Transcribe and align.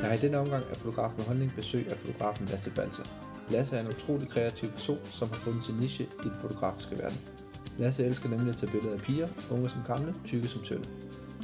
Jeg 0.00 0.08
har 0.08 0.16
i 0.18 0.22
denne 0.24 0.38
omgang 0.44 0.64
af 0.72 0.76
fotografen 0.82 1.20
Holdning 1.28 1.50
besøg 1.60 1.84
af 1.92 1.96
fotografen 2.04 2.44
Lasse 2.52 2.70
Balser. 2.78 3.06
Lasse 3.54 3.72
er 3.76 3.80
en 3.84 3.90
utrolig 3.94 4.28
kreativ 4.34 4.68
person, 4.76 5.02
som 5.18 5.26
har 5.32 5.38
fundet 5.44 5.62
sin 5.66 5.76
niche 5.82 6.04
i 6.26 6.28
den 6.32 6.38
fotografiske 6.44 6.94
verden. 7.02 7.20
Lasse 7.82 8.00
elsker 8.08 8.28
nemlig 8.34 8.50
at 8.54 8.58
tage 8.60 8.72
billeder 8.74 8.94
af 8.98 9.02
piger, 9.06 9.28
unge 9.54 9.68
som 9.74 9.82
gamle, 9.90 10.10
tykke 10.28 10.48
som 10.54 10.60
tynde. 10.68 10.86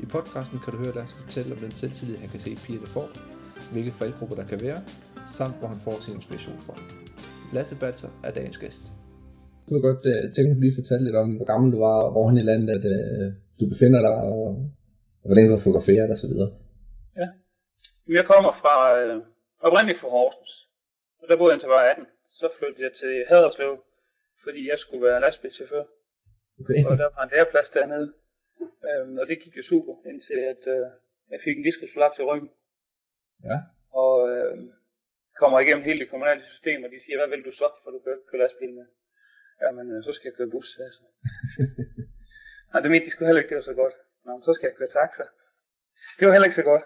I 0.05 0.07
podcasten 0.15 0.59
kan 0.63 0.71
du 0.75 0.79
høre 0.85 0.95
Lasse 0.99 1.15
fortælle 1.23 1.51
om 1.55 1.61
den 1.65 1.73
selvtillid, 1.81 2.17
han 2.23 2.29
kan 2.33 2.41
se 2.45 2.51
pigerne 2.65 2.89
får, 2.97 3.09
hvilke 3.73 3.93
faldgrupper 3.99 4.37
der 4.41 4.47
kan 4.53 4.59
være, 4.67 4.79
samt 5.39 5.57
hvor 5.59 5.69
han 5.73 5.81
får 5.87 5.97
sin 6.05 6.15
inspiration 6.19 6.59
fra. 6.67 6.75
Lasse 7.57 7.75
Balser 7.83 8.11
er 8.27 8.33
dagens 8.39 8.59
gæst. 8.63 8.85
Øh, 8.87 8.93
du 9.67 9.71
vil 9.75 9.83
godt 9.89 10.03
uh, 10.13 10.21
tænke 10.35 10.49
mig 10.51 10.61
lige 10.65 10.79
fortælle 10.81 11.05
lidt 11.07 11.19
om, 11.23 11.29
hvor 11.39 11.49
gammel 11.53 11.69
du 11.75 11.79
var, 11.89 11.97
og 12.07 12.11
hvor 12.13 12.25
i 12.43 12.47
landet 12.51 12.69
at, 12.77 12.85
uh, 12.95 13.27
du 13.61 13.65
befinder 13.73 14.01
dig, 14.09 14.17
og, 14.31 14.43
og 15.23 15.27
hvordan 15.29 15.45
du 15.47 15.53
har 15.57 15.63
fotograferet 15.67 16.11
osv. 16.15 16.35
Jeg 18.09 18.25
kommer 18.27 18.53
fra, 18.53 18.99
øh, 19.01 19.23
oprindeligt 19.59 20.01
fra 20.01 20.09
Horsens, 20.09 20.69
og 21.21 21.29
der 21.29 21.37
boede 21.37 21.53
jeg 21.53 21.61
til 21.61 21.67
jeg 21.69 21.75
var 21.77 21.91
18. 21.91 22.07
Så 22.29 22.47
flyttede 22.59 22.83
jeg 22.83 22.93
til 22.93 23.25
Haderslev, 23.29 23.85
fordi 24.45 24.69
jeg 24.71 24.79
skulle 24.79 25.07
være 25.07 25.21
lastbilchauffør, 25.21 25.85
Okay. 26.61 26.85
og 26.89 26.99
der 26.99 27.09
var 27.15 27.23
en 27.25 27.31
læreplads 27.35 27.71
dernede. 27.71 28.09
Øhm, 28.89 29.19
og 29.19 29.27
det 29.29 29.43
gik 29.43 29.57
jo 29.57 29.63
super, 29.63 29.95
indtil 30.11 30.39
at 30.53 30.63
øh, 30.75 30.87
jeg 31.33 31.41
fik 31.45 31.57
en 31.57 31.63
diskusprolaps 31.69 32.19
i 32.19 32.23
ryggen. 32.23 32.51
Ja. 33.45 33.59
Og 34.03 34.15
øh, 34.31 34.59
kommer 35.41 35.61
igennem 35.61 35.85
hele 35.85 36.01
det 36.01 36.11
kommunale 36.11 36.43
system, 36.45 36.85
og 36.85 36.91
de 36.91 36.99
siger, 37.05 37.17
hvad 37.19 37.29
vil 37.37 37.45
du 37.45 37.53
så, 37.53 37.69
for 37.83 37.91
du 37.91 37.99
kan 37.99 38.13
ikke 38.13 38.29
køre 38.31 38.43
lastbil 38.43 38.73
med? 38.79 38.87
Jamen, 39.63 39.87
øh, 39.95 40.05
så 40.05 40.13
skal 40.13 40.29
jeg 40.29 40.37
køre 40.39 40.51
bus, 40.55 40.69
altså. 40.87 41.03
Nej, 42.71 42.81
det 42.83 42.91
mente 42.91 43.07
de 43.07 43.11
skulle 43.11 43.29
heller 43.29 43.43
ikke, 43.43 43.53
det 43.55 43.61
var 43.63 43.71
så 43.73 43.77
godt. 43.83 43.95
Nå, 44.25 44.31
men 44.37 44.43
så 44.43 44.53
skal 44.55 44.67
jeg 44.69 44.77
køre 44.77 44.93
taxa. 45.01 45.25
Det 46.19 46.25
var 46.27 46.33
heller 46.33 46.49
ikke 46.49 46.61
så 46.63 46.69
godt. 46.73 46.85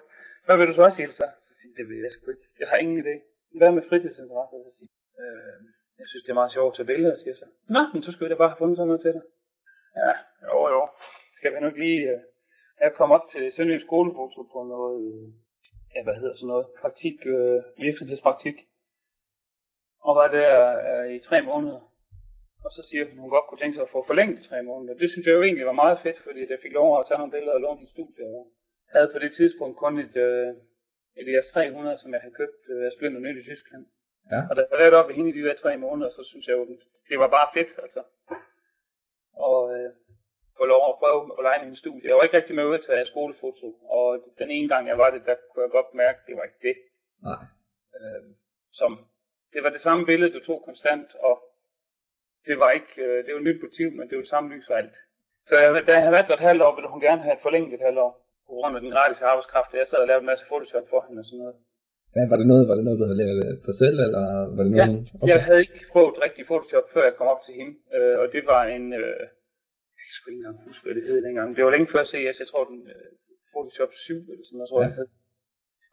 Hvad 0.51 0.59
vil 0.59 0.69
du 0.71 0.75
så 0.77 0.83
også 0.85 0.97
sige 0.97 1.13
så? 1.21 1.27
Så 1.47 1.53
siger 1.59 1.73
det 1.79 1.85
ved 1.91 1.99
jeg 2.05 2.13
sgu 2.13 2.31
ikke. 2.31 2.47
Jeg 2.61 2.69
har 2.71 2.79
ingen 2.85 2.99
idé. 3.05 3.15
Hvad 3.59 3.71
med 3.77 3.83
fritidsinteresser? 3.89 4.59
Så 4.67 4.71
siger 4.77 4.91
øh, 5.23 5.59
jeg 6.01 6.07
synes, 6.09 6.23
det 6.25 6.31
er 6.33 6.41
meget 6.41 6.55
sjovt 6.57 6.71
at 6.73 6.77
tage 6.77 6.91
billeder, 6.93 7.17
siger 7.17 7.37
så. 7.43 7.47
Nå, 7.75 7.83
men 7.93 8.03
så 8.03 8.09
skulle 8.13 8.27
jeg 8.27 8.35
da 8.35 8.43
bare 8.43 8.53
have 8.53 8.63
fundet 8.63 8.77
sådan 8.77 8.89
noget 8.91 9.03
til 9.05 9.13
dig. 9.17 9.25
Ja, 10.03 10.13
jo 10.47 10.59
jo. 10.75 10.83
Skal 11.39 11.51
vi 11.55 11.61
nok 11.67 11.77
lige... 11.85 12.01
Øh, 12.13 12.21
jeg 12.85 12.93
kom 12.99 13.11
op 13.17 13.25
til 13.33 13.53
Sønderjysk 13.53 13.87
skolefoto 13.87 14.41
på 14.53 14.59
noget... 14.75 14.99
Øh, 15.09 15.27
ja, 15.95 16.01
hvad 16.05 16.17
hedder 16.21 16.37
sådan 16.37 16.53
noget? 16.55 16.67
Praktik, 16.83 17.17
øh, 17.35 17.59
virksomhedspraktik. 17.87 18.57
Og 20.07 20.13
var 20.21 20.29
der 20.39 20.51
øh, 20.89 21.09
i 21.17 21.19
tre 21.29 21.39
måneder. 21.51 21.81
Og 22.65 22.71
så 22.77 22.81
siger 22.89 23.03
hun, 23.05 23.17
at 23.19 23.23
hun 23.23 23.31
godt 23.37 23.47
kunne 23.47 23.61
tænke 23.63 23.75
sig 23.77 23.85
at 23.87 23.95
få 23.95 24.01
forlænget 24.11 24.39
i 24.41 24.49
tre 24.49 24.59
måneder. 24.71 24.95
Det 25.03 25.09
synes 25.11 25.27
jeg 25.27 25.35
jo 25.37 25.43
egentlig 25.43 25.67
var 25.67 25.83
meget 25.83 25.99
fedt, 26.05 26.19
fordi 26.27 26.41
jeg 26.53 26.63
fik 26.63 26.73
lov 26.73 26.89
at 26.99 27.07
tage 27.09 27.19
nogle 27.19 27.35
billeder 27.35 27.55
og 27.57 27.61
låne 27.61 27.81
en 27.81 27.95
studie. 27.97 28.25
Og 28.39 28.43
havde 28.93 29.11
på 29.13 29.19
det 29.19 29.33
tidspunkt 29.33 29.77
kun 29.77 29.99
et, 29.99 30.17
øh, 30.17 30.49
et 31.21 31.27
ES 31.39 31.47
300, 31.53 31.99
som 31.99 32.13
jeg 32.13 32.21
havde 32.21 32.35
købt 32.35 32.61
øh, 32.73 32.87
af 32.87 32.93
Splinter 32.97 33.21
Nyt 33.21 33.39
i 33.43 33.49
Tyskland. 33.51 33.87
Ja. 34.33 34.41
Og 34.51 34.57
da 34.57 34.63
jeg 34.71 34.93
var 34.93 34.99
op 34.99 35.09
ved 35.09 35.15
hende 35.15 35.31
i 35.31 35.39
de 35.39 35.47
der 35.49 35.55
tre 35.55 35.77
måneder, 35.77 36.11
så 36.11 36.23
synes 36.31 36.47
jeg 36.47 36.57
jo, 36.57 36.65
det 37.11 37.19
var 37.19 37.29
bare 37.29 37.49
fedt, 37.55 37.71
altså. 37.85 38.03
Og 39.49 39.61
øh, 39.75 39.91
få 40.59 40.65
lov 40.65 40.83
at 40.91 40.99
prøve 41.03 41.21
at 41.39 41.43
lege 41.49 41.65
min 41.67 41.77
studie. 41.77 42.09
Jeg 42.09 42.17
var 42.17 42.23
ikke 42.23 42.37
rigtig 42.37 42.55
med 42.55 42.65
ud 42.65 42.79
til 42.79 42.93
at 42.93 43.07
skolefoto, 43.07 43.69
og 43.97 44.07
den 44.39 44.51
ene 44.51 44.69
gang 44.69 44.89
jeg 44.89 44.99
var 44.99 45.11
det, 45.11 45.23
der 45.27 45.37
kunne 45.51 45.65
jeg 45.65 45.71
godt 45.71 45.95
mærke, 45.95 46.19
at 46.21 46.27
det 46.27 46.37
var 46.37 46.45
ikke 46.49 46.63
det. 46.69 46.77
Nej. 47.29 47.41
Øh, 47.97 48.23
som, 48.73 48.91
det 49.53 49.63
var 49.63 49.71
det 49.71 49.81
samme 49.81 50.07
billede, 50.07 50.33
du 50.33 50.45
tog 50.45 50.63
konstant, 50.65 51.15
og 51.15 51.37
det 52.47 52.59
var 52.59 52.71
ikke, 52.71 52.93
øh, 52.97 53.25
det 53.27 53.35
var 53.35 53.41
nyt 53.41 53.63
motiv, 53.63 53.89
men 53.93 54.09
det 54.09 54.17
var 54.17 54.23
det 54.23 54.35
samme 54.35 54.55
lys 54.55 54.69
og 54.69 54.79
alt. 54.79 54.97
Så 55.43 55.59
jeg, 55.59 55.87
da 55.87 55.93
jeg 55.93 56.01
havde 56.01 56.13
været 56.13 56.29
der 56.29 56.35
et 56.35 56.49
halvt 56.49 56.63
år, 56.63 56.75
ville 56.75 56.91
hun 56.91 57.01
gerne 57.01 57.23
have 57.23 57.39
forlænget 57.43 57.75
et 57.75 57.87
halvt 57.87 57.99
år. 57.99 58.20
På 58.51 58.55
grund 58.59 58.75
af 58.77 58.81
den 58.85 58.91
gratis 58.97 59.23
arbejdskraft. 59.31 59.71
Jeg 59.81 59.87
sad 59.91 59.99
og 60.05 60.09
lavede 60.11 60.23
en 60.25 60.31
masse 60.33 60.45
Photoshop 60.51 60.87
for 60.93 61.01
hende 61.07 61.21
og 61.23 61.27
sådan 61.29 61.39
noget. 61.45 61.57
Ja, 62.17 62.23
var 62.31 62.37
det 62.41 62.47
noget, 62.53 62.65
var 62.71 62.75
det 62.79 62.85
noget, 62.87 62.99
du 63.01 63.05
havde 63.11 63.23
af 63.51 63.57
dig 63.69 63.77
selv, 63.83 63.97
eller 64.07 64.23
var 64.57 64.63
det 64.65 64.73
Ja, 64.81 64.87
noget? 64.87 65.09
okay. 65.23 65.29
jeg 65.33 65.41
havde 65.47 65.61
ikke 65.65 65.79
prøvet 65.93 66.15
rigtig 66.27 66.43
Photoshop, 66.51 66.87
før 66.95 67.03
jeg 67.09 67.15
kom 67.19 67.29
op 67.35 67.43
til 67.47 67.55
hende. 67.61 67.75
Øh, 67.97 68.15
og 68.23 68.27
det 68.35 68.43
var 68.53 68.63
en, 68.77 68.85
øh, 69.01 69.19
jeg 70.01 70.09
sgu 70.17 70.25
ikke 70.31 70.39
engang 70.43 70.57
huske, 70.69 70.83
hvad 70.85 70.95
det 70.99 71.05
hed 71.09 71.19
dengang. 71.27 71.49
Det 71.57 71.65
var 71.65 71.71
længe 71.75 71.89
før 71.95 72.05
CS, 72.13 72.37
jeg 72.43 72.49
tror 72.53 72.65
den 72.73 72.79
øh, 72.95 73.09
Photoshop 73.53 73.93
7 73.93 74.15
eller 74.33 74.45
sådan 74.47 74.57
noget, 74.59 74.71
tror 74.71 74.81
Ja. 74.83 74.87
jeg 74.89 74.97
hed. 75.01 75.09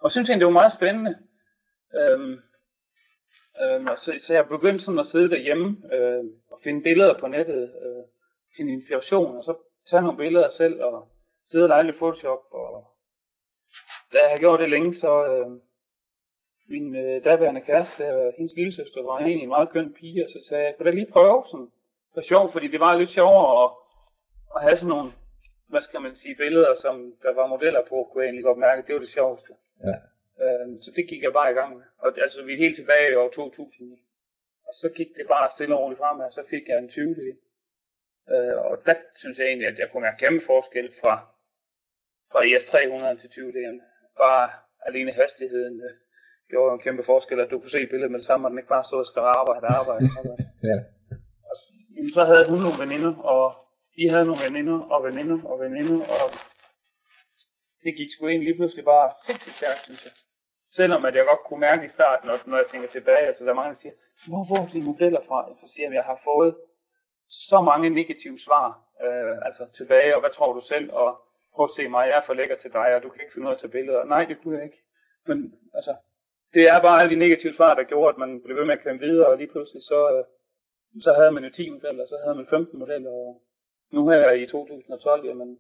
Og 0.03 0.07
synes 0.12 0.25
egentlig, 0.28 0.44
det 0.46 0.51
var 0.53 0.62
meget 0.62 0.78
spændende. 0.79 1.13
Øhm, 2.00 2.34
øhm, 3.63 3.85
og 3.91 3.97
så, 4.03 4.09
så 4.25 4.31
jeg 4.38 4.46
begyndte 4.56 4.84
sådan 4.85 5.03
at 5.06 5.12
sidde 5.13 5.29
derhjemme 5.35 5.67
øh, 5.96 6.23
og 6.53 6.57
finde 6.66 6.79
billeder 6.88 7.16
på 7.22 7.28
nettet, 7.35 7.62
øh, 7.85 8.03
finde 8.57 8.72
inspiration, 8.78 9.31
og 9.40 9.44
så 9.47 9.53
tage 9.90 10.01
nogle 10.06 10.17
billeder 10.23 10.50
selv 10.62 10.78
og 10.88 10.96
sidde 11.50 11.66
og 11.66 11.69
lege 11.69 11.84
lidt 11.84 11.97
Photoshop. 11.97 12.44
Og 12.52 12.72
da 14.13 14.18
jeg 14.22 14.30
havde 14.30 14.40
gjort 14.40 14.59
det 14.59 14.69
længe, 14.69 14.96
så 14.96 15.12
øh, 15.31 15.52
min 16.69 16.96
øh, 16.96 17.24
daværende 17.24 17.62
kæreste, 17.62 18.03
øh, 18.03 18.34
hendes 18.38 18.56
lille 18.56 18.74
søster, 18.75 19.02
var 19.03 19.18
egentlig 19.18 19.44
en 19.44 19.56
meget 19.56 19.69
køn 19.69 19.94
pige, 19.94 20.24
og 20.25 20.30
så 20.30 20.40
sagde 20.47 20.66
jeg, 20.66 20.74
kunne 20.75 20.90
da 20.90 20.96
lige 20.96 21.12
prøve 21.12 21.44
sådan 21.52 21.72
for 22.13 22.22
sjov, 22.22 22.52
fordi 22.52 22.68
det 22.68 22.80
var 22.80 22.97
lidt 22.97 23.09
sjovere 23.09 23.63
at, 23.63 23.69
at 24.56 24.62
have 24.66 24.78
sådan 24.78 24.94
nogle, 24.96 25.12
hvad 25.72 25.81
skal 25.81 26.02
man 26.02 26.16
sige, 26.16 26.35
billeder, 26.35 26.75
som 26.75 26.96
der 27.24 27.34
var 27.34 27.47
modeller 27.47 27.84
på, 27.90 27.97
kunne 27.97 28.22
jeg 28.22 28.28
egentlig 28.28 28.44
godt 28.50 28.58
mærke, 28.58 28.88
det 28.88 28.94
var 28.94 29.00
det 29.00 29.09
sjoveste. 29.18 29.52
Ja. 29.88 29.96
Øh, 30.44 30.68
så 30.84 30.90
det 30.96 31.09
gik 31.09 31.22
jeg 31.24 31.34
bare 31.34 31.52
i 31.52 31.58
gang 31.59 31.78
med. 31.78 31.85
Og 31.97 32.08
altså, 32.25 32.44
vi 32.44 32.53
er 32.53 32.58
helt 32.66 32.75
tilbage 32.75 33.12
i 33.12 33.16
år 33.16 33.29
2000. 33.29 33.97
Og 34.68 34.74
så 34.74 34.90
gik 34.90 35.08
det 35.18 35.28
bare 35.28 35.52
stille 35.56 35.75
og 35.75 35.81
roligt 35.81 36.00
fremad, 36.00 36.25
og 36.25 36.31
så 36.31 36.44
fik 36.50 36.68
jeg 36.68 36.78
en 36.78 36.90
20 36.90 37.16
øh, 38.31 38.56
Og 38.69 38.78
der 38.85 38.96
synes 39.16 39.38
jeg 39.38 39.47
egentlig, 39.47 39.68
at 39.68 39.79
jeg 39.79 39.90
kunne 39.91 40.02
mærke 40.02 40.18
kæmpe 40.18 40.46
forskel 40.46 40.94
fra, 41.02 41.14
fra 42.31 42.45
ES 42.45 42.65
300 42.65 43.19
til 43.21 43.29
20 43.29 43.51
D'en. 43.55 43.77
Bare 44.17 44.49
alene 44.88 45.11
hastigheden 45.11 45.75
øh, 45.88 45.93
gjorde 46.49 46.73
en 46.73 46.79
kæmpe 46.85 47.03
forskel, 47.03 47.39
at 47.39 47.49
du 47.51 47.59
kunne 47.59 47.75
se 47.77 47.88
billedet 47.91 48.11
med 48.11 48.19
det 48.19 48.27
samme, 48.27 48.47
og 48.47 48.49
den 48.51 48.59
ikke 48.59 48.75
bare 48.75 48.83
stod 48.83 48.99
og 48.99 49.05
skrev 49.05 49.23
arbejde, 49.23 49.65
arbejde, 49.79 50.05
arbejde. 50.19 50.43
Ja. 50.69 50.77
Og 51.49 51.55
så 52.16 52.23
havde 52.29 52.49
hun 52.49 52.59
nogle 52.66 52.79
veninder, 52.83 53.13
og 53.33 53.45
de 53.97 54.09
havde 54.09 54.25
nogle 54.29 54.43
veninder, 54.47 54.79
og 54.93 54.99
veninder, 55.07 55.39
og 55.51 55.55
veninder, 55.66 55.99
og 56.16 56.27
det 57.83 57.91
gik 57.99 58.09
sgu 58.11 58.27
egentlig 58.27 58.47
lige 58.49 58.59
pludselig 58.59 58.85
bare 58.85 59.07
sindssygt 59.25 59.55
stærkt, 59.55 59.81
synes 59.87 60.03
jeg. 60.05 60.13
Selvom 60.77 61.05
at 61.05 61.16
jeg 61.16 61.25
godt 61.25 61.43
kunne 61.47 61.59
mærke 61.69 61.85
i 61.85 61.95
starten, 61.97 62.29
og 62.29 62.39
når 62.45 62.57
jeg 62.57 62.67
tænker 62.67 62.87
tilbage, 62.87 63.27
altså 63.29 63.43
der 63.43 63.49
er 63.49 63.61
mange, 63.61 63.73
der 63.73 63.81
siger, 63.81 63.95
hvor 64.29 64.43
får 64.49 64.61
du 64.66 64.71
de 64.77 64.85
modeller 64.89 65.21
fra? 65.27 65.39
Så 65.61 65.73
siger 65.73 65.85
jeg, 65.85 65.93
at 65.93 65.99
jeg 65.99 66.03
har 66.11 66.19
fået 66.23 66.55
så 67.49 67.61
mange 67.61 67.89
negative 67.89 68.39
svar, 68.39 68.67
øh, 69.05 69.35
altså 69.47 69.63
tilbage, 69.79 70.16
og 70.16 70.19
hvad 70.21 70.29
tror 70.29 70.53
du 70.53 70.61
selv, 70.61 70.93
og 70.93 71.09
prøv 71.57 71.66
at 71.69 71.75
se 71.78 71.84
mig, 71.95 72.03
jeg 72.07 72.18
er 72.18 72.25
for 72.25 72.34
lækker 72.40 72.57
til 72.57 72.72
dig, 72.79 72.88
og 72.95 73.03
du 73.03 73.09
kan 73.09 73.22
ikke 73.22 73.34
finde 73.34 73.45
ud 73.47 73.51
af 73.51 73.56
at 73.56 73.62
tage 73.62 73.75
billeder. 73.78 74.03
Nej, 74.13 74.23
det 74.29 74.38
kunne 74.41 74.56
jeg 74.57 74.66
ikke. 74.69 74.81
Men 75.29 75.38
altså, 75.78 75.94
det 76.53 76.63
er 76.73 76.81
bare 76.81 77.00
alle 77.01 77.12
de 77.16 77.19
negative 77.25 77.53
svar, 77.53 77.73
der 77.75 77.84
gjorde, 77.84 78.09
at 78.13 78.18
man 78.23 78.41
blev 78.44 78.57
ved 78.57 78.66
med 78.66 78.78
at 78.78 78.84
kæmpe 78.84 79.06
videre, 79.06 79.28
og 79.28 79.38
lige 79.38 79.51
pludselig 79.53 79.81
så, 79.91 80.00
øh, 80.13 80.23
så 81.06 81.13
havde 81.13 81.31
man 81.31 81.44
jo 81.44 81.50
10 81.50 81.69
modeller, 81.69 82.06
så 82.06 82.17
havde 82.23 82.35
man 82.35 82.47
15 82.50 82.79
modeller, 82.79 83.09
og 83.12 83.41
nu 83.91 84.09
her 84.09 84.31
i 84.31 84.46
2012, 84.47 85.25
jamen, 85.25 85.59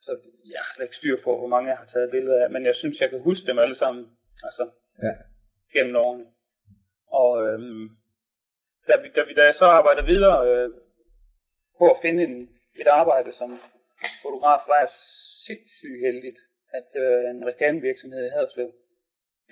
så 0.00 0.12
jeg 0.54 0.60
har 0.64 0.72
slet 0.74 0.84
ikke 0.84 0.96
styr 0.96 1.16
på, 1.24 1.38
hvor 1.38 1.46
mange 1.54 1.70
jeg 1.70 1.78
har 1.78 1.86
taget 1.86 2.10
billeder 2.10 2.44
af, 2.44 2.50
men 2.50 2.64
jeg 2.64 2.74
synes, 2.76 3.00
jeg 3.00 3.10
kan 3.10 3.20
huske 3.22 3.46
dem 3.46 3.58
alle 3.58 3.74
sammen, 3.74 4.06
altså, 4.42 4.70
Ja. 5.02 5.12
gennem 5.72 5.96
årene. 5.96 6.24
Og 7.10 7.46
øhm, 7.46 7.88
da, 8.88 8.92
vi, 9.02 9.08
da, 9.16 9.22
vi, 9.28 9.34
da 9.34 9.44
jeg 9.44 9.54
så 9.54 9.64
arbejder 9.64 10.02
videre 10.02 10.48
øh, 10.48 10.70
på 11.78 11.90
at 11.90 11.96
finde 12.02 12.22
en, 12.24 12.48
et 12.80 12.86
arbejde 12.86 13.32
som 13.32 13.50
fotograf, 14.22 14.60
var 14.70 14.78
jeg 14.84 14.90
sindssygt 15.46 16.00
heldigt, 16.06 16.38
at 16.78 16.90
øh, 17.04 17.30
en 17.30 17.46
reklamevirksomhed 17.50 18.26
i 18.26 18.34
Haderslev 18.34 18.70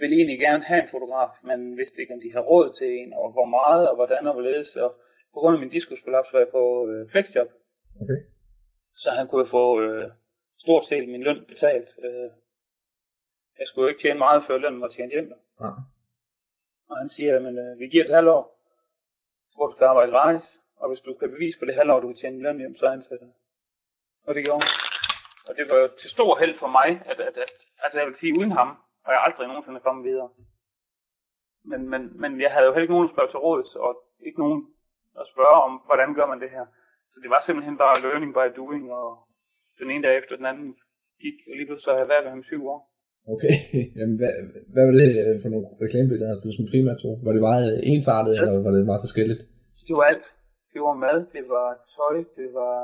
ville 0.01 0.17
egentlig 0.17 0.39
gerne 0.39 0.65
have 0.65 0.83
en 0.83 0.89
fotograf, 0.95 1.31
men 1.49 1.77
vidste 1.77 2.01
ikke, 2.01 2.15
om 2.15 2.21
de 2.21 2.33
havde 2.33 2.47
råd 2.53 2.73
til 2.79 2.89
en, 3.01 3.13
og 3.13 3.33
hvor 3.33 3.45
meget, 3.45 3.89
og 3.91 3.95
hvordan 3.97 4.27
og 4.27 4.33
hvorledes. 4.33 4.77
Og 4.77 4.91
på 5.35 5.39
grund 5.41 5.55
af 5.57 5.61
min 5.61 5.77
diskusprolaps 5.77 6.33
var 6.33 6.39
jeg 6.39 6.49
på 6.49 6.89
øh, 6.89 7.11
flexjob, 7.11 7.49
Okay. 8.03 8.21
så 8.97 9.11
han 9.11 9.29
kunne 9.29 9.49
få 9.49 9.81
øh, 9.81 10.11
stort 10.59 10.85
set 10.85 11.09
min 11.09 11.23
løn 11.23 11.45
betalt. 11.49 11.89
Øh, 12.05 12.31
jeg 13.59 13.67
skulle 13.67 13.85
jo 13.85 13.89
ikke 13.89 14.03
tjene 14.03 14.19
meget, 14.19 14.45
før 14.47 14.59
lønnen 14.59 14.81
var 14.81 14.89
tjent 14.89 15.13
hjem. 15.13 15.33
Ja. 15.61 15.71
Og 16.91 16.97
han 16.97 17.09
siger, 17.09 17.37
at 17.37 17.43
øh, 17.43 17.79
vi 17.79 17.87
giver 17.89 18.05
et 18.05 18.15
halvt 18.15 18.29
år, 18.29 18.45
hvor 19.55 19.67
du 19.67 19.73
skal 19.73 19.85
arbejde 19.85 20.13
gratis, 20.13 20.61
og 20.77 20.89
hvis 20.89 21.01
du 21.01 21.15
kan 21.15 21.31
bevise 21.31 21.59
på 21.59 21.65
det 21.65 21.75
halvt 21.75 21.91
år, 21.93 22.01
du 22.01 22.07
kan 22.09 22.17
tjene 22.17 22.43
løn 22.43 22.59
hjem, 22.59 22.77
så 22.77 22.87
ansætter 22.87 23.27
jeg. 23.27 23.35
Og 24.27 24.33
det 24.35 24.43
gjorde. 24.49 24.67
Og 25.49 25.53
det 25.59 25.65
var 25.71 25.77
jo 25.83 25.89
til 26.03 26.11
stor 26.17 26.31
held 26.43 26.55
for 26.63 26.71
mig, 26.79 26.89
at, 27.11 27.19
at, 27.29 27.35
at 27.45 27.53
altså 27.85 27.97
jeg 27.99 28.07
vil 28.09 28.17
sige, 28.21 28.37
uden 28.41 28.53
ham, 28.61 28.69
og 29.05 29.11
jeg 29.15 29.21
aldrig 29.27 29.47
nogensinde 29.49 29.81
kommet 29.87 30.05
videre. 30.11 30.31
Men, 31.71 31.81
men, 31.93 32.03
men 32.23 32.31
jeg 32.45 32.51
havde 32.55 32.67
jo 32.67 32.73
heller 32.73 32.87
ikke 32.87 32.97
nogen 32.97 33.09
at 33.09 33.15
spørge 33.15 33.31
til 33.33 33.45
råds, 33.47 33.71
og 33.87 33.91
ikke 34.27 34.41
nogen 34.45 34.61
at 35.21 35.27
spørge 35.33 35.57
om, 35.67 35.73
hvordan 35.89 36.11
gør 36.19 36.27
man 36.33 36.41
det 36.45 36.51
her. 36.57 36.65
Så 37.13 37.17
det 37.23 37.31
var 37.35 37.41
simpelthen 37.43 37.77
bare 37.85 38.03
learning 38.07 38.33
by 38.39 38.47
doing, 38.61 38.85
og 39.01 39.09
den 39.81 39.89
ene 39.93 40.05
dag 40.07 40.15
efter 40.21 40.35
den 40.41 40.47
anden 40.51 40.69
gik, 41.23 41.37
og 41.49 41.55
lige 41.59 41.69
pludselig 41.69 41.93
har 41.95 42.01
jeg 42.03 42.11
været 42.13 42.25
ved 42.25 42.33
ham 42.37 42.45
syv 42.51 42.63
år. 42.75 42.81
Okay. 43.35 43.55
Jamen, 43.99 44.17
hvad, 44.21 44.33
hvad 44.75 44.85
var 44.89 44.95
det 45.03 45.11
øh, 45.25 45.35
for 45.43 45.49
nogle 45.53 45.67
reklamebilleder, 45.85 46.35
du 46.43 46.49
sådan 46.53 46.73
primært 46.73 46.99
tog? 47.03 47.15
Var 47.27 47.33
det 47.37 47.43
meget 47.51 47.69
ensartet, 47.93 48.33
Ja. 48.35 48.39
eller 48.41 48.53
var 48.67 48.73
det 48.77 48.91
meget 48.91 49.05
forskelligt? 49.07 49.41
Det 49.89 49.95
var 49.99 50.07
alt. 50.13 50.27
Det 50.73 50.81
var 50.87 50.95
mad, 51.07 51.19
det 51.37 51.45
var 51.55 51.69
tøj, 51.97 52.17
det 52.41 52.49
var 52.61 52.75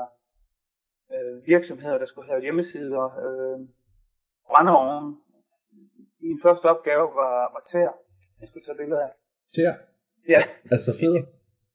øh, 1.13 1.47
virksomheder, 1.47 1.97
der 1.97 2.05
skulle 2.05 2.29
have 2.31 2.41
hjemmesider, 2.41 3.05
øh, 3.25 3.59
brændeovne, 4.47 5.17
Min 6.29 6.39
første 6.45 6.65
opgave 6.73 7.05
var, 7.21 7.35
var 7.55 7.63
tæer. 7.71 7.93
Jeg 8.39 8.47
skulle 8.49 8.65
tage 8.65 8.77
billeder 8.81 9.01
af. 9.07 9.11
Tæer? 9.55 9.75
Ja. 10.33 10.41
Altså 10.73 10.91
fødder? 11.01 11.23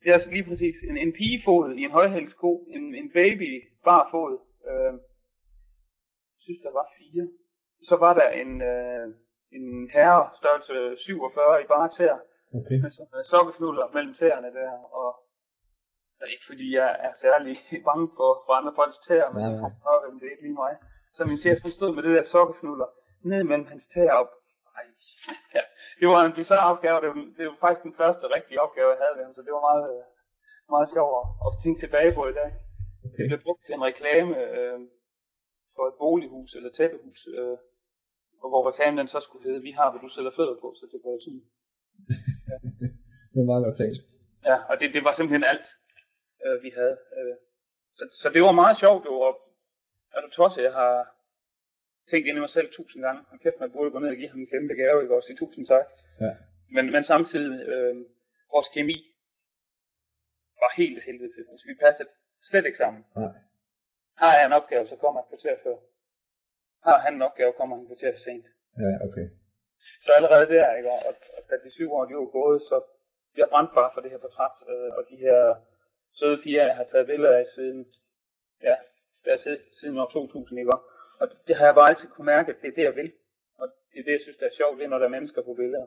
Det 0.02 0.08
er 0.14 0.30
lige 0.36 0.48
præcis 0.50 0.76
en, 0.90 0.96
en 1.04 1.12
pigefod 1.18 1.66
i 1.80 1.82
en 1.88 1.90
højhælsko, 1.98 2.50
en, 2.76 2.84
en 3.00 3.08
baby 3.18 3.50
bar 3.84 4.08
fod. 4.12 4.32
Øh, 4.70 4.92
jeg 6.36 6.42
synes, 6.46 6.60
der 6.66 6.72
var 6.78 6.86
fire. 6.98 7.24
Så 7.88 7.94
var 8.04 8.12
der 8.20 8.28
en, 8.42 8.50
øh, 8.72 9.04
en 9.58 9.66
herre 9.96 10.22
størrelse 10.40 11.02
47 11.04 11.62
i 11.62 11.66
bare 11.74 11.88
tæer. 11.96 12.18
Okay. 12.58 12.78
Med 12.84 12.90
sådan 12.90 13.24
sokkefnuller 13.32 13.86
mellem 13.96 14.14
tæerne 14.20 14.50
der. 14.58 14.70
Og 15.00 15.10
så 16.18 16.24
ikke 16.32 16.46
fordi 16.50 16.66
jeg 16.80 16.90
er 17.06 17.12
særlig 17.24 17.54
bange 17.88 18.06
for, 18.18 18.30
for 18.44 18.52
andre 18.58 18.72
folks 18.78 18.98
tæer, 19.06 19.28
men 19.34 19.42
nej. 19.42 19.52
nej. 19.60 20.18
det 20.20 20.26
er 20.26 20.32
ikke 20.34 20.46
lige 20.48 20.60
mig. 20.64 20.72
Så 21.16 21.20
min 21.30 21.38
chef 21.44 21.58
stod 21.78 21.90
med 21.94 22.02
det 22.06 22.12
der 22.18 22.24
sokkefnuller 22.34 22.88
ned 23.30 23.42
mellem 23.50 23.66
hans 23.72 23.84
tæer 23.94 24.14
op. 24.22 24.30
Ej, 24.78 24.84
ja. 25.56 25.62
Det 26.00 26.06
var 26.14 26.20
en 26.24 26.36
bizarre 26.40 26.68
opgave. 26.72 26.96
Det 27.02 27.08
var, 27.12 27.20
det 27.38 27.44
var 27.50 27.56
faktisk 27.64 27.82
den 27.88 27.94
første 28.00 28.24
rigtige 28.36 28.60
opgave, 28.64 28.88
jeg 28.94 29.00
havde 29.02 29.14
med 29.16 29.24
ham, 29.26 29.34
så 29.34 29.42
det 29.46 29.52
var 29.56 29.64
meget, 29.70 29.84
øh, 29.94 30.04
meget 30.74 30.88
sjovt 30.94 31.12
at- 31.46 31.56
tænke 31.62 31.80
tilbage 31.84 32.12
på 32.18 32.22
i 32.32 32.34
dag. 32.40 32.50
Det 33.02 33.10
okay. 33.14 33.26
blev 33.30 33.40
brugt 33.46 33.62
til 33.64 33.74
en 33.78 33.84
reklame 33.90 34.32
øh, 34.46 34.78
for 35.76 35.84
et 35.90 35.96
bolighus 36.02 36.50
eller 36.58 36.70
tæppehus, 36.78 37.20
øh, 37.38 37.56
og 38.42 38.48
hvor 38.50 38.62
reklamen 38.70 38.98
den 38.98 39.08
så 39.14 39.20
skulle 39.20 39.44
hedde, 39.48 39.60
vi 39.68 39.72
har, 39.78 39.86
hvad 39.90 40.00
du 40.04 40.08
sælger 40.08 40.32
fødder 40.38 40.56
på, 40.64 40.68
så 40.78 40.84
det 40.92 40.98
var 41.04 41.18
sådan. 41.26 41.42
Det 43.32 43.38
er 43.42 43.50
meget 43.52 43.64
godt 43.66 43.76
tænkt. 43.82 43.98
Ja, 44.50 44.56
og 44.70 44.74
det, 44.80 44.86
det 44.94 45.02
var 45.06 45.12
simpelthen 45.14 45.44
alt, 45.52 45.66
øh, 46.44 46.62
vi 46.62 46.70
havde. 46.70 46.98
Øh. 47.18 47.36
Så, 47.98 48.04
så 48.22 48.28
det 48.34 48.42
var 48.42 48.52
meget 48.52 48.76
sjovt, 48.78 49.04
jo, 49.04 49.14
og 49.20 49.34
er 50.14 50.20
du 50.20 50.30
tosset, 50.30 50.62
jeg 50.62 50.72
har 50.72 51.14
tænkt 52.10 52.26
ind 52.26 52.36
i 52.36 52.40
mig 52.40 52.48
selv 52.48 52.72
tusind 52.72 53.02
gange, 53.02 53.24
og 53.30 53.40
kæft, 53.40 53.60
man 53.60 53.72
burde 53.72 53.90
gå 53.90 53.98
ned 53.98 54.10
og 54.10 54.16
give 54.16 54.28
ham 54.28 54.40
en 54.40 54.50
kæmpe 54.52 54.74
gave, 54.74 55.02
ikke 55.02 55.16
også, 55.16 55.32
i 55.32 55.36
tusind 55.36 55.66
tak. 55.66 55.86
Ja. 56.20 56.32
Men, 56.74 56.92
men 56.92 57.04
samtidig, 57.04 57.66
øh, 57.68 57.96
vores 58.54 58.68
kemi 58.68 58.98
var 60.62 60.70
helt 60.76 61.04
helvede 61.04 61.32
til. 61.34 61.44
Altså, 61.50 61.64
vi 61.70 61.74
passede 61.84 62.08
slet 62.50 62.66
ikke 62.66 62.78
sammen. 62.78 63.04
Nej. 63.16 63.32
Har 64.16 64.32
jeg 64.36 64.46
en 64.46 64.52
opgave, 64.52 64.88
så 64.88 64.96
kommer 64.96 65.20
han 65.20 65.28
kvarter 65.30 65.56
før. 65.64 65.76
Har 66.88 66.98
han 67.04 67.14
en 67.14 67.22
opgave, 67.22 67.52
kommer 67.52 67.76
han 67.76 67.86
kvarter 67.86 68.12
for 68.12 68.22
sent. 68.26 68.46
Ja, 68.84 68.92
okay. 69.08 69.26
Så 70.04 70.10
allerede 70.18 70.46
der, 70.54 70.76
ikke? 70.78 70.90
Og, 70.90 71.00
og 71.36 71.42
da 71.50 71.54
de 71.64 71.70
syv 71.70 71.88
år 71.92 72.04
de 72.04 72.14
var 72.14 72.30
gået, 72.40 72.62
så 72.62 72.76
jeg 73.36 73.48
brændte 73.52 73.74
bare 73.74 73.90
for 73.94 74.00
det 74.00 74.10
her 74.10 74.18
portræt, 74.18 74.56
øh, 74.72 74.90
og 74.98 75.02
de 75.10 75.16
her 75.16 75.38
søde 76.18 76.38
fire, 76.44 76.62
jeg 76.70 76.76
har 76.80 76.86
taget 76.92 77.06
billeder 77.12 77.36
af 77.42 77.46
siden, 77.54 77.78
ja, 78.68 78.74
der 79.24 79.36
siden, 79.44 79.58
siden 79.80 79.98
år 80.02 80.08
2000, 80.12 80.58
ikke? 80.60 80.72
Og 81.20 81.26
det, 81.30 81.38
det 81.48 81.54
har 81.58 81.64
jeg 81.68 81.74
bare 81.78 81.90
altid 81.92 82.08
kunne 82.14 82.30
mærke, 82.34 82.48
at 82.52 82.58
det 82.62 82.68
er 82.70 82.76
det, 82.78 82.84
jeg 82.90 82.96
vil. 83.00 83.10
Og 83.60 83.66
det 83.92 83.98
er 84.00 84.04
det, 84.08 84.14
jeg 84.16 84.22
synes, 84.24 84.38
der 84.40 84.46
er 84.50 84.54
sjovt, 84.60 84.74
det 84.78 84.84
er, 84.84 84.92
når 84.92 84.98
der 85.00 85.08
er 85.10 85.16
mennesker 85.16 85.40
på 85.48 85.52
billeder. 85.60 85.86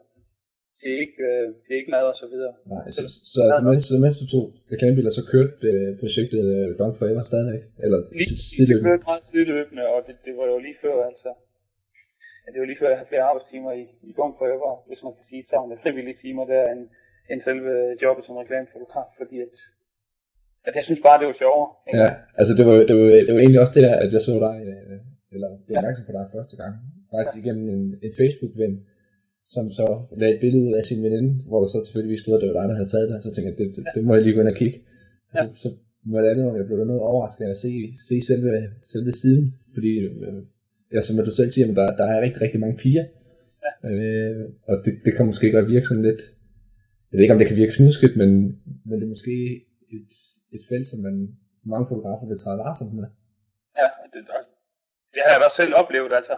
Det 0.82 0.90
er 0.96 1.00
ikke, 1.06 1.20
øh, 1.32 1.46
det 1.64 1.72
er 1.74 1.80
ikke 1.82 1.94
mad 1.98 2.06
og 2.14 2.18
så 2.24 2.28
videre. 2.34 2.54
Nej, 2.74 2.86
så, 2.98 3.02
så 3.34 3.40
altså, 3.48 3.62
mens, 3.70 3.84
så 3.92 3.98
mens 4.06 4.18
du 4.22 4.28
tog 4.34 4.44
reklamebilleder, 4.74 5.16
så 5.20 5.24
kørte 5.34 5.54
øh, 5.72 5.90
projektet 6.02 6.42
øh, 6.56 6.68
Dunk 6.80 6.94
Forever 7.00 7.24
stadigvæk? 7.32 7.64
Eller 7.84 8.00
Lige, 8.18 8.28
si- 8.30 8.36
det 8.40 8.48
sideløbende? 8.54 8.88
kørte 8.90 9.06
meget 9.12 9.24
sideløbende, 9.32 9.84
og 9.94 10.00
det, 10.08 10.16
det 10.26 10.34
var 10.40 10.46
jo 10.54 10.58
lige 10.68 10.78
før, 10.86 10.96
altså. 11.12 11.30
Ja, 12.44 12.48
det 12.54 12.60
var 12.62 12.68
lige 12.72 12.80
før, 12.82 12.90
jeg 12.94 13.00
havde 13.00 13.12
flere 13.14 13.28
arbejdstimer 13.32 13.72
i, 13.82 13.84
i 14.10 14.12
Bum 14.18 14.32
Forever, 14.42 14.72
hvis 14.90 15.02
man 15.06 15.14
kan 15.18 15.26
sige, 15.30 15.42
sammen 15.52 15.68
med 15.72 15.78
frivillige 15.84 16.18
timer 16.24 16.44
der, 16.54 16.64
end, 16.74 16.82
end 17.32 17.40
selve 17.48 17.72
jobbet 18.04 18.24
som 18.26 18.36
reklamefotograf, 18.44 19.10
fordi 19.20 19.36
at, 19.46 19.54
at 20.68 20.74
jeg 20.78 20.84
synes 20.88 21.02
bare, 21.08 21.18
det 21.22 21.28
var 21.30 21.38
sjovere. 21.44 21.68
ikke? 21.88 21.98
Ja, 22.02 22.10
altså 22.40 22.54
det 22.58 22.64
var, 22.68 22.76
det, 22.90 22.96
var, 23.00 23.06
det 23.28 23.34
var 23.36 23.42
egentlig 23.44 23.62
også 23.64 23.76
det 23.78 23.84
der, 23.88 23.96
at 24.04 24.10
jeg 24.16 24.22
så 24.28 24.34
dig, 24.48 24.58
øh, 24.70 25.00
eller 25.34 25.50
blev 25.66 25.76
opmærksom 25.80 26.06
på 26.10 26.14
dig 26.18 26.26
første 26.36 26.56
gang, 26.62 26.74
faktisk 27.14 27.38
igennem 27.42 27.66
en, 27.76 27.84
en 28.06 28.14
Facebook-ven, 28.20 28.74
som 29.54 29.66
så 29.80 29.88
lagde 30.20 30.34
et 30.36 30.42
billede 30.44 30.64
ud 30.68 30.74
af 30.80 30.84
sin 30.90 31.00
veninde, 31.06 31.32
hvor 31.50 31.60
der 31.62 31.68
så 31.76 31.80
tilfældigvis 31.84 32.22
stod, 32.24 32.34
at 32.36 32.42
det 32.42 32.48
var 32.50 32.58
dig, 32.60 32.68
der 32.70 32.78
havde 32.80 32.92
taget 32.94 33.08
det, 33.10 33.24
så 33.26 33.30
tænkte 33.32 33.50
jeg, 33.50 33.58
det, 33.60 33.68
det, 33.76 33.84
det 33.96 34.02
må 34.06 34.12
jeg 34.16 34.24
lige 34.24 34.36
gå 34.36 34.42
ind 34.44 34.54
og 34.56 34.60
kigge. 34.62 34.78
Ja. 35.36 35.42
Så, 35.42 35.48
så 35.64 35.70
må 36.10 36.14
jeg 36.20 36.30
andet, 36.32 36.46
jeg 36.60 36.66
blev 36.68 36.78
da 36.80 36.86
noget 36.92 37.08
overrasket 37.12 37.46
af 37.46 37.54
at 37.56 37.62
se, 37.66 37.72
se 38.10 38.16
selve, 38.30 38.50
selve 38.94 39.12
siden, 39.24 39.46
fordi, 39.76 39.92
øh, 40.08 40.40
ja, 40.94 41.02
som 41.02 41.26
du 41.30 41.34
selv 41.40 41.50
siger, 41.52 41.66
men 41.68 41.76
der, 41.76 41.88
der 42.00 42.06
er 42.14 42.22
rigtig, 42.26 42.42
rigtig 42.46 42.60
mange 42.64 42.78
piger, 42.84 43.06
ja. 43.66 43.72
øh, 43.90 44.50
og 44.70 44.76
det, 44.86 44.94
det 45.06 45.12
kan 45.16 45.26
måske 45.26 45.52
godt 45.52 45.68
virke 45.74 45.88
sådan 45.92 46.08
lidt, 46.10 46.22
jeg 47.10 47.16
ved 47.18 47.24
ikke, 47.24 47.34
om 47.36 47.42
det 47.42 47.48
kan 47.48 47.62
virke 47.64 47.78
snusket, 47.80 48.12
men, 48.22 48.30
men 48.88 48.96
det 48.98 49.04
er 49.04 49.14
måske 49.16 49.36
et, 49.98 50.12
et 50.56 50.64
felt, 50.70 50.88
som, 50.92 51.00
man, 51.06 51.16
som 51.60 51.68
mange 51.74 51.88
fotografer 51.92 52.28
vil 52.32 52.40
træde 52.44 52.60
varsomt 52.66 52.94
med. 53.00 53.08
Ja, 53.82 53.88
det, 54.14 54.22
det 55.14 55.20
har 55.24 55.32
jeg 55.36 55.42
da 55.44 55.50
selv 55.60 55.74
oplevet, 55.82 56.14
altså. 56.20 56.36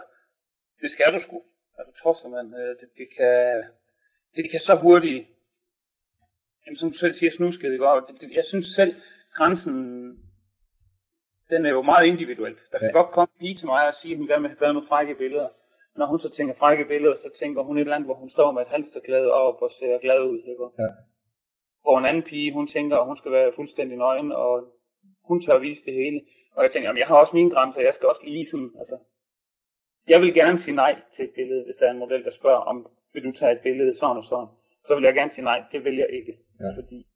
Det 0.82 0.90
skal 0.94 1.14
du 1.14 1.20
sgu. 1.26 1.36
Altså, 1.78 1.92
tosser 2.02 2.28
man, 2.36 2.46
øh, 2.60 2.70
det, 2.80 2.88
det, 3.00 3.08
kan, 3.16 3.64
det 4.36 4.50
kan 4.50 4.60
så 4.60 4.74
hurtigt, 4.84 5.20
jamen, 6.66 6.78
som 6.78 6.90
du 6.92 6.96
selv 6.98 7.14
siger, 7.14 7.32
snusket, 7.32 7.72
ikke? 7.72 7.88
Og 7.88 7.98
det, 8.08 8.20
det, 8.20 8.28
jeg 8.40 8.44
synes 8.44 8.66
selv, 8.66 8.92
grænsen, 9.36 9.74
den 11.50 11.66
er 11.66 11.70
jo 11.70 11.82
meget 11.82 12.06
individuel. 12.06 12.54
Der 12.72 12.78
kan 12.78 12.88
Ja. 12.88 12.92
godt 13.00 13.10
komme 13.14 13.30
en 13.34 13.38
pige 13.40 13.56
til 13.60 13.66
mig 13.66 13.82
og 13.88 13.94
sige, 14.00 14.12
at 14.12 14.18
hun 14.18 14.26
gerne 14.28 14.42
vil 14.42 14.50
have 14.50 14.58
taget 14.62 14.74
nogle 14.74 14.88
frække 14.88 15.14
billeder. 15.14 15.48
Når 15.96 16.06
hun 16.06 16.18
så 16.18 16.28
tænker 16.36 16.54
frække 16.54 16.84
billeder, 16.84 17.14
så 17.14 17.30
tænker 17.40 17.62
hun 17.62 17.76
et 17.76 17.80
eller 17.80 17.94
andet, 17.96 18.06
hvor 18.08 18.14
hun 18.22 18.30
står 18.30 18.52
med 18.52 18.62
et 18.62 18.68
halsterklæde 18.68 19.30
op 19.32 19.62
og 19.62 19.70
ser 19.78 19.98
glad 19.98 20.20
ud. 20.32 20.38
Ikke? 20.52 20.66
Ja. 20.82 20.88
Hvor 21.84 21.98
en 21.98 22.08
anden 22.08 22.22
pige, 22.22 22.52
hun 22.52 22.66
tænker, 22.68 22.96
at 22.96 23.06
hun 23.06 23.16
skal 23.16 23.32
være 23.32 23.52
fuldstændig 23.58 23.96
nøgen, 23.98 24.32
og 24.32 24.52
hun 25.28 25.40
tør 25.40 25.58
vise 25.58 25.84
det 25.86 25.94
hele. 25.94 26.20
Og 26.56 26.62
jeg 26.62 26.70
tænker, 26.70 26.88
jamen, 26.88 27.02
jeg 27.02 27.06
har 27.06 27.16
også 27.16 27.36
mine 27.36 27.50
grænser, 27.50 27.80
jeg 27.80 27.94
skal 27.94 28.08
også 28.08 28.22
lige 28.24 28.46
sådan, 28.46 28.70
altså, 28.78 28.96
jeg 30.08 30.20
vil 30.22 30.34
gerne 30.34 30.58
sige 30.58 30.74
nej 30.74 30.94
til 31.14 31.24
et 31.24 31.34
billede, 31.34 31.64
hvis 31.64 31.76
der 31.76 31.86
er 31.86 31.90
en 31.90 31.98
model, 31.98 32.24
der 32.24 32.30
spørger, 32.30 32.62
om 32.72 32.90
vil 33.12 33.24
du 33.24 33.32
tage 33.32 33.52
et 33.52 33.60
billede 33.60 33.96
sådan 33.96 34.16
og 34.16 34.24
sådan. 34.24 34.48
Så 34.86 34.94
vil 34.94 35.04
jeg 35.04 35.14
gerne 35.14 35.30
sige 35.30 35.44
nej, 35.44 35.64
det 35.72 35.84
vil 35.84 35.96
jeg 35.96 36.08
ikke. 36.10 36.38
Ja. 36.60 36.70
Fordi 36.78 37.06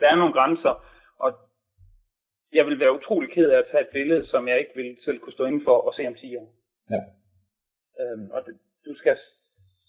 der 0.00 0.06
er 0.12 0.16
nogle 0.16 0.32
grænser, 0.32 0.74
og 1.18 1.30
jeg 2.52 2.66
vil 2.66 2.80
være 2.80 2.94
utrolig 2.94 3.30
ked 3.30 3.50
af 3.50 3.58
at 3.58 3.68
tage 3.70 3.82
et 3.82 3.92
billede, 3.92 4.24
som 4.24 4.48
jeg 4.48 4.58
ikke 4.58 4.74
vil 4.74 4.96
selv 5.04 5.18
kunne 5.18 5.32
stå 5.32 5.44
inden 5.44 5.64
for 5.64 5.76
og 5.86 5.94
se 5.94 6.06
om 6.06 6.14
10 6.14 6.36
år. 6.36 6.54
Ja. 6.90 7.02
Øhm, 8.00 8.30
og 8.30 8.46
det, 8.46 8.58
du 8.86 8.94
skal 8.94 9.16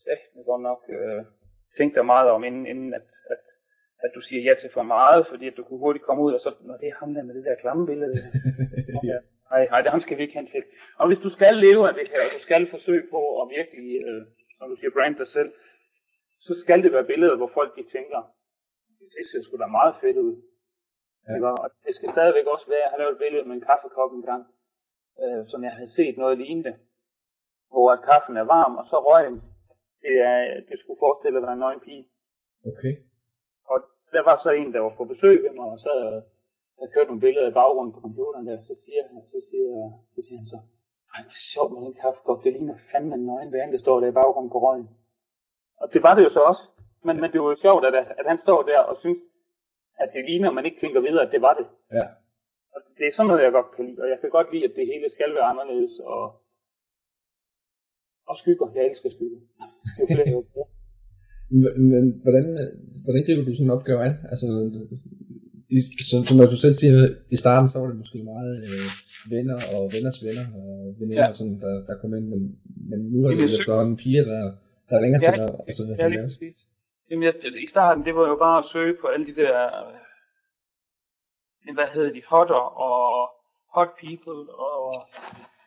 ja, 0.08 0.16
godt 0.46 0.62
nok 0.62 0.81
øh, 0.90 1.25
tænke 1.78 1.96
dig 1.96 2.06
meget 2.06 2.30
om, 2.30 2.44
inden, 2.44 2.66
inden 2.66 2.94
at, 2.94 3.10
at, 3.30 3.46
at 4.06 4.12
du 4.15 4.21
siger 4.27 4.42
ja 4.48 4.53
til 4.62 4.69
for 4.77 4.86
meget, 4.95 5.27
fordi 5.31 5.45
at 5.48 5.57
du 5.57 5.63
kunne 5.63 5.80
hurtigt 5.86 6.06
komme 6.06 6.24
ud 6.24 6.33
og 6.33 6.42
så, 6.45 6.51
når 6.69 6.77
det 6.77 6.88
er 6.88 6.95
ham 7.01 7.13
der 7.13 7.24
med 7.24 7.36
det 7.36 7.45
der 7.45 7.56
klamme 7.63 7.86
billede. 7.86 8.15
ja. 9.12 9.18
Nej, 9.51 9.63
nej, 9.71 9.81
det 9.81 9.92
ham 9.92 10.03
skal 10.06 10.18
vi 10.18 10.24
ikke 10.24 10.38
hen 10.39 10.48
til. 10.56 10.63
Og 11.00 11.06
hvis 11.07 11.24
du 11.25 11.30
skal 11.38 11.56
leve 11.65 11.83
af 11.89 11.94
det 12.00 12.07
her, 12.13 12.21
og 12.25 12.31
du 12.36 12.42
skal 12.48 12.63
forsøge 12.75 13.03
på 13.13 13.19
at 13.42 13.45
virkelig, 13.57 13.89
øh, 14.07 14.21
som 14.57 14.65
du 14.71 14.75
siger, 14.75 14.92
brand 14.98 15.15
dig 15.21 15.27
selv, 15.38 15.51
så 16.46 16.53
skal 16.63 16.79
det 16.84 16.91
være 16.96 17.10
billeder, 17.12 17.36
hvor 17.38 17.51
folk 17.58 17.72
de 17.77 17.84
tænker, 17.96 18.20
det 19.15 19.24
ser 19.29 19.41
sgu 19.41 19.58
da 19.58 19.67
meget 19.79 19.96
fedt 20.01 20.17
ud. 20.25 20.34
Ja. 21.27 21.51
Og 21.63 21.70
det 21.86 21.93
skal 21.96 22.10
stadigvæk 22.15 22.46
også 22.53 22.67
være, 22.72 22.84
jeg 22.86 22.91
har 22.93 23.00
lavet 23.01 23.13
et 23.15 23.22
billede 23.24 23.46
med 23.48 23.55
en 23.55 23.67
kaffekop 23.70 24.12
en 24.13 24.25
gang, 24.31 24.43
øh, 25.24 25.41
som 25.51 25.60
jeg 25.63 25.74
havde 25.77 25.91
set 25.98 26.15
noget 26.17 26.38
lignende, 26.38 26.74
hvor 27.72 27.88
at 27.96 28.03
kaffen 28.10 28.38
er 28.38 28.48
varm, 28.55 28.74
og 28.81 28.86
så 28.91 28.98
røgen, 29.08 29.38
det, 30.05 30.15
er, 30.31 30.39
det 30.70 30.75
skulle 30.79 31.01
forestille 31.05 31.38
at 31.38 31.43
være 31.46 31.53
en 31.53 31.63
nøgen 31.65 31.84
pige. 31.88 32.05
Okay. 32.72 32.93
Og 33.65 33.77
der 34.12 34.24
var 34.30 34.38
så 34.44 34.51
en, 34.51 34.74
der 34.74 34.80
var 34.80 34.94
på 34.98 35.06
besøg 35.06 35.44
ved 35.44 35.53
mig, 35.60 35.65
og 35.65 35.80
så 35.80 35.91
jeg 36.82 36.89
kørt 36.94 37.08
nogle 37.08 37.25
billeder 37.25 37.50
i 37.50 37.58
baggrunden 37.60 37.94
på 37.94 38.01
computeren 38.01 38.48
der, 38.48 38.58
så 38.70 38.74
siger, 38.84 39.01
han, 39.08 39.15
så 39.34 39.39
siger, 39.48 39.68
så 40.15 40.20
siger 40.25 40.38
han 40.41 40.48
så, 40.53 40.60
ej, 41.13 41.22
hvor 41.25 41.38
sjovt 41.53 41.72
med 41.74 41.82
den 41.86 41.96
kaffekop, 42.01 42.44
det 42.44 42.53
ligner 42.53 42.77
fandme 42.91 43.15
en 43.15 43.25
nøgen 43.25 43.51
vand, 43.51 43.72
der 43.72 43.80
står 43.86 44.00
der 44.00 44.08
i 44.08 44.18
baggrunden 44.20 44.51
på 44.51 44.60
røgen. 44.65 44.89
Og 45.82 45.94
det 45.94 46.03
var 46.03 46.13
det 46.15 46.24
jo 46.24 46.30
så 46.30 46.41
også, 46.51 46.63
men, 47.08 47.15
men 47.22 47.32
det 47.32 47.41
var 47.41 47.50
jo 47.50 47.56
sjovt, 47.65 47.86
at, 47.86 47.96
at 48.20 48.25
han 48.32 48.38
står 48.38 48.62
der 48.62 48.80
og 48.80 48.98
synes, 48.98 49.20
at 50.01 50.10
det 50.13 50.25
ligner, 50.25 50.51
man 50.51 50.65
ikke 50.65 50.80
tænker 50.80 51.01
videre, 51.01 51.25
at 51.25 51.32
det 51.32 51.41
var 51.41 51.53
det. 51.60 51.68
Ja. 51.98 52.06
Og 52.75 52.80
det 52.98 53.06
er 53.08 53.12
sådan 53.12 53.27
noget, 53.27 53.44
jeg 53.44 53.51
godt 53.51 53.72
kan 53.75 53.86
lide, 53.86 54.01
og 54.03 54.10
jeg 54.10 54.20
kan 54.20 54.30
godt 54.30 54.51
lide, 54.53 54.65
at 54.65 54.75
det 54.75 54.86
hele 54.86 55.10
skal 55.10 55.36
være 55.36 55.50
anderledes, 55.51 56.00
og, 56.00 56.24
og 58.30 58.36
skygger, 58.38 58.68
jeg 58.75 58.86
elsker 58.86 59.10
skygger. 59.10 59.41
Jo 60.00 60.06
flere, 60.13 60.30
jo 60.36 60.44
hvordan, 62.24 62.46
hvordan 63.03 63.24
griber 63.25 63.43
du 63.46 63.53
sådan 63.53 63.65
en 63.65 63.77
opgave 63.77 64.00
an? 64.08 64.15
Altså, 64.31 64.46
i, 65.75 65.79
som, 66.10 66.20
som 66.27 66.38
du 66.53 66.58
selv 66.65 66.75
siger, 66.81 66.93
i 67.36 67.38
starten, 67.43 67.67
så 67.70 67.79
var 67.79 67.88
det 67.88 67.98
måske 68.03 68.17
meget 68.34 68.53
øh, 68.70 68.88
venner 69.34 69.58
og 69.75 69.81
venners 69.96 70.20
venner 70.27 70.46
og 70.62 70.72
veninder, 71.00 71.25
ja. 71.25 71.34
Sådan, 71.34 71.58
der, 71.63 71.74
der 71.88 71.96
kom 72.01 72.12
ind, 72.17 72.27
men, 72.34 72.41
men 72.89 73.00
nu 73.12 73.17
er 73.25 73.29
det 73.36 73.60
efterhånden 73.60 73.96
piger, 74.03 74.24
der, 74.31 74.41
der 74.89 74.98
ringer 75.03 75.20
Ja, 75.24 75.31
til 75.31 75.39
dig. 75.41 75.50
Og 75.67 75.74
så, 75.77 75.81
Ja, 76.00 76.08
lige 76.08 76.24
præcis. 76.29 76.58
Jamen, 77.10 77.24
jeg, 77.24 77.34
i 77.67 77.67
starten, 77.75 78.05
det 78.05 78.13
var 78.15 78.25
jo 78.34 78.38
bare 78.46 78.58
at 78.63 78.70
søge 78.74 78.96
på 79.01 79.08
alle 79.13 79.25
de 79.29 79.36
der, 79.41 79.55
øh, 81.67 81.74
hvad 81.77 81.88
hedder 81.96 82.12
de, 82.17 82.22
hotter 82.31 82.63
og 82.88 83.01
hot 83.75 83.91
people, 84.03 84.41
og 84.67 84.77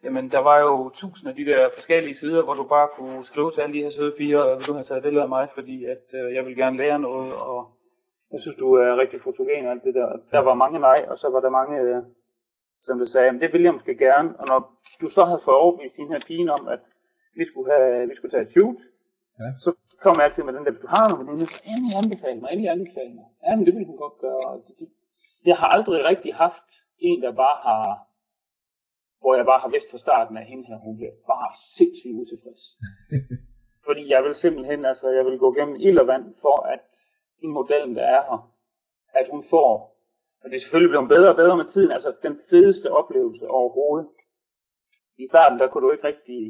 jamen, 0.05 0.31
der 0.31 0.39
var 0.39 0.59
jo 0.61 0.89
tusind 0.89 1.29
af 1.31 1.35
de 1.35 1.45
der 1.45 1.69
forskellige 1.75 2.15
sider, 2.15 2.43
hvor 2.45 2.55
du 2.55 2.65
bare 2.65 2.89
kunne 2.97 3.25
skrive 3.25 3.51
til 3.51 3.61
alle 3.61 3.75
de 3.79 3.83
her 3.83 3.91
søde 3.91 4.15
piger, 4.19 4.41
og 4.41 4.59
vil 4.59 4.67
du 4.67 4.73
have 4.73 4.85
taget 4.85 5.03
billeder 5.03 5.23
af 5.23 5.29
mig, 5.29 5.49
fordi 5.55 5.85
at 5.85 6.05
øh, 6.15 6.35
jeg 6.35 6.47
vil 6.47 6.57
gerne 6.57 6.77
lære 6.77 6.99
noget, 6.99 7.33
og 7.35 7.59
jeg 8.33 8.41
synes, 8.41 8.57
du 8.57 8.75
er 8.75 8.97
rigtig 9.03 9.21
fotogen 9.23 9.67
og 9.67 9.73
alt 9.73 9.85
det 9.85 9.95
der. 9.95 10.09
Der 10.31 10.39
var 10.39 10.55
mange 10.55 10.79
nej, 10.79 11.01
og 11.11 11.19
så 11.19 11.29
var 11.35 11.41
der 11.41 11.51
mange, 11.51 11.75
øh, 11.81 12.03
som 12.87 12.99
der 12.99 13.07
sagde, 13.07 13.27
jamen, 13.27 13.41
det 13.41 13.53
vil 13.53 13.63
jeg 13.63 13.73
måske 13.75 13.99
gerne, 13.99 14.29
og 14.41 14.47
når 14.49 14.61
du 15.01 15.09
så 15.09 15.25
havde 15.25 15.41
fået 15.45 15.57
overbevist 15.57 15.97
din 15.97 16.09
her 16.13 16.21
pigen 16.27 16.49
om, 16.49 16.69
at 16.69 16.81
vi 17.39 17.45
skulle, 17.51 17.69
have, 17.73 18.09
vi 18.09 18.15
skulle 18.17 18.33
tage 18.33 18.43
et 18.43 18.51
shoot, 18.57 18.81
Ja. 19.41 19.49
så 19.65 19.71
kom 20.03 20.15
jeg 20.19 20.25
altid 20.25 20.43
med 20.43 20.53
den 20.57 20.65
der, 20.65 20.71
hvis 20.71 20.81
du 20.87 20.91
har 20.97 21.05
nogle 21.09 21.25
veninder, 21.27 21.47
så 21.55 21.61
endelig 21.73 21.95
anbefale 22.03 22.39
mig, 22.41 22.49
endelig 22.53 22.71
anbefale 22.77 23.13
mig. 23.19 23.27
Ja, 23.47 23.51
men 23.57 23.65
det 23.67 23.73
ville 23.75 23.87
hun 23.91 23.97
godt 24.05 24.17
gøre. 24.25 24.41
Jeg 25.51 25.57
har 25.61 25.69
aldrig 25.77 26.05
rigtig 26.11 26.35
haft 26.35 26.67
en, 26.99 27.23
der 27.23 27.33
bare 27.45 27.57
har, 27.69 27.85
hvor 29.25 29.35
jeg 29.39 29.47
bare 29.51 29.61
har 29.65 29.69
vidst 29.75 29.91
fra 29.91 29.99
starten 30.07 30.37
af 30.37 30.45
hende 30.51 30.65
her, 30.71 30.79
hun 30.87 30.97
bliver 30.97 31.15
bare 31.33 31.51
sindssygt 31.77 32.17
utilfreds. 32.21 32.63
Fordi 33.87 34.03
jeg 34.15 34.21
vil 34.25 34.35
simpelthen, 34.35 34.81
altså 34.85 35.07
jeg 35.19 35.25
vil 35.27 35.39
gå 35.45 35.49
gennem 35.59 35.77
ild 35.87 35.99
og 36.03 36.07
vand 36.07 36.25
for, 36.45 36.57
at 36.75 36.81
den 37.41 37.51
modellen, 37.59 37.95
der 37.99 38.07
er 38.17 38.23
her, 38.31 38.41
at 39.21 39.27
hun 39.33 39.43
får, 39.53 39.71
og 40.43 40.47
det 40.51 40.57
er 40.57 40.61
selvfølgelig 40.65 40.93
blevet 40.95 41.09
bedre 41.15 41.31
og 41.33 41.37
bedre 41.43 41.57
med 41.57 41.65
tiden, 41.75 41.91
altså 41.97 42.11
den 42.23 42.37
fedeste 42.51 42.89
oplevelse 43.01 43.45
overhovedet. 43.59 44.09
I 45.25 45.27
starten, 45.33 45.59
der 45.59 45.67
kunne 45.69 45.85
du 45.87 45.91
ikke 45.93 46.07
rigtig, 46.13 46.41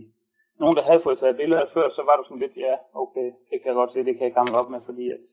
nogen 0.60 0.76
der 0.76 0.82
havde 0.88 1.00
fået 1.06 1.18
taget 1.18 1.36
billeder 1.36 1.66
før, 1.76 1.88
så 1.88 2.02
var 2.08 2.16
du 2.16 2.22
sådan 2.24 2.42
lidt, 2.44 2.56
ja, 2.66 2.74
okay, 3.02 3.26
det 3.48 3.56
kan 3.60 3.66
jeg 3.70 3.74
godt 3.80 3.92
se, 3.92 4.04
det 4.08 4.14
kan 4.16 4.26
jeg 4.26 4.34
gange 4.38 4.52
op 4.60 4.70
med, 4.70 4.80
fordi 4.88 5.10
at 5.16 5.24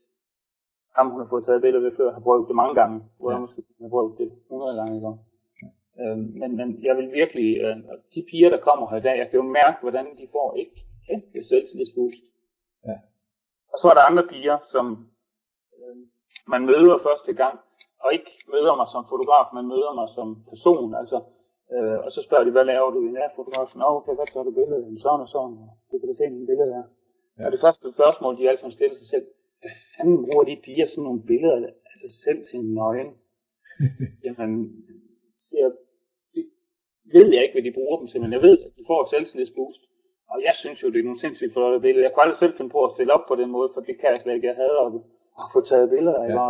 ham, 0.98 1.10
hun 1.12 1.20
har 1.22 1.30
fået 1.34 1.46
taget 1.46 1.62
billeder 1.62 1.84
ved 1.88 1.98
før, 1.98 2.14
har 2.14 2.20
prøvet 2.28 2.48
det 2.48 2.56
mange 2.62 2.76
gange, 2.82 2.98
hvor 3.20 3.30
Ja. 3.30 3.36
jeg 3.36 3.42
måske 3.42 3.62
har 3.82 3.90
prøvet 3.90 4.18
det 4.18 4.30
100 4.52 4.78
gange 4.80 4.98
i 4.98 5.02
gang. 5.06 5.18
Øhm, 6.00 6.26
men, 6.42 6.50
men 6.60 6.84
jeg 6.84 6.98
vil 6.98 7.12
virkelig, 7.12 7.50
øh, 7.66 7.78
de 8.16 8.26
piger, 8.30 8.50
der 8.50 8.66
kommer 8.68 8.90
her 8.90 8.98
i 8.98 9.06
dag, 9.08 9.18
jeg 9.18 9.30
kan 9.30 9.40
jo 9.42 9.48
mærke, 9.60 9.78
hvordan 9.82 10.06
de 10.20 10.28
får 10.32 10.48
et 10.64 10.76
kæmpe 11.08 11.44
selvtillidsboost. 11.50 12.24
Ja. 12.88 12.96
Og 13.72 13.78
så 13.82 13.86
er 13.90 13.96
der 13.96 14.10
andre 14.10 14.26
piger, 14.34 14.58
som 14.74 14.86
øh, 15.78 15.96
man 16.54 16.62
møder 16.72 16.98
første 17.08 17.34
gang, 17.42 17.56
og 18.04 18.10
ikke 18.18 18.32
møder 18.54 18.74
mig 18.80 18.88
som 18.94 19.04
fotograf, 19.14 19.48
man 19.58 19.68
møder 19.74 19.92
mig 20.00 20.08
som 20.18 20.28
person. 20.52 20.96
Altså, 21.02 21.18
øh, 21.74 21.98
og 22.06 22.10
så 22.16 22.20
spørger 22.28 22.46
de, 22.46 22.56
hvad 22.56 22.66
laver 22.72 22.90
du 22.96 23.00
i 23.08 23.12
nærfotografen? 23.20 23.78
Nå, 23.80 23.88
okay, 23.98 24.14
hvad 24.18 24.28
tager 24.32 24.48
du 24.48 24.54
billeder? 24.60 24.84
Jamen, 24.86 25.00
Sådan 25.06 25.26
og 25.26 25.30
sådan, 25.36 25.58
du 25.90 25.96
kan 26.00 26.08
da 26.10 26.14
se 26.14 26.26
mine 26.36 26.50
billeder 26.52 26.76
her. 26.80 26.88
Ja. 27.38 27.46
Og 27.46 27.52
det 27.54 27.60
første 27.66 27.86
spørgsmål, 27.96 28.38
de 28.38 28.48
alle 28.50 28.60
sammen 28.60 28.78
stiller 28.80 28.98
sig 29.02 29.10
selv, 29.14 29.26
hvad 29.62 29.76
fanden 29.94 30.18
bruger 30.26 30.46
de 30.50 30.64
piger 30.66 30.88
sådan 30.88 31.04
nogle 31.08 31.24
billeder 31.32 31.58
sig 32.02 32.12
selv 32.26 32.40
til 32.48 32.58
en 32.60 32.74
nøgen? 32.80 33.10
Jamen, 34.26 34.52
jeg, 35.62 35.70
det 36.36 36.44
ved 37.18 37.28
jeg 37.36 37.42
ikke, 37.44 37.56
hvad 37.56 37.66
de 37.68 37.78
bruger 37.80 37.98
dem 38.00 38.08
til, 38.12 38.22
men 38.24 38.32
jeg 38.36 38.42
ved, 38.48 38.56
at 38.66 38.72
de 38.78 38.84
får 38.90 39.00
et 39.02 39.12
selvtillidsboost. 39.14 39.82
Og 40.32 40.38
jeg 40.48 40.56
synes 40.62 40.78
jo, 40.84 40.88
det 40.92 41.00
er 41.00 41.08
nogle 41.10 41.24
sindssygt 41.26 41.54
flotte 41.56 41.80
billeder. 41.86 42.06
Jeg 42.06 42.14
kunne 42.14 42.26
aldrig 42.26 42.42
selv 42.44 42.58
finde 42.58 42.72
på 42.76 42.82
at 42.86 42.94
stille 42.96 43.14
op 43.16 43.26
på 43.28 43.36
den 43.42 43.50
måde, 43.58 43.70
for 43.74 43.82
det 43.88 43.96
kan 44.00 44.10
jeg 44.12 44.20
slet 44.22 44.36
ikke. 44.36 44.52
Jeg 44.52 44.60
havde 44.64 44.78
at, 44.86 44.90
at 45.42 45.46
få 45.54 45.60
taget 45.72 45.88
billeder 45.96 46.18
af. 46.24 46.28
Ja. 46.30 46.48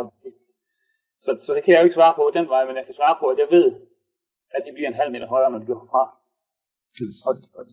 Så, 1.23 1.29
så 1.45 1.49
det 1.55 1.61
kan 1.63 1.71
jeg 1.71 1.79
jo 1.81 1.87
ikke 1.87 1.99
svare 1.99 2.15
på 2.19 2.25
den 2.37 2.45
vej, 2.53 2.61
men 2.67 2.75
jeg 2.79 2.85
kan 2.87 2.99
svare 2.99 3.15
på, 3.21 3.25
at 3.33 3.37
jeg 3.43 3.49
ved, 3.55 3.67
at 4.55 4.61
de 4.65 4.71
bliver 4.75 4.89
en 4.89 4.99
halv 5.01 5.11
meter 5.13 5.27
højere, 5.33 5.51
når 5.51 5.59
de 5.61 5.69
går 5.71 5.87
fra. 5.93 6.03
Så, 6.95 7.03
Og, 7.29 7.35
og, 7.57 7.63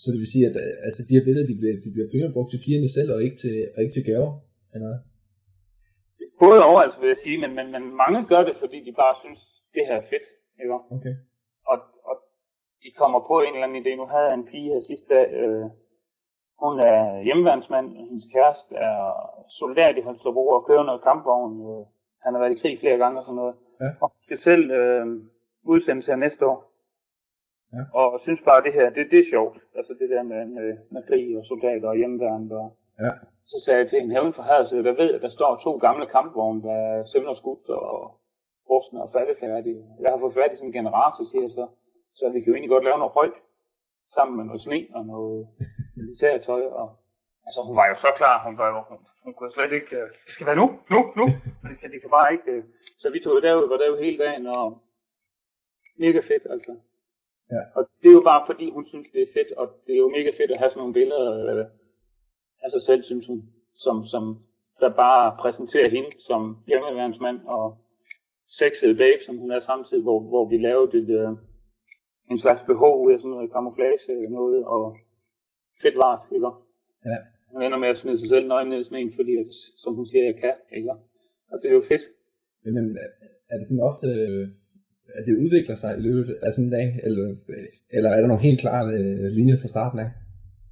så 0.00 0.06
det 0.12 0.18
vil 0.22 0.32
sige, 0.34 0.46
at 0.50 0.56
øh, 0.64 0.86
altså, 0.86 1.00
de 1.08 1.14
her 1.16 1.24
billeder, 1.26 1.46
de 1.50 1.56
bliver, 1.60 1.74
de 1.84 1.90
bliver 1.94 2.08
primært 2.10 2.34
brugt 2.36 2.50
til 2.50 2.62
pigerne 2.64 2.90
selv, 2.96 3.08
og 3.14 3.18
ikke 3.26 3.38
til, 3.42 3.54
og 3.74 3.78
ikke 3.82 3.94
til 3.96 4.06
gaver? 4.10 4.30
Eller? 4.74 4.92
både 6.44 6.60
over, 6.68 6.80
altså 6.84 6.98
vil 7.00 7.12
jeg 7.14 7.20
sige, 7.26 7.38
men, 7.42 7.50
men, 7.58 7.66
men 7.74 7.82
mange 8.02 8.20
gør 8.32 8.42
det, 8.48 8.54
fordi 8.62 8.78
de 8.86 8.92
bare 9.02 9.14
synes, 9.22 9.40
det 9.74 9.82
her 9.88 9.96
er 10.02 10.06
fedt. 10.12 10.26
Ikke? 10.60 10.74
Okay. 10.96 11.14
og, 11.70 11.78
og 12.08 12.14
de 12.82 12.90
kommer 13.00 13.20
på 13.30 13.40
en 13.40 13.54
eller 13.54 13.66
anden 13.66 13.82
idé. 13.82 13.90
Nu 13.96 14.06
havde 14.06 14.24
jeg 14.28 14.34
en 14.34 14.46
pige 14.50 14.72
her 14.74 14.80
sidste 14.80 15.14
dag, 15.14 15.26
øh, 15.42 15.64
hun 16.62 16.74
er 16.80 17.22
hjemmeværnsmand, 17.22 17.86
og 17.98 18.04
hendes 18.08 18.26
kæreste 18.34 18.74
er 18.74 18.98
soldat 19.60 19.96
i 19.98 20.00
Holstebro 20.00 20.46
og 20.48 20.66
kører 20.66 20.82
noget 20.82 21.02
kampvogn. 21.02 21.52
Øh, 21.70 21.84
han 22.24 22.32
har 22.34 22.40
været 22.40 22.56
i 22.56 22.60
krig 22.62 22.80
flere 22.80 22.98
gange 22.98 23.18
og 23.18 23.24
sådan 23.24 23.36
noget. 23.42 23.54
Ja. 23.80 23.90
Og 24.02 24.12
skal 24.20 24.36
selv 24.36 24.70
øh, 24.70 25.06
udsendes 25.64 26.06
her 26.06 26.16
næste 26.16 26.46
år. 26.46 26.58
Ja. 27.74 27.82
Og 27.98 28.20
synes 28.20 28.40
bare, 28.48 28.62
det 28.62 28.72
her, 28.72 28.90
det, 28.90 29.06
det 29.10 29.18
er 29.18 29.30
sjovt. 29.34 29.56
Altså 29.78 29.92
det 30.00 30.10
der 30.10 30.22
med, 30.22 30.46
med, 30.46 30.68
med 30.90 31.02
krig 31.08 31.38
og 31.38 31.44
soldater 31.46 31.88
og 31.88 31.96
hjemmeværn. 31.96 32.52
Og, 32.52 32.76
Ja. 33.00 33.10
så 33.44 33.56
sagde 33.64 33.80
jeg 33.80 33.88
til 33.88 34.00
hende, 34.00 34.14
hævn 34.14 34.32
for 34.34 34.42
Hadersø, 34.42 34.82
der 34.82 34.92
ved, 35.02 35.14
at 35.14 35.22
der 35.22 35.28
står 35.30 35.56
to 35.56 35.76
gamle 35.76 36.06
kampvogne, 36.06 36.62
der 36.62 36.72
er 36.72 37.04
søvnerskudt 37.04 37.68
og 37.68 38.16
rustne 38.70 39.02
og 39.02 39.12
faldefærdige. 39.12 39.84
Jeg 40.00 40.10
har 40.12 40.18
fået 40.18 40.34
fat 40.34 40.52
i 40.52 40.56
sådan 40.56 40.68
en 40.68 40.78
generator, 40.80 41.24
siger 41.30 41.42
jeg 41.42 41.50
så. 41.50 41.66
Så 42.18 42.24
vi 42.34 42.38
kan 42.40 42.48
jo 42.50 42.54
egentlig 42.54 42.74
godt 42.74 42.84
lave 42.84 42.98
noget 42.98 43.16
røg 43.16 43.32
sammen 44.14 44.36
med 44.36 44.44
noget 44.44 44.62
sne 44.62 44.80
og 44.94 45.02
noget 45.06 45.48
militærtøj. 45.98 46.62
Og, 46.80 46.88
altså 47.46 47.60
hun 47.66 47.76
var 47.76 47.86
jo 47.88 47.94
så 47.94 48.10
klar, 48.16 48.44
hun 48.46 48.58
var 48.58 48.68
jo, 48.72 48.78
hun, 48.88 48.98
hun 49.24 49.34
kunne 49.34 49.50
slet 49.50 49.72
ikke, 49.72 49.96
øh, 49.96 50.08
det 50.26 50.32
skal 50.34 50.46
være 50.46 50.60
nu, 50.62 50.66
nu, 50.94 51.00
nu. 51.18 51.26
Det 51.70 51.78
kan, 51.80 51.90
det 51.92 52.00
kan 52.00 52.10
bare 52.10 52.32
ikke. 52.32 52.50
øh. 52.50 52.64
Så 52.98 53.10
vi 53.10 53.18
tog 53.20 53.42
derud, 53.42 53.68
var 53.68 53.76
derud 53.76 53.98
hele 53.98 54.18
dagen, 54.24 54.46
og 54.46 54.66
mega 55.98 56.20
fedt 56.30 56.46
altså. 56.54 56.72
Ja. 57.54 57.62
Og 57.76 57.82
det 58.02 58.08
er 58.08 58.12
jo 58.12 58.24
bare 58.32 58.42
fordi, 58.46 58.70
hun 58.70 58.86
synes, 58.86 59.08
det 59.12 59.22
er 59.22 59.32
fedt, 59.36 59.52
og 59.52 59.66
det 59.86 59.92
er 59.94 59.98
jo 59.98 60.08
mega 60.08 60.30
fedt 60.38 60.50
at 60.50 60.58
have 60.58 60.70
sådan 60.70 60.80
nogle 60.80 60.94
billeder 60.94 61.56
øh, 61.58 61.66
af 62.64 62.70
sig 62.70 62.82
selv, 62.82 63.02
synes 63.02 63.26
hun, 63.26 63.42
som, 63.74 64.06
som 64.06 64.24
der 64.80 64.90
bare 65.04 65.36
præsenterer 65.40 65.88
hende 65.90 66.10
som 66.20 66.58
hjemmeværnsmand 66.66 67.40
og 67.46 67.76
sexede 68.60 68.94
babe, 69.02 69.22
som 69.26 69.36
hun 69.42 69.50
er 69.56 69.58
samtidig, 69.58 70.02
hvor, 70.02 70.18
hvor 70.30 70.44
vi 70.52 70.56
lavede 70.68 70.98
et, 71.00 71.10
øh, 71.20 71.30
en 72.30 72.38
slags 72.44 72.62
behov 72.70 72.94
ud 73.04 73.12
af 73.12 73.18
sådan 73.18 73.34
noget 73.34 73.52
camouflage 73.54 74.30
noget, 74.38 74.64
og 74.74 74.82
fedt 75.82 75.96
vart, 76.04 76.22
ikke? 76.34 76.50
Ja. 77.10 77.18
Hun 77.52 77.62
ender 77.62 77.78
med 77.78 77.88
at 77.88 77.98
smide 77.98 78.18
sig 78.20 78.28
selv 78.28 78.46
nøgen 78.48 78.68
ned 78.68 78.80
i 78.80 78.88
sneen, 78.90 79.12
fordi, 79.18 79.32
at, 79.42 79.50
som 79.82 79.94
hun 79.98 80.06
siger, 80.06 80.24
jeg 80.30 80.36
kan, 80.44 80.56
ikke? 80.76 80.90
Og 81.52 81.56
det 81.60 81.68
er 81.68 81.74
jo 81.80 81.84
fedt. 81.92 82.04
Men, 82.64 82.84
er 83.52 83.56
det 83.58 83.66
sådan 83.66 83.86
ofte, 83.90 84.08
øh, 84.22 84.44
at 85.16 85.22
det 85.26 85.34
udvikler 85.44 85.76
sig 85.82 85.90
i 85.98 86.02
løbet 86.08 86.34
af 86.46 86.50
sådan 86.52 86.68
en 86.68 86.76
dag, 86.78 86.88
eller, 87.06 87.26
øh, 87.54 87.68
eller 87.96 88.10
er 88.10 88.20
der 88.20 88.30
nogle 88.30 88.46
helt 88.48 88.60
klare 88.64 88.84
øh, 88.98 89.26
linjer 89.38 89.56
fra 89.62 89.72
starten 89.74 89.98
af? 90.04 90.10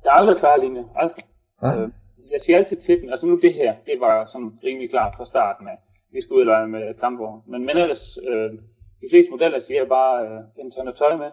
Der 0.02 0.08
er 0.10 0.16
aldrig 0.20 0.36
klar 0.42 0.56
linje, 0.64 0.84
aldrig. 1.02 1.24
Ah, 1.62 1.72
Øh, 1.78 1.88
jeg 2.34 2.40
siger 2.40 2.56
altid 2.58 2.76
til 2.76 2.94
dem, 3.00 3.08
altså 3.12 3.26
nu 3.26 3.34
det 3.46 3.54
her, 3.60 3.70
det 3.88 3.96
var 4.06 4.14
sådan 4.32 4.52
rimelig 4.66 4.90
klart 4.90 5.12
fra 5.16 5.26
starten 5.32 5.64
af, 5.72 5.78
vi 6.12 6.18
skulle 6.22 6.36
ud 6.38 6.46
og 6.46 6.52
lege 6.54 6.68
med 6.68 6.94
kampvogn. 7.02 7.40
Men, 7.46 7.60
men 7.66 7.76
ellers, 7.84 8.04
øh, 8.28 8.50
de 9.02 9.06
fleste 9.10 9.30
modeller 9.30 9.60
siger 9.60 9.84
bare, 9.98 10.14
øh, 10.26 10.70
tag 10.72 10.84
noget 10.84 10.98
tøj 10.98 11.16
med, 11.16 11.30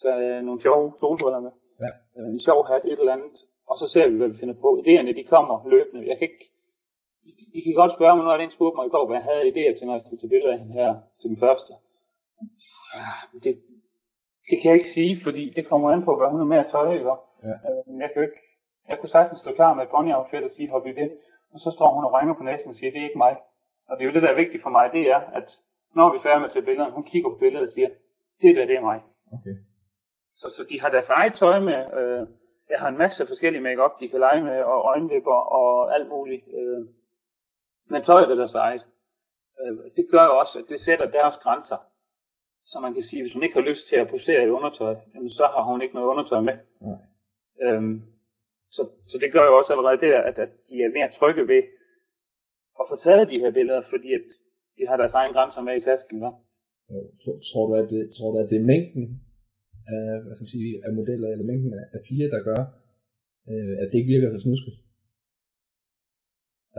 så 0.00 0.08
øh, 0.24 0.38
nogle 0.46 0.60
sjove 0.60 0.92
solbriller 1.00 1.40
med, 1.46 1.50
Ja. 1.84 1.90
øh, 2.16 2.28
en 2.34 2.40
sjov 2.40 2.60
hat, 2.70 2.84
et 2.84 2.98
eller 3.00 3.12
andet, 3.18 3.36
og 3.70 3.76
så 3.80 3.86
ser 3.92 4.08
vi, 4.08 4.16
hvad 4.16 4.28
vi 4.28 4.38
finder 4.42 4.54
på. 4.64 4.68
Idéerne, 4.82 5.12
de 5.20 5.24
kommer 5.34 5.56
løbende. 5.74 6.08
Jeg 6.10 6.16
kan 6.18 6.26
ikke, 6.30 6.44
de 7.54 7.60
kan 7.64 7.74
godt 7.82 7.92
spørge 7.96 8.14
mig, 8.16 8.24
nu 8.24 8.30
er 8.30 8.36
det 8.36 8.44
en 8.44 8.56
spurgte 8.58 8.76
mig 8.78 8.86
i 8.86 8.94
går, 8.94 9.04
hvad 9.06 9.16
jeg 9.18 9.24
havde 9.30 9.44
idéer 9.52 9.72
til, 9.78 9.86
når 9.86 9.94
jeg 9.96 10.02
skulle 10.04 10.20
til 10.22 10.28
billeder 10.34 10.52
af 10.52 10.58
hende 10.62 10.72
her 10.80 10.90
til 11.20 11.28
den 11.32 11.38
første. 11.44 11.72
Ah, 12.94 13.20
Det, 13.44 13.52
det 14.48 14.56
kan 14.60 14.68
jeg 14.70 14.78
ikke 14.80 14.94
sige, 14.98 15.14
fordi 15.26 15.44
det 15.56 15.64
kommer 15.70 15.86
an 15.90 16.04
på, 16.08 16.12
hvad 16.18 16.28
hun 16.34 16.40
er 16.40 16.50
med 16.52 16.58
at 16.64 16.70
tøj, 16.74 16.86
ikke? 16.98 17.12
Ja. 17.48 17.54
Øh, 17.68 18.00
jeg 18.02 18.10
kan 18.12 18.22
ikke, 18.28 18.40
jeg 18.88 18.96
kunne 18.98 19.14
sagtens 19.16 19.40
stå 19.40 19.50
klar 19.58 19.74
med 19.74 19.82
et 19.84 19.90
pony-outfit 19.94 20.44
og 20.48 20.52
sige, 20.56 20.70
hop 20.74 20.86
i 20.86 20.92
det. 21.00 21.08
Og 21.52 21.58
så 21.64 21.70
står 21.76 21.88
hun 21.94 22.04
og 22.04 22.12
ringer 22.16 22.34
på 22.34 22.42
næsen 22.42 22.68
og 22.72 22.74
siger, 22.76 22.90
det 22.92 23.00
er 23.00 23.08
ikke 23.08 23.18
mig. 23.26 23.34
Og 23.88 23.96
det 23.96 24.02
er 24.02 24.08
jo 24.08 24.14
det, 24.14 24.22
der 24.22 24.28
er 24.28 24.42
vigtigt 24.42 24.62
for 24.62 24.70
mig, 24.70 24.90
det 24.92 25.10
er, 25.10 25.20
at 25.38 25.48
når 25.94 26.12
vi 26.12 26.18
er 26.18 26.22
færdige 26.22 26.40
med 26.40 26.50
tage 26.50 26.64
billeder, 26.64 26.90
hun 26.90 27.04
kigger 27.04 27.30
på 27.30 27.38
billedet 27.38 27.66
og 27.68 27.72
siger, 27.72 27.88
det 28.42 28.56
der, 28.56 28.66
det 28.66 28.76
er 28.76 28.80
mig. 28.80 29.00
okay. 29.32 29.54
Så, 30.40 30.46
så 30.56 30.62
de 30.70 30.80
har 30.80 30.90
deres 30.90 31.08
eget 31.08 31.34
tøj 31.34 31.60
med. 31.60 31.80
Øh, 31.98 32.26
jeg 32.70 32.78
har 32.80 32.88
en 32.88 32.98
masse 32.98 33.26
forskellige 33.26 33.62
makeup, 33.62 34.00
de 34.00 34.08
kan 34.08 34.20
lege 34.20 34.42
med, 34.44 34.62
og 34.62 34.78
øjenvipper 34.92 35.38
og 35.58 35.94
alt 35.94 36.08
muligt. 36.08 36.44
Øh, 36.58 36.80
men 37.90 38.02
tøjet 38.02 38.30
er 38.30 38.34
deres 38.34 38.54
eget. 38.54 38.86
Øh, 39.60 39.76
det 39.96 40.06
gør 40.10 40.24
jo 40.24 40.38
også, 40.38 40.58
at 40.58 40.64
det 40.68 40.80
sætter 40.80 41.10
deres 41.10 41.36
grænser. 41.36 41.76
Så 42.62 42.80
man 42.80 42.94
kan 42.94 43.02
sige, 43.02 43.22
hvis 43.22 43.32
hun 43.32 43.42
ikke 43.42 43.54
har 43.54 43.68
lyst 43.70 43.88
til 43.88 43.96
at 43.96 44.08
posere 44.08 44.44
i 44.44 44.50
undertøj, 44.50 44.94
jamen, 45.14 45.30
så 45.30 45.44
har 45.54 45.62
hun 45.62 45.82
ikke 45.82 45.94
noget 45.94 46.08
undertøj 46.08 46.40
med. 46.40 46.56
Nej. 46.80 46.98
Øhm, 47.62 48.02
så, 48.70 48.88
så 49.06 49.18
det 49.18 49.32
gør 49.32 49.44
jo 49.44 49.56
også 49.58 49.72
allerede 49.72 50.00
der, 50.06 50.20
at, 50.20 50.38
at 50.38 50.48
de 50.68 50.82
er 50.82 50.88
mere 50.88 51.10
trygge 51.18 51.48
ved 51.48 51.62
at 52.80 52.86
få 52.90 52.96
taget 53.06 53.30
de 53.32 53.40
her 53.42 53.50
billeder, 53.58 53.82
fordi 53.92 54.08
at 54.18 54.26
de 54.78 54.82
har 54.88 54.96
deres 55.02 55.14
egen 55.20 55.32
grænser 55.36 55.62
med 55.66 55.74
i 55.76 55.84
tasken. 55.90 56.16
Hva? 56.22 56.30
Øh, 56.92 57.06
Tror, 57.22 57.36
tror, 57.48 57.64
du, 57.68 57.72
at 57.82 57.88
det, 57.92 58.02
tror 58.16 58.28
du, 58.32 58.36
at 58.44 58.50
det 58.50 58.58
er 58.58 58.70
mængden 58.72 59.04
af, 59.94 60.04
hvad 60.22 60.34
skal 60.34 60.44
man 60.44 60.54
sige, 60.56 60.70
af 60.86 60.92
modeller, 60.98 61.28
eller 61.32 61.46
mængden 61.52 61.72
af, 61.80 61.84
af 61.96 62.00
piger, 62.06 62.28
der 62.34 62.40
gør, 62.48 62.60
øh, 63.50 63.74
at 63.82 63.86
det 63.90 63.98
ikke 63.98 64.12
virker 64.14 64.28
så 64.30 64.40
snusket? 64.46 64.74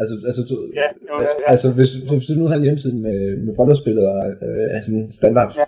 Altså, 0.01 0.13
altså, 0.29 0.41
du, 0.49 0.55
Ja, 0.81 0.87
jo, 1.09 1.15
ja, 1.25 1.31
ja. 1.41 1.47
altså 1.53 1.67
hvis, 1.77 1.91
hvis 2.09 2.27
du 2.29 2.33
nu 2.39 2.45
havde 2.49 2.61
en 2.63 2.67
hjemmeside 2.67 2.97
med, 3.07 3.19
med 3.45 3.53
bryllupsbilleder 3.57 4.13
øh, 4.45 4.67
af 4.75 4.79
sådan 4.85 5.05
standard 5.19 5.49
Ja. 5.61 5.65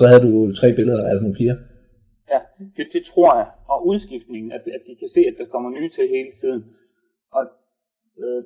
så 0.00 0.04
havde 0.10 0.24
du 0.28 0.32
tre 0.60 0.68
billeder 0.78 1.02
af 1.08 1.12
sådan 1.14 1.26
nogle 1.26 1.40
piger. 1.40 1.56
Ja, 2.32 2.40
det, 2.76 2.86
det 2.94 3.02
tror 3.10 3.30
jeg. 3.40 3.48
Og 3.72 3.78
udskiftningen, 3.90 4.50
at, 4.56 4.62
at 4.76 4.82
de 4.88 4.92
kan 5.00 5.08
se, 5.16 5.20
at 5.30 5.34
der 5.40 5.46
kommer 5.54 5.68
nye 5.78 5.90
til 5.96 6.04
hele 6.16 6.30
tiden. 6.40 6.62
Og 7.36 7.42
øh, 8.22 8.40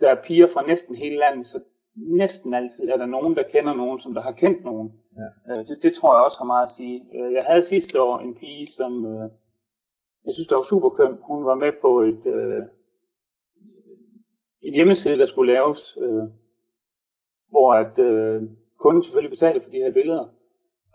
der 0.00 0.10
er 0.10 0.22
piger 0.24 0.48
fra 0.52 0.66
næsten 0.66 0.94
hele 0.94 1.16
landet, 1.16 1.46
så 1.46 1.60
næsten 1.96 2.54
altid 2.54 2.88
er 2.88 2.96
der 2.96 3.06
nogen, 3.06 3.36
der 3.36 3.42
kender 3.42 3.74
nogen, 3.74 4.00
som 4.00 4.14
der 4.14 4.22
har 4.22 4.32
kendt 4.32 4.64
nogen. 4.64 4.92
Ja. 5.16 5.54
Øh, 5.54 5.68
det, 5.68 5.78
det 5.82 5.94
tror 5.94 6.16
jeg 6.16 6.24
også 6.24 6.38
har 6.38 6.44
meget 6.44 6.66
at 6.66 6.70
sige. 6.70 7.04
Øh, 7.14 7.32
jeg 7.32 7.44
havde 7.44 7.64
sidste 7.64 8.02
år 8.02 8.18
en 8.18 8.34
pige, 8.34 8.66
som 8.72 9.06
øh, 9.06 9.30
jeg 10.26 10.34
synes, 10.34 10.48
der 10.48 10.56
var 10.56 10.62
super 10.62 10.88
køn. 10.88 11.18
Hun 11.22 11.44
var 11.44 11.54
med 11.54 11.72
på 11.80 12.00
et, 12.00 12.26
øh, 12.26 12.62
en 14.62 14.74
hjemmeside, 14.74 15.18
der 15.18 15.26
skulle 15.26 15.52
laves, 15.52 15.98
øh, 16.00 16.24
hvor 17.50 17.74
at 17.74 17.98
øh, 17.98 18.42
kunden 18.78 19.02
selvfølgelig 19.02 19.30
betalte 19.30 19.60
for 19.60 19.70
de 19.70 19.76
her 19.76 19.92
billeder. 19.92 20.26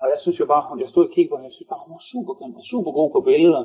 Og 0.01 0.07
jeg 0.11 0.19
synes 0.19 0.39
jo 0.39 0.45
bare, 0.45 0.79
jeg 0.79 0.89
stod 0.89 1.05
og 1.07 1.11
kiggede 1.13 1.31
på 1.31 1.35
hende, 1.35 1.47
jeg 1.49 1.53
synes 1.53 1.69
bare, 1.69 1.83
hun 1.85 1.93
var 1.93 2.03
super 2.11 2.33
grim 2.33 2.55
og 2.55 2.63
super 2.63 2.91
god 2.91 3.11
på 3.11 3.21
billeder. 3.21 3.63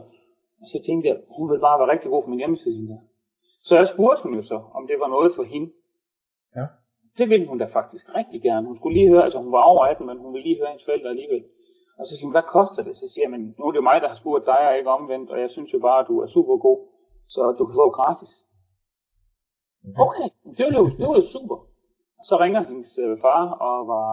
Og 0.60 0.66
så 0.72 0.78
tænkte 0.86 1.08
jeg, 1.08 1.16
hun 1.36 1.50
ville 1.50 1.60
bare 1.60 1.78
være 1.80 1.92
rigtig 1.92 2.10
god 2.10 2.22
for 2.22 2.30
min 2.30 2.38
hjemmeside. 2.38 2.88
Der. 2.88 2.98
Så 3.66 3.72
jeg 3.80 3.88
spurgte 3.88 4.22
hende 4.22 4.36
jo 4.36 4.44
så, 4.52 4.58
om 4.78 4.82
det 4.86 4.96
var 5.02 5.08
noget 5.16 5.32
for 5.36 5.44
hende. 5.52 5.68
Ja. 6.56 6.66
Det 7.18 7.26
ville 7.28 7.46
hun 7.50 7.58
da 7.58 7.66
faktisk 7.78 8.04
rigtig 8.20 8.42
gerne. 8.42 8.66
Hun 8.66 8.76
skulle 8.76 8.96
lige 8.98 9.10
høre, 9.12 9.24
altså 9.24 9.38
hun 9.38 9.52
var 9.52 9.62
over 9.72 9.84
18, 9.84 10.06
men 10.06 10.18
hun 10.18 10.32
ville 10.34 10.46
lige 10.48 10.58
høre 10.60 10.70
hendes 10.72 10.84
forældre 10.84 11.10
alligevel. 11.14 11.44
Og 11.98 12.06
så 12.06 12.12
siger 12.16 12.26
hun, 12.26 12.36
hvad 12.36 12.46
koster 12.56 12.82
det? 12.82 12.96
Så 12.96 13.06
siger 13.12 13.24
jeg, 13.24 13.30
men 13.34 13.42
nu 13.58 13.62
er 13.64 13.70
det 13.72 13.76
jo 13.76 13.88
mig, 13.90 14.00
der 14.00 14.08
har 14.08 14.20
spurgt 14.22 14.46
dig, 14.46 14.60
og 14.68 14.76
ikke 14.78 14.90
omvendt, 14.98 15.30
og 15.30 15.40
jeg 15.40 15.50
synes 15.50 15.72
jo 15.74 15.78
bare, 15.78 16.00
at 16.00 16.08
du 16.10 16.20
er 16.20 16.26
super 16.26 16.56
god, 16.66 16.78
så 17.34 17.40
du 17.58 17.62
kan 17.66 17.74
få 17.82 17.90
gratis. 17.98 18.32
Okay, 20.06 20.28
det 20.56 20.64
var 20.66 20.72
jo, 20.80 20.86
det 20.98 21.04
var 21.10 21.16
jo 21.22 21.26
super. 21.36 21.58
Så 22.28 22.34
ringer 22.44 22.60
hendes 22.70 22.98
øh, 23.04 23.18
far 23.24 23.44
og 23.68 23.76
var 23.94 24.08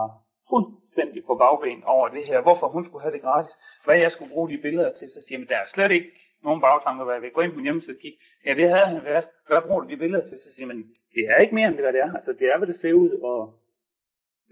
fuldstændig 0.50 1.22
på 1.28 1.34
bagben 1.42 1.84
over 1.94 2.06
det 2.16 2.24
her, 2.30 2.38
hvorfor 2.42 2.66
hun 2.68 2.84
skulle 2.84 3.02
have 3.02 3.14
det 3.16 3.22
gratis, 3.22 3.52
hvad 3.84 3.96
jeg 4.04 4.12
skulle 4.12 4.32
bruge 4.34 4.48
de 4.52 4.58
billeder 4.66 4.92
til, 4.92 5.08
så 5.14 5.20
siger 5.26 5.38
jeg, 5.38 5.48
der 5.48 5.56
er 5.56 5.68
slet 5.74 5.92
ikke 5.98 6.10
nogen 6.46 6.60
bagtanker, 6.66 7.04
hvad 7.04 7.14
jeg 7.16 7.22
vil 7.24 7.36
gå 7.36 7.40
ind 7.40 7.52
på 7.52 7.58
min 7.58 7.68
hjemmeside 7.68 7.96
og 7.96 8.02
kigge. 8.04 8.18
Ja, 8.46 8.50
det 8.58 8.66
havde 8.72 8.88
han 8.92 9.04
været. 9.10 9.26
Hvad 9.48 9.62
bruger 9.66 9.80
du 9.80 9.88
de 9.92 10.02
billeder 10.02 10.24
til? 10.26 10.38
Så 10.44 10.48
siger 10.54 10.66
man, 10.70 10.78
det 11.14 11.22
er 11.32 11.38
ikke 11.44 11.54
mere 11.58 11.68
end 11.68 11.76
det, 11.76 11.84
hvad 11.84 11.94
det 11.96 12.02
er. 12.06 12.10
Altså, 12.18 12.32
det 12.38 12.46
er, 12.52 12.56
hvad 12.58 12.68
det 12.70 12.78
ser 12.82 12.94
ud. 13.04 13.10
Og... 13.30 13.38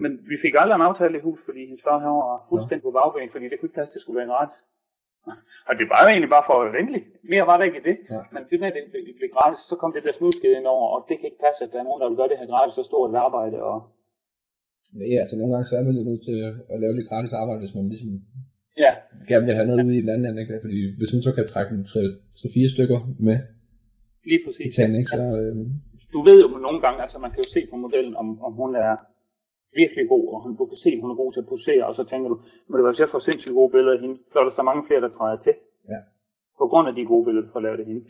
Men 0.02 0.12
vi 0.30 0.36
fik 0.44 0.54
aldrig 0.60 0.76
en 0.76 0.88
aftale 0.90 1.18
i 1.18 1.26
hus, 1.28 1.40
fordi 1.48 1.60
hendes 1.68 1.84
far 1.86 1.98
han 2.06 2.12
var 2.20 2.46
fuldstændig 2.50 2.84
på 2.86 2.92
bagben, 2.98 3.32
fordi 3.34 3.46
det 3.48 3.56
kunne 3.56 3.68
ikke 3.68 3.78
passe, 3.80 3.94
det 3.94 4.02
skulle 4.02 4.20
være 4.20 4.32
gratis. 4.34 4.60
Og 5.68 5.72
det 5.78 5.86
var 5.92 6.00
jo 6.02 6.08
egentlig 6.12 6.32
bare 6.36 6.48
for 6.48 6.56
at 6.62 6.72
venlig. 6.78 7.02
Mere 7.32 7.48
var 7.50 7.56
det 7.58 7.64
ikke 7.68 7.82
det. 7.88 7.96
Ja. 8.14 8.20
Men 8.34 8.42
det 8.48 8.56
med, 8.60 8.68
at 8.70 8.76
det, 8.76 8.84
det 9.08 9.14
blev 9.20 9.30
gratis, 9.36 9.60
så 9.70 9.74
kom 9.80 9.90
det 9.94 10.02
der 10.06 10.12
snudskede 10.18 10.56
ind 10.58 10.66
over, 10.74 10.86
og 10.94 11.00
det 11.08 11.14
kan 11.16 11.26
ikke 11.30 11.44
passe, 11.46 11.60
at 11.64 11.70
der 11.72 11.78
er 11.80 11.86
nogen, 11.88 12.00
der 12.00 12.08
vil 12.08 12.18
gøre 12.20 12.30
det 12.32 12.40
her 12.40 12.52
gratis, 12.54 12.74
så 12.78 12.82
stort 12.90 13.10
et 13.10 13.22
arbejde. 13.26 13.56
Og... 13.70 13.76
Ja, 15.12 15.18
altså 15.24 15.34
nogle 15.36 15.52
gange 15.52 15.66
så 15.70 15.74
er 15.76 15.84
man 15.86 15.94
lidt 15.96 16.08
nødt 16.10 16.24
til 16.28 16.38
at 16.72 16.78
lave 16.82 16.96
lidt 16.96 17.10
gratis 17.10 17.32
arbejde, 17.42 17.62
hvis 17.62 17.76
man 17.78 17.86
ligesom 17.92 18.10
Ja, 18.84 18.92
gerne 19.28 19.46
vil 19.46 19.54
have 19.54 19.66
noget 19.66 19.86
ud 19.86 19.92
i 19.92 20.00
den 20.04 20.08
anden 20.08 20.26
ende, 20.30 20.40
ikke? 20.42 20.58
Fordi 20.66 20.78
hvis 20.98 21.10
hun 21.14 21.22
så 21.22 21.30
kan 21.34 21.46
trække 21.46 21.70
en 21.74 21.82
3-4 21.82 22.74
stykker 22.74 22.98
med 23.28 23.38
lige 24.24 24.40
i 24.40 24.44
præcis. 24.46 24.76
tanden, 24.76 24.96
ikke? 25.00 25.10
Så, 25.10 25.22
øh, 25.40 25.56
Du 26.14 26.20
ved 26.28 26.38
jo 26.44 26.48
nogle 26.66 26.80
gange, 26.84 27.02
altså 27.04 27.18
man 27.24 27.30
kan 27.30 27.42
jo 27.44 27.48
se 27.56 27.60
på 27.70 27.76
modellen, 27.76 28.14
om, 28.22 28.26
om 28.46 28.52
hun 28.60 28.70
er 28.86 28.96
virkelig 29.80 30.04
god, 30.14 30.24
og 30.34 30.38
hun, 30.42 30.56
du 30.60 30.64
kan 30.70 30.78
se, 30.84 30.90
at 30.96 31.00
hun 31.04 31.10
er 31.10 31.18
god 31.22 31.32
til 31.32 31.40
at 31.44 31.50
posere, 31.54 31.86
og 31.88 31.94
så 31.98 32.02
tænker 32.10 32.28
du, 32.32 32.36
må 32.68 32.72
det 32.76 32.84
være, 32.84 32.92
hvis 32.92 33.04
jeg 33.04 33.12
får 33.14 33.22
sindssygt 33.28 33.54
gode 33.58 33.70
billeder 33.74 33.94
af 33.96 34.00
hende, 34.04 34.16
så 34.30 34.36
er 34.38 34.44
der 34.44 34.54
så 34.58 34.62
mange 34.68 34.82
flere, 34.88 35.00
der 35.04 35.10
træder 35.16 35.38
til. 35.46 35.54
Ja. 35.92 36.00
På 36.60 36.64
grund 36.70 36.88
af 36.88 36.94
de 36.94 37.04
gode 37.12 37.24
billeder, 37.26 37.46
du 37.46 37.52
får 37.52 37.60
lavet 37.66 37.80
af 37.82 37.86
hende. 37.90 38.02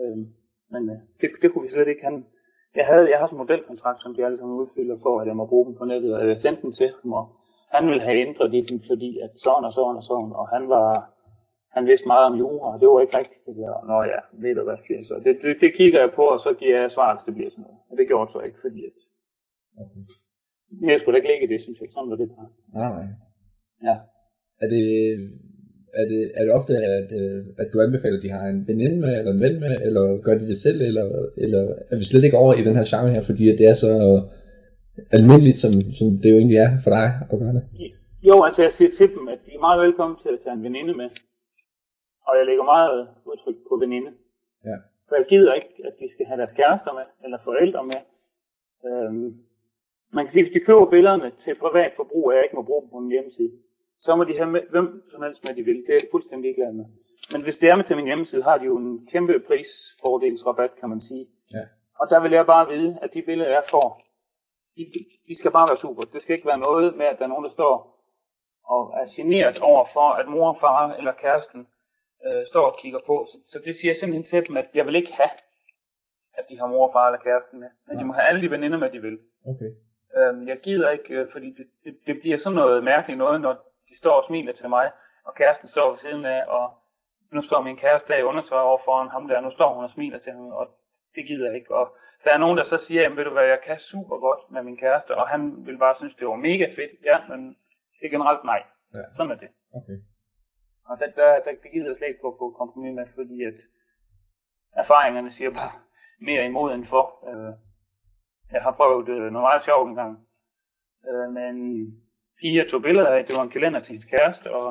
Øhm, 0.00 0.24
men 0.72 0.82
øh, 0.92 0.98
det, 1.20 1.28
det 1.42 1.48
kunne 1.48 1.64
vi 1.66 1.72
slet 1.74 1.88
ikke 1.92 2.04
have. 2.08 2.22
Jeg 2.78 2.86
havde, 2.90 3.06
jeg 3.12 3.18
har 3.18 3.26
sådan 3.26 3.36
en 3.40 3.44
modelkontrakt, 3.44 4.00
som 4.02 4.14
de 4.14 4.24
alle 4.26 4.38
sammen 4.38 4.60
udfylder 4.62 4.96
for, 5.04 5.14
at 5.20 5.26
jeg 5.28 5.36
må 5.36 5.44
bruge 5.52 5.66
dem 5.66 5.74
på 5.80 5.84
nettet, 5.84 6.10
og 6.16 6.28
jeg 6.28 6.38
sendte 6.44 6.62
den 6.62 6.72
til 6.80 6.88
ham, 6.98 7.12
og 7.20 7.24
han 7.74 7.82
ville 7.88 8.04
have 8.06 8.20
ændret 8.26 8.52
det, 8.52 8.82
fordi 8.90 9.10
at 9.24 9.32
sådan 9.44 9.64
og 9.68 9.72
sådan 9.78 9.98
og 10.00 10.04
sådan, 10.10 10.32
og 10.40 10.46
han 10.54 10.64
var, 10.74 10.88
han 11.76 11.84
vidste 11.90 12.10
meget 12.12 12.26
om 12.30 12.38
jura, 12.42 12.66
og 12.72 12.76
det 12.80 12.86
var 12.88 13.00
ikke 13.00 13.18
rigtigt 13.20 13.42
det 13.46 13.54
der. 13.60 13.74
Nå 13.90 13.96
ja, 14.12 14.20
ved 14.42 14.52
du 14.58 14.62
hvad, 14.66 14.78
siger 14.86 14.98
jeg 15.00 15.06
så. 15.10 15.16
Det, 15.26 15.34
det, 15.42 15.52
det 15.62 15.70
kigger 15.78 16.00
jeg 16.04 16.10
på, 16.18 16.24
og 16.34 16.40
så 16.44 16.50
giver 16.60 16.76
jeg 16.80 16.90
svar, 16.96 17.08
hvis 17.14 17.26
det 17.26 17.34
bliver 17.36 17.50
sådan 17.50 17.64
noget. 17.66 17.80
Og 17.90 17.94
det 17.98 18.08
gjorde 18.10 18.26
det 18.26 18.34
så 18.34 18.40
ikke, 18.48 18.60
fordi 18.64 18.80
at, 18.90 18.96
okay. 19.82 20.02
jeg 20.90 20.98
skulle 20.98 21.14
da 21.14 21.18
ikke 21.20 21.30
ligge 21.32 21.46
i 21.46 21.52
det, 21.52 21.60
synes 21.64 21.78
jeg. 21.80 21.88
Sådan 21.94 22.10
var 22.12 22.18
det 22.22 22.28
bare. 22.36 22.50
Nej, 22.78 22.90
nej. 22.96 23.08
Ja. 23.88 23.96
Er 24.62 24.68
det, 24.74 24.84
er 26.00 26.04
det, 26.12 26.20
er 26.38 26.42
det 26.44 26.52
ofte, 26.58 26.72
at, 26.98 27.08
at 27.62 27.68
du 27.72 27.76
anbefaler, 27.80 28.18
at 28.18 28.24
de 28.26 28.36
har 28.36 28.44
en 28.54 28.60
veninde 28.70 28.98
med, 29.04 29.12
eller 29.18 29.32
en 29.32 29.44
ven 29.44 29.56
med, 29.64 29.72
eller 29.86 30.04
gør 30.26 30.34
de 30.38 30.48
det 30.52 30.58
selv, 30.66 30.78
eller, 30.88 31.06
eller 31.44 31.62
er 31.92 31.96
vi 32.00 32.04
slet 32.04 32.24
ikke 32.24 32.40
over 32.42 32.52
i 32.54 32.66
den 32.66 32.76
her 32.78 32.86
genre 32.90 33.14
her, 33.16 33.24
fordi 33.28 33.44
det 33.60 33.66
er 33.72 33.76
så 33.84 33.92
almindeligt, 35.18 35.58
som, 35.58 35.72
som 35.98 36.06
det 36.22 36.30
jo 36.30 36.36
egentlig 36.36 36.58
er 36.66 36.70
for 36.84 36.90
dig 36.90 37.06
at 37.30 37.38
gøre 37.38 37.54
det? 37.58 37.64
Jo, 38.22 38.42
altså 38.46 38.62
jeg 38.62 38.72
siger 38.72 38.90
til 38.98 39.08
dem, 39.14 39.28
at 39.28 39.38
de 39.46 39.50
er 39.54 39.60
meget 39.60 39.80
velkommen 39.80 40.16
til 40.22 40.28
at 40.28 40.40
tage 40.44 40.54
en 40.58 40.62
veninde 40.62 40.94
med. 40.94 41.10
Og 42.26 42.32
jeg 42.38 42.46
lægger 42.46 42.64
meget 42.64 43.08
udtryk 43.30 43.56
på 43.68 43.74
veninde. 43.76 44.10
Ja. 44.64 44.76
For 45.08 45.14
jeg 45.16 45.26
gider 45.28 45.52
ikke, 45.54 45.74
at 45.84 45.94
de 46.00 46.06
skal 46.12 46.26
have 46.26 46.38
deres 46.38 46.52
kærester 46.52 46.92
med, 46.98 47.06
eller 47.24 47.38
forældre 47.44 47.82
med. 47.92 48.00
Øhm, 48.88 49.28
man 50.12 50.24
kan 50.24 50.32
sige, 50.32 50.44
hvis 50.44 50.54
de 50.56 50.66
køber 50.68 50.90
billederne 50.90 51.30
til 51.38 51.54
privat 51.64 51.92
forbrug, 51.96 52.26
og 52.26 52.34
jeg 52.34 52.42
ikke 52.44 52.56
må 52.56 52.62
bruge 52.62 52.82
dem 52.82 52.90
på 52.90 52.98
min 53.00 53.10
hjemmeside, 53.10 53.52
så 54.00 54.16
må 54.16 54.24
de 54.24 54.36
have 54.40 54.50
med, 54.50 54.62
hvem 54.70 54.88
som 55.10 55.22
helst 55.22 55.40
med, 55.44 55.54
de 55.56 55.62
vil. 55.62 55.78
Det 55.86 55.92
er 55.94 56.00
jeg 56.02 56.10
fuldstændig 56.10 56.44
ligeglad 56.48 56.72
med. 56.72 56.86
Men 57.32 57.42
hvis 57.44 57.56
det 57.60 57.68
er 57.68 57.76
med 57.76 57.84
til 57.84 57.96
min 57.96 58.10
hjemmeside, 58.10 58.42
har 58.42 58.58
de 58.58 58.64
jo 58.64 58.76
en 58.76 59.06
kæmpe 59.12 59.34
prisfordelsrabat, 59.48 60.70
kan 60.80 60.88
man 60.88 61.00
sige. 61.00 61.26
Ja. 61.54 61.64
Og 62.00 62.06
der 62.10 62.20
vil 62.22 62.32
jeg 62.32 62.46
bare 62.46 62.68
vide, 62.74 62.98
at 63.02 63.10
de 63.14 63.22
billeder, 63.22 63.50
jeg 63.50 63.64
får, 63.70 63.88
de, 64.76 64.82
de 65.28 65.38
skal 65.38 65.52
bare 65.52 65.68
være 65.68 65.78
super. 65.84 66.02
Det 66.02 66.22
skal 66.22 66.34
ikke 66.34 66.48
være 66.52 66.58
noget 66.58 66.96
med, 66.96 67.06
at 67.06 67.18
der 67.18 67.24
er 67.24 67.28
nogen, 67.28 67.44
der 67.44 67.50
står 67.50 67.74
og 68.64 68.82
er 69.00 69.06
generet 69.16 69.58
over 69.60 69.84
for, 69.92 70.08
at 70.20 70.28
mor 70.28 70.48
og 70.48 70.60
far 70.60 70.94
eller 70.94 71.12
kæresten 71.12 71.68
øh, 72.26 72.46
står 72.46 72.64
og 72.70 72.76
kigger 72.78 72.98
på. 73.06 73.26
Så, 73.30 73.38
så 73.46 73.58
det 73.64 73.76
siger 73.76 73.90
jeg 73.90 73.96
simpelthen 73.96 74.24
til 74.24 74.48
dem, 74.48 74.56
at 74.56 74.68
jeg 74.74 74.86
vil 74.86 74.94
ikke 74.94 75.12
have, 75.12 75.34
at 76.34 76.44
de 76.48 76.58
har 76.58 76.66
mor 76.66 76.86
og 76.86 76.92
far 76.92 77.06
eller 77.06 77.22
kæresten 77.28 77.60
med. 77.60 77.68
Men 77.86 77.98
de 77.98 78.04
må 78.04 78.12
have 78.12 78.26
alle 78.28 78.40
de 78.40 78.50
veninder 78.50 78.78
med, 78.78 78.90
de 78.90 79.00
vil. 79.00 79.18
Okay. 79.46 79.70
Øhm, 80.16 80.48
jeg 80.48 80.58
gider 80.60 80.90
ikke, 80.90 81.14
øh, 81.14 81.32
fordi 81.32 81.46
det, 81.58 81.66
det, 81.84 81.96
det 82.06 82.20
bliver 82.20 82.38
sådan 82.38 82.56
noget 82.56 82.84
mærkeligt 82.84 83.18
noget, 83.18 83.40
når 83.40 83.52
de 83.88 83.96
står 83.98 84.14
og 84.20 84.24
smiler 84.26 84.52
til 84.52 84.68
mig, 84.68 84.90
og 85.24 85.34
kæresten 85.34 85.68
står 85.68 85.90
ved 85.90 85.98
siden 85.98 86.24
af, 86.24 86.44
og 86.48 86.70
nu 87.32 87.42
står 87.42 87.62
min 87.62 87.76
kæreste 87.76 88.12
der 88.12 88.18
i 88.18 88.22
undertøj 88.22 88.60
over 88.60 88.78
foran 88.84 89.08
ham 89.08 89.28
der, 89.28 89.40
nu 89.40 89.50
står 89.50 89.74
hun 89.74 89.84
og 89.84 89.90
smiler 89.90 90.18
til 90.18 90.32
ham, 90.32 90.46
og 90.46 90.68
det 91.14 91.26
gider 91.26 91.46
jeg 91.46 91.56
ikke. 91.56 91.74
Og 91.74 91.96
der 92.24 92.30
er 92.34 92.38
nogen, 92.38 92.58
der 92.58 92.64
så 92.64 92.78
siger, 92.78 93.00
jamen 93.02 93.16
ved 93.18 93.24
du 93.24 93.30
hvad, 93.30 93.44
jeg 93.44 93.60
kan 93.66 93.78
super 93.78 94.16
godt 94.26 94.50
med 94.50 94.62
min 94.62 94.76
kæreste, 94.76 95.16
og 95.16 95.28
han 95.28 95.66
vil 95.66 95.78
bare 95.78 95.96
synes, 95.96 96.14
det 96.14 96.26
var 96.26 96.36
mega 96.36 96.66
fedt. 96.78 96.92
Ja, 97.04 97.16
men 97.28 97.40
det 98.00 98.04
er 98.06 98.10
generelt 98.16 98.44
nej. 98.44 98.62
Ja. 98.94 99.04
Sådan 99.16 99.32
er 99.32 99.36
det. 99.36 99.48
Okay. 99.74 99.98
Og 100.84 100.98
der, 100.98 101.06
der, 101.06 101.40
der 101.44 101.50
det 101.62 101.72
gider 101.72 101.86
jeg 101.86 101.96
slet 101.96 102.08
ikke 102.08 102.20
gå 102.20 102.36
på 102.38 102.54
kompromis 102.58 102.94
med, 102.94 103.06
fordi 103.14 103.42
at 103.42 103.58
erfaringerne 104.76 105.32
siger 105.32 105.50
bare 105.50 105.72
mere 106.20 106.46
imod 106.46 106.74
end 106.74 106.86
for. 106.86 107.04
Øh, 107.30 107.52
jeg 108.52 108.62
har 108.62 108.72
prøvet 108.72 109.08
øh, 109.08 109.16
noget 109.16 109.46
meget 109.48 109.64
sjovt 109.64 109.88
en 109.88 109.94
gang. 109.94 110.28
Øh, 111.08 111.32
men 111.38 111.54
pige, 112.40 112.56
jeg 112.56 112.68
tog 112.70 112.82
billeder 112.82 113.08
af, 113.08 113.24
det 113.24 113.34
var 113.36 113.42
en 113.42 113.50
kalender 113.56 113.80
til 113.80 113.92
hendes 113.92 114.10
kæreste, 114.14 114.54
og 114.54 114.68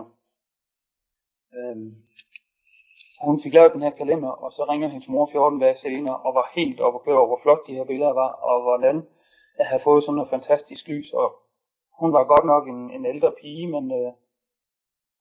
øh, 1.57 1.75
hun 3.25 3.41
fik 3.43 3.53
lavet 3.53 3.73
den 3.75 3.85
her 3.85 3.93
kalender, 4.01 4.31
og 4.43 4.49
så 4.51 4.61
ringer 4.71 4.87
hendes 4.93 5.09
mor 5.13 5.29
14 5.31 5.59
dage 5.59 5.77
senere, 5.77 6.17
og 6.25 6.31
var 6.39 6.45
helt 6.55 6.79
oppe 6.85 6.97
og 6.99 7.03
køre 7.05 7.19
over, 7.19 7.29
hvor 7.31 7.39
flot 7.43 7.61
de 7.67 7.77
her 7.77 7.85
billeder 7.91 8.13
var, 8.23 8.31
og 8.49 8.57
hvordan 8.67 8.95
jeg 9.59 9.65
havde 9.69 9.83
fået 9.87 10.03
sådan 10.03 10.15
noget 10.15 10.33
fantastisk 10.35 10.83
lys, 10.87 11.09
og 11.21 11.27
hun 12.01 12.09
var 12.17 12.23
godt 12.33 12.45
nok 12.53 12.63
en, 12.73 12.79
en 12.97 13.03
ældre 13.13 13.31
pige, 13.41 13.67
men 13.75 13.83
øh, 13.99 14.11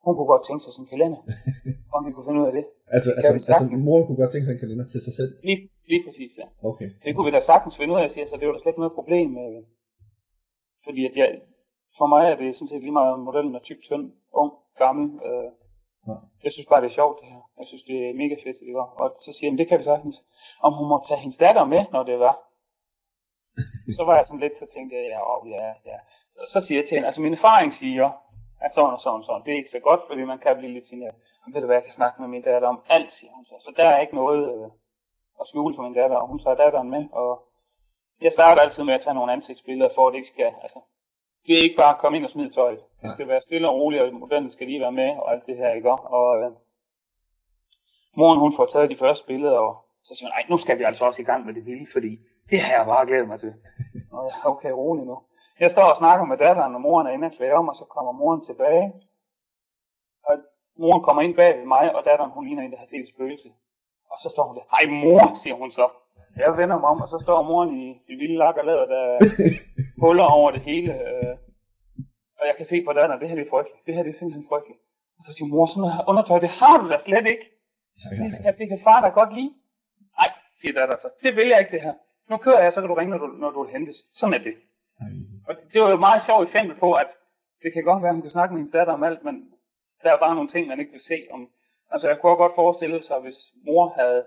hun 0.04 0.12
kunne 0.16 0.30
godt 0.34 0.44
tænke 0.48 0.62
sig 0.62 0.72
sådan 0.72 0.84
en 0.86 0.92
kalender, 0.94 1.20
om 1.94 2.00
vi 2.06 2.12
kunne 2.12 2.26
finde 2.28 2.40
ud 2.42 2.48
af 2.50 2.54
det. 2.58 2.64
Altså, 2.96 3.10
altså, 3.18 3.32
altså 3.50 3.64
mor 3.86 3.98
kunne 4.06 4.20
godt 4.22 4.32
tænke 4.32 4.46
sig 4.46 4.54
en 4.54 4.64
kalender 4.64 4.86
til 4.92 5.00
sig 5.06 5.14
selv. 5.20 5.32
Lige, 5.48 5.60
lige 5.90 6.02
præcis, 6.06 6.32
ja. 6.40 6.46
Okay. 6.70 6.88
Så 6.98 7.02
det 7.06 7.12
kunne 7.14 7.28
vi 7.28 7.36
da 7.36 7.42
sagtens 7.52 7.74
finde 7.76 7.92
ud 7.94 8.00
af, 8.00 8.10
siger 8.10 8.26
så 8.26 8.36
det 8.40 8.46
var 8.46 8.54
da 8.54 8.60
slet 8.60 8.72
ikke 8.72 8.84
noget 8.84 8.98
problem. 9.00 9.28
Øh, 9.44 9.60
fordi 10.86 11.00
at 11.08 11.14
jeg, 11.20 11.28
for 11.98 12.06
mig 12.14 12.22
er 12.32 12.36
det 12.42 12.48
sådan 12.56 12.70
set 12.70 12.82
lige 12.86 12.98
meget 13.00 13.14
modellen 13.28 13.54
er 13.58 13.62
tyk, 13.68 13.80
tynd, 13.88 14.06
ung, 14.40 14.52
gammel. 14.82 15.06
Øh, 15.26 15.50
Ja. 16.08 16.16
jeg 16.44 16.52
synes 16.52 16.68
bare, 16.70 16.80
det 16.82 16.90
er 16.90 16.98
sjovt 17.00 17.20
det 17.20 17.28
her. 17.28 17.42
Jeg 17.58 17.66
synes, 17.66 17.82
det 17.82 17.96
er 18.08 18.14
mega 18.22 18.34
fedt, 18.44 18.58
det 18.60 18.74
var. 18.80 18.88
Og 19.02 19.08
så 19.24 19.30
siger 19.32 19.50
han, 19.50 19.58
det 19.58 19.68
kan 19.68 19.78
vi 19.78 19.84
sagtens. 19.84 20.16
Om 20.66 20.72
hun 20.78 20.88
må 20.88 20.96
tage 21.08 21.20
hendes 21.20 21.38
datter 21.44 21.64
med, 21.64 21.82
når 21.92 22.02
det 22.02 22.18
var. 22.18 22.34
så 23.98 24.02
var 24.04 24.16
jeg 24.16 24.26
sådan 24.26 24.40
lidt, 24.40 24.58
så 24.58 24.66
tænkte 24.74 24.96
jeg, 24.96 25.04
ja, 25.12 25.18
åh, 25.32 25.50
ja, 25.50 25.66
ja. 25.90 25.98
Så, 26.34 26.40
så 26.52 26.66
siger 26.66 26.78
jeg 26.78 26.86
til 26.86 26.94
hende, 26.94 27.06
altså 27.06 27.20
min 27.20 27.32
erfaring 27.32 27.72
siger, 27.72 28.06
at 28.60 28.74
sådan 28.74 28.94
og 28.96 29.00
sådan 29.00 29.20
og 29.20 29.24
sådan. 29.24 29.42
Det 29.44 29.52
er 29.52 29.60
ikke 29.62 29.76
så 29.76 29.80
godt, 29.88 30.02
fordi 30.08 30.22
man 30.24 30.38
kan 30.38 30.58
blive 30.58 30.72
lidt 30.72 30.86
sådan, 30.86 31.02
at 31.10 31.14
ved 31.52 31.60
du 31.60 31.66
hvad, 31.66 31.76
jeg 31.76 31.84
kan 31.84 31.98
snakke 32.00 32.20
med 32.22 32.28
min 32.28 32.42
datter 32.42 32.68
om 32.68 32.82
alt, 32.88 33.12
siger 33.12 33.32
hun 33.32 33.44
så. 33.44 33.54
Så 33.60 33.70
der 33.76 33.88
er 33.88 34.00
ikke 34.00 34.14
noget 34.14 34.42
øh, 34.54 34.68
at 35.40 35.46
skjule 35.46 35.74
for 35.74 35.82
min 35.82 35.94
datter, 35.94 36.16
og 36.16 36.28
hun 36.28 36.38
tager 36.38 36.56
datteren 36.56 36.90
med, 36.90 37.04
og 37.12 37.30
jeg 38.20 38.32
starter 38.32 38.62
altid 38.62 38.82
med 38.84 38.94
at 38.94 39.00
tage 39.00 39.14
nogle 39.14 39.32
ansigtsbilleder, 39.32 39.90
for 39.94 40.06
at 40.06 40.12
det 40.12 40.18
ikke 40.18 40.28
skal, 40.34 40.52
altså, 40.62 40.80
det 41.46 41.58
er 41.58 41.62
ikke 41.62 41.76
bare 41.76 41.94
at 41.94 42.00
komme 42.00 42.16
ind 42.16 42.24
og 42.24 42.30
smide 42.30 42.50
tøjet. 42.50 42.80
Det 43.02 43.12
skal 43.12 43.28
være 43.28 43.42
stille 43.42 43.68
og 43.68 43.74
roligt, 43.74 44.02
og 44.02 44.14
modellen 44.14 44.52
skal 44.52 44.66
lige 44.66 44.80
være 44.80 44.92
med, 44.92 45.10
og 45.16 45.32
alt 45.32 45.46
det 45.46 45.56
her, 45.56 45.70
ikke? 45.72 45.92
Og 45.92 46.42
øh, 46.42 46.50
moren, 48.16 48.38
hun 48.38 48.56
får 48.56 48.66
taget 48.66 48.90
de 48.90 48.96
første 48.96 49.26
billeder, 49.26 49.58
og 49.58 49.84
så 50.02 50.14
siger 50.14 50.26
hun, 50.28 50.32
nej, 50.36 50.44
nu 50.48 50.58
skal 50.58 50.78
vi 50.78 50.84
altså 50.84 51.04
også 51.04 51.22
i 51.22 51.24
gang 51.24 51.46
med 51.46 51.54
det 51.54 51.66
vilde, 51.66 51.86
fordi 51.92 52.18
det 52.50 52.60
har 52.60 52.72
jeg 52.78 52.86
bare 52.86 53.06
glædet 53.06 53.28
mig 53.28 53.40
til. 53.40 53.54
Og 54.12 54.24
jeg, 54.24 54.34
okay, 54.44 54.70
rolig 54.70 55.04
nu. 55.04 55.16
Jeg 55.60 55.70
står 55.70 55.82
og 55.92 55.96
snakker 55.96 56.24
med 56.24 56.38
datteren, 56.38 56.74
og 56.74 56.80
moren 56.80 57.06
er 57.06 57.10
inde 57.10 57.26
og 57.26 57.32
klæde 57.32 57.52
om, 57.52 57.68
og 57.68 57.76
så 57.76 57.84
kommer 57.84 58.12
moren 58.12 58.44
tilbage. 58.44 58.92
Og 60.28 60.34
moren 60.78 61.02
kommer 61.02 61.22
ind 61.22 61.34
bag 61.36 61.58
ved 61.58 61.66
mig, 61.66 61.94
og 61.96 62.04
datteren, 62.04 62.30
hun 62.30 62.44
ligner 62.44 62.62
en, 62.62 62.72
der 62.72 62.78
har 62.78 62.86
set 62.86 63.00
et 63.00 63.12
spøgelse. 63.14 63.48
Og 64.10 64.18
så 64.22 64.28
står 64.30 64.44
hun 64.48 64.56
der, 64.56 64.62
hej 64.74 64.84
mor, 65.02 65.36
siger 65.42 65.56
hun 65.56 65.70
så. 65.72 65.88
Jeg 66.36 66.56
vender 66.56 66.78
mig 66.78 66.88
om, 66.88 67.00
og 67.00 67.08
så 67.08 67.18
står 67.22 67.42
moren 67.42 67.70
i 67.82 67.86
det 68.08 68.18
lille 68.18 68.36
lak 68.36 68.56
og 68.56 68.64
lader, 68.64 68.86
der 68.94 69.00
er 69.14 69.18
huller 70.02 70.24
over 70.24 70.50
det 70.50 70.60
hele. 70.60 70.92
Øh, 70.94 71.34
og 72.38 72.44
jeg 72.48 72.54
kan 72.56 72.66
se 72.66 72.76
på 72.84 72.92
datteren, 72.92 73.20
det 73.20 73.28
her 73.28 73.36
det 73.36 73.46
er 73.46 73.50
frygteligt. 73.54 73.86
Det 73.86 73.94
her 73.94 74.02
det 74.02 74.10
er 74.12 74.18
simpelthen 74.18 74.46
frygteligt. 74.50 74.80
Og 75.18 75.22
så 75.26 75.30
siger 75.32 75.48
mor, 75.48 75.66
sådan 75.66 75.80
noget 75.80 76.04
undertøj, 76.10 76.38
det 76.46 76.52
har 76.60 76.74
du 76.80 76.86
da 76.92 76.98
slet 76.98 77.26
ikke. 77.34 77.46
Men 78.20 78.34
skat, 78.34 78.58
det 78.58 78.68
kan 78.68 78.80
far 78.86 79.00
da 79.00 79.08
godt 79.20 79.32
lide. 79.38 79.52
Nej, 80.18 80.30
siger 80.60 80.72
datter 80.78 80.96
så. 81.02 81.08
Det 81.24 81.36
vil 81.36 81.48
jeg 81.48 81.58
ikke 81.60 81.72
det 81.76 81.82
her. 81.86 81.94
Nu 82.30 82.36
kører 82.36 82.62
jeg, 82.62 82.72
så 82.72 82.80
kan 82.80 82.88
du 82.90 82.94
ringe, 82.94 83.10
når 83.14 83.18
du, 83.24 83.26
når 83.42 83.50
du 83.50 83.62
vil 83.62 83.72
hentes. 83.72 83.96
Sådan 84.14 84.34
er 84.34 84.42
det. 84.48 84.54
Og 85.48 85.54
det, 85.56 85.64
det 85.72 85.80
var 85.80 85.88
jo 85.88 85.94
et 85.94 86.06
meget 86.08 86.22
sjovt 86.28 86.42
eksempel 86.48 86.76
på, 86.84 86.92
at 86.92 87.10
det 87.62 87.72
kan 87.72 87.84
godt 87.84 88.02
være, 88.02 88.10
at 88.10 88.14
hun 88.14 88.22
kan 88.22 88.30
snakke 88.30 88.52
med 88.52 88.60
hendes 88.60 88.76
datter 88.78 88.92
om 88.92 89.02
alt, 89.02 89.24
men 89.24 89.34
der 90.02 90.12
er 90.12 90.18
bare 90.18 90.34
nogle 90.34 90.50
ting, 90.50 90.66
man 90.66 90.80
ikke 90.80 90.92
vil 90.92 91.00
se. 91.00 91.18
Om, 91.30 91.40
altså 91.90 92.08
jeg 92.08 92.18
kunne 92.18 92.36
godt 92.36 92.54
forestille 92.54 93.02
sig, 93.02 93.18
hvis 93.20 93.38
mor 93.66 93.84
havde 93.98 94.24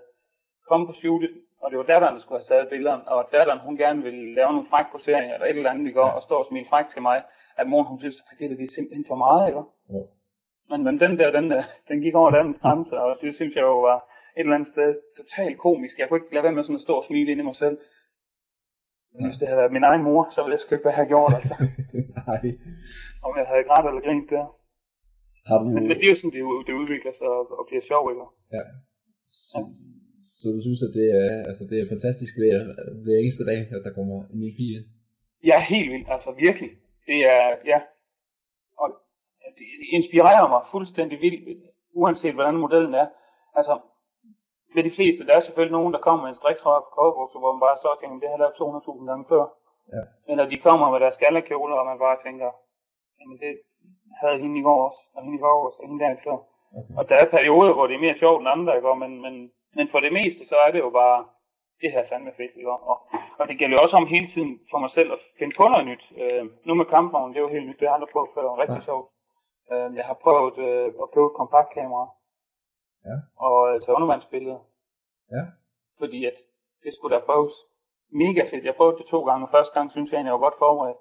kommet 0.68 0.88
på 0.88 0.94
shootet, 0.94 1.34
og 1.64 1.70
det 1.70 1.78
var 1.78 1.86
datteren, 1.92 2.14
der 2.14 2.22
skulle 2.22 2.40
have 2.40 2.50
taget 2.52 2.68
billederne, 2.72 3.08
og 3.08 3.20
datteren, 3.36 3.60
hun 3.66 3.76
gerne 3.76 4.02
ville 4.02 4.34
lave 4.38 4.52
nogle 4.52 4.70
fræk 4.70 4.86
poseringer, 4.92 5.34
eller 5.34 5.46
et 5.46 5.56
eller 5.56 5.70
andet, 5.70 5.86
de 5.88 5.92
går, 6.00 6.10
og 6.16 6.22
stå 6.22 6.34
og 6.42 6.46
smile 6.48 6.66
fræk 6.70 6.86
til 6.94 7.02
mig, 7.02 7.18
at 7.60 7.66
mor, 7.66 7.82
hun 7.82 7.98
synes, 7.98 8.16
at 8.30 8.38
det 8.38 8.64
er 8.64 8.74
simpelthen 8.78 9.06
for 9.08 9.18
meget, 9.24 9.42
ikke? 9.50 9.62
Ja. 9.94 10.02
Men, 10.70 10.84
men 10.86 10.94
den 11.04 11.12
der, 11.18 11.28
den, 11.38 11.50
der, 11.50 11.62
den 11.88 12.00
gik 12.04 12.14
over 12.14 12.30
den 12.30 12.52
grænse, 12.62 12.94
og 13.00 13.16
det 13.22 13.34
synes 13.34 13.54
jeg 13.54 13.62
jo 13.62 13.80
var 13.80 13.98
et 14.36 14.40
eller 14.40 14.54
andet 14.54 14.68
sted 14.74 14.88
totalt 15.20 15.58
komisk. 15.58 15.98
Jeg 15.98 16.08
kunne 16.08 16.20
ikke 16.20 16.34
lade 16.34 16.44
være 16.44 16.56
med 16.56 16.64
sådan 16.64 16.80
at 16.80 16.86
stå 16.88 16.94
og 17.00 17.04
smile 17.04 17.30
ind 17.32 17.40
i 17.40 17.48
mig 17.50 17.56
selv. 17.56 17.76
Men 19.14 19.26
hvis 19.26 19.38
det 19.38 19.48
havde 19.48 19.60
været 19.62 19.76
min 19.76 19.88
egen 19.90 20.02
mor, 20.02 20.22
så 20.34 20.38
ville 20.42 20.54
jeg 20.54 20.60
sgu 20.60 20.74
ikke 20.74 20.90
have 21.00 21.10
gjort, 21.12 21.32
altså. 21.38 21.54
Nej. 22.26 22.42
Om 23.26 23.32
jeg 23.38 23.46
havde 23.50 23.64
grædt 23.68 23.86
eller 23.90 24.04
grint 24.06 24.30
der. 24.30 24.44
Har 25.48 25.56
du... 25.58 25.64
Men, 25.76 25.82
det 25.88 26.06
er 26.06 26.14
jo 26.14 26.18
sådan, 26.20 26.34
det, 26.36 26.42
det 26.68 26.74
udvikler 26.82 27.12
sig 27.18 27.26
og, 27.36 27.42
og 27.58 27.64
bliver 27.68 27.84
sjovt, 27.90 28.08
ikke? 28.12 28.26
Ja. 28.56 28.62
Så, 29.50 29.58
så 30.38 30.46
du 30.56 30.60
synes, 30.66 30.82
at 30.86 30.92
det 30.98 31.08
er, 31.22 31.30
altså, 31.50 31.64
det 31.70 31.76
er 31.78 31.92
fantastisk 31.94 32.32
ved, 32.42 32.52
ved 33.04 33.12
eneste 33.22 33.44
dag, 33.50 33.60
at 33.76 33.82
der 33.86 33.96
kommer 33.98 34.16
en 34.32 34.40
ny 34.44 34.50
pige? 34.58 34.80
Ja, 35.50 35.56
helt 35.72 35.88
vildt. 35.92 36.08
Altså 36.14 36.30
virkelig. 36.44 36.70
Det 37.08 37.18
er, 37.34 37.44
ja. 37.72 37.78
Og 38.82 38.88
det 39.58 39.66
inspirerer 39.98 40.46
mig 40.54 40.62
fuldstændig 40.74 41.16
vildt, 41.24 41.42
uanset 42.00 42.34
hvordan 42.34 42.62
modellen 42.64 42.94
er. 43.02 43.08
Altså, 43.58 43.74
med 44.74 44.82
de 44.86 44.96
fleste, 44.96 45.26
der 45.26 45.34
er 45.36 45.42
selvfølgelig 45.44 45.76
nogen, 45.78 45.94
der 45.94 46.04
kommer 46.06 46.22
med 46.22 46.30
en 46.32 46.40
striktrøje 46.40 46.84
på 46.84 46.90
kogebukser, 46.98 47.38
hvor 47.40 47.52
man 47.54 47.64
bare 47.66 47.82
så 47.84 47.90
tænker, 48.00 48.14
det 48.20 48.28
har 48.28 48.36
jeg 48.36 48.44
lavet 48.44 48.60
200.000 48.60 49.10
gange 49.10 49.24
før. 49.32 49.44
Ja. 49.94 50.02
Eller 50.30 50.44
de 50.52 50.64
kommer 50.66 50.86
med 50.92 51.00
deres 51.04 51.20
gallerkjoler, 51.22 51.76
og 51.80 51.86
man 51.90 51.98
bare 52.06 52.18
tænker, 52.26 52.48
jamen 53.18 53.36
det 53.44 53.52
havde 54.20 54.38
hende 54.42 54.56
i 54.60 54.66
går 54.68 54.80
også, 54.88 55.02
og 55.14 55.20
hende 55.24 55.38
i 55.38 55.44
går 55.46 55.58
også, 55.66 55.78
og 55.80 55.86
hende 55.88 56.00
der 56.04 56.24
før. 56.26 56.38
Okay. 56.78 56.94
Og 56.98 57.02
der 57.08 57.16
er 57.22 57.34
perioder, 57.36 57.72
hvor 57.74 57.86
det 57.86 57.94
er 57.96 58.06
mere 58.06 58.20
sjovt 58.22 58.40
end 58.40 58.54
andre, 58.56 58.72
ikke? 58.76 58.94
Men, 59.04 59.12
men, 59.24 59.34
men 59.76 59.86
for 59.92 60.00
det 60.00 60.12
meste, 60.12 60.42
så 60.50 60.56
er 60.66 60.70
det 60.72 60.78
jo 60.78 60.90
bare, 60.90 61.18
det 61.80 61.92
her 61.92 62.04
fandme 62.10 62.32
fedt, 62.36 62.54
ikke? 62.56 62.70
Og, 62.70 62.98
og 63.38 63.44
det 63.48 63.58
gælder 63.58 63.76
jo 63.76 63.82
også 63.82 63.96
om 63.96 64.06
hele 64.06 64.28
tiden 64.34 64.52
for 64.70 64.78
mig 64.78 64.90
selv 64.90 65.12
at 65.12 65.18
finde 65.38 65.54
på 65.56 65.64
noget 65.68 65.86
nyt. 65.86 66.04
Øh, 66.22 66.44
nu 66.66 66.74
med 66.74 66.86
kampvognen, 66.94 67.30
det 67.32 67.38
er 67.38 67.46
jo 67.46 67.54
helt 67.56 67.66
nyt, 67.68 67.78
det 67.78 67.86
har 67.86 67.92
jeg 67.92 67.98
aldrig 67.98 68.12
prøvet 68.12 68.30
før, 68.34 68.46
og 68.52 68.58
rigtig 68.58 68.82
ja. 68.82 68.88
sjovt. 68.88 69.06
Øh, 69.72 69.88
jeg 69.98 70.04
har 70.10 70.16
prøvet 70.24 70.56
øh, 70.66 70.86
at 71.02 71.08
købe 71.14 71.28
et 71.30 71.38
kompaktkamera, 71.40 72.06
ja. 73.08 73.16
og 73.46 73.56
øh, 73.68 73.80
tage 73.82 73.96
undervandsbilleder. 73.98 74.60
Ja. 75.36 75.44
Fordi 76.00 76.24
at 76.30 76.36
det 76.84 76.94
skulle 76.94 77.16
da 77.16 77.20
prøves 77.28 77.54
mega 78.22 78.42
fedt. 78.50 78.64
Jeg 78.64 78.74
prøvede 78.78 78.98
det 78.98 79.06
to 79.06 79.20
gange, 79.28 79.46
og 79.46 79.50
første 79.50 79.72
gang 79.76 79.90
synes 79.90 80.10
jeg, 80.10 80.20
at 80.20 80.26
jeg 80.26 80.32
var 80.36 80.46
godt 80.46 80.58
forberedt 80.64 81.00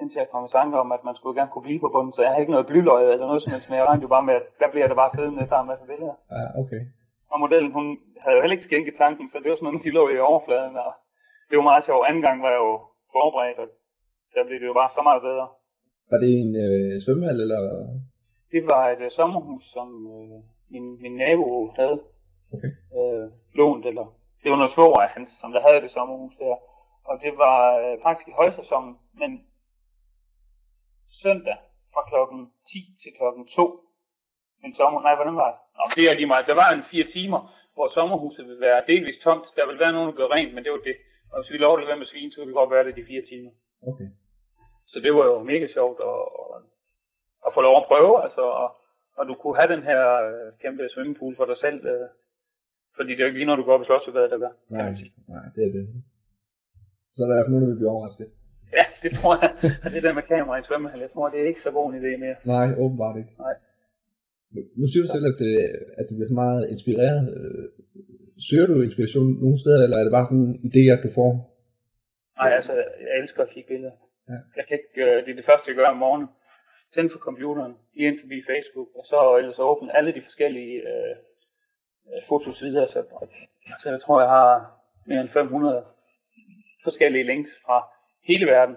indtil 0.00 0.18
jeg 0.18 0.30
kom 0.30 0.44
i 0.44 0.48
tanke 0.58 0.78
om, 0.82 0.92
at 0.92 1.04
man 1.04 1.14
skulle 1.16 1.38
gerne 1.40 1.50
kunne 1.52 1.66
blive 1.68 1.80
på 1.80 1.90
bunden, 1.94 2.12
så 2.12 2.22
jeg 2.22 2.30
har 2.30 2.38
ikke 2.38 2.52
noget 2.52 2.66
blyløg 2.66 3.12
eller 3.12 3.26
noget 3.26 3.42
som 3.42 3.52
helst, 3.52 3.70
men 3.70 3.78
jeg 3.78 3.86
regnede 3.86 4.06
jo 4.06 4.08
bare 4.16 4.26
med, 4.28 4.34
at 4.34 4.46
der 4.60 4.68
bliver 4.70 4.86
det 4.88 4.96
bare 4.96 5.10
siddende 5.10 5.46
sammen 5.46 5.68
med 5.70 5.86
billeder. 5.92 6.16
Ja, 6.30 6.44
okay. 6.62 6.82
Og 7.34 7.40
modellen, 7.44 7.72
hun 7.78 7.86
havde 8.22 8.36
jo 8.36 8.42
heller 8.42 8.56
ikke 8.56 8.70
skænket 8.70 8.94
tanken, 9.02 9.26
så 9.28 9.36
det 9.42 9.50
var 9.50 9.56
sådan 9.56 9.66
noget, 9.68 9.86
de 9.86 9.96
lå 9.98 10.04
i 10.08 10.18
overfladen, 10.30 10.76
og 10.86 10.92
det 11.48 11.54
var 11.58 11.70
meget 11.70 11.84
sjovt. 11.88 12.06
Anden 12.08 12.22
gang 12.26 12.38
var 12.44 12.50
jeg 12.54 12.62
jo 12.66 12.74
forberedt, 13.14 13.58
og 13.62 13.68
der 14.34 14.42
blev 14.46 14.58
det 14.60 14.66
jo 14.70 14.76
bare 14.80 14.90
så 14.96 15.02
meget 15.08 15.22
bedre. 15.28 15.46
Var 16.10 16.18
det 16.22 16.30
en 16.42 16.52
øh, 16.64 17.00
svømmehal, 17.04 17.40
eller? 17.44 17.60
Det 18.54 18.62
var 18.70 18.82
et 18.94 19.02
øh, 19.06 19.10
sommerhus, 19.18 19.64
som 19.76 19.88
øh, 20.14 20.38
min, 20.72 20.86
min 21.02 21.14
nabo 21.22 21.46
havde 21.78 21.96
okay. 22.54 22.70
øh, 22.98 23.26
lånt, 23.58 23.86
eller 23.90 24.06
det 24.42 24.50
var 24.50 24.58
noget 24.60 24.74
svoger 24.76 25.00
af 25.06 25.10
hans, 25.14 25.28
som 25.40 25.52
der 25.52 25.60
havde 25.66 25.80
det 25.84 25.90
sommerhus 25.90 26.34
der. 26.42 26.56
Og 27.10 27.14
det 27.24 27.32
var 27.44 27.58
øh, 27.82 27.94
faktisk 28.04 28.28
i 28.28 28.38
højsæsonen, 28.40 28.94
men 29.20 29.30
søndag 31.22 31.58
fra 31.92 32.02
klokken 32.10 32.40
10 32.70 32.78
til 33.02 33.10
klokken 33.18 33.46
2. 33.46 33.80
En 34.64 34.74
sommer, 34.74 35.00
nej, 35.02 35.14
hvordan 35.14 35.36
var 35.42 35.50
det? 35.50 35.58
Nå, 35.76 35.84
det 35.96 36.04
er 36.10 36.14
lige 36.14 36.30
meget. 36.32 36.46
Der 36.46 36.58
var 36.62 36.70
en 36.72 36.84
fire 36.92 37.06
timer, 37.16 37.40
hvor 37.74 37.88
sommerhuset 37.96 38.44
vil 38.50 38.60
være 38.60 38.82
delvist 38.92 39.20
tomt. 39.26 39.46
Der 39.56 39.66
vil 39.68 39.78
være 39.82 39.92
nogen, 39.92 40.08
der 40.10 40.16
gør 40.20 40.28
rent, 40.36 40.54
men 40.54 40.64
det 40.64 40.72
var 40.72 40.82
det. 40.90 40.96
Og 41.32 41.36
hvis 41.38 41.52
vi 41.52 41.58
lov 41.58 41.72
at 41.78 41.86
være 41.90 42.00
med 42.02 42.06
svin, 42.12 42.30
så 42.32 42.40
ville 42.40 42.52
vi 42.52 42.60
godt 42.60 42.70
være 42.74 42.84
det 42.86 42.96
de 42.96 43.04
fire 43.12 43.24
timer. 43.30 43.50
Okay. 43.90 44.08
Så 44.86 44.96
det 45.04 45.12
var 45.16 45.24
jo 45.30 45.36
mega 45.52 45.66
sjovt 45.76 45.98
at, 46.10 46.20
at, 47.46 47.50
få 47.54 47.60
lov 47.66 47.76
at 47.80 47.88
prøve, 47.90 48.12
altså, 48.26 48.42
og, 48.62 48.68
og 49.18 49.22
du 49.28 49.34
kunne 49.34 49.56
have 49.60 49.72
den 49.74 49.82
her 49.90 50.00
øh, 50.26 50.48
kæmpe 50.62 50.82
swimmingpool 50.94 51.36
for 51.36 51.46
dig 51.50 51.58
selv, 51.64 51.78
øh, 51.92 52.06
fordi 52.96 53.10
det 53.12 53.20
er 53.20 53.24
jo 53.24 53.30
ikke 53.30 53.38
lige, 53.38 53.50
når 53.50 53.56
du 53.56 53.64
går 53.64 53.74
op 53.74 53.82
i 53.82 53.84
slottsbadet, 53.84 54.30
der 54.30 54.38
gør. 54.44 54.52
Nej, 54.68 54.90
nej, 55.34 55.44
det 55.54 55.62
er 55.66 55.72
det. 55.76 55.84
Så 57.12 57.18
er 57.22 57.26
der 57.26 57.34
i 57.34 57.36
hvert 57.36 57.46
fald 57.46 57.54
nogen, 57.54 57.66
der 57.66 57.72
vil 57.72 57.80
blive 57.80 57.94
overrasket. 57.94 58.28
Ja, 58.78 58.84
det 59.02 59.10
tror 59.18 59.32
jeg. 59.42 59.50
Og 59.84 59.88
det 59.94 60.02
der 60.02 60.12
med 60.18 60.22
kamera 60.22 60.56
i 60.58 60.62
svømmehal, 60.68 61.00
jeg 61.00 61.10
tror, 61.10 61.28
det 61.28 61.40
er 61.40 61.46
ikke 61.52 61.62
så 61.66 61.70
god 61.70 61.86
en 61.92 61.98
idé 62.00 62.10
mere. 62.24 62.36
Nej, 62.44 62.66
åbenbart 62.84 63.16
ikke. 63.16 63.32
Nej. 63.38 63.54
Nu 64.80 64.86
siger 64.86 65.02
du 65.04 65.10
selv, 65.14 65.26
at, 65.32 65.40
øh, 65.50 65.68
at 66.00 66.04
du 66.08 66.12
bliver 66.14 66.30
så 66.32 66.38
meget 66.44 66.62
inspireret. 66.74 67.20
Øh, 67.34 67.64
søger 68.48 68.66
du 68.66 68.74
inspiration 68.88 69.30
nogle 69.44 69.58
steder, 69.62 69.80
eller 69.84 69.98
er 69.98 70.04
det 70.04 70.16
bare 70.18 70.28
sådan 70.30 70.50
idéer, 70.68 70.96
du 71.06 71.10
får? 71.18 71.30
Nej, 72.40 72.50
altså, 72.58 72.72
jeg 73.06 73.14
elsker 73.20 73.42
at 73.42 73.50
kigge 73.54 73.68
billeder. 73.72 73.96
Ja. 74.30 74.38
Jeg 74.58 74.64
kan 74.66 74.74
ikke, 74.78 74.92
øh, 75.06 75.16
det 75.24 75.30
er 75.32 75.38
det 75.40 75.50
første, 75.50 75.68
jeg 75.68 75.76
gør 75.76 75.94
om 75.94 76.02
morgenen. 76.04 76.28
Tænd 76.94 77.10
for 77.10 77.18
computeren, 77.28 77.74
lige 77.94 78.08
ind 78.08 78.20
forbi 78.22 78.38
Facebook, 78.50 78.88
og 78.98 79.04
så 79.10 79.18
ellers 79.40 79.58
åbne 79.58 79.96
alle 79.96 80.12
de 80.16 80.22
forskellige 80.28 80.74
øh, 80.90 81.14
fotosider. 82.28 82.86
Så, 82.86 83.00
så 83.82 83.86
jeg 83.90 84.00
tror, 84.00 84.20
jeg 84.20 84.30
har 84.38 84.50
mere 85.06 85.20
end 85.20 85.28
500 85.28 85.84
forskellige 86.84 87.24
links 87.32 87.52
fra 87.64 87.78
hele 88.28 88.46
verden. 88.46 88.76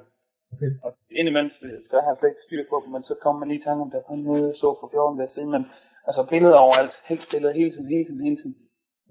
Okay. 0.53 0.71
Og 0.83 0.91
indimellem, 1.19 1.51
så 1.89 1.95
har 2.01 2.09
jeg 2.11 2.17
slet 2.17 2.29
ikke 2.29 2.47
styr 2.47 2.63
på 2.69 2.81
dem, 2.83 2.91
men 2.95 3.03
så 3.03 3.15
kommer 3.23 3.39
man 3.39 3.47
lige 3.49 3.59
i 3.61 3.63
tanke 3.63 3.81
om, 3.81 3.91
der 3.91 4.01
var 4.09 4.15
noget, 4.15 4.47
jeg 4.47 4.55
så 4.55 4.69
for 4.79 4.89
14 4.91 5.17
dage 5.19 5.29
siden, 5.29 5.51
men 5.55 5.63
altså 6.07 6.21
billeder 6.33 6.57
overalt, 6.65 6.93
helst 7.09 7.27
billeder 7.31 7.53
hele 7.53 7.71
tiden, 7.71 7.87
hele 7.95 8.05
tiden, 8.05 8.21
hele 8.27 8.37
tiden. 8.41 8.55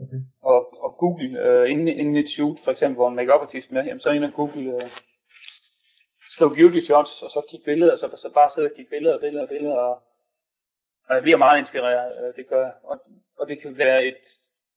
Okay. 0.03 0.21
Og, 0.43 0.59
og 0.85 0.91
Google, 1.03 1.31
øh, 1.45 1.71
inden, 1.71 1.89
inden 1.89 2.17
et 2.17 2.31
shoot, 2.31 2.59
for 2.65 2.71
eksempel, 2.71 2.97
hvor 2.97 3.09
en 3.09 3.17
make 3.17 3.33
artist 3.33 3.73
med, 3.73 3.85
jamen, 3.85 4.01
så 4.01 4.11
ind 4.11 4.25
og 4.25 4.33
Google, 4.33 4.65
øh, 4.75 4.89
skriv 6.35 6.49
beauty 6.57 6.81
shots, 6.89 7.23
og 7.25 7.31
så 7.31 7.41
kigge 7.51 7.65
billeder, 7.65 7.93
og 7.93 7.99
så, 7.99 8.07
så 8.25 8.29
bare 8.35 8.51
sidde 8.51 8.69
og 8.71 8.75
kigge 8.77 8.91
billeder, 8.91 9.19
billeder, 9.25 9.47
billeder, 9.47 9.77
og, 9.89 9.95
og 11.09 11.15
jeg 11.15 11.23
bliver 11.23 11.41
meget 11.45 11.59
inspireret, 11.59 12.11
øh, 12.21 12.35
det 12.37 12.47
gør 12.49 12.63
jeg. 12.67 12.75
Og, 12.91 12.97
og 13.39 13.49
det 13.49 13.57
kan 13.63 13.79
være 13.79 14.05
et, 14.05 14.23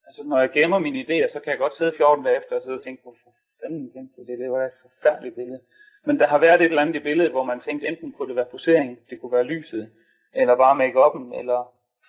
altså 0.07 0.21
når 0.23 0.39
jeg 0.39 0.49
gemmer 0.57 0.79
mine 0.79 0.99
idéer, 1.03 1.29
så 1.33 1.39
kan 1.39 1.51
jeg 1.51 1.59
godt 1.59 1.75
sidde 1.75 1.93
14 1.97 2.25
dage 2.25 2.37
efter 2.37 2.55
og 2.55 2.61
sidde 2.61 2.77
og 2.77 2.83
tænke, 2.83 3.03
hvorfor 3.03 3.29
fanden 3.61 3.91
kendte 3.93 4.25
det, 4.27 4.39
det 4.39 4.51
var 4.51 4.65
et 4.65 4.77
forfærdeligt 4.81 5.35
billede. 5.35 5.61
Men 6.05 6.19
der 6.19 6.27
har 6.27 6.39
været 6.39 6.61
et 6.61 6.65
eller 6.65 6.81
andet 6.81 6.95
i 6.95 7.07
billedet, 7.07 7.31
hvor 7.31 7.43
man 7.43 7.59
tænkte, 7.59 7.87
enten 7.87 8.11
kunne 8.11 8.27
det 8.27 8.35
være 8.35 8.51
posering, 8.51 8.99
det 9.09 9.21
kunne 9.21 9.31
være 9.31 9.51
lyset, 9.53 9.91
eller 10.33 10.55
bare 10.55 10.79
make-up'en, 10.81 11.39
eller 11.39 11.59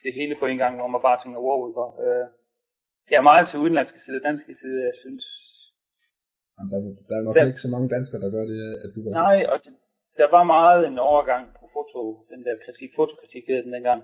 det 0.03 0.15
hele 0.15 0.37
på 0.41 0.47
en 0.47 0.59
gang, 0.59 0.77
hvor 0.77 0.87
man 0.87 1.03
bare 1.09 1.19
tænker, 1.23 1.41
wow, 1.41 1.73
hvor, 1.73 1.89
øh, 2.07 2.27
jeg 3.11 3.17
er 3.19 3.29
meget 3.31 3.49
til 3.49 3.59
udenlandske 3.59 4.01
side, 4.05 4.21
danske 4.21 4.55
side, 4.61 4.79
jeg 4.89 4.95
synes. 5.03 5.25
Der, 6.71 6.79
der 7.09 7.17
er 7.19 7.23
nok 7.25 7.35
der, 7.37 7.47
ikke 7.47 7.67
så 7.67 7.73
mange 7.75 7.89
danskere, 7.97 8.21
der 8.21 8.31
gør 8.37 8.45
det, 8.53 8.61
at 8.85 8.91
du 8.95 8.99
gør 9.03 9.11
Nej, 9.11 9.47
og 9.53 9.59
det, 9.65 9.73
der 10.17 10.31
var 10.37 10.45
meget 10.45 10.87
en 10.87 10.99
overgang 10.99 11.45
på 11.61 11.65
foto, 11.75 12.27
den 12.33 12.45
der 12.47 12.55
kritik, 12.65 12.91
fotokritik 12.97 13.45
den 13.47 13.73
dengang. 13.73 14.01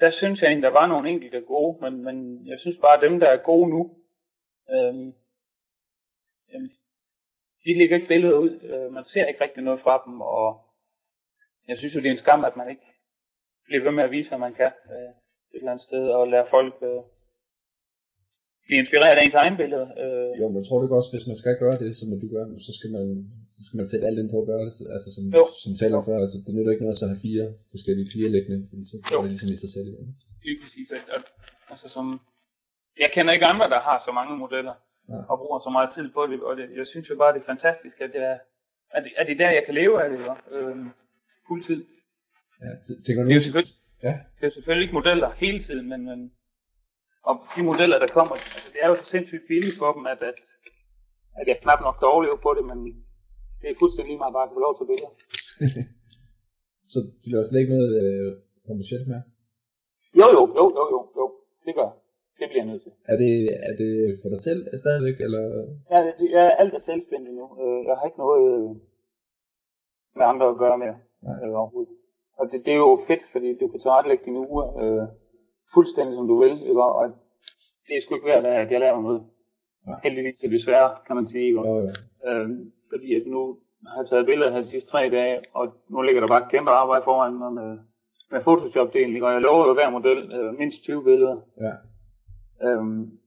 Der 0.00 0.10
synes 0.10 0.42
jeg 0.42 0.48
egentlig, 0.48 0.68
der 0.68 0.78
var 0.80 0.86
nogle 0.86 1.10
enkelte 1.10 1.40
gode, 1.40 1.78
men, 1.82 2.04
men 2.06 2.46
jeg 2.46 2.58
synes 2.58 2.78
bare, 2.84 2.96
at 2.96 3.10
dem, 3.10 3.20
der 3.20 3.28
er 3.28 3.46
gode 3.50 3.68
nu, 3.70 3.82
øhm, 4.74 5.12
jamen, 6.52 6.70
de 7.68 7.78
lægger 7.78 7.96
ikke 7.96 8.12
billedet 8.14 8.38
ud. 8.44 8.52
Øh, 8.70 8.88
man 8.96 9.04
ser 9.12 9.24
ikke 9.26 9.44
rigtig 9.44 9.62
noget 9.68 9.80
fra 9.84 9.94
dem, 10.06 10.14
og 10.36 10.46
jeg 11.68 11.76
synes 11.78 11.94
jo, 11.94 12.00
det 12.00 12.08
er 12.08 12.16
en 12.16 12.24
skam, 12.24 12.44
at 12.50 12.56
man 12.60 12.68
ikke 12.72 12.86
bliver 13.66 13.82
ved 13.86 13.92
med 13.96 14.04
at 14.04 14.14
vise, 14.16 14.28
hvad 14.30 14.42
man 14.46 14.54
kan 14.60 14.72
øh, 14.92 15.10
et 15.54 15.60
eller 15.60 15.72
andet 15.72 15.88
sted, 15.88 16.04
og 16.16 16.22
lære 16.32 16.52
folk 16.56 16.74
øh, 16.90 17.00
blive 18.66 18.80
inspireret 18.82 19.16
af 19.18 19.24
ens 19.24 19.40
egen 19.42 19.56
billede. 19.62 19.86
Øh. 20.02 20.30
Jo, 20.40 20.44
men 20.48 20.56
jeg 20.60 20.66
tror 20.66 20.78
ikke 20.84 20.98
også, 21.00 21.12
hvis 21.14 21.28
man 21.30 21.40
skal 21.42 21.54
gøre 21.64 21.78
det, 21.82 21.90
som 22.00 22.08
du 22.22 22.28
gør, 22.34 22.44
så 22.68 22.72
skal 22.78 22.90
man, 22.96 23.06
så 23.56 23.60
skal 23.66 23.78
man 23.80 23.88
sætte 23.90 24.06
alt 24.08 24.20
ind 24.20 24.30
på 24.32 24.38
at 24.42 24.48
gøre 24.50 24.64
det, 24.66 24.72
altså 24.96 25.08
som, 25.16 25.24
jo. 25.38 25.44
som 25.64 25.72
taler 25.80 25.96
om 25.98 26.04
før, 26.08 26.16
altså 26.26 26.38
det 26.44 26.52
nytter 26.54 26.72
ikke 26.72 26.84
noget 26.86 27.02
at 27.04 27.12
have 27.12 27.24
fire 27.28 27.44
forskellige 27.72 28.10
piger 28.12 28.30
liggende, 28.36 28.60
fordi 28.70 28.82
så 28.90 28.94
er 29.16 29.22
det 29.22 29.32
ligesom 29.34 29.52
i 29.54 29.58
sig 29.62 29.70
selv 29.76 29.88
igen. 29.92 30.08
Lige 30.46 30.58
præcis, 30.62 30.88
at, 30.96 31.24
altså 31.72 31.86
som, 31.96 32.06
jeg 33.02 33.10
kender 33.14 33.32
ikke 33.36 33.50
andre, 33.52 33.66
der 33.74 33.80
har 33.88 33.98
så 34.06 34.10
mange 34.18 34.34
modeller, 34.42 34.74
Ja. 35.12 35.18
og 35.30 35.38
bruger 35.38 35.58
så 35.66 35.70
meget 35.76 35.90
tid 35.96 36.06
på 36.16 36.26
det, 36.26 36.42
og 36.48 36.56
det, 36.56 36.64
jeg 36.76 36.86
synes 36.86 37.10
jo 37.10 37.16
bare, 37.16 37.32
det 37.34 37.40
er 37.40 37.44
fantastisk, 37.54 38.00
at 38.00 38.10
det 38.14 38.22
er, 38.32 38.38
at 38.96 39.04
det, 39.04 39.12
at 39.16 39.26
det 39.26 39.34
er 39.34 39.38
der, 39.44 39.50
jeg 39.58 39.64
kan 39.66 39.74
leve 39.74 40.02
af 40.02 40.08
det, 40.10 40.18
jo, 40.26 40.32
øh, 40.56 40.76
fuldtid. 41.48 41.80
Ja, 42.62 42.70
tænker 43.04 43.22
du 43.22 43.28
Det 43.28 43.34
er 43.36 43.40
jo 43.42 43.46
selvfølgelig, 43.48 43.74
Ja. 44.02 44.14
det 44.40 44.46
er 44.46 44.50
selvfølgelig 44.56 44.84
ikke 44.86 44.94
modeller 45.00 45.30
hele 45.44 45.60
tiden, 45.66 45.88
men, 45.88 46.00
men 46.10 46.32
og 47.28 47.34
de 47.56 47.62
modeller, 47.62 47.98
der 47.98 48.06
kommer, 48.18 48.34
altså, 48.34 48.70
det 48.72 48.80
er 48.82 48.88
jo 48.88 48.94
så 49.00 49.04
sindssygt 49.14 49.44
billigt 49.48 49.76
for 49.78 49.90
dem, 49.96 50.06
at, 50.12 50.20
at, 50.30 50.38
at 51.38 51.44
jeg 51.50 51.56
knap 51.62 51.80
nok 51.86 51.96
kan 51.98 52.08
overleve 52.14 52.38
på 52.46 52.50
det, 52.56 52.64
men 52.70 52.78
det 53.60 53.66
er 53.70 53.74
fuldstændig 53.82 54.08
lige 54.10 54.22
meget 54.22 54.34
bare 54.36 54.46
at 54.48 54.54
få 54.56 54.60
lov 54.66 54.74
til 54.78 54.86
billeder. 54.90 55.12
Så 56.92 56.98
du 57.22 57.26
laver 57.30 57.44
slet 57.48 57.60
ikke 57.60 57.74
noget 57.76 57.90
øh, 58.02 58.28
budget 58.80 59.04
med? 59.12 59.20
Jo, 60.20 60.26
jo, 60.36 60.42
jo, 60.58 60.64
jo, 60.78 60.84
jo, 60.94 61.00
jo, 61.18 61.24
det 61.66 61.74
gør 61.78 61.86
jeg. 61.90 61.96
Det 62.38 62.46
bliver 62.48 62.62
jeg 62.64 62.70
nødt 62.72 62.82
til. 62.86 62.92
Er 63.12 63.16
det, 63.22 63.32
er 63.70 63.74
det 63.82 63.90
for 64.22 64.28
dig 64.34 64.40
selv 64.48 64.60
stadigvæk, 64.82 65.16
eller? 65.26 65.42
Ja, 65.92 65.98
det, 66.06 66.30
jeg 66.36 66.42
er 66.46 66.54
alt 66.62 66.74
er 66.74 66.82
selvstændig 66.92 67.32
nu. 67.40 67.44
Øh, 67.62 67.78
Jeg 67.88 67.94
har 67.98 68.06
ikke 68.06 68.22
noget 68.26 68.44
øh, 68.54 68.70
med 70.18 70.24
andre 70.32 70.46
at 70.52 70.58
gøre 70.62 70.78
mere 70.84 70.96
Nej. 71.26 71.36
øh, 71.44 71.52
overhovedet. 71.60 71.94
Og 72.38 72.44
det, 72.50 72.58
det 72.66 72.72
er 72.72 72.80
jo 72.86 72.98
fedt, 73.10 73.22
fordi 73.32 73.48
du 73.60 73.66
kan 73.68 73.80
tilrettelægge 73.80 74.24
dine 74.24 74.40
uger 74.50 74.66
øh, 74.82 75.06
fuldstændig 75.74 76.14
som 76.16 76.26
du 76.32 76.36
vil, 76.44 76.54
ikke? 76.70 76.82
og 76.82 77.04
det 77.86 77.92
er 77.96 78.02
sgu 78.02 78.14
ikke 78.14 78.26
værd, 78.32 78.44
at 78.44 78.70
jeg 78.72 78.80
laver 78.80 79.00
noget. 79.02 79.22
Ja. 79.86 79.94
Heldigvis 80.04 80.44
er 80.44 80.48
det 80.48 80.64
svære, 80.64 80.90
kan 81.06 81.16
man 81.16 81.26
sige. 81.32 81.46
Ikke? 81.46 81.60
Jo. 81.60 81.88
Øh, 82.28 82.48
fordi 82.92 83.08
at 83.18 83.24
nu 83.26 83.40
har 83.90 83.98
jeg 84.02 84.08
taget 84.08 84.26
billeder 84.26 84.50
her 84.52 84.60
de 84.60 84.70
sidste 84.74 84.90
tre 84.90 85.02
dage, 85.18 85.36
og 85.54 85.64
nu 85.90 86.02
ligger 86.02 86.20
der 86.20 86.28
bare 86.28 86.48
kæmpe 86.50 86.70
arbejde 86.72 87.04
foran 87.04 87.34
mig 87.42 87.52
med, 87.60 87.70
med 88.32 88.40
Photoshop-delen, 88.46 89.22
og 89.26 89.32
jeg 89.34 89.42
lover 89.48 89.64
jo 89.68 89.74
hver 89.74 89.90
model 89.90 90.18
øh, 90.36 90.58
mindst 90.58 90.82
20 90.82 91.04
billeder. 91.04 91.36
Ja. 91.66 91.72
Øhm, 92.66 93.18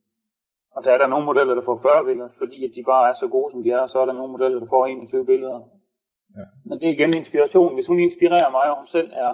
og 0.76 0.84
der 0.84 0.92
er 0.92 0.98
der 0.98 1.08
nogle 1.08 1.26
modeller, 1.26 1.56
der 1.56 1.66
får 1.66 1.78
40 1.82 2.06
billeder, 2.06 2.30
fordi 2.42 2.58
at 2.68 2.72
de 2.76 2.84
bare 2.84 3.10
er 3.10 3.16
så 3.22 3.28
gode, 3.36 3.52
som 3.52 3.64
de 3.64 3.70
er, 3.72 3.82
og 3.86 3.90
så 3.90 3.98
er 4.00 4.06
der 4.06 4.14
nogle 4.14 4.32
modeller, 4.32 4.60
der 4.60 4.70
får 4.70 4.86
21 4.86 5.26
billeder. 5.26 5.60
Ja. 6.38 6.46
Men 6.68 6.80
det 6.80 6.86
er 6.88 6.94
igen 6.98 7.14
inspiration. 7.22 7.74
Hvis 7.74 7.88
hun 7.88 8.00
inspirerer 8.00 8.52
mig, 8.58 8.66
og 8.72 8.78
hun 8.82 8.88
selv 8.88 9.10
er, 9.26 9.32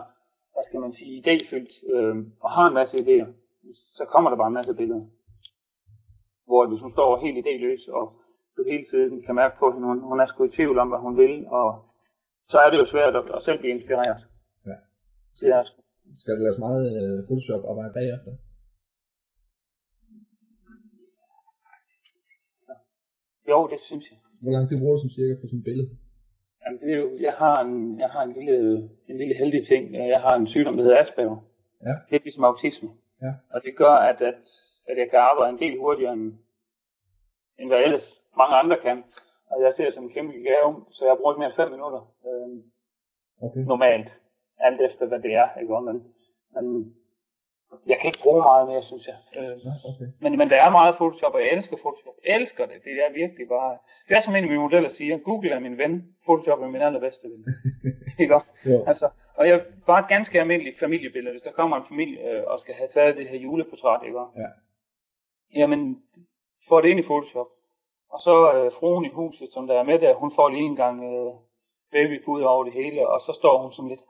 hvad 0.53 0.63
skal 0.67 0.79
man 0.85 0.91
sige, 0.99 1.13
idéfyldt, 1.21 1.73
øh, 1.95 2.15
og 2.43 2.49
har 2.55 2.67
en 2.67 2.73
masse 2.81 2.95
idéer, 3.03 3.27
så 3.97 4.03
kommer 4.13 4.29
der 4.29 4.37
bare 4.37 4.51
en 4.53 4.59
masse 4.59 4.73
billeder. 4.73 5.05
Hvor 6.47 6.67
hvis 6.69 6.81
hun 6.85 6.91
står 6.91 7.09
helt 7.25 7.37
idéløs, 7.43 7.83
og 7.97 8.05
du 8.57 8.61
hele 8.71 8.85
tiden 8.91 9.23
kan 9.25 9.35
mærke 9.35 9.55
på 9.59 9.71
hende, 9.71 9.87
hun, 9.87 9.99
hun 10.09 10.19
er 10.19 10.25
sgu 10.25 10.43
i 10.43 10.55
tvivl 10.57 10.77
om, 10.79 10.87
hvad 10.91 10.99
hun 10.99 11.17
vil, 11.17 11.33
og 11.47 11.67
så 12.51 12.57
er 12.63 12.69
det 12.69 12.77
jo 12.81 12.85
svært 12.85 13.15
at, 13.15 13.25
at 13.35 13.41
selv 13.47 13.59
blive 13.59 13.73
inspireret. 13.77 14.21
Ja. 14.69 14.77
Det 15.39 15.49
er, 15.57 15.63
Skal 16.21 16.33
der 16.35 16.43
laves 16.45 16.59
meget 16.67 16.83
øh, 16.97 17.17
Photoshop-arbejde 17.27 17.93
bagefter? 17.99 18.31
Jo, 23.49 23.67
det 23.71 23.79
synes 23.79 24.05
jeg. 24.11 24.17
Hvor 24.41 24.51
lang 24.51 24.67
tid 24.67 24.79
bruger 24.79 24.95
du 24.95 25.01
som 25.01 25.09
cirka 25.09 25.33
på 25.41 25.47
sådan 25.47 25.59
et 25.59 25.63
billede? 25.69 25.89
Jamen, 26.61 26.79
det 26.81 26.89
er 26.93 26.97
jo, 27.03 27.09
jeg 27.27 27.33
har, 27.41 27.55
en, 27.65 27.99
jeg 27.99 28.09
har 28.09 28.23
en, 28.23 28.33
lille, 28.33 28.57
en 29.09 29.17
lille 29.21 29.35
heldig 29.41 29.61
ting. 29.67 29.93
Jeg 30.13 30.21
har 30.21 30.35
en 30.35 30.47
sygdom, 30.47 30.75
der 30.77 30.83
hedder 30.83 31.01
Asperger. 31.01 31.37
Ja. 31.87 31.93
Lidt 32.11 32.23
ligesom 32.23 32.43
autisme. 32.43 32.89
Ja. 33.21 33.31
Og 33.53 33.59
det 33.65 33.73
gør, 33.77 33.95
at, 34.09 34.21
at, 34.21 34.41
at 34.89 34.97
jeg 34.97 35.07
kan 35.09 35.19
arbejde 35.19 35.53
en 35.53 35.59
del 35.59 35.79
hurtigere, 35.79 36.13
end, 36.13 36.33
end 37.59 37.69
hvad 37.69 37.81
ellers 37.83 38.07
mange 38.37 38.55
andre 38.55 38.77
kan. 38.87 38.97
Og 39.51 39.61
jeg 39.63 39.73
ser 39.73 39.85
det 39.85 39.93
som 39.93 40.03
en 40.03 40.13
kæmpe 40.15 40.33
gave, 40.33 40.69
så 40.91 41.05
jeg 41.05 41.15
bruger 41.17 41.31
ikke 41.33 41.39
mere 41.39 41.49
end 41.49 41.55
5 41.55 41.71
minutter 41.71 42.01
øh, 42.27 42.49
Okay. 43.41 43.59
normalt. 43.59 44.09
Alt 44.59 44.81
efter, 44.81 45.05
hvad 45.07 45.19
det 45.19 45.33
er. 45.33 45.59
Ikke? 45.61 45.81
Men, 45.87 46.03
men 46.55 46.65
jeg 47.87 47.97
kan 47.99 48.07
ikke 48.07 48.23
bruge 48.23 48.41
meget 48.41 48.67
mere, 48.67 48.83
synes 48.83 49.05
jeg. 49.07 49.17
Øh, 49.39 49.57
okay. 49.89 50.07
men, 50.23 50.37
men 50.37 50.49
der 50.49 50.55
er 50.65 50.69
meget 50.69 50.95
Photoshop, 50.95 51.33
og 51.33 51.41
jeg 51.41 51.51
elsker 51.51 51.77
Photoshop. 51.77 52.13
Jeg 52.25 52.35
elsker 52.35 52.65
det. 52.65 52.77
Det 52.83 52.91
er 53.05 53.13
virkelig 53.13 53.47
bare... 53.47 53.77
Det 54.07 54.17
er 54.17 54.21
som 54.21 54.35
en 54.35 54.43
af 54.43 54.49
mine 54.49 54.61
modeller 54.61 54.89
siger. 54.89 55.17
Google 55.17 55.51
er 55.51 55.59
min 55.59 55.77
ven. 55.77 56.15
Photoshop 56.25 56.61
er 56.61 56.67
min 56.67 56.81
allerbedste 56.81 57.27
ven. 57.27 57.45
Ikke. 58.21 58.35
Altså, 58.87 59.09
og 59.35 59.47
jeg 59.47 59.65
bare 59.85 59.99
et 59.99 60.07
ganske 60.07 60.39
almindeligt 60.39 60.79
familiebillede, 60.79 61.33
hvis 61.33 61.41
der 61.41 61.51
kommer 61.51 61.77
en 61.77 61.89
familie 61.89 62.31
øh, 62.31 62.43
og 62.47 62.59
skal 62.59 62.75
have 62.75 62.87
taget 62.87 63.17
det 63.17 63.29
her 63.29 63.37
juleportræt, 63.37 64.01
ikke? 64.05 64.19
Ja. 64.19 64.49
Jamen, 65.59 66.01
får 66.67 66.81
det 66.81 66.89
ind 66.89 66.99
i 66.99 67.03
Photoshop. 67.03 67.47
Og 68.09 68.19
så 68.19 68.53
øh, 68.53 68.71
fruen 68.79 69.05
i 69.05 69.09
huset, 69.09 69.53
som 69.53 69.67
der 69.67 69.79
er 69.79 69.83
med 69.83 69.99
der, 69.99 70.13
hun 70.13 70.31
får 70.35 70.49
lige 70.49 70.65
en 70.65 70.75
gang 70.75 71.03
øh, 71.03 71.33
babypude 71.91 72.47
over 72.47 72.63
det 72.63 72.73
hele, 72.73 73.09
og 73.09 73.21
så 73.21 73.33
står 73.33 73.61
hun 73.61 73.71
sådan 73.71 73.89
lidt, 73.89 74.03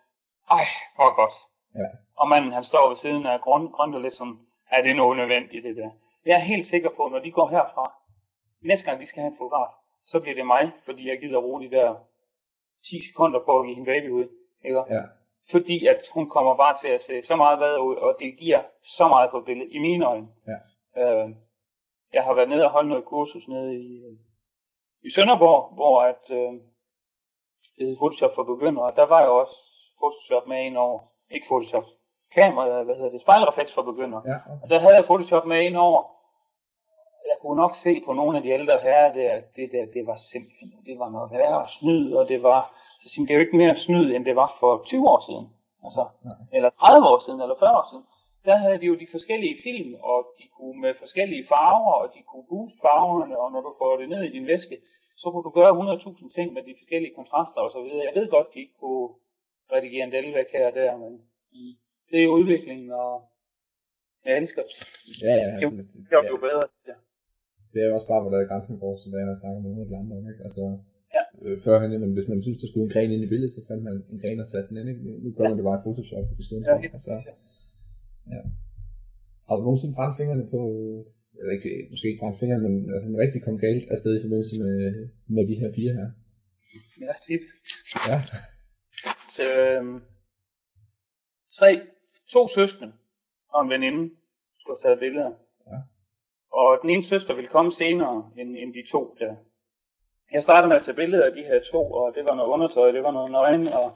ej, 0.51 0.65
hvor 0.95 1.15
godt. 1.15 1.33
Ja. 1.75 1.87
Og 2.17 2.29
manden, 2.29 2.51
han 2.51 2.63
står 2.63 2.89
ved 2.89 2.97
siden 2.97 3.25
af 3.25 3.41
grøn, 3.41 3.67
grønt 3.67 4.01
lidt 4.01 4.13
sådan, 4.13 4.39
er 4.71 4.83
det 4.83 4.95
noget 4.95 5.17
nødvendigt 5.17 5.63
det 5.63 5.75
der? 5.75 5.89
Jeg 6.25 6.35
er 6.35 6.49
helt 6.51 6.65
sikker 6.65 6.89
på, 6.97 7.09
når 7.11 7.19
de 7.19 7.31
går 7.31 7.47
herfra, 7.49 7.85
næste 8.61 8.85
gang 8.85 9.01
de 9.01 9.07
skal 9.07 9.21
have 9.21 9.31
en 9.31 9.37
fotograf, 9.37 9.71
så 10.05 10.19
bliver 10.19 10.35
det 10.35 10.45
mig, 10.45 10.71
fordi 10.85 11.09
jeg 11.09 11.19
gider 11.19 11.41
bruge 11.41 11.61
de 11.65 11.71
der 11.71 11.95
10 12.89 12.99
sekunder 13.07 13.39
på 13.45 13.59
at 13.59 13.65
give 13.65 13.75
hende 13.75 13.91
babyhud. 13.91 14.27
Ikke? 14.65 14.83
Ja. 14.89 15.03
Fordi 15.51 15.85
at 15.85 16.01
hun 16.13 16.29
kommer 16.29 16.55
bare 16.55 16.77
til 16.81 16.87
at 16.87 17.01
se 17.01 17.21
så 17.23 17.35
meget 17.35 17.57
hvad 17.57 17.77
ud, 17.79 17.95
og 17.95 18.17
det 18.19 18.37
giver 18.39 18.61
så 18.97 19.07
meget 19.07 19.31
på 19.31 19.41
billedet, 19.41 19.71
i 19.71 19.79
mine 19.79 20.05
øjne. 20.05 20.27
Ja. 20.47 20.59
Øh, 21.01 21.29
jeg 22.13 22.23
har 22.23 22.33
været 22.33 22.49
nede 22.49 22.65
og 22.65 22.71
holdt 22.71 22.89
noget 22.89 23.05
kursus 23.05 23.47
nede 23.47 23.75
i, 23.75 24.01
i 25.03 25.09
Sønderborg, 25.15 25.73
hvor 25.73 26.01
at, 26.01 26.23
øh, 26.31 26.53
det 27.77 27.87
hed 27.87 27.97
Photoshop 27.97 28.35
for 28.35 28.43
begyndere, 28.43 28.85
og 28.85 28.95
der 28.95 29.03
var 29.05 29.25
jo 29.25 29.37
også 29.37 29.57
Photoshop 29.99 30.47
med 30.47 30.65
ind 30.65 30.77
over, 30.77 30.99
ikke 31.31 31.47
Photoshop, 31.49 31.85
kamera, 32.35 32.83
hvad 32.83 32.95
hedder 32.95 33.11
det, 33.11 33.21
spejlrefleks 33.21 33.73
for 33.73 33.81
begyndere. 33.81 34.21
Ja, 34.25 34.35
okay. 34.35 34.63
Og 34.63 34.69
der 34.69 34.79
havde 34.79 34.95
jeg 34.95 35.05
Photoshop 35.05 35.45
med 35.45 35.59
ind 35.67 35.77
over. 35.77 36.01
Jeg 37.31 37.37
kunne 37.41 37.57
nok 37.63 37.75
se 37.75 38.01
på 38.05 38.13
nogle 38.13 38.37
af 38.37 38.43
de 38.43 38.49
ældre 38.49 38.79
herrer 38.85 39.13
der, 39.13 39.41
det 39.55 39.71
der, 39.71 39.85
det 39.95 40.03
var 40.07 40.17
simpelthen, 40.31 40.69
det 40.85 40.99
var 40.99 41.09
noget 41.09 41.31
værre 41.31 41.67
snyd, 41.79 42.13
og 42.13 42.27
det 42.27 42.43
var, 42.43 42.61
så 43.01 43.09
siger, 43.09 43.25
det 43.25 43.33
er 43.33 43.39
jo 43.39 43.45
ikke 43.45 43.57
mere 43.57 43.75
snyd, 43.75 44.15
end 44.15 44.25
det 44.25 44.35
var 44.35 44.57
for 44.59 44.83
20 44.85 45.09
år 45.09 45.19
siden. 45.27 45.45
Altså, 45.85 46.03
Nej. 46.25 46.35
eller 46.57 46.69
30 46.69 47.07
år 47.11 47.19
siden, 47.25 47.41
eller 47.41 47.55
40 47.59 47.77
år 47.79 47.87
siden. 47.91 48.05
Der 48.45 48.55
havde 48.55 48.77
de 48.81 48.85
jo 48.91 48.95
de 49.03 49.07
forskellige 49.11 49.57
film, 49.63 49.91
og 50.11 50.17
de 50.39 50.45
kunne 50.57 50.77
med 50.85 50.93
forskellige 51.03 51.47
farver, 51.51 51.93
og 52.01 52.07
de 52.15 52.21
kunne 52.29 52.45
booste 52.49 52.77
farverne, 52.85 53.39
og 53.41 53.51
når 53.51 53.61
du 53.67 53.71
får 53.81 53.97
det 53.99 54.09
ned 54.09 54.21
i 54.23 54.31
din 54.35 54.47
væske, 54.47 54.77
så 55.21 55.25
kunne 55.31 55.45
du 55.47 55.53
gøre 55.59 55.71
100.000 55.71 56.35
ting 56.35 56.47
med 56.53 56.63
de 56.67 56.73
forskellige 56.79 57.13
kontraster 57.19 57.61
og 57.61 57.71
så 57.71 57.79
videre. 57.81 58.05
Jeg 58.07 58.15
ved 58.19 58.27
godt, 58.29 58.53
de 58.53 58.59
ikke 58.59 58.77
kunne 58.79 59.09
redigere 59.75 60.03
en 60.07 60.13
del 60.17 60.27
væk 60.39 60.49
her 60.55 60.65
og 60.69 60.75
der, 60.79 60.91
men 61.03 61.11
mm, 61.55 61.73
det 62.09 62.17
er 62.19 62.25
jo 62.29 62.33
udviklingen, 62.39 62.89
og 63.03 63.11
jeg 64.25 64.33
elsker 64.41 64.61
det. 64.67 64.75
Ja, 65.25 65.33
ja, 65.41 65.47
Jo, 65.63 65.67
altså, 65.67 65.77
det, 65.77 65.85
Det 66.09 66.15
er 66.17 66.31
jo 66.35 66.39
bedre. 66.47 66.65
Ja. 66.89 66.95
det 67.73 67.79
er 67.83 67.87
jo 67.89 67.93
også 67.97 68.07
bare, 68.11 68.21
hvor 68.21 68.31
der 68.33 68.39
er 68.41 68.47
grænsen 68.51 68.75
går, 68.83 68.93
som 69.01 69.07
det 69.11 69.17
er, 69.21 69.27
jeg 69.33 69.41
snakker 69.41 69.59
med 69.61 69.69
nogle 69.71 69.83
af 69.85 69.89
de 69.91 69.95
andre. 70.01 70.15
Ikke? 70.31 70.43
Altså, 70.47 70.63
Ja. 71.17 71.23
øh, 71.45 71.55
førhen, 71.65 72.13
hvis 72.17 72.27
man 72.31 72.39
synes, 72.45 72.57
der 72.61 72.67
skulle 72.69 72.85
en 72.87 72.93
gren 72.95 73.11
ind 73.15 73.23
i 73.27 73.31
billedet, 73.33 73.53
så 73.57 73.61
fandt 73.69 73.81
man 73.87 73.95
en 74.13 74.19
gren 74.23 74.39
og 74.43 74.47
satte 74.51 74.67
den 74.69 74.77
ind. 74.81 74.89
Ikke? 74.91 75.01
Nu- 75.23 75.31
gør 75.37 75.47
man 75.49 75.57
det 75.59 75.67
bare 75.69 75.79
i 75.79 75.83
Photoshop 75.85 76.25
i 76.41 76.43
stedet 76.47 76.63
Ja, 76.65 76.71
for. 76.73 76.79
Altså, 76.97 77.11
ja. 78.33 78.41
har 79.47 79.55
du 79.57 79.61
nogensinde 79.67 79.93
brændt 79.97 80.15
fingrene 80.19 80.45
på, 80.55 80.61
eller 81.39 81.51
ikke, 81.57 81.69
måske 81.91 82.05
ikke 82.09 82.21
brændt 82.23 82.39
fingrene, 82.41 82.63
men 82.69 82.75
altså 82.95 83.07
en 83.13 83.17
rigtig 83.23 83.39
kom 83.45 83.55
galt 83.65 83.83
afsted 83.95 84.11
i 84.17 84.21
forbindelse 84.25 84.55
med, 84.63 84.75
med 85.35 85.43
de 85.49 85.55
her 85.61 85.69
piger 85.77 85.93
her? 85.99 86.07
Ja, 87.05 87.13
tit. 87.27 87.43
Ja, 88.09 88.17
Øhm, 89.39 90.01
tre, 91.59 91.81
to 92.29 92.47
søskende 92.47 92.93
og 93.49 93.63
en 93.63 93.69
veninde 93.69 94.15
skulle 94.59 94.77
have 94.77 94.89
taget 94.89 94.99
billeder. 94.99 95.31
Ja. 95.67 95.77
Og 96.51 96.79
den 96.81 96.89
ene 96.89 97.03
søster 97.03 97.33
ville 97.33 97.49
komme 97.49 97.71
senere 97.71 98.31
end, 98.37 98.57
end 98.57 98.73
de 98.73 98.91
to 98.91 99.15
der. 99.19 99.35
Jeg 100.31 100.43
startede 100.43 100.69
med 100.69 100.77
at 100.77 100.85
tage 100.85 100.95
billeder 100.95 101.25
af 101.25 101.33
de 101.33 101.43
her 101.43 101.59
to, 101.71 101.91
og 101.91 102.15
det 102.15 102.23
var 102.29 102.35
noget 102.35 102.49
undertøj, 102.49 102.91
det 102.91 103.03
var 103.03 103.11
noget 103.11 103.31
nøgen, 103.31 103.67
og 103.67 103.87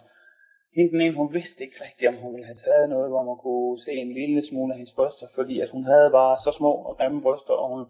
hende 0.75 0.91
den 0.91 1.01
ene, 1.01 1.15
hun 1.15 1.33
vidste 1.33 1.63
ikke 1.63 1.83
rigtigt, 1.85 2.09
om 2.09 2.15
hun 2.23 2.33
ville 2.33 2.45
have 2.51 2.63
taget 2.65 2.89
noget, 2.89 3.09
hvor 3.09 3.23
man 3.29 3.37
kunne 3.37 3.81
se 3.85 3.91
en 3.91 4.13
lille 4.13 4.47
smule 4.49 4.73
af 4.73 4.77
hendes 4.77 4.93
bryster, 4.97 5.27
fordi 5.35 5.59
at 5.59 5.69
hun 5.69 5.83
havde 5.83 6.09
bare 6.11 6.37
så 6.45 6.51
små 6.59 6.73
og 6.87 6.97
grimme 6.97 7.21
bryster, 7.21 7.53
og 7.53 7.67
hun 7.73 7.85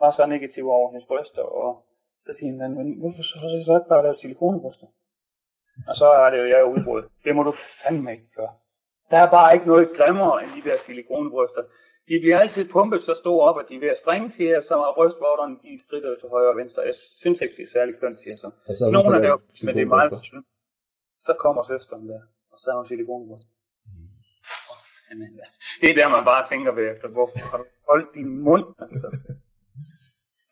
var 0.00 0.10
så 0.10 0.26
negativ 0.26 0.64
over 0.68 0.90
hendes 0.90 1.06
bryster, 1.06 1.42
og 1.42 1.70
så 2.24 2.30
siger 2.38 2.50
hun, 2.52 2.74
men 2.78 2.86
hvorfor 3.00 3.22
så, 3.22 3.34
så, 3.52 3.58
så 3.66 3.72
ikke 3.78 3.92
bare 3.92 4.02
lave 4.02 4.16
silikonebryster? 4.16 4.86
Og 5.88 5.94
så 6.00 6.06
er 6.06 6.30
det 6.30 6.38
jo, 6.38 6.46
jeg 6.52 6.60
er 6.60 6.72
udbrud. 6.74 7.02
Det 7.24 7.36
må 7.36 7.42
du 7.42 7.54
fandme 7.82 8.12
ikke 8.12 8.30
gøre. 8.36 8.54
Der 9.10 9.18
er 9.24 9.30
bare 9.30 9.54
ikke 9.54 9.66
noget 9.66 9.86
grimmere 9.96 10.42
end 10.42 10.50
de 10.56 10.68
der 10.68 10.78
silikonebryster. 10.86 11.62
De 12.08 12.14
bliver 12.22 12.38
altid 12.38 12.64
pumpet 12.68 13.00
så 13.02 13.14
store 13.22 13.42
op, 13.48 13.58
at 13.60 13.66
de 13.68 13.74
er 13.76 13.80
ved 13.80 13.88
at 13.88 14.00
springe, 14.02 14.30
siger 14.30 14.50
jeg, 14.50 14.62
så 14.68 14.74
er 14.86 14.94
brystvorterne, 14.94 15.54
de 15.64 15.82
strider 15.86 16.14
til 16.20 16.28
højre 16.28 16.50
og 16.54 16.56
venstre. 16.56 16.82
Jeg 16.82 16.94
synes 17.22 17.40
ikke, 17.40 17.56
det 17.56 17.62
er 17.68 17.72
særlig 17.72 17.94
kønt, 18.00 18.18
siger 18.18 18.32
jeg 18.34 18.38
så. 18.44 18.50
og 18.68 18.74
så 18.76 18.80
har 18.84 18.88
hun 18.88 18.92
Nogle 18.92 19.16
der, 19.16 19.22
lavet 19.26 19.40
men 19.64 19.72
det 19.76 19.82
er 19.82 19.92
meget 19.96 20.12
synd. 20.24 20.44
Så 21.26 21.32
kommer 21.44 21.62
søsteren 21.72 22.08
der, 22.08 22.20
og 22.52 22.58
så 22.62 22.66
har 22.70 22.78
hun 22.80 22.86
silikonbryst. 22.86 23.48
Jamen, 25.08 25.28
det 25.80 25.88
er 25.90 25.94
der, 26.00 26.08
man 26.16 26.24
bare 26.32 26.48
tænker 26.52 26.70
bagefter, 26.78 27.08
hvorfor 27.16 27.38
har 27.50 27.58
du 27.62 27.66
holdt 27.90 28.08
din 28.18 28.30
mund? 28.46 28.66
Altså. 28.84 29.08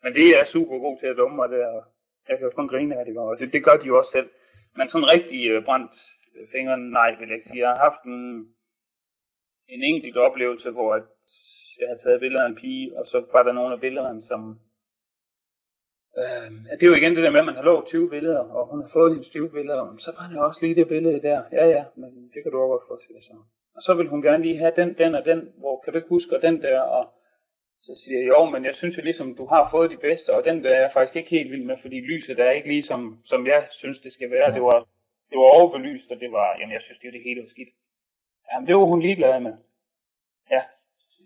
Men 0.03 0.11
det 0.17 0.27
er 0.39 0.43
super 0.55 0.77
god 0.85 0.95
til 0.99 1.07
at 1.11 1.17
dumme 1.17 1.35
mig 1.35 1.49
der, 1.49 1.67
og 1.77 1.83
jeg 2.27 2.37
kan 2.37 2.47
jo 2.47 2.53
kun 2.55 2.67
grine 2.73 2.99
af 2.99 3.05
det, 3.05 3.17
og 3.17 3.39
det, 3.39 3.53
det 3.53 3.61
gør 3.67 3.75
de 3.81 3.87
jo 3.91 3.97
også 3.97 4.11
selv. 4.17 4.29
Men 4.77 4.89
sådan 4.89 5.11
rigtig 5.15 5.49
øh, 5.49 5.65
brændt 5.65 5.95
øh, 6.35 6.47
fingeren, 6.51 6.83
nej, 6.99 7.09
vil 7.19 7.27
jeg 7.27 7.37
ikke 7.37 7.49
sige. 7.49 7.63
Jeg 7.65 7.69
har 7.69 7.83
haft 7.87 8.03
en, 8.03 8.21
en 9.67 9.83
enkelt 9.83 10.17
oplevelse, 10.17 10.69
hvor 10.71 10.93
at 10.93 11.03
jeg 11.79 11.87
havde 11.87 12.01
taget 12.03 12.19
billeder 12.19 12.43
af 12.43 12.49
en 12.49 12.55
pige, 12.55 12.99
og 12.99 13.07
så 13.07 13.25
var 13.33 13.43
der 13.43 13.51
nogle 13.51 13.73
af 13.73 13.79
billederne, 13.79 14.21
som... 14.23 14.59
Øh, 16.17 16.47
det 16.77 16.83
er 16.83 16.91
jo 16.91 16.99
igen 16.99 17.15
det 17.15 17.23
der 17.23 17.31
med, 17.31 17.39
at 17.39 17.45
man 17.45 17.55
har 17.55 17.63
lovet 17.63 17.85
20 17.85 18.09
billeder, 18.09 18.43
og 18.57 18.67
hun 18.71 18.81
har 18.81 18.89
fået 18.93 19.11
hendes 19.13 19.29
20 19.29 19.49
billeder, 19.49 19.95
så 19.97 20.11
var 20.17 20.25
det 20.29 20.39
også 20.47 20.59
lige 20.61 20.75
det 20.75 20.87
billede 20.87 21.21
der. 21.21 21.39
Ja, 21.51 21.65
ja, 21.75 21.83
men 21.95 22.31
det 22.33 22.39
kan 22.43 22.51
du 22.51 22.57
også 22.57 22.71
godt 22.71 22.87
få, 22.87 23.05
siger 23.07 23.21
så. 23.21 23.35
Og 23.75 23.81
så 23.81 23.93
vil 23.93 24.07
hun 24.07 24.21
gerne 24.21 24.43
lige 24.43 24.57
have 24.57 24.73
den, 24.75 24.97
den 24.97 25.15
og 25.15 25.25
den, 25.25 25.39
hvor 25.57 25.81
kan 25.81 25.93
du 25.93 25.97
ikke 25.97 26.09
huske, 26.09 26.35
og 26.35 26.41
den 26.41 26.61
der, 26.61 26.81
og 26.81 27.13
så 27.81 28.01
siger 28.03 28.19
jeg, 28.19 28.27
jo, 28.27 28.45
men 28.45 28.65
jeg 28.65 28.75
synes 28.75 28.97
jo 28.97 29.03
ligesom, 29.03 29.35
du 29.35 29.45
har 29.45 29.71
fået 29.71 29.91
de 29.91 29.97
bedste, 29.97 30.29
og 30.33 30.43
den 30.45 30.63
der 30.63 30.69
er 30.69 30.81
jeg 30.81 30.91
faktisk 30.93 31.15
ikke 31.15 31.29
helt 31.29 31.51
vild 31.51 31.65
med, 31.65 31.77
fordi 31.81 31.99
lyset 31.99 32.39
er 32.39 32.51
ikke 32.51 32.67
lige 32.67 32.83
som, 32.83 33.21
som 33.25 33.47
jeg 33.47 33.67
synes, 33.71 33.99
det 33.99 34.13
skal 34.13 34.31
være. 34.31 34.49
Ja. 34.49 34.53
Det 34.55 34.61
var, 34.61 34.79
det 35.29 35.37
var 35.37 35.49
overbelyst, 35.57 36.11
og 36.11 36.19
det 36.19 36.31
var, 36.31 36.57
jamen 36.59 36.73
jeg 36.73 36.81
synes, 36.81 36.99
det 36.99 37.07
er 37.07 37.11
det 37.11 37.23
hele 37.23 37.41
var 37.41 37.47
skidt. 37.47 37.69
Jamen 38.51 38.67
det 38.67 38.75
var 38.75 38.85
hun 38.85 39.01
ligeglad 39.01 39.39
med. 39.39 39.53
Ja, 40.51 40.61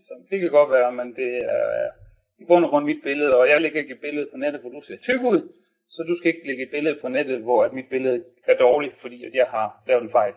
så 0.07 0.13
det 0.29 0.39
kan 0.39 0.49
godt 0.49 0.71
være, 0.71 0.91
men 0.91 1.15
det 1.15 1.37
er 1.37 1.89
i 2.37 2.45
bund 2.45 2.65
og 2.65 2.69
grund 2.69 2.85
mit 2.85 3.03
billede, 3.03 3.37
og 3.39 3.49
jeg 3.49 3.61
lægger 3.61 3.81
ikke 3.81 3.93
et 3.93 4.01
billede 4.01 4.27
på 4.31 4.37
nettet, 4.37 4.61
hvor 4.61 4.69
du 4.69 4.81
ser 4.81 4.97
tyk 4.97 5.21
ud, 5.21 5.53
så 5.89 6.03
du 6.03 6.15
skal 6.15 6.35
ikke 6.35 6.47
lægge 6.47 6.63
et 6.63 6.71
billede 6.71 6.99
på 7.01 7.07
nettet, 7.07 7.41
hvor 7.41 7.63
at 7.63 7.73
mit 7.73 7.89
billede 7.89 8.23
er 8.47 8.57
dårligt, 8.57 8.95
fordi 9.01 9.25
at 9.25 9.33
jeg 9.33 9.47
har 9.47 9.83
lavet 9.87 10.03
en 10.03 10.11
fejl. 10.11 10.33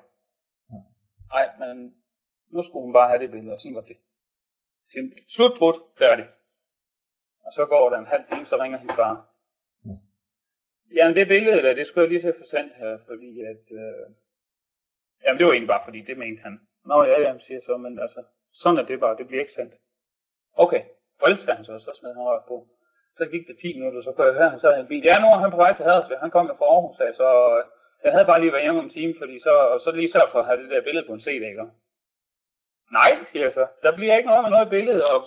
Nej, 1.34 1.46
men 1.58 1.94
nu 2.52 2.62
skulle 2.62 2.84
hun 2.84 2.92
bare 2.92 3.08
have 3.08 3.22
det 3.22 3.30
billede, 3.30 3.54
og 3.54 3.60
sådan 3.60 3.74
var 3.74 3.80
det. 3.80 3.96
Simpelt. 4.92 5.20
Slut, 5.34 5.76
færdig. 5.98 6.26
Og 7.46 7.52
så 7.52 7.66
går 7.66 7.90
der 7.90 7.98
en 7.98 8.12
halv 8.14 8.24
time, 8.24 8.46
så 8.46 8.56
ringer 8.62 8.78
hendes 8.78 8.96
far. 8.96 9.14
Jamen 10.96 11.16
det 11.16 11.28
billede 11.28 11.62
der, 11.62 11.74
det 11.74 11.86
skulle 11.86 12.02
jeg 12.02 12.10
lige 12.10 12.20
til 12.20 12.34
at 12.34 12.40
få 12.42 12.46
sendt 12.50 12.72
her, 12.74 12.98
fordi 13.06 13.30
at... 13.52 13.64
Øh... 13.82 14.04
Jamen 15.24 15.38
det 15.38 15.46
var 15.46 15.52
egentlig 15.52 15.74
bare 15.74 15.84
fordi, 15.84 16.00
det 16.00 16.18
mente 16.18 16.42
han. 16.42 16.60
Nå 16.86 17.04
ja, 17.04 17.20
ja, 17.20 17.38
siger 17.38 17.60
så, 17.60 17.76
men 17.76 17.98
altså, 17.98 18.20
sådan 18.52 18.78
er 18.78 18.86
det 18.86 19.00
bare, 19.00 19.16
det 19.16 19.26
bliver 19.26 19.40
ikke 19.40 19.58
sendt. 19.58 19.74
Okay, 20.64 20.82
sagde 21.20 21.56
han 21.56 21.64
så, 21.64 21.78
så 21.78 21.90
smed 21.98 22.14
han 22.14 22.22
rørt 22.28 22.44
på. 22.48 22.56
Så 23.18 23.26
gik 23.32 23.46
det 23.48 23.56
10 23.58 23.78
minutter, 23.78 24.00
så 24.02 24.12
kunne 24.12 24.26
jeg 24.26 24.34
høre, 24.34 24.50
han 24.50 24.60
sad 24.60 24.76
i 24.76 24.80
en 24.80 24.86
bil. 24.92 25.04
Ja, 25.04 25.20
nu 25.20 25.26
er 25.26 25.38
han 25.44 25.50
på 25.50 25.56
vej 25.64 25.72
til 25.74 25.84
Haderslev. 25.84 26.18
Han 26.18 26.30
kom 26.30 26.46
jo 26.46 26.54
fra 26.58 26.70
Aarhus, 26.74 26.96
så 27.20 27.28
øh, 27.56 27.64
jeg 28.04 28.12
havde 28.12 28.26
bare 28.30 28.40
lige 28.40 28.52
været 28.52 28.64
hjemme 28.64 28.80
om 28.80 28.84
en 28.86 28.96
time, 28.98 29.14
fordi 29.20 29.36
så, 29.46 29.52
og 29.72 29.80
så 29.80 29.90
lige 29.90 30.10
så 30.14 30.28
for 30.32 30.38
at 30.38 30.46
have 30.46 30.62
det 30.62 30.70
der 30.70 30.86
billede 30.88 31.06
på 31.06 31.12
en 31.12 31.20
CD, 31.20 31.42
ikke? 31.50 31.64
Nej, 32.92 33.24
siger 33.24 33.44
jeg 33.44 33.52
så. 33.52 33.66
Der 33.82 33.96
bliver 33.96 34.16
ikke 34.16 34.28
noget 34.28 34.42
med 34.42 34.50
noget 34.50 34.70
billede, 34.70 35.02
og 35.12 35.18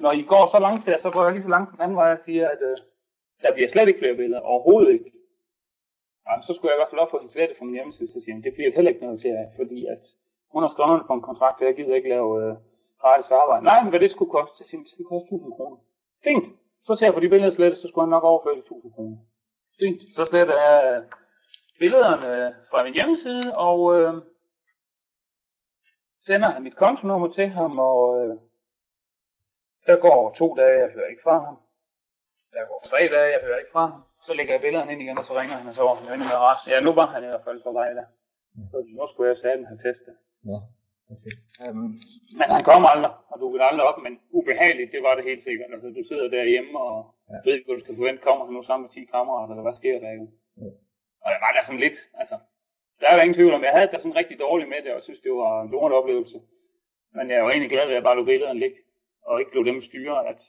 når 0.00 0.12
I 0.12 0.22
går 0.22 0.44
så 0.54 0.58
langt 0.66 0.86
der, 0.86 0.98
så 0.98 1.10
går 1.10 1.22
jeg 1.24 1.32
lige 1.32 1.42
så 1.48 1.48
langt 1.56 1.72
den 1.72 1.80
anden 1.80 1.96
vej 1.96 2.12
og 2.12 2.20
siger, 2.26 2.48
at 2.48 2.60
øh, 2.70 2.76
der 3.42 3.52
bliver 3.54 3.68
slet 3.68 3.88
ikke 3.88 4.02
flere 4.02 4.16
billeder. 4.20 4.40
Overhovedet 4.40 4.92
ikke. 4.92 5.10
Jamen, 6.26 6.42
så 6.42 6.52
skulle 6.54 6.70
jeg 6.70 6.76
i 6.76 6.80
hvert 6.80 6.92
fald 6.92 7.04
op 7.04 7.10
få 7.10 7.18
hendes 7.18 7.32
slette 7.32 7.54
fra 7.58 7.64
min 7.64 7.74
hjemmeside, 7.78 8.08
så 8.14 8.18
siger 8.20 8.34
han, 8.34 8.42
det 8.46 8.54
bliver 8.56 8.72
heller 8.76 8.90
ikke 8.92 9.04
noget 9.06 9.20
til 9.20 9.30
jer, 9.30 9.46
fordi 9.60 9.78
at 9.94 10.02
hun 10.52 10.62
har 10.62 10.70
skrevet 10.74 11.06
på 11.06 11.14
en 11.18 11.28
kontrakt, 11.30 11.60
og 11.60 11.66
jeg 11.66 11.76
gider 11.76 11.94
ikke 11.94 12.14
lave 12.16 12.30
øh, 12.42 12.54
gratis 13.02 13.30
arbejde. 13.40 13.64
Nej, 13.70 13.78
men 13.82 13.90
hvad 13.90 14.00
det 14.00 14.10
skulle 14.10 14.30
koste? 14.36 14.54
Så 14.58 14.64
siger 14.68 14.80
det 14.82 14.92
skulle 14.92 15.10
koste 15.14 15.28
1000 15.34 15.52
kroner. 15.56 15.78
Fint. 16.26 16.46
Så 16.86 16.92
ser 16.94 17.06
jeg 17.06 17.14
på 17.14 17.20
de 17.24 17.32
billeder 17.32 17.54
slettet, 17.54 17.78
så 17.80 17.86
skulle 17.88 18.04
han 18.06 18.14
nok 18.16 18.24
overføre 18.32 18.54
de 18.54 18.64
1000 18.66 18.92
kroner. 18.96 19.16
Fint. 19.80 20.00
Så 20.16 20.22
sletter 20.30 20.56
jeg 20.66 20.76
øh, 20.90 21.00
billederne 21.80 22.26
øh, 22.36 22.50
fra 22.70 22.84
min 22.86 22.94
hjemmeside, 22.98 23.46
og 23.68 23.78
øh, 23.96 24.12
sender 26.26 26.48
han 26.54 26.62
mit 26.62 26.76
kontonummer 26.76 27.28
til 27.28 27.48
ham, 27.48 27.78
og 27.78 27.98
øh, 28.20 28.34
der 29.86 29.96
går 30.06 30.34
to 30.40 30.54
dage, 30.60 30.80
jeg 30.82 30.90
hører 30.94 31.08
ikke 31.12 31.22
fra 31.22 31.38
ham. 31.46 31.56
Der 32.54 32.62
går 32.70 32.80
tre 32.90 33.00
dage, 33.14 33.28
jeg 33.34 33.40
hører 33.46 33.58
ikke 33.58 33.72
fra 33.72 33.86
ham. 33.86 34.02
Så 34.26 34.30
lægger 34.34 34.52
jeg 34.54 34.60
billederne 34.60 34.92
ind 34.92 35.02
igen, 35.02 35.18
og 35.18 35.24
så 35.28 35.32
ringer 35.40 35.56
han, 35.60 35.66
og 35.70 35.74
så 35.78 35.82
var 35.82 35.94
han 35.94 36.18
med 36.18 36.38
resten. 36.48 36.68
Ja, 36.72 36.78
nu 36.86 36.92
var 37.00 37.06
han 37.14 37.22
i 37.26 37.30
hvert 37.30 37.44
fald 37.46 37.58
på 37.66 37.72
vej 37.80 37.90
der. 37.98 38.06
Så 38.70 38.76
nu 38.98 39.04
skulle 39.10 39.28
jeg 39.30 39.38
sige, 39.38 39.66
have 39.70 39.80
testet. 39.86 40.14
Ja. 40.50 40.58
Okay. 41.14 41.34
Øhm, 41.62 41.90
men 42.38 42.46
han 42.54 42.62
kommer 42.70 42.88
aldrig, 42.94 43.12
og 43.30 43.36
du 43.42 43.46
vil 43.52 43.62
aldrig 43.68 43.84
op, 43.90 43.98
men 44.06 44.14
ubehageligt, 44.38 44.92
det 44.94 45.02
var 45.06 45.14
det 45.14 45.24
helt 45.30 45.42
sikkert. 45.48 45.70
Altså, 45.74 45.88
du 45.98 46.02
sidder 46.10 46.28
derhjemme 46.36 46.72
og 46.88 46.94
ja. 47.30 47.36
ved 47.44 47.52
ikke, 47.54 47.66
hvad 47.66 47.76
du 47.78 47.84
skal 47.84 47.96
forvente. 48.00 48.24
Kommer 48.26 48.42
han 48.44 48.54
nu 48.54 48.62
sammen 48.62 48.84
med 48.86 48.92
10 48.92 49.04
kammerater, 49.14 49.52
eller 49.52 49.66
hvad 49.66 49.78
sker 49.80 49.96
der? 50.04 50.10
Ja. 50.62 50.70
Og 51.24 51.28
jeg 51.34 51.40
var 51.44 51.52
der 51.56 51.62
sådan 51.64 51.84
lidt, 51.86 51.98
altså, 52.20 52.36
der 53.00 53.06
er 53.08 53.14
der 53.16 53.22
ingen 53.22 53.38
tvivl 53.38 53.54
om, 53.54 53.64
jeg 53.64 53.72
havde 53.76 53.90
det 53.92 54.02
sådan 54.02 54.20
rigtig 54.20 54.38
dårligt 54.38 54.68
med 54.68 54.80
det, 54.84 54.92
og 54.94 55.02
synes, 55.02 55.20
det 55.20 55.32
var 55.32 55.62
en 55.62 55.72
dårlig 55.76 55.96
oplevelse. 56.00 56.38
Men 57.16 57.24
jeg 57.30 57.36
er 57.36 57.42
jo 57.44 57.50
egentlig 57.50 57.70
glad 57.70 57.84
ved, 57.86 57.94
at 57.94 58.00
jeg 58.00 58.08
bare 58.08 58.16
lå 58.16 58.24
billederne 58.24 58.60
ligge, 58.60 58.78
og 59.28 59.40
ikke 59.40 59.50
blev 59.50 59.64
dem 59.64 59.82
styre, 59.82 60.28
at, 60.30 60.40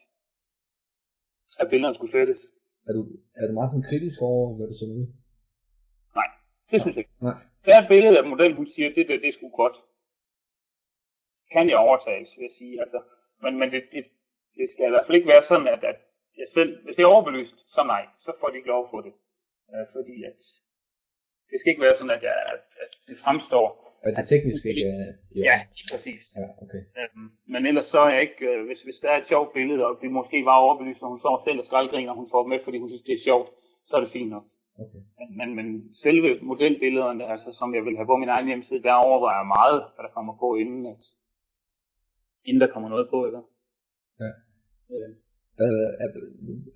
at 1.60 1.70
billederne 1.70 1.96
skulle 1.96 2.16
fættes. 2.18 2.40
Er 2.88 2.94
du, 2.98 3.02
er 3.42 3.48
du 3.48 3.54
meget 3.54 3.70
sådan 3.72 3.90
kritisk 3.90 4.20
over, 4.22 4.56
hvad 4.56 4.68
du 4.68 4.76
så 4.82 4.86
ud? 4.86 5.06
Nej, 6.20 6.30
det 6.72 6.82
synes 6.82 6.96
jeg 6.96 7.04
ikke. 7.04 7.16
Nej. 7.28 7.38
Der 7.66 7.72
er 7.76 7.82
et 7.82 7.92
billede 7.94 8.18
af 8.18 8.26
modellen, 8.32 8.58
hun 8.62 8.68
siger, 8.68 8.88
det 8.98 9.08
der, 9.08 9.18
det 9.24 9.30
er 9.30 9.38
sgu 9.38 9.50
godt. 9.50 9.78
Kan 11.52 11.70
jeg 11.70 11.78
overtages, 11.78 12.30
vil 12.38 12.48
jeg 12.50 12.56
sige. 12.60 12.82
Altså, 12.84 13.00
men 13.44 13.60
men 13.60 13.72
det, 13.72 13.84
det, 13.94 14.04
det 14.58 14.70
skal 14.70 14.86
i 14.88 14.94
hvert 14.94 15.06
fald 15.06 15.16
ikke 15.20 15.34
være 15.34 15.44
sådan, 15.44 15.68
at, 15.68 15.84
at 15.84 16.00
jeg 16.38 16.48
selv, 16.58 16.84
hvis 16.84 16.96
det 16.96 17.04
er 17.04 17.14
overbelyst, 17.16 17.58
så 17.76 17.82
nej, 17.84 18.04
så 18.20 18.32
får 18.40 18.48
de 18.50 18.56
ikke 18.56 18.68
lov 18.74 18.84
at 18.84 18.92
få 18.94 19.02
det. 19.08 19.14
Øh, 19.74 19.86
fordi 19.96 20.24
at 20.24 20.40
det 21.50 21.58
skal 21.60 21.72
ikke 21.72 21.86
være 21.88 21.98
sådan, 22.00 22.16
at, 22.18 22.24
jeg, 22.24 22.36
at 22.54 22.62
det 23.08 23.16
fremstår. 23.24 23.68
Og 24.06 24.10
det 24.18 24.28
tekniske 24.34 24.70
ikke 24.72 24.84
er... 24.94 25.06
Ja, 25.48 25.56
ja 25.80 25.84
præcis. 25.94 26.24
Ja, 26.40 26.48
okay. 26.64 26.82
Øhm, 27.00 27.28
men 27.54 27.62
ellers 27.70 27.88
så 27.94 28.00
er 28.00 28.12
jeg 28.14 28.22
ikke, 28.28 28.46
øh, 28.52 28.66
hvis, 28.68 28.82
hvis 28.88 29.00
der 29.02 29.10
er 29.12 29.18
et 29.20 29.28
sjovt 29.34 29.54
billede, 29.58 29.86
og 29.88 29.94
det 30.02 30.12
måske 30.20 30.38
var 30.50 30.58
overbelyst, 30.66 31.04
og 31.04 31.10
hun 31.10 31.20
står 31.24 31.36
selv 31.48 31.60
og 31.62 31.66
skraldgriner, 31.66 32.12
og 32.12 32.18
hun 32.22 32.30
får 32.34 32.44
med, 32.52 32.60
fordi 32.64 32.78
hun 32.78 32.90
synes, 32.90 33.08
det 33.08 33.14
er 33.14 33.26
sjovt, 33.30 33.50
så 33.88 33.96
er 33.96 34.02
det 34.02 34.12
fint 34.18 34.30
nok. 34.30 34.46
Okay. 34.84 35.02
Men, 35.40 35.56
men 35.58 35.68
selve 36.04 36.30
modelbillederne, 36.42 37.24
altså, 37.34 37.50
som 37.60 37.76
jeg 37.76 37.84
vil 37.86 37.98
have 37.98 38.10
på 38.12 38.18
min 38.18 38.30
egen 38.30 38.48
hjemmeside, 38.48 38.84
der 38.84 38.94
overvejer 38.94 39.40
jeg 39.42 39.54
meget, 39.58 39.78
hvad 39.94 40.04
der 40.08 40.14
kommer 40.18 40.34
på, 40.44 40.56
inden, 40.56 40.86
at, 40.94 41.04
inden 42.48 42.62
der 42.62 42.74
kommer 42.74 42.90
noget 42.90 43.08
på, 43.10 43.26
eller? 43.26 43.42
Ja. 44.20 44.32
Øh. 44.96 45.25
Er, 45.64 45.70
er, 46.04 46.10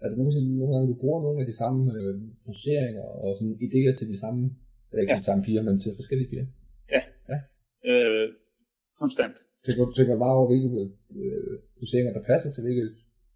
er 0.03 0.07
der 0.09 0.17
nogensinde 0.19 0.57
nogle 0.59 0.73
gange, 0.73 0.91
du 0.91 0.97
bruger 1.03 1.21
nogle 1.25 1.39
af 1.43 1.47
de 1.51 1.55
samme 1.61 1.79
øh, 1.97 2.13
poseringer 2.45 3.07
og 3.23 3.29
sådan 3.37 3.57
idéer 3.67 3.93
til 3.95 4.07
de 4.13 4.19
samme, 4.23 4.41
eller 4.89 5.01
ikke 5.01 5.13
ja. 5.13 5.21
de 5.21 5.29
samme 5.29 5.43
piger, 5.47 5.63
men 5.67 5.75
til 5.83 5.91
forskellige 5.99 6.29
piger? 6.31 6.47
Ja. 6.95 7.01
ja. 7.31 7.37
Øh, 7.89 8.27
konstant. 9.01 9.35
Så 9.63 9.69
du 9.77 9.93
tænker 9.97 10.23
bare 10.25 10.35
over, 10.37 10.47
hvilke 10.51 10.69
øh, 11.21 11.53
poseringer, 11.79 12.13
der 12.17 12.23
passer 12.31 12.49
til 12.51 12.63
hvilke 12.65 12.85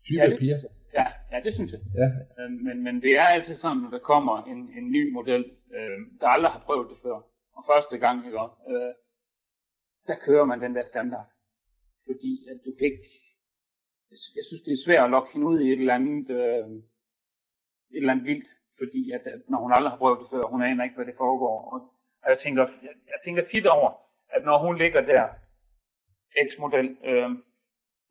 typer 0.06 0.30
ja, 0.34 0.38
piger? 0.42 0.58
Ja, 1.00 1.08
ja, 1.32 1.38
det 1.46 1.52
synes 1.58 1.72
jeg. 1.74 1.82
Ja. 2.02 2.10
Øh, 2.40 2.52
men, 2.66 2.76
men 2.86 2.96
det 3.06 3.12
er 3.22 3.28
altid 3.36 3.56
sådan, 3.56 3.82
når 3.84 3.92
der 3.96 4.04
kommer 4.12 4.36
en, 4.52 4.60
en 4.78 4.86
ny 4.96 5.04
model, 5.18 5.44
øh, 5.78 5.98
der 6.22 6.28
aldrig 6.36 6.52
har 6.56 6.64
prøvet 6.68 6.88
det 6.92 6.98
før, 7.06 7.18
og 7.58 7.64
første 7.72 7.96
gang, 8.04 8.18
ikke, 8.28 8.40
øh, 8.72 8.94
der 10.10 10.16
kører 10.26 10.46
man 10.52 10.62
den 10.66 10.74
der 10.78 10.86
standard. 10.94 11.28
Fordi 12.08 12.34
at 12.52 12.58
du 12.66 12.72
kan 12.78 12.86
ikke, 12.92 13.04
jeg 14.12 14.44
synes, 14.48 14.62
det 14.66 14.74
er 14.74 14.86
svært 14.86 15.04
at 15.04 15.10
lokke 15.10 15.34
hende 15.34 15.48
ud 15.48 15.60
i 15.60 15.68
et 15.74 15.80
eller 15.80 15.96
andet, 15.96 16.30
øh, 16.30 16.66
et 17.94 18.00
eller 18.02 18.14
andet 18.14 18.26
vildt, 18.26 18.50
fordi 18.80 19.12
at, 19.12 19.22
at, 19.34 19.42
når 19.50 19.60
hun 19.64 19.74
aldrig 19.76 19.92
har 19.92 19.98
prøvet 19.98 20.20
det 20.20 20.28
før, 20.32 20.52
hun 20.54 20.64
aner 20.64 20.84
ikke, 20.84 20.96
hvad 20.96 21.06
det 21.06 21.22
foregår. 21.24 21.56
Og, 21.74 21.80
og 22.24 22.30
jeg, 22.32 22.40
tænker, 22.40 22.64
jeg, 22.88 22.94
jeg 23.14 23.20
tænker 23.26 23.44
tit 23.44 23.68
over, 23.68 23.90
at 24.36 24.46
når 24.46 24.58
hun 24.66 24.78
ligger 24.78 25.02
der, 25.02 25.24
X-model, 26.48 26.98
øh, 27.06 27.30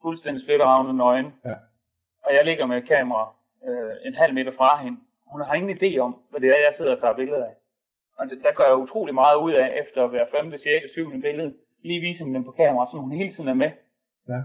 fuldstændig 0.03 0.43
splitteravne 0.43 0.93
nøgen, 0.99 1.29
ja. 1.45 1.57
og 2.25 2.35
jeg 2.35 2.45
ligger 2.45 2.67
med 2.67 2.83
kamera 2.83 3.35
øh, 3.69 3.93
en 4.07 4.15
halv 4.15 4.35
meter 4.35 4.53
fra 4.53 4.83
hende, 4.83 4.99
hun 5.33 5.41
har 5.41 5.55
ingen 5.55 5.79
idé 5.79 5.99
om, 5.99 6.13
hvad 6.31 6.41
det 6.41 6.49
er, 6.49 6.61
jeg 6.67 6.75
sidder 6.77 6.93
og 6.93 7.01
tager 7.01 7.15
billeder 7.15 7.45
af. 7.45 7.55
Og 8.19 8.31
det, 8.31 8.39
der 8.43 8.53
gør 8.53 8.65
jeg 8.65 8.77
utrolig 8.77 9.15
meget 9.15 9.37
ud 9.37 9.53
af, 9.53 9.81
efter 9.83 10.05
at 10.05 10.13
være 10.13 10.27
5., 10.31 10.57
6., 10.57 10.93
7. 10.93 11.21
billede, 11.21 11.55
lige 11.83 12.01
vise 12.01 12.25
dem 12.25 12.45
på 12.45 12.51
kamera, 12.51 12.87
så 12.91 12.97
hun 12.97 13.13
hele 13.13 13.31
tiden 13.31 13.49
er 13.49 13.55
med. 13.55 13.71
Ja. 14.29 14.41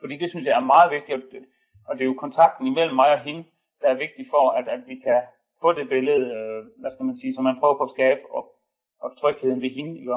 Fordi 0.00 0.16
det 0.16 0.30
synes 0.30 0.46
jeg 0.46 0.56
er 0.56 0.70
meget 0.74 0.90
vigtigt, 0.90 1.46
og 1.88 1.94
det 1.94 2.02
er 2.02 2.06
jo 2.12 2.14
kontakten 2.14 2.66
imellem 2.66 2.94
mig 2.94 3.12
og 3.12 3.20
hende, 3.20 3.44
der 3.80 3.88
er 3.88 3.94
vigtig 4.04 4.26
for, 4.30 4.50
at, 4.50 4.68
at 4.68 4.80
vi 4.86 4.96
kan 5.06 5.22
få 5.60 5.72
det 5.72 5.88
billede, 5.88 6.24
øh, 6.36 6.80
hvad 6.80 6.90
skal 6.90 7.06
man 7.06 7.16
sige, 7.16 7.34
som 7.34 7.44
man 7.44 7.58
prøver 7.60 7.76
på 7.78 7.84
at 7.84 7.90
skabe, 7.90 8.20
og, 8.30 8.54
og 9.00 9.16
trygheden 9.16 9.62
ved 9.62 9.70
hende, 9.70 9.98
ikke? 9.98 10.12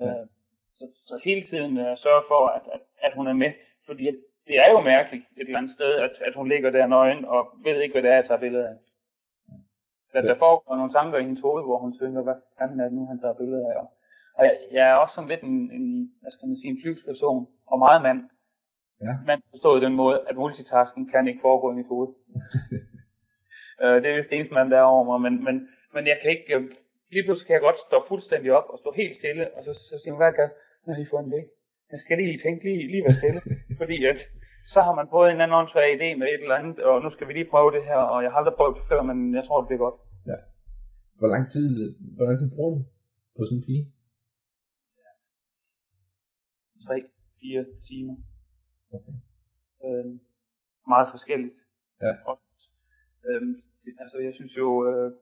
Ja. 0.00 0.06
Øh, 0.06 0.26
så, 0.74 0.84
så 1.06 1.20
hele 1.24 1.42
tiden 1.42 1.78
øh, 1.78 1.96
sørge 1.96 2.22
for, 2.28 2.46
at, 2.46 2.62
at, 2.72 2.80
at 3.02 3.12
hun 3.14 3.26
er 3.26 3.32
med, 3.32 3.52
fordi 3.86 4.04
det 4.48 4.56
er 4.64 4.70
jo 4.72 4.80
mærkeligt 4.80 5.24
et 5.36 5.46
eller 5.46 5.58
andet 5.58 5.72
sted, 5.72 5.92
at, 5.94 6.10
at 6.26 6.34
hun 6.34 6.48
ligger 6.48 6.70
der 6.70 6.86
nøgen, 6.86 7.24
og 7.24 7.40
ved 7.64 7.80
ikke, 7.80 7.92
hvad 7.92 8.02
det 8.02 8.10
er, 8.10 8.14
jeg 8.14 8.26
tager 8.26 8.40
billeder 8.40 8.68
af. 8.68 8.76
Der, 10.12 10.20
der 10.20 10.38
foregår 10.38 10.76
nogle 10.76 10.92
tanker 10.92 11.18
i 11.18 11.22
hendes 11.22 11.40
hoved, 11.40 11.62
hvor 11.64 11.78
hun 11.78 11.98
tænker, 11.98 12.22
hvad 12.22 12.34
fanden 12.58 12.80
er 12.80 12.84
det 12.84 12.92
nu, 12.92 13.06
han 13.06 13.20
tager 13.20 13.34
billeder 13.34 13.70
af. 13.70 13.76
Og 14.38 14.44
jeg, 14.44 14.58
jeg 14.72 14.90
er 14.90 14.96
også 14.96 15.14
sådan 15.14 15.28
lidt 15.28 15.42
en, 15.42 15.70
en 15.70 16.12
hvad 16.20 16.32
skal 16.32 16.48
man 16.48 16.56
sige, 16.56 16.70
en 16.70 16.80
flyvsperson, 16.82 17.46
og 17.66 17.78
meget 17.78 18.02
mand. 18.02 18.30
Ja. 19.00 19.12
Man 19.26 19.42
forstår 19.50 19.80
den 19.86 19.94
måde, 20.02 20.16
at 20.28 20.36
multitasking 20.36 21.10
kan 21.12 21.28
ikke 21.28 21.44
foregå 21.46 21.66
i 21.72 21.78
mit 21.80 21.90
hoved. 21.92 22.08
øh, 23.82 23.96
det 24.02 24.06
er 24.10 24.16
vist 24.16 24.30
det 24.30 24.36
eneste 24.36 24.54
mand, 24.54 24.70
der 24.70 24.78
er 24.78 24.92
over 24.94 25.04
mig, 25.10 25.18
men, 25.26 25.44
men, 25.46 25.56
men 25.94 26.02
jeg 26.10 26.18
kan 26.22 26.30
ikke, 26.30 26.48
øh, 26.56 26.62
lige 27.14 27.24
pludselig 27.24 27.46
kan 27.46 27.54
jeg 27.58 27.66
godt 27.68 27.84
stå 27.86 27.96
fuldstændig 28.10 28.50
op 28.58 28.68
og 28.72 28.78
stå 28.82 28.90
helt 29.00 29.14
stille, 29.20 29.44
og 29.56 29.60
så, 29.66 29.72
så 29.90 29.94
siger 30.00 30.12
man, 30.12 30.22
hvad 30.22 30.32
kan 30.38 30.48
jeg 30.86 30.96
lige 30.96 31.12
få 31.12 31.18
en 31.18 31.32
idé? 31.32 31.40
Jeg 31.92 32.00
skal 32.04 32.18
lige 32.18 32.38
tænke, 32.44 32.60
lige, 32.68 32.90
lige 32.92 33.04
være 33.06 33.18
stille, 33.20 33.40
fordi 33.80 33.96
at, 34.10 34.18
så 34.72 34.78
har 34.86 34.94
man 34.98 35.06
fået 35.14 35.28
en 35.30 35.40
anden 35.40 35.58
åndssvag 35.58 35.88
idé 35.96 36.08
med 36.20 36.26
et 36.34 36.42
eller 36.44 36.60
andet, 36.60 36.78
og 36.88 36.94
nu 37.04 37.08
skal 37.10 37.28
vi 37.28 37.32
lige 37.32 37.52
prøve 37.52 37.70
det 37.76 37.84
her, 37.90 38.00
og 38.12 38.18
jeg 38.22 38.30
har 38.30 38.38
aldrig 38.38 38.56
prøvet 38.58 38.76
det 38.78 38.84
før, 38.90 39.00
men 39.10 39.18
jeg 39.38 39.44
tror, 39.44 39.58
det 39.60 39.68
bliver 39.68 39.84
godt. 39.86 39.98
Ja. 40.30 40.38
Hvor 41.18 41.28
lang 41.34 41.44
tid, 41.54 41.66
hvor 42.16 42.24
lang 42.28 42.36
tid 42.38 42.48
bruger 42.56 42.72
du 42.74 42.80
på 43.36 43.42
sådan 43.44 43.58
en 43.58 43.66
pige? 43.68 43.84
tre, 46.86 46.96
fire 47.40 47.64
timer. 47.88 48.16
Okay. 48.94 49.14
Øhm, 49.84 50.20
meget 50.88 51.08
forskelligt. 51.10 51.54
Ja. 52.02 52.12
Og, 52.26 52.38
øhm, 53.28 53.62
det, 53.84 53.92
altså 54.00 54.18
jeg 54.18 54.34
synes 54.34 54.56
jo, 54.56 54.68
øh, 54.88 55.12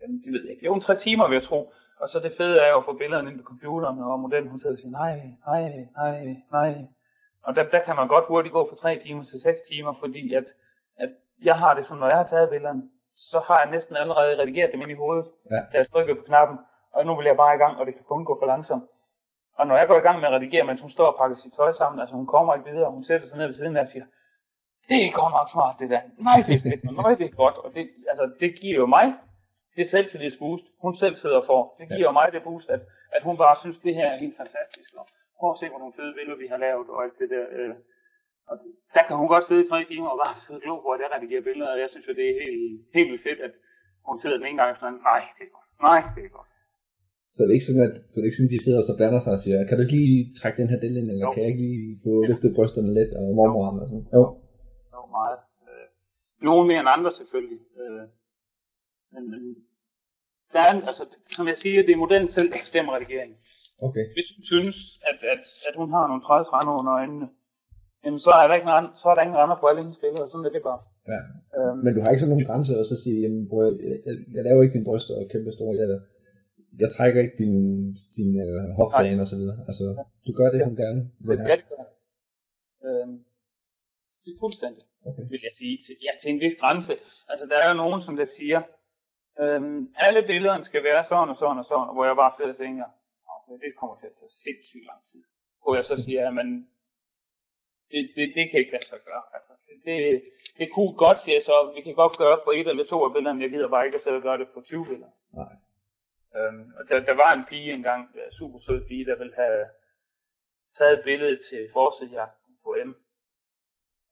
jamen, 0.00 0.22
det 0.24 0.32
ved 0.32 0.42
jeg 0.42 0.52
ikke, 0.52 0.66
jo 0.66 0.74
en 0.74 0.80
tre 0.80 0.96
timer 0.96 1.28
vil 1.28 1.34
jeg 1.34 1.42
tro. 1.42 1.72
Og 2.00 2.08
så 2.08 2.20
det 2.20 2.32
fede 2.36 2.58
er 2.60 2.70
jo 2.70 2.78
at 2.78 2.84
få 2.84 2.92
billederne 2.92 3.30
ind 3.30 3.38
på 3.38 3.44
computeren, 3.44 3.98
og 3.98 4.20
modellen 4.20 4.50
hun 4.50 4.58
sidder 4.58 4.76
og 4.76 4.78
siger, 4.78 4.90
nej, 4.90 5.16
nej, 5.46 5.88
nej, 5.96 6.36
nej. 6.52 6.86
Og 7.42 7.56
der, 7.56 7.62
der 7.74 7.80
kan 7.84 7.96
man 7.96 8.08
godt 8.08 8.24
hurtigt 8.28 8.52
gå 8.52 8.68
fra 8.68 8.76
3 8.76 8.98
timer 9.04 9.24
til 9.24 9.40
6 9.40 9.60
timer, 9.70 9.92
fordi 10.00 10.34
at, 10.34 10.44
at 10.96 11.10
jeg 11.42 11.58
har 11.58 11.74
det 11.74 11.86
sådan, 11.86 12.00
når 12.00 12.08
jeg 12.12 12.18
har 12.18 12.26
taget 12.26 12.50
billederne, 12.50 12.82
så 13.12 13.38
har 13.46 13.58
jeg 13.62 13.70
næsten 13.70 13.96
allerede 13.96 14.38
redigeret 14.42 14.72
dem 14.72 14.80
ind 14.82 14.90
i 14.90 14.94
hovedet, 14.94 15.26
ja. 15.50 15.56
da 15.56 15.76
jeg 15.78 15.86
trykker 15.86 16.14
på 16.14 16.22
knappen, 16.22 16.58
og 16.92 17.06
nu 17.06 17.16
vil 17.16 17.26
jeg 17.26 17.36
bare 17.36 17.54
i 17.54 17.58
gang, 17.58 17.78
og 17.78 17.86
det 17.86 17.94
kan 17.94 18.04
kun 18.04 18.24
gå 18.24 18.38
for 18.40 18.46
langsomt. 18.46 18.84
Og 19.60 19.66
når 19.66 19.76
jeg 19.80 19.86
går 19.88 19.98
i 19.98 20.06
gang 20.06 20.16
med 20.20 20.28
at 20.28 20.34
redigere, 20.34 20.64
mens 20.64 20.80
hun 20.80 20.90
står 20.96 21.06
og 21.12 21.16
pakker 21.20 21.36
sit 21.36 21.52
tøj 21.58 21.72
sammen, 21.72 22.00
altså 22.00 22.14
hun 22.20 22.26
kommer 22.34 22.54
ikke 22.54 22.70
videre, 22.70 22.90
hun 22.96 23.04
sætter 23.04 23.26
sig 23.26 23.38
ned 23.38 23.46
ved 23.46 23.54
siden 23.54 23.76
af 23.76 23.82
og 23.86 23.88
siger, 23.94 24.06
det 24.88 24.98
er 25.06 25.12
godt 25.20 25.32
nok 25.38 25.48
smart 25.54 25.76
det 25.80 25.88
der. 25.94 26.02
Nej, 26.28 26.38
det 26.46 26.54
er 26.58 26.62
fedt, 26.68 26.82
nej, 27.02 27.12
det 27.20 27.26
er 27.30 27.36
godt. 27.44 27.56
Og 27.64 27.68
det, 27.74 27.84
altså, 28.10 28.24
det 28.42 28.50
giver 28.60 28.78
jo 28.82 28.86
mig 28.96 29.06
det 29.76 29.86
selvtillidsboost, 29.94 30.66
hun 30.84 30.94
selv 31.02 31.16
sidder 31.24 31.42
for, 31.50 31.60
det 31.78 31.86
giver 31.96 32.10
ja. 32.10 32.18
mig 32.18 32.26
det 32.34 32.42
boost, 32.42 32.68
at, 32.74 32.82
at 33.16 33.22
hun 33.28 33.36
bare 33.36 33.56
synes, 33.62 33.78
det 33.86 33.94
her 33.98 34.06
er 34.12 34.18
helt 34.24 34.36
fantastisk. 34.42 34.90
Og 34.98 35.06
prøv 35.38 35.50
at 35.52 35.58
se, 35.60 35.68
hvor 35.68 35.78
nogle 35.78 35.94
fede 35.98 36.12
billeder 36.18 36.38
vi 36.44 36.48
har 36.52 36.60
lavet, 36.66 36.86
og 36.94 36.98
alt 37.04 37.18
det 37.20 37.28
der. 37.34 37.44
Øh, 37.56 37.74
og 38.50 38.56
der 38.94 39.02
kan 39.06 39.16
hun 39.20 39.28
godt 39.34 39.44
sidde 39.46 39.64
i 39.64 39.68
tre 39.70 39.78
timer 39.84 40.08
og 40.14 40.18
bare 40.24 40.36
sidde 40.44 40.58
og 40.58 40.62
glo 40.62 40.74
på, 40.84 40.88
at 40.94 41.00
jeg 41.02 41.10
redigerer 41.14 41.44
billeder, 41.48 41.72
og 41.74 41.80
jeg 41.82 41.90
synes 41.90 42.06
jo, 42.08 42.12
det 42.20 42.26
er 42.30 42.34
helt, 42.42 42.58
helt 42.96 43.10
vildt 43.10 43.24
fedt, 43.28 43.40
at 43.46 43.54
hun 44.08 44.18
sidder 44.18 44.36
den 44.36 44.46
ene 44.46 44.58
gang 44.60 44.70
og 44.74 44.78
sådan, 44.80 45.00
nej, 45.10 45.22
det 45.36 45.44
er 45.48 45.52
godt, 45.56 45.68
nej, 45.88 46.00
det 46.16 46.24
er 46.28 46.32
godt. 46.38 46.49
Så 47.34 47.38
det 47.42 47.50
er 47.50 47.58
ikke 47.58 47.70
sådan, 47.70 47.86
at 47.88 47.96
så 48.12 48.16
det 48.16 48.24
er 48.24 48.30
ikke 48.30 48.40
sådan, 48.40 48.54
de 48.54 48.64
sidder 48.64 48.80
og 48.82 48.88
så 48.88 48.94
blander 48.98 49.20
sig 49.22 49.32
og 49.36 49.42
siger, 49.44 49.66
kan 49.68 49.76
du 49.76 49.82
ikke 49.84 49.98
lige 50.00 50.18
trække 50.38 50.58
den 50.62 50.70
her 50.72 50.80
del 50.84 50.94
ind, 51.00 51.08
eller 51.10 51.24
jo. 51.26 51.32
kan 51.32 51.42
jeg 51.42 51.50
ikke 51.52 51.64
lige 51.68 51.82
få 52.04 52.12
ja. 52.22 52.26
løftet 52.30 52.54
brysterne 52.56 52.92
lidt, 52.98 53.12
og 53.18 53.24
mormor 53.38 53.66
og 53.84 53.88
sådan? 53.92 54.06
Jo. 54.16 54.22
Jo, 54.94 55.00
meget. 55.18 55.38
Øh, 55.68 55.86
nogen 56.48 56.64
mere 56.70 56.80
end 56.82 56.94
andre 56.96 57.10
selvfølgelig. 57.20 57.60
Øh, 57.80 58.02
men, 59.14 59.22
men 59.32 59.42
der 60.54 60.60
er, 60.68 60.72
altså, 60.90 61.04
som 61.36 61.44
jeg 61.50 61.56
siger, 61.62 61.86
det 61.86 61.92
er 61.94 62.04
modellen 62.04 62.30
selv, 62.36 62.48
der 62.52 62.58
bestemmer 62.64 62.92
regeringen. 63.02 63.36
Okay. 63.86 64.04
Hvis 64.16 64.28
hun 64.34 64.42
synes, 64.52 64.76
at, 65.10 65.18
at, 65.34 65.44
at 65.68 65.74
hun 65.80 65.88
har 65.94 66.04
nogle 66.10 66.22
træs 66.26 66.46
render 66.56 66.74
under 66.80 66.92
øjnene, 67.00 67.26
jamen 68.04 68.20
så 68.26 68.30
er 68.40 68.46
der 68.46 68.54
ikke 68.58 68.70
nogen, 68.70 68.88
så 69.00 69.06
er 69.10 69.14
der 69.14 69.22
ingen 69.26 69.42
andre 69.44 69.56
på 69.60 69.66
alle 69.66 69.80
hendes 69.82 70.00
billeder, 70.04 70.26
sådan 70.26 70.46
er 70.48 70.54
det 70.56 70.62
bare. 70.70 70.80
Ja. 71.12 71.20
Øhm, 71.56 71.78
men 71.84 71.90
du 71.94 72.00
har 72.00 72.10
ikke 72.10 72.22
sådan 72.22 72.34
nogen 72.34 72.48
grænser 72.50 72.74
og 72.82 72.86
så 72.90 72.96
sige, 73.04 73.18
jamen, 73.24 73.42
bror, 73.50 73.62
jeg, 73.88 73.96
jeg, 74.06 74.14
jeg, 74.34 74.42
laver 74.46 74.62
ikke 74.62 74.76
din 74.78 74.88
bryster 74.88 75.14
og 75.20 75.24
kæmpe 75.32 75.50
store, 75.56 75.74
jeg, 75.80 75.88
jeg 76.78 76.90
trækker 76.96 77.20
ikke 77.24 77.36
din, 77.42 77.54
din 78.16 78.30
øh, 78.44 78.70
hofte 78.78 79.20
og 79.24 79.28
så 79.32 79.36
videre. 79.40 79.58
Altså, 79.68 79.84
du 80.26 80.32
gør 80.32 80.48
det, 80.50 80.66
hun 80.68 80.76
gerne 80.76 81.00
vil 81.26 81.38
have. 81.38 81.50
Ja, 81.50 81.56
det 81.56 81.68
gør 81.68 81.84
øhm, 82.86 83.16
det 84.24 84.30
er 84.34 84.40
fuldstændig, 84.44 84.84
okay. 85.08 85.24
vil 85.32 85.40
jeg 85.48 85.54
sige, 85.60 85.76
til, 85.84 85.94
ja, 86.06 86.12
til 86.20 86.28
en 86.34 86.40
vis 86.44 86.56
grænse. 86.60 86.94
Altså, 87.30 87.44
der 87.50 87.56
er 87.62 87.68
jo 87.70 87.76
nogen, 87.82 88.00
som 88.06 88.14
der 88.20 88.28
siger, 88.38 88.60
øhm, 89.42 89.80
alle 90.06 90.22
billederne 90.30 90.64
skal 90.64 90.82
være 90.84 91.02
sådan 91.10 91.30
og 91.32 91.36
sådan 91.42 91.58
og 91.62 91.66
sådan, 91.70 91.94
hvor 91.94 92.04
jeg 92.08 92.16
bare 92.22 92.32
sidder 92.36 92.52
og 92.54 92.60
tænker, 92.64 92.86
okay, 93.34 93.56
det 93.64 93.78
kommer 93.80 93.96
til 93.98 94.08
at 94.12 94.16
tage 94.20 94.34
sindssygt 94.44 94.86
lang 94.90 95.00
tid. 95.10 95.22
Hvor 95.62 95.74
jeg 95.78 95.84
så 95.90 95.96
siger, 96.06 96.22
at 96.28 96.34
det, 97.92 98.02
det, 98.16 98.24
det 98.36 98.44
kan 98.50 98.60
ikke 98.60 98.74
lade 98.76 98.86
sig 98.92 99.00
gøre. 99.10 99.24
Altså, 99.36 99.52
det, 99.86 99.96
det 100.58 100.68
kunne 100.74 100.94
godt, 101.04 101.18
siger 101.22 101.36
jeg 101.38 101.44
så, 101.50 101.56
vi 101.76 101.80
kan 101.86 101.94
godt 102.02 102.14
gøre 102.22 102.38
på 102.44 102.50
et 102.58 102.66
eller 102.68 102.86
to 102.92 102.98
af 103.06 103.10
billederne, 103.12 103.42
jeg 103.44 103.50
gider 103.50 103.68
bare 103.74 103.86
ikke 103.86 103.98
at 103.98 104.02
sidde 104.04 104.20
og 104.20 104.26
gøre 104.28 104.38
det 104.38 104.48
på 104.54 104.60
20 104.60 104.86
billeder. 104.90 105.12
Nej. 105.40 105.52
Øhm, 106.36 106.72
og 106.78 106.82
der, 106.88 107.00
der 107.08 107.14
var 107.14 107.32
en 107.32 107.44
pige 107.50 107.72
engang, 107.72 108.02
en 108.14 108.32
super 108.38 108.60
sød 108.60 108.88
pige, 108.88 109.04
der 109.04 109.16
ville 109.18 109.34
have 109.34 109.66
taget 110.76 110.98
et 110.98 111.04
billede 111.04 111.36
til 111.48 111.70
forsidjagten 111.72 112.52
på 112.64 112.76
M. 112.86 112.90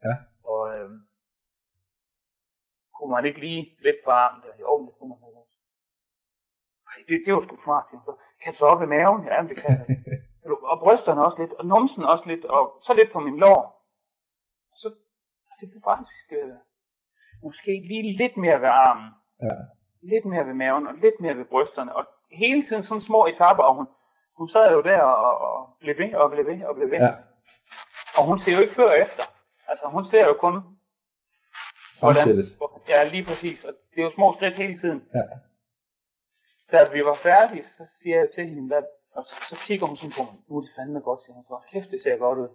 Ja. 0.05 0.15
Og 0.45 0.63
øhm, 0.77 0.99
kunne 2.95 3.11
man 3.17 3.25
ikke 3.25 3.41
lige 3.41 3.77
lidt 3.87 3.97
på 4.05 4.11
armen 4.11 4.43
der? 4.43 4.55
Jo, 4.61 4.87
det 4.87 4.95
kunne 4.99 5.09
man 5.09 5.19
også. 5.41 5.55
Det, 7.09 7.23
det 7.27 7.35
var 7.35 7.41
sgu 7.41 7.57
smart, 7.57 7.89
siger 7.89 8.01
så. 8.05 8.13
Kan 8.43 8.55
så 8.55 8.65
op 8.73 8.83
i 8.83 8.87
maven? 8.87 9.25
Ja, 9.31 9.37
det 9.49 9.57
kan 9.63 9.71
jeg. 9.79 9.87
og 10.73 10.77
brysterne 10.83 11.25
også 11.27 11.39
lidt, 11.43 11.53
og 11.53 11.65
numsen 11.67 12.03
også 12.13 12.25
lidt, 12.27 12.45
og 12.45 12.63
så 12.87 12.95
lidt 12.95 13.13
på 13.13 13.21
min 13.21 13.37
lår. 13.37 13.61
Så 14.81 14.89
det 15.61 15.71
blev 15.71 15.83
faktisk 15.93 16.27
øh, 16.41 16.55
måske 17.43 17.73
lige 17.91 18.17
lidt 18.23 18.37
mere 18.37 18.61
ved 18.61 18.69
armen. 18.69 19.09
Ja. 19.43 19.57
Lidt 20.03 20.25
mere 20.25 20.47
ved 20.47 20.55
maven, 20.55 20.87
og 20.87 20.95
lidt 20.95 21.21
mere 21.21 21.37
ved 21.37 21.45
brysterne. 21.45 21.97
Og 21.97 22.05
hele 22.33 22.67
tiden 22.67 22.83
sådan 22.83 23.01
små 23.01 23.27
etapper, 23.27 23.65
og 23.65 23.75
hun, 23.75 23.87
hun 24.37 24.49
sad 24.49 24.73
jo 24.73 24.83
der 24.83 25.01
og, 25.01 25.39
og 25.39 25.77
blev 25.81 25.99
ved, 25.99 26.15
og 26.15 26.31
blev 26.31 26.47
ved, 26.47 26.65
og 26.65 26.75
blev 26.75 26.91
ved. 26.91 26.99
Ja. 26.99 27.13
Og 28.17 28.27
hun 28.27 28.39
ser 28.39 28.53
jo 28.55 28.61
ikke 28.61 28.75
før 28.75 28.89
og 28.89 28.99
efter. 28.99 29.23
Altså 29.69 29.87
hun 29.87 30.07
ser 30.07 30.27
jo 30.27 30.35
kun 30.35 30.55
Fremskridtet. 32.01 32.47
Ja, 32.89 33.09
lige 33.15 33.25
præcis. 33.25 33.65
Og 33.65 33.73
det 33.91 33.99
er 34.01 34.03
jo 34.09 34.11
små 34.11 34.35
skridt 34.37 34.55
hele 34.55 34.79
tiden. 34.79 35.01
Ja. 35.15 35.25
Da 36.73 36.91
vi 36.93 37.05
var 37.05 37.15
færdige, 37.15 37.65
så 37.79 37.85
siger 37.99 38.17
jeg 38.17 38.29
til 38.35 38.45
hende, 38.49 38.67
hvad, 38.67 38.83
og 39.17 39.25
så, 39.25 39.35
så 39.51 39.57
kigger 39.67 39.87
hun 39.87 39.97
sådan 39.97 40.13
på 40.19 40.23
mig, 40.23 40.35
nu 40.49 40.57
er 40.57 40.61
det 40.61 40.71
fandme 40.77 41.01
godt, 41.01 41.21
siger 41.23 41.35
hun 41.35 41.45
så. 41.45 41.55
Kæft, 41.73 41.91
det 41.91 42.03
ser 42.03 42.17
godt 42.17 42.39
ud. 42.39 42.51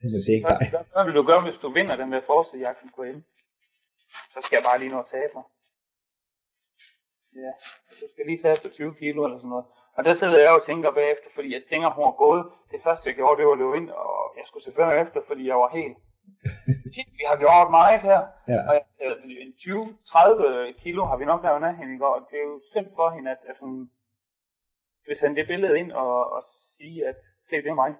Men 0.00 0.06
det 0.12 0.18
er 0.28 0.36
ikke 0.36 0.48
dig. 0.48 0.70
Hvad, 0.70 0.84
hvad 0.92 1.04
vil 1.04 1.14
du 1.14 1.22
gøre, 1.30 1.42
hvis 1.46 1.58
du 1.62 1.68
vinder 1.78 1.96
den 1.96 2.12
der 2.12 2.20
forsøgjagten 2.26 2.90
på 2.96 3.02
M? 3.16 3.18
Så 4.32 4.38
skal 4.42 4.56
jeg 4.56 4.64
bare 4.68 4.78
lige 4.78 4.92
nå 4.94 4.98
at 5.00 5.10
tabe 5.14 5.32
mig. 5.34 5.44
Ja, 7.34 7.52
du 8.00 8.04
skal 8.12 8.26
lige 8.26 8.38
tage 8.42 8.54
efter 8.56 8.70
20 8.70 8.94
kilo 8.94 9.24
eller 9.24 9.38
sådan 9.38 9.48
noget. 9.54 9.66
Og 9.96 10.04
der 10.04 10.14
sidder 10.14 10.38
jeg 10.46 10.52
og 10.58 10.64
tænker 10.66 10.90
bagefter, 11.00 11.28
fordi 11.34 11.48
jeg 11.56 11.62
tænker, 11.70 11.88
hun 11.96 12.04
har 12.04 12.16
gået. 12.26 12.42
Det 12.72 12.80
første 12.86 13.08
jeg 13.08 13.16
gjorde, 13.16 13.36
det 13.38 13.46
var 13.46 13.52
at 13.52 13.58
løbe 13.62 13.76
ind, 13.80 13.90
og 13.90 14.14
jeg 14.38 14.44
skulle 14.46 14.64
selvfølgelig 14.64 14.98
efter, 15.04 15.20
fordi 15.30 15.42
jeg 15.52 15.56
var 15.64 15.70
helt 15.78 15.96
Shit, 16.92 17.08
vi 17.20 17.24
har 17.30 17.36
gjort 17.44 17.70
meget 17.70 18.00
her. 18.08 18.20
Ja. 18.52 18.58
Og 18.68 18.72
jeg, 18.74 18.84
en 19.44 19.52
20-30 19.52 20.82
kilo 20.82 21.04
har 21.10 21.16
vi 21.16 21.24
nok 21.24 21.42
lavet 21.42 21.62
af 21.70 21.76
hende 21.76 21.94
i 21.94 21.98
går. 21.98 22.14
Det 22.30 22.36
er 22.38 22.46
jo 22.50 22.60
simpelthen 22.72 22.96
for 22.96 23.10
hende, 23.16 23.30
at, 23.30 23.42
at 23.50 23.56
hun 23.60 23.90
vil 25.06 25.16
sende 25.16 25.36
det 25.40 25.46
billede 25.46 25.78
ind 25.78 25.92
og, 25.92 26.32
og 26.32 26.42
sige, 26.76 27.08
at 27.08 27.16
se, 27.48 27.56
det 27.56 27.66
er 27.66 27.74
mig. 27.74 27.94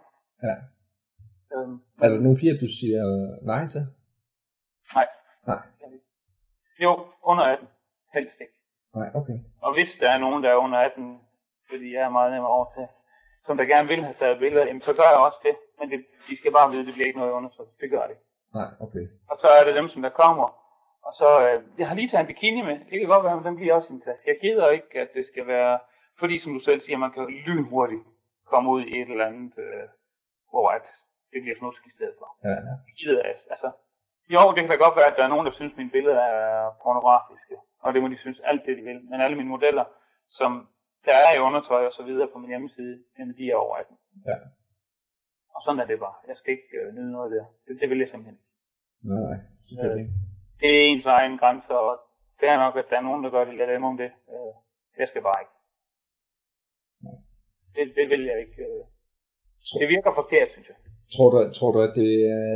Ja. 0.49 0.57
Øhm, 1.55 1.77
Er 2.03 2.09
der 2.09 2.21
nogle 2.21 2.39
piger, 2.39 2.55
du 2.65 2.69
siger 2.79 3.03
nej 3.53 3.63
til? 3.75 3.83
nej. 4.95 5.07
Nej. 5.47 5.63
Jo, 6.85 7.07
under 7.23 7.45
18. 7.45 7.69
Helst 8.15 8.41
ikke. 8.41 8.54
Nej, 8.95 9.09
okay. 9.15 9.37
Og 9.63 9.71
hvis 9.75 9.91
der 10.01 10.09
er 10.11 10.19
nogen, 10.19 10.45
der 10.45 10.51
er 10.51 10.63
under 10.65 10.79
18, 10.79 11.21
fordi 11.71 11.95
jeg 11.95 12.03
er 12.03 12.17
meget 12.19 12.33
nemmere 12.33 12.53
over 12.53 12.69
til, 12.77 12.87
som 13.47 13.57
der 13.57 13.65
gerne 13.65 13.89
vil 13.89 14.03
have 14.05 14.15
taget 14.15 14.39
billeder, 14.39 14.67
jamen, 14.67 14.83
så 14.83 14.93
gør 14.99 15.09
jeg 15.15 15.21
også 15.29 15.41
det. 15.43 15.57
Men 15.79 15.91
det, 15.91 15.99
de 16.29 16.37
skal 16.37 16.53
bare 16.53 16.71
vide, 16.71 16.81
at 16.81 16.87
det 16.87 16.95
bliver 16.95 17.07
ikke 17.07 17.19
noget 17.23 17.33
undersøgt. 17.33 17.81
Det 17.81 17.91
gør 17.91 18.07
det. 18.11 18.17
Nej, 18.55 18.71
okay. 18.81 19.05
Og 19.31 19.37
så 19.43 19.49
er 19.59 19.65
det 19.65 19.75
dem, 19.75 19.89
som 19.89 20.03
der 20.03 20.09
kommer. 20.23 20.49
Og 21.07 21.13
så, 21.21 21.29
øh, 21.47 21.57
jeg 21.79 21.89
har 21.89 21.95
lige 21.95 22.09
taget 22.09 22.21
en 22.21 22.33
bikini 22.33 22.63
med. 22.63 22.77
Det 22.91 22.97
kan 23.01 23.09
godt 23.15 23.25
være, 23.25 23.37
men 23.37 23.45
den 23.45 23.57
bliver 23.57 23.75
også 23.75 23.93
en 23.93 24.01
taske. 24.01 24.31
Jeg 24.33 24.39
gider 24.41 24.69
ikke, 24.71 25.01
at 25.05 25.11
det 25.15 25.27
skal 25.27 25.47
være, 25.47 25.79
fordi 26.21 26.39
som 26.39 26.53
du 26.53 26.61
selv 26.61 26.81
siger, 26.81 26.99
man 26.99 27.13
kan 27.13 27.27
lynhurtigt 27.47 28.05
komme 28.47 28.71
ud 28.71 28.83
i 28.85 29.01
et 29.01 29.11
eller 29.11 29.27
andet, 29.27 29.55
øh, 29.59 29.87
hvor 30.51 30.69
at 30.69 30.87
det 31.33 31.43
bliver 31.43 31.57
snusk 31.59 31.87
i 31.87 31.91
stedet 31.97 32.15
for. 32.19 32.29
Ja, 32.45 32.55
ja. 32.69 32.75
Jeg 32.89 32.95
gider 33.01 33.23
altså, 33.53 33.71
jo, 34.29 34.53
det 34.55 34.61
kan 34.63 34.71
da 34.71 34.77
godt 34.85 34.97
være, 34.97 35.11
at 35.11 35.17
der 35.17 35.25
er 35.25 35.29
nogen, 35.29 35.47
der 35.47 35.53
synes, 35.53 35.73
at 35.73 35.77
mine 35.77 35.91
billeder 35.91 36.21
er 36.21 36.71
pornografiske. 36.83 37.57
Og 37.85 37.95
det 37.95 38.03
må 38.03 38.09
de 38.09 38.17
synes 38.17 38.41
alt 38.41 38.63
det, 38.67 38.77
de 38.79 38.83
vil. 38.83 39.01
Men 39.11 39.21
alle 39.21 39.37
mine 39.37 39.49
modeller, 39.49 39.85
som 40.29 40.69
der 41.05 41.15
er 41.15 41.35
i 41.37 41.41
undertøj 41.49 41.87
og 41.87 41.93
så 41.93 42.03
videre 42.03 42.29
på 42.33 42.39
min 42.39 42.51
hjemmeside, 42.51 43.05
jamen 43.19 43.37
de 43.37 43.51
er 43.51 43.57
over 43.57 43.77
18. 43.77 43.97
Ja. 44.27 44.37
Og 45.55 45.63
sådan 45.65 45.81
er 45.81 45.87
det 45.87 45.99
bare. 45.99 46.15
Jeg 46.29 46.37
skal 46.37 46.53
ikke 46.53 46.71
øh, 46.81 46.95
nyde 46.95 47.13
noget 47.13 47.31
der. 47.33 47.45
Det, 47.67 47.81
det 47.81 47.91
vil 47.91 47.99
jeg 47.99 48.09
simpelthen 48.09 48.35
ikke. 48.35 48.49
Nej, 49.03 49.21
nej, 49.31 49.41
selvfølgelig 49.69 50.03
ikke. 50.05 50.15
Det 50.61 50.69
er 50.77 50.81
ens 50.89 51.07
egen 51.07 51.39
grænser, 51.39 51.75
og 51.75 52.01
det 52.41 52.49
er 52.49 52.57
nok, 52.57 52.77
at 52.77 52.87
der 52.91 52.97
er 52.97 53.01
nogen, 53.09 53.25
der 53.25 53.31
gør 53.31 53.45
det. 53.45 53.55
Lad 53.55 53.67
dem 53.75 53.85
om 53.85 53.97
det. 53.97 54.11
Øh, 54.33 54.53
jeg 54.99 55.09
skal 55.09 55.23
bare 55.23 55.41
ikke. 55.45 55.55
Det, 57.75 57.97
det 57.97 58.09
vil 58.09 58.25
jeg 58.25 58.41
ikke. 58.41 58.63
Øh. 58.63 58.85
Det 59.81 59.89
virker 59.89 60.15
forkert, 60.15 60.51
synes 60.53 60.69
jeg. 60.69 60.77
Tror 61.13 61.29
du, 61.31 61.53
tror 61.59 61.73
du, 61.73 61.79
at 61.89 61.93
det 62.01 62.13
er, 62.37 62.47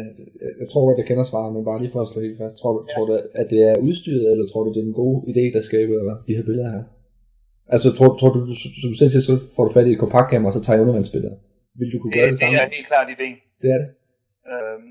jeg 0.61 0.69
tror 0.69 0.87
godt, 0.87 0.99
jeg 0.99 1.07
kender 1.07 1.23
svaret, 1.23 1.55
men 1.55 1.65
bare 1.65 1.81
lige 1.81 1.95
for 1.95 2.03
at 2.03 2.09
slå 2.09 2.21
helt 2.23 2.39
fast, 2.43 2.55
tror 2.59 2.73
du, 2.73 2.81
ja. 2.81 2.93
tror 2.93 3.05
du, 3.07 3.13
at 3.41 3.47
det 3.51 3.61
er 3.71 3.75
udstyret, 3.89 4.31
eller 4.33 4.45
tror 4.47 4.63
du, 4.65 4.71
det 4.75 4.81
er 4.83 4.89
en 4.93 5.03
god 5.05 5.15
idé, 5.33 5.45
der 5.57 5.63
skaber 5.69 5.99
de 6.27 6.37
her 6.37 6.45
billeder 6.49 6.71
her? 6.77 6.85
Altså, 7.75 7.89
tror, 7.99 8.09
tror 8.21 8.31
du, 8.35 8.41
som 8.83 8.89
du 8.93 8.99
selv 8.99 9.11
siger, 9.11 9.27
så 9.31 9.37
får 9.57 9.65
du 9.65 9.73
fat 9.73 9.87
i 9.87 9.93
et 9.93 10.03
kompaktkamera, 10.05 10.51
og 10.51 10.57
så 10.57 10.63
tager 10.63 10.83
undervandsbilleder? 10.85 11.37
Vil 11.79 11.93
du 11.93 11.99
kunne 11.99 12.15
gøre 12.17 12.29
det, 12.29 12.33
det 12.33 12.41
samme? 12.41 12.57
Det 12.57 12.65
er 12.65 12.77
helt 12.79 12.91
klart 12.93 13.09
idéen. 13.15 13.39
Det 13.63 13.69
er 13.75 13.79
det? 13.83 13.89
Øhm, 14.53 14.91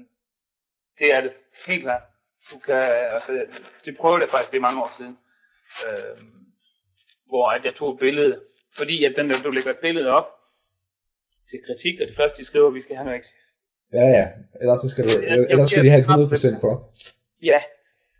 det 1.00 1.08
er 1.16 1.22
det. 1.26 1.32
Helt 1.68 1.84
klart. 1.88 2.04
Du 2.52 2.58
kan, 2.68 2.82
altså, 3.16 3.32
det 3.86 3.94
prøvede 4.00 4.22
jeg 4.24 4.32
faktisk 4.34 4.52
det 4.54 4.62
mange 4.68 4.80
år 4.84 4.92
siden, 4.98 5.16
øhm, 5.88 6.28
hvor 7.30 7.46
at 7.56 7.62
jeg 7.68 7.74
tog 7.76 7.90
et 7.94 8.00
billede, 8.06 8.34
fordi 8.80 8.96
at 9.08 9.14
den 9.18 9.26
du 9.46 9.50
lægger 9.58 9.72
et 9.78 9.84
billede 9.88 10.10
op 10.20 10.28
til 11.50 11.60
kritik, 11.68 11.96
og 12.02 12.08
det 12.10 12.16
første 12.20 12.38
de 12.40 12.46
skriver, 12.46 12.68
at 12.68 12.78
vi 12.80 12.82
skal 12.86 12.96
have 12.96 13.06
noget. 13.06 13.26
Ja, 13.94 14.06
ja. 14.18 14.28
Ellers, 14.62 14.80
så 14.80 14.90
skal, 14.90 15.04
du, 15.04 15.10
jeg, 15.10 15.40
ellers 15.50 15.70
skal 15.70 15.84
de 15.84 15.90
have 15.90 16.02
et 16.02 16.06
100% 16.06 16.62
for. 16.62 16.74
Ja. 17.42 17.60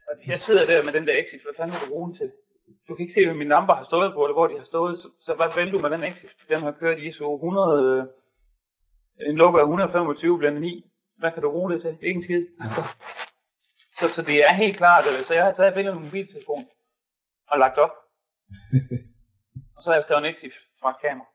Og 0.08 0.14
jeg 0.28 0.40
sidder 0.40 0.66
der 0.66 0.84
med 0.84 0.94
den 0.94 1.08
der 1.08 1.14
exit, 1.22 1.42
hvad 1.44 1.54
fanden 1.58 1.76
er 1.76 1.80
du 1.80 1.90
brugen 1.90 2.16
til? 2.16 2.32
Du 2.88 2.96
kan 2.96 3.04
ikke 3.04 3.14
se, 3.14 3.26
hvad 3.26 3.36
min 3.36 3.48
number 3.48 3.74
har 3.76 3.84
stået 3.84 4.14
på, 4.14 4.26
eller 4.26 4.34
hvor 4.34 4.48
de 4.48 4.58
har 4.58 4.66
stået, 4.66 5.00
så, 5.00 5.08
så 5.20 5.34
hvad 5.34 5.50
vælger 5.56 5.72
du 5.72 5.80
med 5.80 5.90
den 5.90 6.04
exit? 6.04 6.30
Den 6.50 6.60
har 6.60 6.72
kørt 6.72 7.00
i 7.00 7.08
ISO 7.08 7.36
100, 7.36 8.08
en 9.20 9.36
logo 9.36 9.58
af 9.58 9.62
125 9.62 10.38
blandt 10.38 10.62
9. 10.62 10.92
Hvad 11.18 11.32
kan 11.32 11.42
du 11.44 11.52
bruge 11.52 11.74
det 11.74 11.82
til? 11.82 11.98
Ikke 12.02 12.18
en 12.18 12.24
skid. 12.24 12.46
Altså. 12.60 12.82
Så, 14.00 14.06
så 14.16 14.22
det 14.22 14.38
er 14.48 14.54
helt 14.54 14.78
klart, 14.78 15.06
så 15.28 15.34
jeg 15.34 15.44
har 15.44 15.54
taget 15.54 15.74
billeder 15.74 15.96
med 15.96 16.04
mobiltelefon 16.04 16.66
og 17.52 17.60
lagt 17.60 17.78
op. 17.78 17.94
og 19.76 19.84
så 19.84 19.90
har 19.90 19.96
jeg 19.96 20.04
skrevet 20.04 20.26
en 20.26 20.34
exit 20.34 20.54
fra 20.80 20.90
et 20.90 21.00
kamera. 21.02 21.28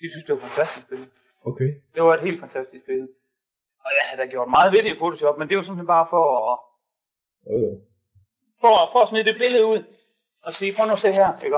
De 0.00 0.10
synes, 0.10 0.24
det 0.24 0.34
var 0.34 0.40
fantastisk 0.48 0.88
billede. 0.88 1.10
Okay. 1.44 1.70
Det 1.94 2.02
var 2.02 2.14
et 2.14 2.20
helt 2.28 2.40
fantastisk 2.40 2.86
billede. 2.86 3.08
Og 3.84 3.90
jeg 3.98 4.04
havde 4.08 4.22
da 4.22 4.26
gjort 4.34 4.48
meget 4.56 4.72
ved 4.72 4.82
det 4.82 4.92
i 4.92 4.98
Photoshop, 4.98 5.38
men 5.38 5.48
det 5.48 5.56
var 5.56 5.62
simpelthen 5.62 5.86
bare 5.96 6.06
for 6.10 6.24
at, 6.52 6.58
Øh. 7.54 7.74
for, 8.60 8.72
for 8.92 9.00
at 9.02 9.08
smide 9.08 9.24
det 9.24 9.36
billede 9.42 9.66
ud 9.66 9.80
og 10.46 10.52
sige, 10.58 10.74
prøv 10.76 10.86
nu 10.86 10.92
at 10.92 10.98
se 10.98 11.12
her, 11.12 11.40
ikke? 11.44 11.56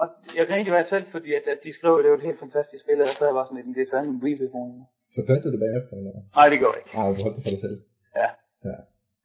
Og 0.00 0.06
jeg 0.38 0.46
kan 0.46 0.58
ikke 0.58 0.72
være 0.72 0.86
selv, 0.92 1.06
fordi 1.14 1.30
at, 1.38 1.42
at 1.54 1.58
de 1.64 1.72
skrev, 1.72 1.92
at 1.98 2.02
det 2.04 2.10
var 2.10 2.16
et 2.16 2.28
helt 2.30 2.40
fantastisk 2.46 2.86
billede, 2.86 3.08
og 3.10 3.14
så 3.18 3.24
jeg 3.24 3.34
var 3.34 3.44
sådan 3.44 3.56
lidt, 3.64 3.76
det 3.76 3.82
er 3.82 3.90
sådan 3.90 4.04
en 4.08 4.14
mobiltelefon. 4.14 4.86
Fortalte 5.18 5.44
du 5.46 5.52
det 5.54 5.60
bagefter, 5.66 5.94
eller? 6.00 6.12
Nej, 6.38 6.46
det 6.52 6.60
jeg 6.60 6.72
ikke. 6.80 6.90
Nej, 6.98 7.06
du 7.16 7.22
holdt 7.24 7.36
det 7.36 7.44
for 7.46 7.52
dig 7.54 7.62
selv. 7.66 7.78
Ja. 8.20 8.28
Ja. 8.70 8.78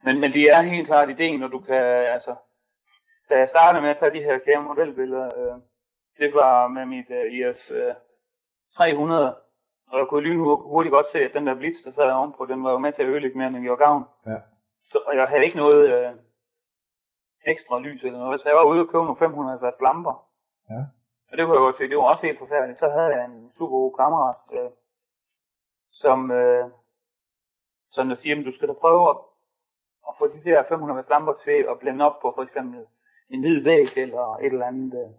Men, 0.06 0.16
men 0.22 0.30
det 0.36 0.44
er 0.56 0.62
helt 0.62 0.88
klart 0.92 1.10
ideen, 1.16 1.40
når 1.40 1.48
du 1.56 1.60
kan, 1.70 1.84
altså, 2.16 2.34
da 3.30 3.34
jeg 3.42 3.50
startede 3.50 3.82
med 3.82 3.90
at 3.94 3.98
tage 4.00 4.16
de 4.18 4.24
her 4.28 4.38
kære 4.46 4.64
modelbilleder, 4.70 5.28
øh, 5.40 5.56
det 6.22 6.30
var 6.34 6.68
med 6.68 6.86
mit 6.96 7.10
øh, 7.20 7.26
IS 7.38 7.62
øh, 7.72 7.94
300, 8.76 9.36
og 9.88 10.00
jeg 10.00 10.08
kunne 10.08 10.24
lynhurtigt 10.24 10.92
godt 10.92 11.12
se, 11.12 11.20
at 11.20 11.34
den 11.34 11.48
der 11.48 11.56
blitz, 11.56 11.80
der 11.86 11.92
sad 11.92 12.12
ovenpå, 12.12 12.46
den 12.46 12.64
var 12.64 12.72
jo 12.72 12.78
med 12.78 12.94
til 12.94 13.02
at 13.02 13.10
ødelægge 13.10 13.38
mere, 13.38 13.48
end 13.48 13.56
den 13.56 13.64
gjorde 13.64 13.84
gavn. 13.86 14.04
Ja. 14.26 14.40
Så, 14.82 14.98
og 15.08 15.16
jeg 15.16 15.28
havde 15.28 15.46
ikke 15.46 15.58
noget 15.58 15.82
øh, 15.96 16.12
ekstra 17.46 17.80
lys 17.80 18.04
eller 18.04 18.20
noget, 18.20 18.42
så 18.42 18.50
jeg 18.50 18.58
var 18.58 18.64
ude 18.72 18.82
og 18.82 18.88
købe 18.88 19.04
nogle 19.04 19.20
500 19.20 19.60
watt 19.62 19.82
lamper. 19.82 20.16
Ja. 20.70 20.82
Og 21.30 21.38
det 21.38 21.46
kunne 21.46 21.56
jeg 21.58 21.66
godt 21.68 21.76
se, 21.78 21.90
det 21.90 21.98
var 21.98 22.04
også 22.04 22.26
helt 22.26 22.40
forfærdeligt. 22.40 22.80
Så 22.80 22.90
havde 22.90 23.16
jeg 23.16 23.26
en 23.26 23.52
super 23.54 23.78
god 23.78 23.96
kammerat, 24.00 24.44
øh, 24.60 24.72
som, 25.92 26.32
øh, 26.32 26.66
som 27.92 28.08
der 28.08 28.16
siger, 28.16 28.40
at 28.40 28.46
du 28.46 28.52
skal 28.52 28.68
da 28.68 28.74
prøve 28.74 29.10
at, 29.10 29.18
at 30.08 30.14
få 30.20 30.28
de 30.28 30.44
der 30.44 30.64
500 30.64 30.96
watt 30.98 31.10
lamper 31.10 31.34
til 31.34 31.66
at 31.72 31.80
blende 31.80 32.06
op 32.06 32.18
på 32.22 32.32
for 32.36 32.44
eksempel 32.44 32.86
en 33.30 33.40
hvid 33.40 33.64
væg 33.64 33.98
eller 33.98 34.36
et 34.36 34.54
eller 34.54 34.66
andet. 34.66 34.94
Øh. 35.04 35.12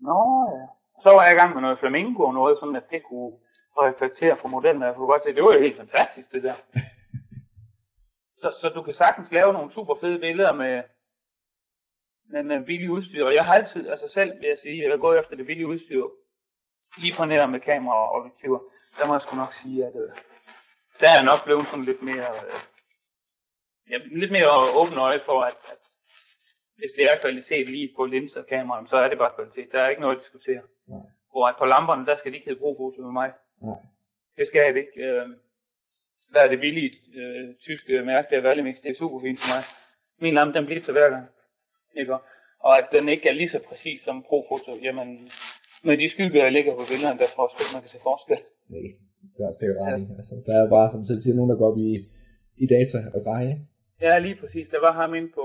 Nå 0.00 0.18
ja. 0.56 0.66
Så 1.02 1.10
var 1.10 1.24
jeg 1.24 1.32
i 1.32 1.38
gang 1.38 1.54
med 1.54 1.62
noget 1.62 1.78
flamingo 1.78 2.22
og 2.22 2.34
noget, 2.34 2.58
sådan 2.58 2.76
at 2.76 2.90
det 2.90 3.02
kunne 3.02 3.32
reflektere 3.78 4.36
på 4.36 4.48
modellen, 4.48 4.82
og 4.82 4.88
jeg 4.88 4.96
kunne 4.96 5.06
godt 5.06 5.22
se, 5.22 5.34
det 5.34 5.44
var 5.44 5.52
jo 5.52 5.60
helt 5.60 5.76
fantastisk 5.76 6.32
det 6.32 6.42
der. 6.42 6.54
så, 8.40 8.58
så 8.60 8.68
du 8.74 8.82
kan 8.82 8.94
sagtens 8.94 9.32
lave 9.32 9.52
nogle 9.52 9.72
super 9.72 9.94
fede 10.00 10.18
billeder 10.18 10.52
med, 10.52 10.82
med, 12.30 12.42
med 12.42 12.66
billig 12.66 12.90
udstyr, 12.90 13.26
og 13.26 13.34
jeg 13.34 13.44
har 13.44 13.54
altid, 13.54 13.88
altså 13.88 14.08
selv 14.08 14.32
vil 14.40 14.48
jeg 14.48 14.58
sige, 14.58 14.82
jeg 14.82 14.90
går 14.90 15.06
gået 15.06 15.18
efter 15.18 15.36
det 15.36 15.46
billige 15.46 15.66
udstyr, 15.66 16.04
lige 16.98 17.14
på 17.16 17.24
netop 17.24 17.50
med 17.50 17.60
kamera 17.60 17.96
og 17.96 18.10
objektiver, 18.10 18.58
der 18.98 19.06
må 19.06 19.14
jeg 19.14 19.22
sgu 19.22 19.36
nok 19.36 19.52
sige, 19.52 19.86
at 19.86 19.94
øh, 19.94 20.10
der 21.00 21.08
er 21.08 21.22
nok 21.22 21.44
blevet 21.44 21.66
sådan 21.66 21.84
lidt 21.84 22.02
mere, 22.02 22.28
øh, 22.46 22.60
ja, 23.90 23.96
lidt 24.20 24.32
mere 24.32 24.50
åben 24.80 24.98
øje 24.98 25.20
for, 25.20 25.42
at, 25.42 25.56
at 25.72 25.79
hvis 26.80 26.92
det 26.96 27.04
er 27.10 27.16
kvalitet 27.24 27.66
lige 27.74 27.90
på 27.96 28.02
linser 28.04 28.40
og 28.40 28.46
kameraet, 28.46 28.90
så 28.90 28.96
er 28.96 29.08
det 29.08 29.18
bare 29.18 29.36
kvalitet. 29.38 29.72
Der 29.72 29.80
er 29.80 29.88
ikke 29.88 30.02
noget 30.04 30.16
at 30.16 30.22
diskutere. 30.22 30.62
Nej. 30.88 31.06
Hvor 31.30 31.46
at 31.46 31.54
på 31.58 31.66
lamperne, 31.74 32.06
der 32.06 32.16
skal 32.16 32.32
de 32.32 32.36
ikke 32.36 32.48
hedde 32.48 32.60
brugfoto 32.60 32.98
med 33.02 33.12
mig. 33.20 33.30
Nej. 33.62 33.80
Det 34.38 34.46
skal 34.46 34.74
det 34.74 34.80
ikke. 34.84 34.96
Øh, 35.06 35.26
der 36.32 36.40
er 36.44 36.48
det 36.48 36.60
billige 36.60 36.90
øh, 37.20 37.54
tyske 37.66 38.02
mærke, 38.10 38.26
der 38.30 38.36
er 38.36 38.46
Valimix, 38.48 38.76
det 38.82 38.90
er 38.90 38.98
super 39.02 39.20
fint 39.26 39.38
for 39.40 39.48
mig. 39.54 39.62
Min 40.24 40.34
lampe, 40.34 40.52
den 40.58 40.66
bliver 40.66 40.82
til 40.82 40.92
hver 40.92 41.10
gang. 41.14 41.26
Ikke? 42.00 42.14
Og 42.66 42.72
at 42.78 42.86
den 42.92 43.08
ikke 43.08 43.28
er 43.28 43.32
lige 43.32 43.48
så 43.56 43.60
præcis 43.68 43.98
som 44.06 44.16
profoto, 44.28 44.72
jamen 44.86 45.08
med 45.82 45.96
de 45.98 46.08
skygger, 46.08 46.42
der 46.42 46.50
ligger 46.50 46.72
på 46.74 46.84
billederne, 46.90 47.18
der 47.22 47.28
tror 47.34 47.46
jeg 47.58 47.74
man 47.74 47.82
kan 47.82 47.90
se 47.94 48.00
forskel. 48.10 48.40
Nej, 48.72 48.86
det 49.34 49.42
er 49.46 49.52
sikkert 49.60 49.78
ret 49.84 50.00
i. 50.02 50.04
Altså, 50.18 50.34
der 50.46 50.54
er 50.62 50.66
bare, 50.76 50.88
som 50.90 51.04
selv 51.04 51.20
siger, 51.20 51.34
nogen, 51.36 51.50
der 51.50 51.58
går 51.60 51.68
op 51.70 51.78
i, 51.88 51.90
i 52.64 52.66
data 52.74 52.98
og 53.14 53.20
greje. 53.26 53.54
Ja, 54.04 54.18
lige 54.26 54.36
præcis. 54.42 54.68
Der 54.74 54.80
var 54.86 54.92
ham 55.00 55.14
inde 55.18 55.30
på 55.38 55.44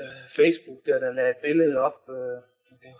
øh, 0.00 0.22
Facebook, 0.38 0.78
der, 0.86 0.98
der 1.04 1.12
lagde 1.12 1.30
et 1.30 1.42
billede 1.46 1.76
op. 1.86 1.98
Øh, 2.16 2.38
jeg 2.70 2.78
kan 2.82 2.92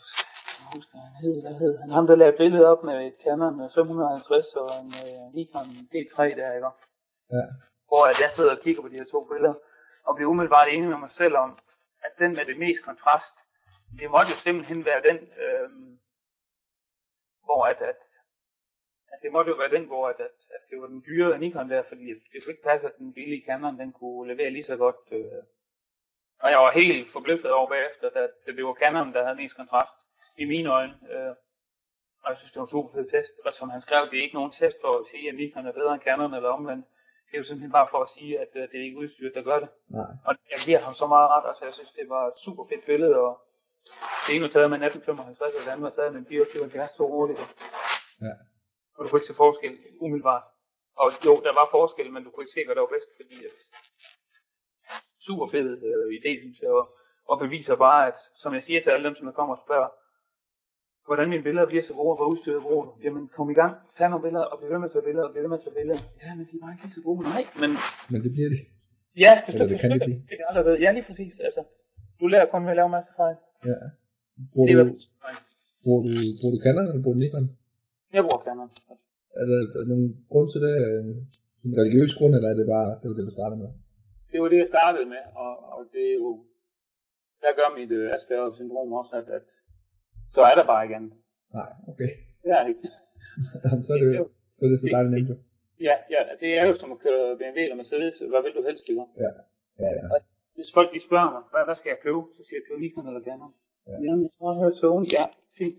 huske, 0.75 0.91
hvad 0.93 1.03
han 1.09 1.15
hed. 1.25 1.37
Hvad 1.45 1.55
hed 1.63 1.73
han? 1.81 1.91
Ham, 1.97 2.07
der 2.07 2.15
lavede 2.15 2.35
et 2.35 2.43
billede 2.43 2.67
op 2.73 2.83
med 2.89 2.97
et 3.07 3.17
Canon 3.25 3.71
550 3.75 4.57
og 4.63 4.69
en 4.83 4.91
øh, 5.05 5.25
Nikon 5.37 5.69
D3 5.93 6.19
der, 6.41 6.51
ikke? 6.59 6.71
Ja. 7.37 7.45
Hvor 7.89 8.03
jeg 8.23 8.31
sidder 8.37 8.53
og 8.57 8.63
kigger 8.65 8.83
på 8.83 8.89
de 8.89 9.01
her 9.01 9.09
to 9.15 9.21
billeder, 9.31 9.55
og 10.07 10.13
bliver 10.15 10.31
umiddelbart 10.31 10.69
enig 10.69 10.89
med 10.89 11.01
mig 11.05 11.13
selv 11.21 11.37
om, 11.45 11.51
at 12.07 12.13
den 12.19 12.31
med 12.39 12.45
det 12.51 12.59
mest 12.65 12.83
kontrast, 12.89 13.37
det 13.99 14.11
måtte 14.15 14.31
jo 14.33 14.39
simpelthen 14.47 14.85
være 14.85 15.03
den, 15.09 15.19
øh, 15.43 15.69
hvor 17.47 17.63
at, 17.73 17.81
at, 17.93 18.01
at 19.13 19.19
det 19.23 19.33
måtte 19.33 19.51
jo 19.51 19.57
være 19.57 19.75
den, 19.77 19.85
hvor 19.91 20.09
at, 20.09 20.21
at, 20.29 20.37
at 20.57 20.63
det 20.71 20.81
var 20.81 20.87
den 20.87 21.05
dyre 21.09 21.39
Nikon 21.39 21.71
der, 21.71 21.83
fordi 21.89 22.05
det 22.33 22.39
kunne 22.43 22.53
ikke 22.55 22.69
passe, 22.71 22.87
at 22.87 22.99
den 22.99 23.13
billige 23.13 23.45
Canon, 23.47 23.79
den 23.79 23.93
kunne 23.93 24.33
levere 24.33 24.51
lige 24.51 24.71
så 24.73 24.77
godt. 24.77 24.97
Øh. 25.13 25.43
Og 26.43 26.51
jeg 26.51 26.59
var 26.59 26.71
helt 26.71 27.13
forbløffet 27.13 27.53
over 27.59 27.69
bagefter, 27.69 28.07
at 28.25 28.57
det 28.57 28.65
var 28.65 28.75
Canon, 28.83 29.13
der 29.15 29.25
havde 29.25 29.37
mest 29.43 29.57
kontrast 29.57 29.99
i 30.43 30.45
mine 30.45 30.69
øjne. 30.79 30.95
Øh. 31.13 31.35
Og 32.23 32.29
jeg 32.31 32.37
synes, 32.39 32.53
det 32.53 32.61
var 32.61 32.67
en 32.67 32.77
super 32.77 32.93
fed 32.95 33.07
test. 33.15 33.35
Og 33.47 33.53
som 33.59 33.71
han 33.75 33.81
skrev, 33.81 34.03
det 34.11 34.17
er 34.19 34.27
ikke 34.27 34.39
nogen 34.41 34.53
test 34.61 34.77
for 34.85 34.93
at 35.01 35.07
sige, 35.11 35.29
at 35.29 35.35
Nikon 35.35 35.67
er 35.67 35.79
bedre 35.81 35.95
end 35.95 36.07
Canon 36.09 36.35
eller 36.35 36.49
omvendt. 36.49 36.87
Det 37.27 37.35
er 37.35 37.43
jo 37.43 37.49
simpelthen 37.49 37.73
bare 37.79 37.89
for 37.91 38.01
at 38.07 38.13
sige, 38.17 38.33
at 38.45 38.51
øh, 38.55 38.63
det 38.71 38.77
er 38.81 38.85
ikke 38.89 39.03
udstyret, 39.03 39.35
der 39.35 39.43
gør 39.51 39.59
det. 39.65 39.69
Nej. 39.99 40.11
Og 40.27 40.33
jeg 40.53 40.59
giver 40.67 40.81
ham 40.87 40.95
så 40.95 41.07
meget 41.15 41.29
ret, 41.35 41.47
altså 41.51 41.65
jeg 41.69 41.75
synes, 41.75 41.93
det 41.99 42.07
var 42.15 42.23
et 42.33 42.39
super 42.45 42.65
fedt 42.71 42.85
billede, 42.91 43.17
og 43.27 43.33
det 44.25 44.31
ene 44.35 44.45
var 44.47 44.53
taget 44.57 44.71
med 44.71 44.79
1855, 44.79 45.55
og 45.57 45.61
det 45.65 45.71
andet 45.73 45.87
var 45.89 45.97
taget 45.99 46.13
med 46.15 46.23
2470 46.25 46.93
to 46.99 47.05
hurtigt. 47.15 47.41
Ja. 48.27 48.35
Og 48.95 48.99
du 49.01 49.07
kunne 49.09 49.21
ikke 49.21 49.31
se 49.33 49.43
forskel 49.45 49.75
umiddelbart. 50.05 50.47
Og 51.03 51.09
jo, 51.27 51.33
der 51.47 51.53
var 51.61 51.67
forskel, 51.77 52.09
men 52.13 52.25
du 52.25 52.31
kunne 52.31 52.45
ikke 52.45 52.57
se, 52.59 52.65
hvad 52.67 52.75
der 52.75 52.85
var 52.87 52.95
bedst, 52.97 53.11
fordi 53.21 53.37
at 53.49 53.55
super 55.27 55.47
fed 55.53 55.69
øh, 55.89 56.07
idé, 56.19 56.31
synes 56.43 56.59
jeg, 56.65 56.71
og, 56.81 56.85
og 57.31 57.37
beviser 57.45 57.77
bare, 57.87 58.01
at 58.11 58.17
som 58.43 58.51
jeg 58.57 58.63
siger 58.67 58.81
til 58.81 58.91
alle 58.95 59.05
dem, 59.09 59.15
som 59.19 59.27
der 59.29 59.35
kommer 59.39 59.55
og 59.57 59.63
spørger, 59.67 59.89
hvordan 61.09 61.29
mine 61.33 61.45
billeder 61.47 61.67
bliver 61.71 61.85
så 61.89 61.93
gode, 61.99 62.11
og 62.15 62.19
hvor 62.19 62.29
udstyret 62.33 62.63
bruger 62.67 62.85
du? 62.89 62.93
Jamen, 63.05 63.23
kom 63.37 63.49
i 63.55 63.57
gang, 63.63 63.73
tag 63.97 64.07
nogle 64.11 64.25
billeder, 64.27 64.45
og 64.51 64.57
bliv 64.59 64.69
ved 64.73 64.79
med 64.83 64.89
at 64.91 64.95
tage 64.95 65.07
billeder, 65.09 65.27
og 65.29 65.33
bliv 65.33 65.43
ved 65.45 65.51
med 65.55 65.59
at 65.61 65.65
tage 65.67 65.77
billeder. 65.81 66.01
Ja, 66.25 66.31
men 66.39 66.45
de 66.49 66.53
er 66.59 66.63
bare 66.65 66.73
ikke 66.77 66.95
så 66.97 67.01
gode. 67.09 67.21
Nej, 67.35 67.43
men 67.63 67.71
Men 68.13 68.19
det 68.25 68.31
bliver 68.37 68.49
de. 68.55 68.59
ja, 69.25 69.33
hvis 69.45 69.53
Eller 69.55 69.67
du 69.67 69.73
det 69.73 69.81
kan 69.83 69.89
de 69.91 69.95
forsøger, 69.95 70.09
blive. 70.09 70.39
det 70.41 70.45
aldrig 70.51 70.65
ved. 70.69 70.75
Ja, 70.85 70.91
lige 70.97 71.07
præcis. 71.11 71.35
Altså, 71.49 71.61
du 72.21 72.25
lærer 72.33 72.47
kun 72.53 72.63
ved 72.67 72.73
at 72.75 72.79
lave 72.81 72.89
en 72.91 72.97
masse 72.99 73.11
fejl. 73.21 73.37
Ja. 73.71 73.77
Bruger 74.53 74.67
Det 74.69 74.75
er 74.75 74.85
du, 74.91 74.95
bruger 75.85 76.03
du, 76.07 76.11
bruger 76.41 76.53
du 76.57 76.61
Canon, 76.67 76.85
eller 76.91 77.03
bruger 77.05 77.17
du 77.19 77.23
Nikon? 77.25 77.45
Jeg 78.17 78.23
bruger 78.27 78.43
Canon. 78.49 78.69
Er 79.41 79.45
der, 79.51 79.57
er 79.79 79.83
der 79.85 79.91
nogen 79.95 80.09
grund 80.33 80.47
til 80.53 80.61
det? 80.67 80.75
En 81.67 81.73
religiøs 81.81 82.13
grund, 82.19 82.33
eller 82.37 82.49
er 82.53 82.57
det 82.61 82.67
bare, 82.77 82.89
det 83.01 83.07
var 83.11 83.17
det, 83.19 83.25
du 83.31 83.35
startede 83.39 83.59
med? 83.63 83.71
Det 84.33 84.39
var 84.43 84.49
det, 84.53 84.59
jeg 84.65 84.69
startede 84.75 85.07
med, 85.15 85.23
og, 85.45 85.53
og 85.75 85.81
det 85.93 86.05
er 86.11 86.15
jo, 86.15 86.31
der 87.43 87.53
gør 87.59 87.69
mit 87.79 87.91
øh, 87.99 88.15
Asperger-syndrom 88.17 88.93
også, 89.01 89.15
at, 89.21 89.29
at 89.39 89.47
så 90.35 90.41
er 90.51 90.55
der 90.59 90.67
bare 90.73 90.83
igen. 90.89 91.05
Nej, 91.59 91.71
okay. 91.91 92.11
Det 92.43 92.51
er 92.59 92.67
ikke. 92.71 92.85
Jamen, 93.65 93.83
så 93.87 93.93
er 93.95 93.99
det, 94.03 94.27
så 94.57 94.61
er 94.67 94.71
det 94.73 94.79
så 94.81 94.89
dejligt 94.97 95.15
nemt. 95.15 95.29
jo. 95.33 95.37
Ja, 95.89 95.97
ja, 96.15 96.21
det 96.43 96.51
er 96.59 96.65
jo 96.69 96.75
som 96.75 96.93
at 96.97 97.01
køre 97.07 97.37
BMW 97.41 97.61
eller 97.67 97.79
Mercedes. 97.83 98.17
Hvad 98.33 98.43
vil 98.45 98.55
du 98.59 98.63
helst, 98.69 98.89
ikke? 98.89 99.05
Ja, 99.25 99.31
ja. 99.85 99.91
Hvis 100.57 100.71
folk 100.77 100.89
de 100.95 101.01
spørger 101.09 101.31
mig, 101.35 101.43
hvad, 101.53 101.63
hvad 101.69 101.77
skal 101.81 101.91
jeg 101.95 102.01
købe? 102.07 102.23
Så 102.37 102.41
siger 102.47 102.59
jeg, 102.59 102.67
køb 102.69 102.79
Nikon 102.85 103.07
eller 103.11 103.25
Canon. 103.29 103.53
Ja. 103.89 103.97
Jamen, 104.07 104.23
jeg 104.25 104.31
jeg 104.49 104.55
hører 104.63 104.77
Sony. 104.83 105.07
Ja, 105.19 105.25
fint. 105.59 105.77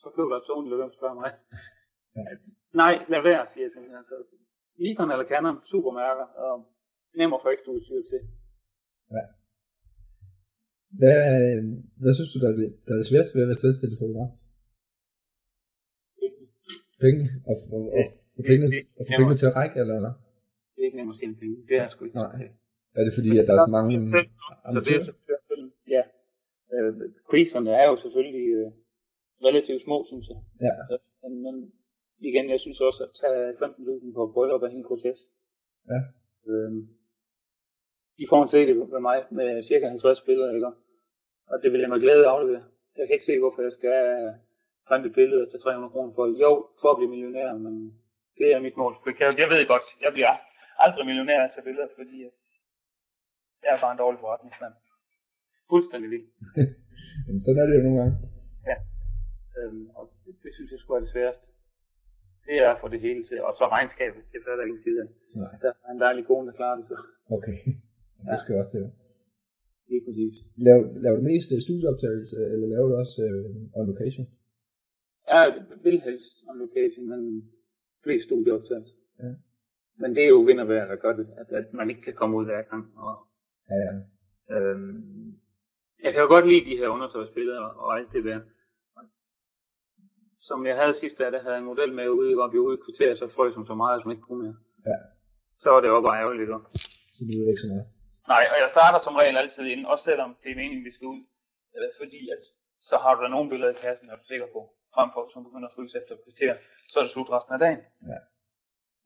Så 0.00 0.06
køb 0.16 0.28
dig 0.32 0.40
Sony, 0.48 0.66
lad 0.70 0.76
være 0.80 0.88
med 0.88 0.94
at 0.94 1.00
spørge 1.00 1.16
mig. 1.22 1.30
Ja. 2.18 2.24
Nej, 2.82 2.94
lad 3.12 3.22
være, 3.30 3.42
siger 3.52 3.64
jeg 3.66 3.72
simpelthen. 3.72 3.98
Altså, 4.02 4.16
Nikon 4.84 5.10
eller 5.14 5.26
Canon, 5.32 5.56
supermærker, 5.72 6.26
og 6.46 6.54
nem 7.20 7.32
udstyr 7.74 8.02
til. 8.10 8.20
Hvad, 10.98 11.18
hvad 12.02 12.12
synes 12.14 12.30
du, 12.32 12.38
der 12.44 12.48
er, 12.52 12.56
det, 12.60 12.68
der 12.84 12.92
er 12.94 12.98
det 13.00 13.08
sværeste 13.10 13.32
ved 13.34 13.44
at 13.44 13.50
være 13.52 13.64
selvstændig 13.64 13.98
fotograf? 14.02 14.30
Penge? 17.04 17.24
Og 17.50 17.56
få 17.68 17.78
og 17.98 18.04
få 18.36 18.40
pengene, 18.50 18.68
og 18.98 19.02
få 19.06 19.10
pengene 19.18 19.38
til 19.40 19.50
at 19.50 19.56
række, 19.60 19.76
eller? 19.82 19.96
eller? 20.00 20.12
Det 20.72 20.80
er 20.82 20.86
ikke 20.88 20.98
nemt 21.00 21.12
at 21.14 21.18
tjene 21.20 21.36
penge. 21.42 21.56
Det 21.68 21.76
er 21.82 21.88
sgu 21.92 22.00
ikke. 22.04 22.16
Nej. 22.24 22.34
Er 22.98 23.02
det 23.06 23.12
fordi, 23.18 23.30
at 23.40 23.44
der 23.48 23.54
er 23.58 23.62
så 23.68 23.72
mange 23.78 23.90
er 24.18 24.24
amatører? 24.68 25.04
ja. 25.96 26.02
Øh, 26.74 26.92
priserne 27.30 27.70
er 27.82 27.86
jo 27.90 27.96
selvfølgelig 28.04 28.46
øh, 28.58 28.68
relativt 29.48 29.82
små, 29.86 29.96
synes 30.10 30.26
jeg. 30.32 30.40
Ja. 30.66 30.72
Men, 31.22 31.32
men 31.44 31.54
igen, 32.28 32.46
jeg 32.54 32.60
synes 32.64 32.80
også, 32.88 33.00
at 33.06 33.10
tage 33.20 33.42
15.000 33.50 34.14
på 34.16 34.22
bryllup 34.34 34.62
er 34.62 34.70
helt 34.76 34.88
grotesk. 34.90 35.24
Ja. 35.92 36.00
Øhm, 36.50 36.80
de 38.18 38.24
får 38.30 38.40
en 38.42 38.50
CD 38.52 38.68
med 38.92 39.00
mig 39.08 39.18
med 39.38 39.62
cirka 39.70 39.86
50 39.88 40.20
billeder, 40.28 40.54
ikke? 40.54 40.72
Og 41.50 41.56
det 41.62 41.68
vil 41.72 41.80
jeg 41.80 41.90
med 41.90 42.00
glæde 42.04 42.26
aflevere. 42.34 42.64
Jeg 42.98 43.04
kan 43.06 43.14
ikke 43.16 43.30
se, 43.30 43.38
hvorfor 43.42 43.62
jeg 43.62 43.72
skal 43.78 43.96
printe 44.88 45.08
et 45.08 45.14
billede 45.20 45.44
til 45.50 45.58
300 45.60 45.92
kroner 45.92 46.12
for 46.16 46.24
Jo, 46.42 46.52
for 46.80 46.88
at 46.90 46.98
blive 46.98 47.12
millionær, 47.14 47.48
men 47.66 47.74
det 48.38 48.48
er 48.54 48.60
mit 48.66 48.76
mål. 48.82 48.92
For 49.02 49.10
Jeg, 49.24 49.30
jeg 49.42 49.48
ved 49.52 49.60
godt, 49.72 49.86
jeg 50.04 50.12
bliver 50.16 50.32
aldrig 50.84 51.04
millionær 51.10 51.40
af 51.40 51.46
at 51.46 51.52
tage 51.54 51.66
billeder, 51.68 51.88
fordi 51.98 52.16
at 52.28 52.36
jeg 53.62 53.70
er 53.76 53.80
bare 53.84 53.92
en 53.94 54.02
dårlig 54.04 54.18
forretningsmand. 54.24 54.74
Fuldstændig 55.72 56.08
vildt. 56.14 56.28
Jamen, 57.26 57.40
sådan 57.44 57.60
er 57.62 57.66
det 57.68 57.76
jo 57.78 57.82
nogle 57.86 57.98
gange. 58.00 58.14
Øhm, 59.58 59.86
og 59.98 60.04
det, 60.24 60.32
det, 60.42 60.50
synes 60.56 60.70
jeg 60.72 60.80
skulle 60.80 60.96
er 60.98 61.04
det 61.04 61.12
sværeste. 61.14 61.46
Det 62.46 62.56
er 62.66 62.80
få 62.80 62.86
det 62.94 63.00
hele 63.06 63.22
til. 63.28 63.38
Og 63.48 63.52
så 63.58 63.64
regnskabet, 63.76 64.20
det 64.32 64.38
er 64.52 64.56
der 64.58 64.66
ingen 64.70 64.82
side 64.86 64.98
af. 65.02 65.08
Nej. 65.42 65.52
Der 65.62 65.70
er 65.86 65.92
en 65.96 66.00
dejlig 66.06 66.24
kone, 66.26 66.46
der 66.48 66.54
klarer 66.60 66.76
det. 66.78 66.84
Så. 66.90 66.96
Okay. 67.36 67.56
Det 68.30 68.38
skal 68.42 68.54
også 68.60 68.72
til. 68.76 68.84
Lige 69.90 70.02
præcis. 70.06 70.34
Laver, 70.66 70.84
laver 71.04 71.16
du 71.20 71.24
mest 71.32 71.48
øh, 71.54 71.60
studieoptagelse, 71.66 72.36
eller 72.52 72.66
laver 72.74 72.86
du 72.90 72.94
også 73.02 73.16
øh, 73.28 73.78
on 73.78 73.86
location? 73.92 74.24
Jeg 75.32 75.44
vil 75.84 75.98
helst 76.08 76.36
on 76.48 76.56
location, 76.64 77.02
men 77.12 77.20
flest 78.04 78.24
studieoptagelser. 78.28 78.96
Ja. 79.22 79.32
Men 80.00 80.08
det 80.14 80.22
er 80.24 80.28
jo 80.36 80.40
vind 80.48 80.60
og 80.64 80.68
vejr, 80.68 80.86
der 80.92 80.96
gør 81.04 81.12
det, 81.20 81.26
at, 81.40 81.48
at 81.60 81.66
man 81.78 81.90
ikke 81.90 82.02
kan 82.02 82.14
komme 82.20 82.36
ud 82.38 82.44
hver 82.44 82.62
gang. 82.70 82.84
Og, 83.06 83.14
Ja, 83.70 83.76
ja. 83.88 83.94
øhm, 84.54 85.34
jeg 86.04 86.12
kan 86.12 86.22
jo 86.22 86.28
godt 86.34 86.46
lide 86.48 86.64
de 86.70 86.76
her 86.80 86.88
undertøjsbilleder 86.88 87.60
og 87.84 87.98
alt 87.98 88.12
det 88.12 88.24
der. 88.24 88.40
Som 90.48 90.66
jeg 90.66 90.76
havde 90.80 90.94
sidst, 91.00 91.18
da 91.18 91.22
jeg 91.24 91.42
havde 91.46 91.58
en 91.58 91.64
model 91.72 91.90
med 91.98 92.08
ude, 92.08 92.34
hvor 92.34 92.48
vi 92.52 92.58
ude 92.58 92.74
i 92.74 92.78
et 92.78 92.84
kvarter, 92.86 93.10
så 93.20 93.26
frøs 93.36 93.54
hun 93.58 93.66
så 93.66 93.74
meget, 93.74 93.96
at 93.96 94.02
hun 94.04 94.12
ikke 94.12 94.26
kunne 94.28 94.42
mere. 94.44 94.56
Ja. 94.90 94.96
Så 95.62 95.66
var 95.70 95.80
det 95.80 95.88
jo 95.88 96.00
bare 96.08 96.20
ærgerligt. 96.22 96.50
Og, 96.56 96.60
Så 97.16 97.20
det 97.28 97.34
er 97.42 97.48
ikke 97.52 97.64
så 97.66 97.70
meget. 97.74 97.86
Nej, 98.32 98.44
og 98.52 98.56
jeg 98.62 98.70
starter 98.76 99.00
som 99.06 99.14
regel 99.20 99.36
altid 99.42 99.64
ind, 99.74 99.82
også 99.92 100.04
selvom 100.10 100.30
det 100.42 100.48
er 100.50 100.60
meningen, 100.60 100.84
vi 100.88 100.92
skal 100.96 101.06
ud. 101.14 101.22
Øh, 101.76 101.90
fordi 102.00 102.20
at, 102.34 102.42
så 102.88 102.96
har 103.02 103.12
du 103.14 103.20
da 103.24 103.28
nogle 103.34 103.50
billeder 103.50 103.72
i 103.74 103.80
kassen, 103.84 104.06
er 104.12 104.16
du 104.20 104.26
sikker 104.32 104.48
på. 104.56 104.60
Frem 104.94 105.08
for, 105.14 105.22
som 105.32 105.40
begynder 105.46 105.68
at 105.70 105.74
fryse 105.76 105.94
efter 106.00 106.14
kvarter, 106.24 106.52
så 106.90 106.94
er 106.98 107.02
det 107.04 107.12
slut 107.12 107.30
resten 107.36 107.52
af 107.56 107.60
dagen. 107.64 107.80
Ja. 108.12 108.18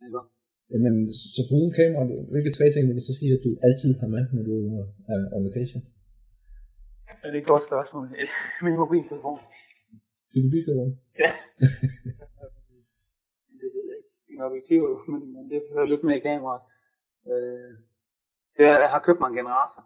Ikke? 0.07 0.21
Jamen, 0.73 0.97
så 1.35 1.41
foruden 1.51 1.73
kamera, 1.81 2.03
hvilke 2.33 2.53
tre 2.59 2.67
ting 2.71 2.83
vil 2.89 2.99
du 2.99 3.05
så 3.11 3.15
sige, 3.21 3.31
at 3.37 3.43
du 3.47 3.51
altid 3.67 3.91
har 4.01 4.11
med, 4.15 4.23
når 4.35 4.45
du 4.51 4.55
er 5.13 5.19
on 5.37 5.45
vacation? 5.49 5.83
Er 7.25 7.29
det 7.33 7.39
et 7.43 7.51
godt 7.53 7.65
spørgsmål? 7.71 8.05
Min 8.67 8.77
mobiltelefon. 8.83 9.39
Din 10.35 10.45
mobiltelefon? 10.47 10.91
Ja. 11.23 11.31
det 13.61 13.69
ved 13.75 13.85
jeg 13.91 13.97
ikke. 14.01 14.13
En 14.33 14.41
objektiv, 14.49 14.81
men, 15.13 15.23
men 15.35 15.45
det 15.51 15.59
hører 15.73 15.89
lidt 15.93 16.03
med 16.07 16.15
i 16.17 16.25
kameraet. 16.29 16.63
Øh, 17.31 17.71
er, 17.73 17.88
jeg 18.65 18.91
har 18.95 19.01
købt 19.07 19.21
mig 19.21 19.29
en 19.29 19.37
generator. 19.41 19.83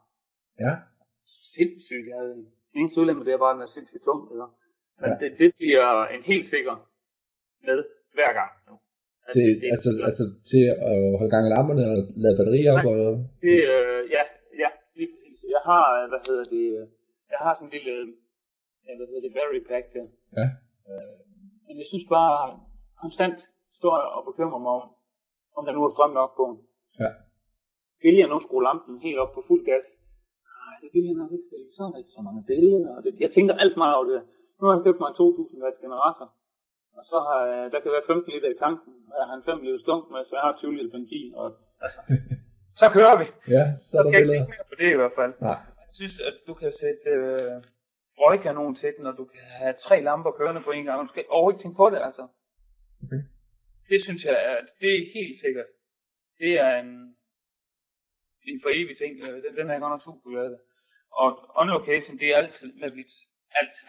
Ja. 0.65 0.73
Sindssygt. 1.55 2.07
Jeg 2.11 2.17
havde, 2.21 2.35
den 2.35 2.47
eneste 2.81 3.01
ulempe, 3.01 3.25
det 3.27 3.33
er 3.35 3.39
bare, 3.45 3.51
at 3.55 3.57
den 3.59 3.63
er 3.69 3.73
sindssygt 3.77 4.05
tung. 4.09 4.21
Eller? 4.33 4.49
Men 5.01 5.11
Ja. 5.11 5.17
det, 5.23 5.29
det 5.43 5.49
bliver 5.61 5.89
en 6.17 6.23
helt 6.31 6.47
sikker 6.55 6.75
med 7.67 7.79
hver 8.17 8.33
gang. 8.41 8.53
nu. 8.69 8.75
Altså, 9.23 9.35
Til, 9.35 9.49
det, 9.61 9.69
altså, 9.75 9.91
altså 10.09 10.25
til 10.51 10.65
at 10.91 10.97
holde 11.19 11.33
gang 11.35 11.45
i 11.49 11.53
lamperne 11.57 11.85
og 11.93 11.97
lade 12.23 12.37
batterier 12.39 12.73
op? 12.77 12.85
Og, 12.93 12.99
Det, 13.47 13.57
øh, 13.75 14.01
ja, 14.17 14.23
ja, 14.63 14.71
lige 14.99 15.09
præcis. 15.13 15.39
Jeg 15.57 15.63
har, 15.71 15.85
øh, 15.99 16.05
hvad 16.13 16.21
hedder 16.29 16.45
det, 16.57 16.65
øh, 16.79 16.85
jeg 17.33 17.39
har 17.45 17.53
sådan 17.55 17.69
en 17.69 17.75
lille, 17.77 17.93
øh, 17.99 18.07
ja, 18.87 18.91
hvad 18.99 19.07
hedder 19.11 19.23
det, 19.27 19.33
battery 19.37 19.61
pack 19.71 19.85
der. 19.97 20.07
Ja. 20.39 20.47
Øh, 20.91 21.15
men 21.67 21.75
jeg 21.81 21.87
synes 21.93 22.07
bare, 22.17 22.37
konstant 23.05 23.39
står 23.79 23.93
jeg 24.01 24.09
og 24.17 24.23
bekymrer 24.29 24.61
mig 24.67 24.73
om, 24.79 24.85
om 25.57 25.63
der 25.67 25.73
nu 25.77 25.81
er 25.87 25.91
strøm 25.95 26.13
nok 26.21 26.33
på. 26.41 26.45
Ja. 27.03 27.11
Vil 28.05 28.17
jeg 28.21 28.29
nu 28.29 28.39
skrue 28.47 28.65
lampen 28.69 28.95
helt 29.07 29.19
op 29.23 29.33
på 29.37 29.43
fuld 29.49 29.63
gas? 29.71 29.87
Nej, 30.53 30.75
det 30.83 30.89
vil 30.95 31.05
jeg 31.11 31.17
nok 31.23 31.33
ikke, 31.37 31.49
fordi 31.51 31.65
så 31.77 31.81
er 31.87 31.91
der 31.91 31.99
ikke 32.03 32.17
så 32.17 32.23
mange 32.29 32.43
billeder. 32.51 32.91
Og 32.97 33.01
det, 33.05 33.11
jeg 33.25 33.31
tænker 33.37 33.55
alt 33.65 33.77
meget 33.83 33.95
over 33.97 34.07
det. 34.13 34.23
Nu 34.59 34.63
har 34.67 34.75
jeg 34.77 34.85
købt 34.87 35.01
mig 35.01 35.09
en 35.11 35.17
2000 35.17 35.63
watts 35.63 35.81
generator. 35.85 36.27
Og 36.99 37.05
så 37.11 37.17
har 37.27 37.39
jeg, 37.51 37.63
der 37.73 37.81
kan 37.83 37.91
være 37.97 38.07
15 38.07 38.33
liter 38.35 38.51
i 38.55 38.59
tanken, 38.65 38.93
og 39.11 39.17
jeg 39.21 39.27
har 39.29 39.37
en 39.41 39.45
5 39.51 39.65
liter 39.65 39.81
stunk 39.87 40.05
med, 40.15 40.21
så 40.29 40.33
jeg 40.39 40.45
har 40.47 40.55
20 40.57 40.77
liter 40.77 40.93
benzin. 40.97 41.31
Og, 41.41 41.47
altså, 41.85 42.01
så 42.81 42.87
kører 42.97 43.17
vi. 43.21 43.27
ja, 43.57 43.65
så 43.73 43.85
Så 43.89 43.95
er 43.99 44.03
der 44.03 44.09
skal 44.09 44.17
jeg 44.19 44.23
ikke 44.25 44.35
tænke 44.37 44.53
mere 44.55 44.67
på 44.73 44.77
det 44.81 44.89
i 44.95 44.99
hvert 45.01 45.15
fald. 45.21 45.33
Nej. 45.49 45.59
Jeg 45.89 45.95
synes, 46.01 46.17
at 46.29 46.37
du 46.49 46.53
kan 46.61 46.73
sætte 46.83 47.09
øh, 47.19 47.55
røgkanon 48.23 48.75
til 48.83 48.91
den, 48.97 49.05
og 49.11 49.15
du 49.21 49.25
kan 49.33 49.43
have 49.61 49.75
tre 49.87 49.97
lamper 50.09 50.33
kørende 50.39 50.63
på 50.67 50.71
en 50.79 50.85
gang. 50.89 50.97
Du 51.05 51.09
skal 51.13 51.25
overhovedet 51.35 51.55
ikke 51.57 51.63
tænke 51.65 51.81
på 51.83 51.87
det, 51.93 52.01
altså. 52.09 52.25
Okay. 53.05 53.23
Det 53.91 53.99
synes 54.07 54.23
jeg, 54.29 54.37
er, 54.51 54.57
det 54.81 54.91
er 54.97 55.03
helt 55.19 55.37
sikkert. 55.45 55.69
Det 56.43 56.53
er 56.67 56.73
en, 56.83 56.91
en 58.51 58.61
for 58.65 58.71
evig 58.79 58.97
ting. 59.03 59.13
Øh, 59.25 59.35
Den, 59.45 59.51
den 59.59 59.65
er 59.69 59.75
jeg 59.77 59.83
godt 59.85 59.93
nok 59.95 60.03
super 60.09 60.23
glad 60.33 60.47
ved. 60.53 60.61
Og 61.23 61.29
on 61.61 61.69
location, 61.79 62.15
det 62.21 62.27
er 62.33 62.37
altid 62.43 62.69
med 62.81 62.89
blitz. 62.95 63.15
Altid. 63.61 63.87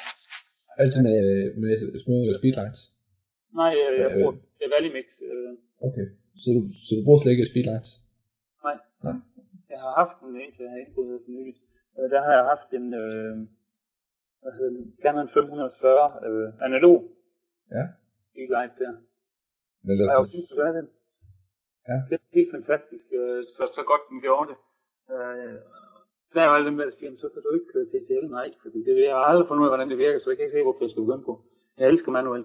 Altid 0.84 1.00
med, 1.08 1.18
med 1.62 1.72
små 2.06 2.16
speedlights. 2.40 2.82
Nej, 3.60 3.72
jeg, 3.82 3.90
jeg 4.02 4.08
Øh. 4.10 4.16
bruger 4.16 4.34
det 4.58 4.64
er 4.68 4.72
Valimix. 4.76 5.08
Øh, 5.30 5.52
Okay. 5.90 6.06
Så 6.42 6.48
du, 6.56 6.62
så 6.86 6.92
du 6.98 7.02
bruger 7.06 7.20
slet 7.22 7.32
ikke 7.36 7.46
speedlights? 7.54 7.90
nej. 8.66 8.76
Nej. 9.06 9.16
Jeg 9.72 9.80
har 9.86 9.92
haft 10.02 10.16
en, 10.24 10.32
indtil 10.46 10.62
jeg 10.66 10.72
har 10.76 10.82
indgået 10.86 11.22
for 11.26 11.32
nyligt. 11.38 11.60
Øh, 11.98 12.06
der 12.14 12.20
har 12.26 12.34
jeg 12.40 12.46
haft 12.54 12.70
en, 12.80 12.88
øh, 13.04 13.34
hvad 14.42 14.52
hedder 14.58 14.72
den, 14.78 14.84
Canon 15.04 15.30
540 15.30 16.28
øh, 16.30 16.48
analog 16.68 16.96
Ja. 17.78 17.84
speedlight 18.32 18.74
der. 18.84 18.94
Men 19.86 19.94
Og 19.94 19.98
lad 20.00 20.06
jeg 20.10 20.18
var 20.20 20.26
os, 20.26 20.30
synes, 20.36 20.48
det 20.50 20.58
er 20.70 20.74
den. 20.80 20.88
Ja. 21.90 21.98
Det 22.10 22.16
er 22.20 22.24
helt 22.40 22.52
fantastisk, 22.58 23.06
øh, 23.20 23.40
så, 23.56 23.64
så 23.78 23.82
godt 23.92 24.04
den 24.12 24.20
gjorde 24.26 24.48
det. 24.52 24.58
Øh, 25.14 25.56
der 26.34 26.40
er 26.42 26.48
jo 26.50 26.56
alle 26.58 26.68
dem, 26.70 26.78
der 26.80 26.86
siger, 27.00 27.10
"Men 27.12 27.20
så 27.24 27.28
kan 27.34 27.42
du 27.46 27.50
ikke 27.58 27.70
køre 27.74 27.86
TCL. 27.92 28.26
Nej, 28.38 28.48
fordi 28.64 28.78
det 28.88 28.94
jeg 29.10 29.16
har 29.20 29.26
aldrig 29.32 29.48
fundet 29.48 29.62
ud 29.64 29.68
af, 29.70 29.74
hvordan 29.74 29.90
det 29.92 29.98
virker, 30.06 30.18
så 30.20 30.28
jeg 30.30 30.38
kan 30.38 30.46
ikke 30.46 30.56
se, 30.58 30.66
hvorfor 30.68 30.84
jeg 30.86 30.92
skal 30.92 31.04
begynde 31.06 31.26
på. 31.30 31.34
Jeg 31.80 31.86
elsker 31.92 32.12
manuel. 32.18 32.44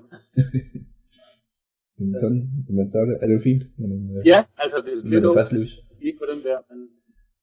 men 1.99 2.11
sådan, 2.23 2.41
men 2.77 2.85
så 2.91 2.97
er 3.03 3.07
det, 3.11 3.15
er 3.23 3.27
det 3.29 3.35
jo 3.39 3.43
fint, 3.51 3.63
man, 3.81 3.91
øh, 4.17 4.21
Ja, 4.33 4.39
altså 4.65 4.77
det, 4.87 4.93
det 4.97 5.05
når 5.11 5.17
er 5.19 5.23
det 5.25 5.31
er 5.35 5.41
fast 5.43 5.55
lys. 5.59 5.73
lige 6.05 6.17
på 6.21 6.27
den 6.33 6.41
der, 6.49 6.59
men, 6.71 6.79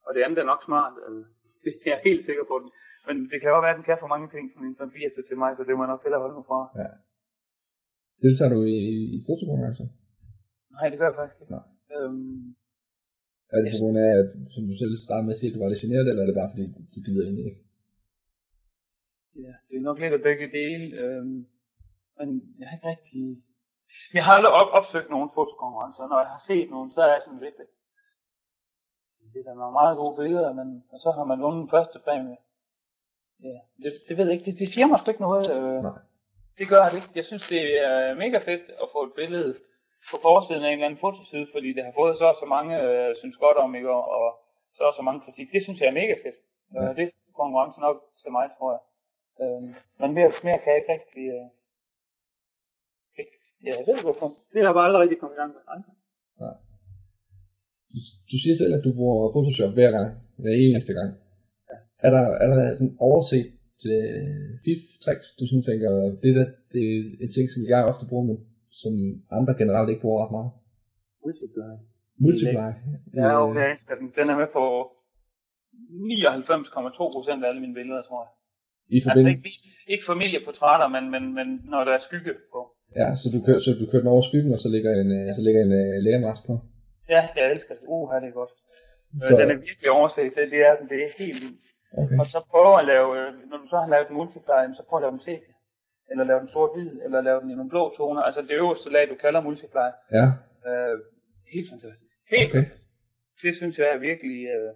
og 0.05 0.09
det 0.15 0.21
andet 0.25 0.39
er 0.43 0.47
nok 0.53 0.61
smart. 0.69 0.93
Øh, 1.05 1.21
det 1.63 1.71
er 1.85 1.89
jeg 1.95 2.01
helt 2.09 2.23
sikker 2.29 2.45
på. 2.51 2.55
Den. 2.61 2.69
Men 3.07 3.15
det 3.31 3.37
kan 3.41 3.49
jo 3.53 3.57
være, 3.65 3.73
at 3.75 3.79
den 3.79 3.87
kan 3.89 3.97
for 4.03 4.11
mange 4.13 4.27
ting, 4.33 4.43
sådan 4.53 4.67
en 4.69 4.75
som 4.79 4.89
80 4.91 5.27
til 5.29 5.37
mig, 5.43 5.49
så 5.57 5.61
det 5.67 5.73
må 5.75 5.81
jeg 5.85 5.91
nok 5.93 6.03
hellere 6.05 6.21
holde 6.25 6.37
mig 6.39 6.45
fra. 6.51 6.59
Deltager 8.23 8.51
du 8.55 8.59
i, 8.75 8.75
i 9.15 9.17
fotokonkurrencer? 9.27 9.87
Nej, 10.75 10.85
det 10.91 10.97
gør 10.99 11.07
jeg 11.11 11.17
faktisk 11.19 11.39
ikke. 11.41 11.53
Nej. 11.57 11.65
Øhm, 11.93 12.55
Er 13.53 13.59
det 13.61 13.69
på 13.73 13.79
grund 13.81 13.97
af, 14.05 14.11
at, 14.21 14.27
som 14.53 14.63
du 14.69 14.73
selv 14.81 14.93
startede 15.05 15.25
med 15.27 15.35
at 15.35 15.39
sige, 15.39 15.49
at 15.49 15.55
du 15.55 15.61
var 15.61 15.69
lidt 15.71 15.83
generet, 15.85 16.05
eller 16.09 16.21
er 16.23 16.29
det 16.29 16.39
bare 16.41 16.51
fordi, 16.53 16.65
du 16.95 16.99
gider 17.05 17.23
egentlig 17.25 17.45
ikke? 17.51 17.61
Ja, 19.45 19.53
det 19.67 19.75
er 19.77 19.87
nok 19.89 19.99
lidt 19.99 20.13
af 20.17 20.21
begge 20.29 20.47
dele. 20.59 20.85
Øhm, 21.01 21.37
men 22.17 22.27
jeg 22.59 22.65
har 22.67 22.75
ikke 22.77 22.89
rigtig... 22.93 23.21
Jeg 24.17 24.23
har 24.25 24.33
aldrig 24.37 24.53
op- 24.59 24.73
opsøgt 24.79 25.09
nogen 25.15 25.29
fotokonkurrencer. 25.37 26.03
Når 26.11 26.19
jeg 26.23 26.31
har 26.35 26.43
set 26.49 26.67
nogen, 26.75 26.89
så 26.95 26.99
er 27.07 27.11
jeg 27.15 27.21
sådan 27.25 27.43
lidt... 27.45 27.57
Det 29.33 29.39
er 29.41 29.47
da 29.49 29.53
nogle 29.53 29.77
meget 29.81 29.97
gode 30.01 30.15
billeder, 30.21 30.51
men 30.59 30.67
og 30.93 30.99
så 31.03 31.09
har 31.17 31.25
man 31.31 31.41
vundet 31.43 31.61
den 31.63 31.69
første 31.75 31.97
præmie. 32.05 32.37
Ja, 33.47 33.57
det, 33.83 33.91
det 34.07 34.13
ved 34.17 34.25
jeg 34.27 34.33
ikke. 34.35 34.47
Det, 34.51 34.59
det 34.61 34.67
siger 34.73 34.87
mig 34.87 34.99
sgu 34.99 35.07
ikke 35.11 35.27
noget. 35.29 35.45
Øh, 35.55 35.79
Nej. 35.89 35.99
det 36.57 36.65
gør 36.73 36.83
det 36.89 36.95
ikke. 36.99 37.11
Jeg 37.19 37.25
synes, 37.29 37.43
det 37.53 37.61
er 37.87 38.15
mega 38.23 38.37
fedt 38.49 38.65
at 38.83 38.87
få 38.93 38.99
et 39.07 39.13
billede 39.19 39.51
på 40.11 40.15
forsiden 40.27 40.63
af 40.65 40.69
en 40.69 40.73
eller 40.77 40.87
anden 40.89 41.03
fotoside, 41.05 41.47
fordi 41.53 41.69
det 41.75 41.83
har 41.87 41.93
fået 42.01 42.13
så 42.21 42.25
og 42.33 42.37
så 42.41 42.47
mange 42.55 42.71
øh, 42.85 43.09
synes 43.21 43.37
godt 43.45 43.57
om, 43.65 43.69
ikke? 43.79 43.89
Og, 43.97 44.03
og 44.17 44.27
så 44.77 44.81
og 44.89 44.93
så 44.97 45.03
mange 45.07 45.21
kritik. 45.25 45.47
Det 45.55 45.61
synes 45.63 45.79
jeg 45.79 45.89
er 45.91 45.99
mega 46.01 46.15
fedt. 46.25 46.37
Ja. 46.73 46.79
Ja. 46.83 46.89
Det 46.97 47.03
er 47.05 47.11
konkurrence 47.41 47.79
nok 47.87 47.97
til 48.21 48.29
mig, 48.37 48.45
tror 48.57 48.69
jeg. 48.75 48.81
Øhm, 49.41 49.69
men 49.99 50.09
mere, 50.17 50.29
mere 50.47 50.59
kan 50.61 50.69
jeg 50.71 50.79
ikke 50.81 50.93
rigtig... 50.97 51.23
Øh, 51.37 51.47
ikke- 53.21 53.39
ja, 53.65 53.71
jeg 53.77 53.83
ved 53.85 53.93
ikke 53.95 54.07
hvorfor. 54.09 54.29
Det 54.51 54.59
har 54.61 54.69
jeg 54.69 54.77
bare 54.79 54.87
aldrig 54.87 55.01
rigtig 55.03 55.19
kommet 55.21 55.35
i 55.37 55.41
gang 55.41 55.51
med. 55.55 55.61
Nej. 56.43 56.55
Du, 57.91 57.97
du 58.31 58.35
siger 58.43 58.55
selv, 58.61 58.73
at 58.77 58.85
du 58.87 58.91
bruger 58.99 59.33
Photoshop 59.33 59.73
hver 59.77 59.91
gang, 59.97 60.07
hver 60.43 60.55
eneste 60.65 60.93
gang. 60.99 61.11
Er 62.05 62.11
der, 62.15 62.23
er 62.43 62.47
der 62.53 62.59
sådan 62.79 62.95
overset 63.09 63.47
til 63.83 63.97
fif 64.65 64.81
tricks, 65.03 65.27
du 65.39 65.43
sådan 65.47 65.67
tænker, 65.69 65.89
det 66.23 66.31
der, 66.37 66.47
det 66.73 66.81
er 66.93 66.99
et 67.25 67.31
ting, 67.37 67.47
som 67.55 67.61
jeg 67.73 67.81
ofte 67.91 68.05
bruger, 68.09 68.25
men 68.29 68.37
som 68.81 68.93
andre 69.37 69.53
generelt 69.61 69.89
ikke 69.89 70.01
bruger 70.05 70.19
ret 70.23 70.33
meget? 70.37 70.51
Multiply. 71.25 71.71
Multiply. 72.25 72.69
Ja, 73.19 73.27
Øh, 73.31 73.43
okay. 73.43 73.59
jeg 73.61 73.71
elsker 73.73 73.93
den. 73.99 74.07
Den 74.19 74.27
er 74.33 74.37
med 74.41 74.49
på 74.57 74.63
99,2 75.83 77.15
procent 77.15 77.39
af 77.43 77.47
alle 77.49 77.61
mine 77.65 77.75
billeder, 77.79 78.01
tror 78.09 78.19
jeg. 78.25 78.31
I 78.95 78.97
Altså 78.97 79.09
forbindelse, 79.09 79.37
ikke, 79.37 79.51
ikke 79.93 80.05
familieportrætter, 80.11 80.87
men, 80.95 81.03
men, 81.13 81.23
men 81.37 81.47
når 81.71 81.81
der 81.87 81.93
er 81.97 82.01
skygge 82.07 82.33
på. 82.53 82.59
ja, 83.01 83.07
så 83.21 83.25
du, 83.35 83.39
kører, 83.45 83.59
så 83.65 83.69
du 83.81 83.85
kører 83.91 84.03
den 84.03 84.11
over 84.15 84.23
skyggen, 84.29 84.51
og 84.55 84.59
så 84.65 84.69
ligger 84.75 84.91
en, 85.03 85.09
øh, 85.19 85.25
så 85.37 85.41
ligger 85.47 85.61
en 85.67 85.73
uh, 85.81 85.93
lægermask 86.05 86.41
på. 86.49 86.53
Ja, 87.13 87.21
jeg 87.37 87.45
elsker 87.53 87.73
det. 87.77 87.83
Uh, 87.93 88.09
det 88.21 88.27
er 88.31 88.35
godt. 88.41 88.53
Så, 89.21 89.25
Så... 89.27 89.31
Den 89.39 89.47
er 89.53 89.57
virkelig 89.67 89.89
overset. 89.97 90.27
Det, 90.37 90.43
det, 90.53 90.61
er, 90.69 90.73
det 90.91 90.97
er 91.05 91.09
helt 91.23 91.39
vildt. 91.43 91.65
okay. 92.01 92.17
Og 92.21 92.25
så 92.33 92.39
prøv 92.51 92.67
at 92.81 92.85
lave, 92.93 93.07
øh, 93.19 93.29
når 93.49 93.57
du 93.61 93.65
så 93.73 93.77
har 93.83 93.87
lavet 93.93 94.07
en 94.11 94.15
multiply, 94.21 94.61
så 94.77 94.81
prøv 94.87 94.97
at 94.99 95.03
lave 95.05 95.13
den 95.15 95.23
sepia. 95.27 95.53
Eller 96.11 96.23
lave 96.23 96.39
den 96.39 96.47
sort-hvid, 96.47 96.91
eller 97.05 97.21
lave 97.21 97.41
den 97.41 97.51
i 97.51 97.55
nogle 97.55 97.69
blå 97.69 97.83
toner. 97.97 98.21
Altså 98.21 98.41
det 98.41 98.51
øverste 98.61 98.89
lag, 98.95 99.09
du 99.09 99.15
kalder 99.15 99.41
multiply. 99.41 99.89
Ja, 100.17 100.25
Øh, 100.69 100.97
helt 101.55 101.69
fantastisk. 101.73 102.15
Helt 102.35 102.49
Okay. 102.49 102.59
fantastisk. 102.63 102.89
Det 103.43 103.51
synes 103.59 103.75
jeg 103.79 103.87
er 103.95 103.99
virkelig... 104.09 104.37
Øh, 104.55 104.71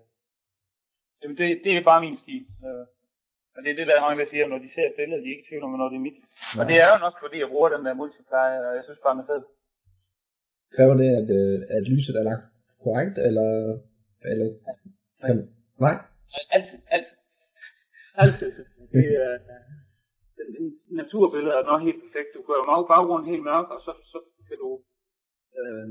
jamen, 1.21 1.35
det, 1.39 1.47
det 1.63 1.71
er 1.77 1.83
bare 1.91 2.01
min 2.05 2.17
stil. 2.23 2.43
Øh, 2.67 2.85
og 3.55 3.59
det 3.63 3.69
er 3.71 3.77
det, 3.79 3.87
der 3.87 3.95
er 3.97 4.05
mange, 4.07 4.19
der 4.21 4.29
siger, 4.29 4.45
når 4.47 4.59
de 4.65 4.69
ser 4.75 4.85
et 4.91 4.95
billede, 4.99 5.19
de 5.21 5.27
er 5.27 5.33
ikke 5.35 5.45
i 5.45 5.49
tvivl 5.49 5.63
om, 5.65 5.71
hvornår 5.71 5.89
det 5.91 5.97
er 6.01 6.05
mit. 6.09 6.17
Og 6.59 6.63
det 6.69 6.75
er 6.83 6.87
jo 6.93 6.97
nok, 7.05 7.15
fordi 7.23 7.37
jeg 7.43 7.49
bruger 7.53 7.69
den 7.75 7.83
der 7.85 7.93
multiply, 8.01 8.47
og 8.67 8.71
jeg 8.77 8.83
synes 8.87 8.99
bare, 9.03 9.13
den 9.15 9.23
er 9.23 9.29
fed. 9.31 9.41
kræver 10.75 10.95
det, 11.01 11.09
at, 11.19 11.27
øh, 11.39 11.55
at 11.75 11.83
lyset 11.93 12.15
er 12.21 12.23
lagt 12.29 12.43
korrekt, 12.85 13.15
eller, 13.27 13.49
eller 14.31 14.47
kan, 15.25 15.37
nej? 15.85 15.95
Altid, 16.55 16.79
altid. 16.95 17.15
Altid. 18.23 18.49
Det 18.95 19.05
er, 19.25 19.33
den, 20.57 20.65
den 20.87 20.95
naturbillede 21.01 21.53
er 21.59 21.63
nok 21.71 21.81
helt 21.87 22.01
perfekt. 22.05 22.29
Du 22.37 22.41
gør 22.49 22.59
meget 22.71 22.85
baggrunden 22.93 23.27
helt 23.33 23.43
mørk, 23.51 23.67
og 23.75 23.79
så, 23.85 23.91
så 24.11 24.17
kan 24.47 24.57
du 24.63 24.69
øh, 25.59 25.87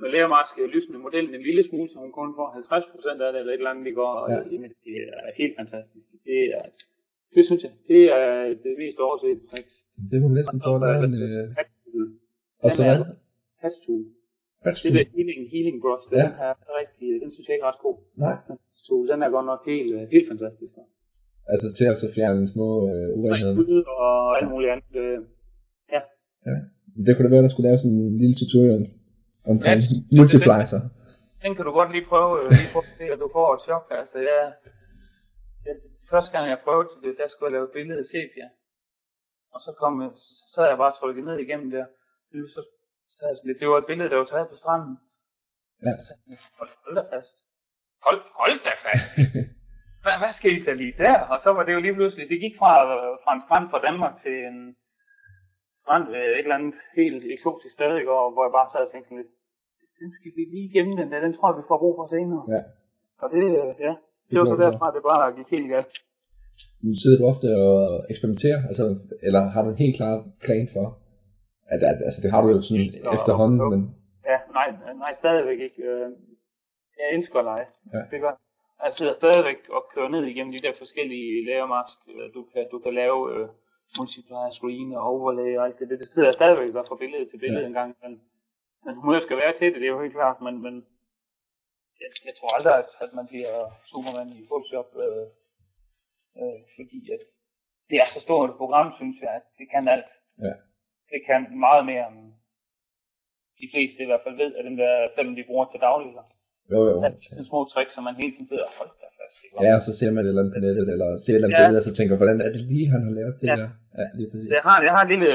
med 0.00 0.08
lærermaske 0.14 0.60
lysende 0.74 0.98
modellen 1.06 1.34
en 1.34 1.46
lille 1.48 1.62
smule, 1.68 1.88
så 1.90 1.96
hun 2.04 2.12
kun 2.20 2.30
får 2.38 2.48
50% 2.56 3.22
af 3.26 3.30
det, 3.32 3.40
eller 3.40 3.52
et 3.52 3.58
eller 3.60 3.70
andet, 3.72 3.84
det 3.88 3.94
går. 4.02 4.12
Ja. 4.32 4.38
Jamen, 4.52 4.70
det 4.86 4.94
er 5.12 5.30
helt 5.40 5.54
fantastisk. 5.60 6.06
Det 6.30 6.38
er, 6.58 6.64
det 7.34 7.42
synes 7.48 7.62
jeg, 7.66 7.72
det 7.92 8.02
er 8.20 8.28
det 8.64 8.72
mest 8.82 8.98
oversete 9.06 9.40
tricks. 9.48 9.74
Det 10.10 10.18
må 10.22 10.28
næsten 10.28 10.56
prøve 10.64 10.76
at 10.80 10.84
lave 10.88 11.04
en... 11.08 11.14
Øh, 11.26 11.44
og 12.64 12.70
så 12.76 12.82
Den 12.82 12.90
er- 12.90 12.96
hvad? 13.04 13.14
Patch-tool. 13.62 14.02
Patch 14.64 14.80
Det 14.84 14.92
der 14.94 15.04
healing, 15.16 15.40
healing 15.54 15.76
brush, 15.84 16.04
den 16.10 16.18
Ja. 16.18 16.28
ja. 16.44 16.50
er 16.50 16.54
rigtig, 16.80 17.06
den 17.22 17.30
synes 17.34 17.46
jeg 17.48 17.54
ikke 17.56 17.64
er 17.66 17.70
ret 17.72 17.82
god. 17.86 17.96
Nej. 18.24 18.36
Patch-tool, 18.48 19.04
den 19.12 19.18
er 19.26 19.30
godt 19.36 19.46
nok 19.52 19.60
helt, 19.72 19.90
øh, 19.98 20.02
helt 20.14 20.28
fantastisk. 20.32 20.72
Altså 21.52 21.68
til 21.78 21.86
at 21.92 21.98
så 22.02 22.08
fjerne 22.16 22.48
små 22.54 22.68
øh, 22.92 23.08
urenheder. 23.18 23.54
Og 24.04 24.38
alt 24.38 24.48
muligt 24.52 24.70
andet. 24.72 24.94
Øh, 25.04 25.18
Det 27.06 27.10
kunne 27.12 27.26
da 27.28 27.34
være, 27.34 27.46
der 27.46 27.52
skulle 27.54 27.68
lave 27.68 27.78
sådan 27.78 27.98
en 28.10 28.18
lille 28.22 28.36
tutorial 28.40 28.82
omkring 29.52 29.80
Ja, 29.82 30.16
multiplier. 30.18 30.80
Den 31.44 31.52
kan 31.56 31.64
du 31.68 31.72
godt 31.80 31.90
lige 31.94 32.06
prøve, 32.12 32.32
øh, 32.40 32.48
lige 32.60 32.70
prøve 32.74 32.86
det, 33.00 33.08
at 33.14 33.20
du 33.24 33.28
får 33.36 33.48
et 33.56 33.62
chok. 33.68 33.84
Altså, 34.00 34.18
jeg, 34.30 34.42
jeg, 35.66 35.74
første 36.12 36.30
gang 36.34 36.44
jeg 36.52 36.58
prøvede 36.66 36.88
det, 37.04 37.12
der 37.20 37.26
skulle 37.28 37.46
jeg 37.48 37.54
lave 37.56 37.66
et 37.68 37.74
billede 37.78 37.98
af 38.02 38.06
sepia. 38.14 38.48
Og 39.54 39.60
så 39.64 39.70
kom 39.80 39.92
jeg, 40.02 40.10
så 40.26 40.44
sad 40.54 40.64
jeg 40.72 40.78
bare 40.84 40.94
trykket 41.00 41.24
ned 41.28 41.36
igennem 41.44 41.68
der. 41.76 41.86
Så, 42.54 42.60
så 43.14 43.24
det 43.60 43.66
var 43.68 43.78
et 43.82 43.88
billede, 43.90 44.10
der 44.10 44.18
var 44.22 44.28
taget 44.32 44.48
på 44.52 44.56
stranden. 44.62 44.94
Ja. 45.86 45.92
Så, 46.06 46.12
hold, 46.58 46.70
hold 46.84 46.94
da 46.98 47.04
fast. 47.14 47.34
Hold, 48.06 48.20
hold 48.40 48.56
da 48.66 48.72
fast. 48.86 49.10
hvad, 50.04 50.14
hvad 50.22 50.32
skete 50.40 50.62
der 50.68 50.74
lige 50.82 50.94
der? 51.04 51.16
Og 51.32 51.38
så 51.44 51.48
var 51.56 51.62
det 51.64 51.72
jo 51.76 51.80
lige 51.86 51.96
pludselig, 51.98 52.24
det 52.32 52.38
gik 52.44 52.54
fra, 52.60 52.72
fra 53.24 53.32
en 53.36 53.42
strand 53.46 53.66
fra 53.72 53.80
Danmark 53.88 54.14
til 54.24 54.36
en 54.50 54.58
strand 55.82 56.04
øh, 56.18 56.28
et 56.38 56.44
eller 56.46 56.58
andet 56.60 56.74
helt 57.00 57.22
eksotisk 57.36 57.72
sted, 57.76 57.90
ikke? 58.00 58.10
Og, 58.20 58.24
hvor 58.34 58.42
jeg 58.46 58.52
bare 58.58 58.68
sad 58.72 58.82
og 58.86 58.90
tænkte 58.92 59.06
sådan 59.08 59.20
lidt, 59.22 59.32
den 60.02 60.10
skal 60.16 60.30
vi 60.36 60.42
lige 60.54 60.66
igennem 60.70 60.94
den 61.00 61.08
der, 61.12 61.18
den 61.26 61.32
tror 61.36 61.46
jeg, 61.50 61.56
vi 61.60 61.64
får 61.70 61.78
brug 61.82 61.94
for 62.00 62.06
senere. 62.16 62.42
Ja. 62.54 62.62
Og 63.22 63.26
det, 63.34 63.44
øh, 63.60 63.70
ja, 63.86 63.92
det 64.30 64.36
var 64.40 64.46
så 64.52 64.56
derfra, 64.64 64.86
det 64.96 65.02
bare 65.10 65.24
gik 65.38 65.48
helt 65.56 65.68
galt. 65.74 65.92
Sidder 67.02 67.18
du 67.20 67.24
ofte 67.32 67.48
og 67.66 67.74
eksperimenterer, 68.12 68.60
altså, 68.70 68.84
eller 69.26 69.42
har 69.54 69.60
du 69.64 69.68
en 69.74 69.82
helt 69.84 69.96
klar 69.98 70.14
plan 70.46 70.66
for, 70.74 70.86
at, 71.74 71.80
at 71.92 71.98
altså 72.06 72.18
det 72.24 72.30
har 72.34 72.40
du 72.44 72.48
jo 72.54 72.60
sådan 72.68 72.86
og- 73.08 73.14
efterhånden, 73.18 73.58
og- 73.64 73.70
men 73.74 73.82
Ja, 74.32 74.38
nej, 74.58 74.68
nej, 75.04 75.12
stadigvæk 75.22 75.60
ikke. 75.66 75.80
Øh, 75.90 76.06
Jeg 77.00 77.06
elsker 77.16 77.38
at 77.38 77.44
lege. 77.44 77.66
Ja. 77.94 78.00
Det 78.12 78.18
gør. 78.24 78.34
Jeg 78.84 78.94
sidder 78.94 79.14
stadigvæk 79.14 79.60
og 79.76 79.82
kører 79.94 80.08
ned 80.08 80.24
igennem 80.24 80.52
de 80.52 80.58
der 80.66 80.74
forskellige 80.78 81.44
lagermask. 81.48 81.96
Du 82.34 82.42
kan, 82.52 82.62
du 82.72 82.78
kan 82.84 82.94
lave 82.94 83.18
øh, 83.34 83.48
multiplier, 83.98 84.50
screen 84.58 84.92
og 84.98 85.02
overlay 85.12 85.50
og 85.58 85.64
alt 85.66 85.78
det. 85.78 85.88
Det, 85.90 85.98
det 86.02 86.08
sidder 86.08 86.28
jeg 86.28 86.34
stadigvæk 86.40 86.74
og 86.74 86.86
fra 86.88 86.96
billede 87.02 87.24
til 87.30 87.38
billede 87.38 87.60
Ja. 87.60 87.66
en 87.66 87.72
gang. 87.80 87.90
Men, 88.02 88.12
men 88.84 88.94
humør 88.94 89.20
skal 89.20 89.36
være 89.36 89.52
til 89.58 89.66
det, 89.72 89.80
det 89.80 89.86
er 89.88 89.94
jo 89.96 90.02
helt 90.02 90.18
klart. 90.20 90.40
Men, 90.46 90.54
men 90.66 90.74
jeg, 92.00 92.10
jeg 92.28 92.34
tror 92.38 92.50
aldrig, 92.56 92.74
at, 92.82 92.90
at 93.04 93.10
man 93.18 93.26
bliver 93.32 93.54
Superman 93.92 94.28
i 94.38 94.46
Photoshop. 94.50 94.90
Øh, 95.04 95.26
øh, 96.40 96.58
fordi 96.76 97.00
at 97.16 97.24
det 97.90 97.96
er 98.04 98.08
så 98.14 98.20
stort 98.26 98.50
et 98.50 98.56
program, 98.62 98.88
synes 98.98 99.16
jeg, 99.24 99.32
at 99.38 99.46
det 99.58 99.66
kan 99.74 99.84
alt. 99.94 100.10
Ja. 100.46 100.54
Det 101.12 101.20
kan 101.28 101.40
meget 101.66 101.84
mere, 101.90 102.06
end 102.12 102.20
de 103.60 103.66
fleste 103.72 104.02
i 104.02 104.06
hvert 104.06 104.24
fald 104.24 104.36
ved, 104.42 104.50
at 104.58 104.64
dem 104.64 104.76
der, 104.76 104.92
selvom 105.16 105.34
de 105.36 105.44
bruger 105.50 105.66
til 105.68 105.80
daglig. 105.80 106.12
Jo 106.70 106.78
jo. 106.90 106.96
Der 107.02 107.08
er 107.08 107.12
sådan 107.30 107.44
små 107.52 107.60
tricks, 107.72 107.92
som 107.96 108.02
man 108.08 108.14
hele 108.22 108.32
tiden 108.34 108.46
sidder 108.50 108.64
og 108.70 108.74
holder 108.78 108.94
der 109.02 109.10
fast. 109.20 109.36
Ja, 109.66 109.70
og 109.78 109.82
så 109.88 109.92
ser 109.98 110.10
man 110.14 110.20
et 110.24 110.28
eller 110.28 110.42
andet 110.42 110.54
på 110.56 110.60
nettet, 110.66 110.86
eller 110.94 111.08
ser 111.16 111.32
et 111.32 111.36
eller 111.36 111.48
andet 111.48 111.58
Ja. 111.58 111.62
billede, 111.64 111.80
og 111.82 111.86
så 111.88 111.94
tænker, 111.98 112.14
hvordan 112.20 112.38
er 112.46 112.50
det 112.56 112.62
lige, 112.72 112.86
han 112.94 113.00
har 113.06 113.12
lavet 113.18 113.34
det 113.42 113.48
Ja. 113.50 113.56
der? 113.60 113.68
Ja, 114.00 114.06
lige 114.18 114.28
præcis. 114.30 114.48
Så 114.50 114.54
jeg 114.58 114.64
har, 114.70 114.76
jeg 114.88 114.92
har 114.96 115.02
et 115.06 115.10
lille, 115.14 115.30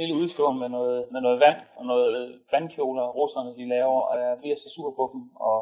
lille 0.00 0.12
udstående 0.20 0.58
med 0.64 0.70
noget, 0.76 0.98
med 1.14 1.20
noget 1.26 1.38
vand 1.44 1.58
og 1.78 1.84
noget 1.92 2.12
vandkjoler, 2.54 3.04
russerne 3.20 3.50
de 3.58 3.64
laver, 3.74 4.00
og 4.10 4.14
jeg 4.24 4.32
bliver 4.42 4.56
så 4.62 4.68
sur 4.74 4.88
på 4.98 5.04
dem, 5.12 5.22
og 5.48 5.56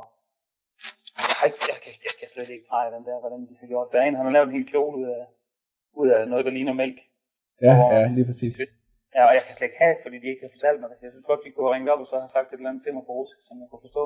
jeg, 1.19 1.25
har 1.39 1.47
ikke, 1.51 1.61
jeg, 1.73 1.79
kan, 1.85 1.93
jeg 2.09 2.14
kan 2.21 2.29
slet 2.35 2.49
ikke 2.55 2.66
pege 2.73 2.89
den 2.97 3.03
der, 3.09 3.16
hvordan 3.23 3.41
de 3.49 3.55
har 3.61 3.66
gjort. 3.73 3.87
Der 3.93 3.99
er 4.01 4.07
en, 4.09 4.16
han 4.21 4.27
har 4.29 4.35
lavet 4.37 4.49
en 4.49 4.57
hel 4.59 4.66
kjole 4.73 4.95
ud 5.03 5.07
af, 5.16 5.23
ud 6.01 6.09
af 6.16 6.21
noget, 6.33 6.45
der 6.47 6.53
ligner 6.59 6.75
mælk. 6.83 6.99
Ja, 7.66 7.75
ja, 7.97 8.03
lige 8.16 8.27
præcis. 8.31 8.55
Ja, 9.17 9.23
og 9.29 9.33
jeg 9.37 9.43
kan 9.45 9.55
slet 9.55 9.69
ikke 9.69 9.85
have, 9.85 9.97
fordi 10.05 10.17
de 10.23 10.29
ikke 10.33 10.45
har 10.47 10.55
fortalt 10.57 10.81
mig 10.81 10.89
det. 10.91 11.05
Jeg 11.07 11.13
synes 11.13 11.29
godt, 11.31 11.45
de 11.45 11.51
kunne 11.51 11.67
have 11.67 11.75
ringet 11.77 11.93
op 11.95 12.03
og 12.05 12.09
så 12.11 12.17
have 12.25 12.35
sagt 12.37 12.49
et 12.49 12.57
eller 12.57 12.71
andet 12.71 12.83
til 12.85 12.95
mig 12.97 13.05
på 13.07 13.13
russisk, 13.21 13.43
som 13.49 13.57
jeg 13.63 13.69
kunne 13.71 13.85
forstå. 13.87 14.05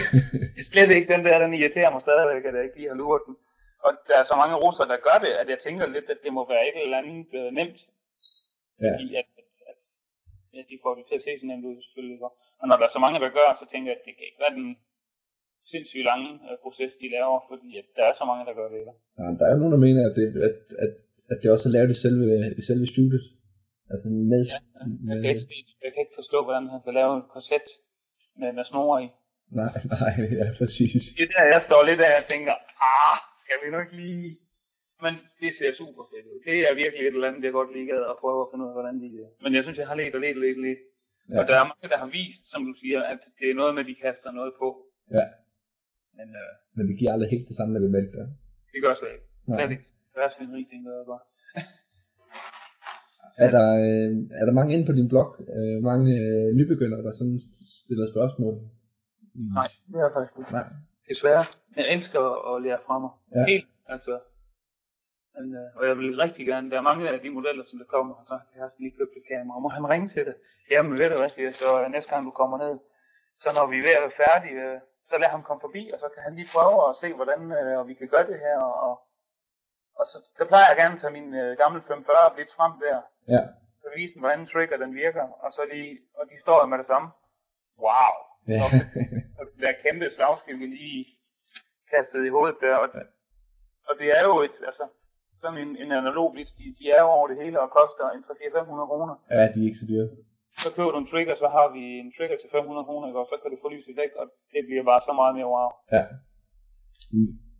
det 0.54 0.60
er 0.64 0.70
slet 0.72 0.90
ikke 0.96 1.12
den 1.14 1.22
der, 1.26 1.42
den 1.44 1.52
irriterer 1.58 1.90
mig 1.92 2.02
stadigvæk, 2.06 2.44
at 2.48 2.54
jeg 2.56 2.64
ikke 2.66 2.78
lige 2.78 2.92
har 2.92 3.00
luret 3.02 3.22
den. 3.26 3.34
Og 3.86 3.90
der 4.08 4.16
er 4.20 4.26
så 4.30 4.36
mange 4.42 4.56
russere, 4.64 4.88
der 4.92 5.06
gør 5.08 5.18
det, 5.24 5.32
at 5.42 5.48
jeg 5.52 5.58
tænker 5.66 5.86
lidt, 5.96 6.08
at 6.14 6.20
det 6.24 6.32
må 6.36 6.42
være 6.52 6.64
et 6.68 6.78
eller 6.84 6.98
andet 7.02 7.30
øh, 7.40 7.48
nemt. 7.58 7.78
Ja. 8.84 8.92
Fordi 8.92 9.06
at, 9.20 9.28
at, 9.40 9.48
at, 9.70 9.80
at 10.60 10.66
de 10.70 10.76
får 10.84 10.92
det 10.98 11.04
til 11.06 11.16
at 11.18 11.24
se 11.26 11.32
så 11.40 11.46
nemt 11.50 11.64
ud, 11.70 11.76
selvfølgelig. 11.84 12.18
Og 12.60 12.64
når 12.68 12.76
der 12.78 12.86
er 12.86 12.92
så 12.96 13.02
mange, 13.04 13.18
der 13.24 13.30
gør, 13.38 13.48
så 13.60 13.64
tænker 13.72 13.88
jeg, 13.90 13.98
at 13.98 14.04
det 14.06 14.12
kan 14.16 14.24
ikke 14.28 14.42
være 14.44 14.56
den 14.58 14.68
sindssygt 15.72 16.06
lange 16.10 16.28
øh, 16.46 16.54
proces, 16.64 16.92
de 17.02 17.06
laver, 17.16 17.38
fordi 17.50 17.68
at 17.80 17.86
der 17.96 18.04
er 18.10 18.14
så 18.20 18.24
mange, 18.30 18.44
der 18.48 18.54
gør 18.60 18.68
det. 18.74 18.80
Ja, 19.18 19.24
der 19.38 19.44
er 19.46 19.52
jo 19.54 19.60
nogen, 19.62 19.74
der 19.76 19.86
mener, 19.86 20.02
at 20.10 20.14
det, 20.18 20.26
at, 20.48 20.58
at, 20.84 20.92
at 21.32 21.36
det 21.42 21.48
også 21.54 21.66
er 21.68 21.74
lavet 21.76 21.90
i 21.94 21.98
selve, 22.04 22.26
i 22.60 22.62
selve 22.70 22.86
studiet. 22.94 23.26
Altså 23.92 24.08
med, 24.32 24.42
Ja, 24.52 24.58
Jeg 25.10 25.16
kan, 25.22 25.30
ikke, 25.34 25.46
se- 25.50 25.66
jeg 25.84 25.90
kan 25.92 26.00
ikke 26.04 26.16
forstå, 26.20 26.38
hvordan 26.46 26.64
han 26.74 26.80
kan 26.86 26.94
lave 27.00 27.10
en 27.18 27.24
korset 27.34 27.66
med, 28.40 28.50
med 28.58 28.64
snore 28.70 28.96
i. 29.04 29.08
nej, 29.60 29.72
nej, 29.94 30.12
ja, 30.40 30.46
præcis. 30.60 31.02
det 31.16 31.22
er 31.26 31.30
der, 31.36 31.44
jeg 31.54 31.62
står 31.68 31.80
lidt 31.90 32.00
af 32.08 32.12
og 32.20 32.24
tænker, 32.32 32.54
ah, 32.92 33.16
skal 33.44 33.56
vi 33.62 33.66
nu 33.72 33.78
ikke 33.84 33.96
lige... 34.02 34.28
Men 35.04 35.12
det 35.42 35.50
ser 35.58 35.70
super 35.82 36.02
fedt 36.12 36.26
ud. 36.32 36.38
Det 36.48 36.54
er 36.68 36.74
virkelig 36.82 37.02
et 37.06 37.14
eller 37.16 37.28
andet, 37.30 37.42
jeg 37.46 37.52
godt 37.60 37.70
lige 37.76 37.86
gad 37.92 38.02
at 38.12 38.16
prøve 38.22 38.38
at 38.44 38.48
finde 38.50 38.62
ud 38.64 38.70
af, 38.72 38.76
hvordan 38.78 38.96
de... 39.02 39.08
Men 39.44 39.50
jeg 39.56 39.62
synes, 39.64 39.78
jeg 39.80 39.88
har 39.90 39.96
let 40.00 40.14
og 40.16 40.20
let 40.24 40.36
og 40.38 40.42
let 40.46 40.56
og 40.60 40.64
let. 40.68 40.80
Ja. 41.30 41.34
Og 41.38 41.42
der 41.48 41.56
er 41.60 41.64
mange, 41.70 41.86
der 41.92 41.98
har 42.04 42.10
vist, 42.20 42.42
som 42.52 42.60
du 42.68 42.72
siger, 42.82 43.00
at 43.12 43.20
det 43.40 43.46
er 43.50 43.56
noget 43.60 43.72
med, 43.74 43.82
at 43.84 43.88
de 43.90 43.96
kaster 44.06 44.30
noget 44.38 44.52
på. 44.62 44.68
Ja. 45.18 45.24
Men 46.18 46.26
øh, 46.40 46.50
Men 46.76 46.84
det 46.88 46.94
giver 46.98 47.12
aldrig 47.14 47.30
helt 47.34 47.46
det 47.50 47.56
samme 47.58 47.70
med 47.74 47.80
det 47.84 47.90
mælk 47.96 48.10
der. 48.16 48.26
det 48.72 48.78
gør 48.84 48.94
slet 49.00 49.12
ikke. 49.16 49.26
Slet 49.56 49.70
ikke. 49.74 49.86
Værtsvineri, 50.16 50.62
tænker 50.72 50.90
jeg 50.98 51.04
bare. 51.12 51.22
Er 53.44 53.50
der, 53.56 53.66
øh, 53.84 54.10
er 54.40 54.44
der 54.46 54.52
mange 54.58 54.74
inde 54.74 54.86
på 54.86 54.92
din 54.92 55.08
blog, 55.12 55.28
øh, 55.56 55.76
mange 55.90 56.08
øh, 56.24 56.48
nybegyndere, 56.58 57.02
der 57.06 57.10
sådan 57.10 57.36
st- 57.44 57.84
stiller 57.84 58.06
spørgsmål? 58.14 58.54
Nej, 59.58 59.68
det 59.92 59.98
er 60.06 60.10
faktisk 60.16 60.38
ikke. 60.38 60.52
Nej. 60.58 60.66
Desværre. 61.08 61.44
Jeg 61.76 61.84
elsker 61.94 62.22
at 62.50 62.62
lære 62.64 62.80
fra 62.86 62.96
mig. 63.04 63.12
Ja. 63.36 63.44
Helt, 63.52 63.68
altså. 63.94 64.14
Men, 65.36 65.46
øh, 65.60 65.68
og 65.78 65.82
jeg 65.88 65.94
vil 66.00 66.16
rigtig 66.24 66.44
gerne, 66.50 66.70
der 66.70 66.76
er 66.78 66.88
mange 66.90 67.02
af 67.14 67.20
de 67.24 67.30
modeller, 67.38 67.64
som 67.68 67.76
der 67.82 67.88
kommer, 67.94 68.14
og 68.20 68.24
så 68.28 68.34
har 68.40 68.46
jeg 68.60 68.68
lige 68.82 68.94
købt 68.98 69.14
et 69.20 69.26
kamera. 69.32 69.58
Må 69.64 69.68
han 69.76 69.84
ringe 69.92 70.08
til 70.14 70.22
det? 70.28 70.34
Jamen 70.72 70.92
ved 71.00 71.08
du 71.10 71.16
hvad, 71.20 71.28
siger 71.36 71.50
så 71.62 71.68
øh, 71.82 71.86
næste 71.94 72.10
gang 72.12 72.22
du 72.28 72.32
kommer 72.40 72.56
ned, 72.64 72.74
så 73.42 73.48
når 73.56 73.66
vi 73.70 73.76
er 73.78 73.84
ved 73.88 73.94
at 73.98 74.04
være 74.06 74.18
færdige, 74.24 74.58
øh, 74.68 74.78
så 75.10 75.14
lad 75.22 75.28
ham 75.34 75.42
komme 75.46 75.60
forbi, 75.66 75.82
og 75.94 75.98
så 76.02 76.06
kan 76.14 76.22
han 76.26 76.34
lige 76.38 76.48
prøve 76.54 76.78
at 76.90 76.94
se, 77.02 77.08
hvordan 77.18 77.40
øh, 77.58 77.74
og 77.80 77.84
vi 77.90 77.94
kan 78.00 78.08
gøre 78.14 78.26
det 78.30 78.38
her. 78.44 78.56
Og, 78.68 78.74
og, 78.88 78.94
og 79.98 80.04
så 80.10 80.16
der 80.38 80.44
plejer 80.50 80.66
jeg 80.70 80.76
gerne 80.82 80.94
at 80.96 81.00
tage 81.02 81.16
min 81.18 81.28
øh, 81.42 81.50
gamle 81.62 81.80
540 81.80 82.38
lidt 82.38 82.52
frem 82.58 82.72
der, 82.84 82.98
Ja. 83.34 83.42
og 83.84 83.88
vise 83.96 84.14
dem, 84.14 84.20
hvordan 84.24 84.46
trigger 84.52 84.76
den 84.84 84.92
virker, 85.04 85.26
og 85.44 85.50
så 85.56 85.62
lige, 85.72 85.90
og 86.18 86.24
de 86.30 86.36
står 86.44 86.66
med 86.70 86.78
det 86.82 86.86
samme. 86.92 87.08
Wow! 87.86 88.14
ja. 88.54 88.60
og 89.38 89.42
det 89.48 89.58
der 89.64 89.72
kæmpe 89.84 90.06
slagskilt 90.16 90.60
vi 90.62 90.66
lige 90.66 91.00
kastet 91.92 92.20
i 92.28 92.34
hovedet 92.36 92.58
der. 92.64 92.74
Og, 92.82 92.88
Ja. 92.98 93.04
og 93.88 93.94
det 94.00 94.08
er 94.18 94.22
jo 94.30 94.34
et, 94.48 94.56
altså, 94.70 94.84
sådan 95.40 95.58
en, 95.64 95.72
en 95.82 95.90
analog 96.02 96.28
list, 96.38 96.54
de, 96.58 96.64
de 96.78 96.84
er 96.96 97.00
jo 97.04 97.08
over 97.16 97.26
det 97.30 97.36
hele 97.42 97.56
og 97.64 97.68
koster 97.80 98.04
en 98.16 98.22
3-4-500 98.28 98.90
kroner. 98.90 99.14
ja, 99.36 99.42
de 99.52 99.58
er 99.62 99.66
ikke 99.70 99.82
så 99.84 99.88
dyre. 99.92 100.08
Så 100.64 100.68
køber 100.76 100.90
du 100.92 100.98
en 100.98 101.10
trigger, 101.12 101.34
så 101.42 101.48
har 101.56 101.66
vi 101.76 101.82
en 102.02 102.12
trigger 102.16 102.36
til 102.40 102.48
500 102.50 102.84
kroner, 102.88 103.06
og 103.20 103.26
så 103.30 103.36
kan 103.42 103.50
du 103.52 103.56
få 103.62 103.68
lyset 103.76 103.94
væk, 104.02 104.12
og 104.20 104.26
det 104.52 104.60
bliver 104.68 104.84
bare 104.90 105.00
så 105.08 105.12
meget 105.20 105.34
mere 105.38 105.48
wow. 105.54 105.70
Ja. 105.96 106.02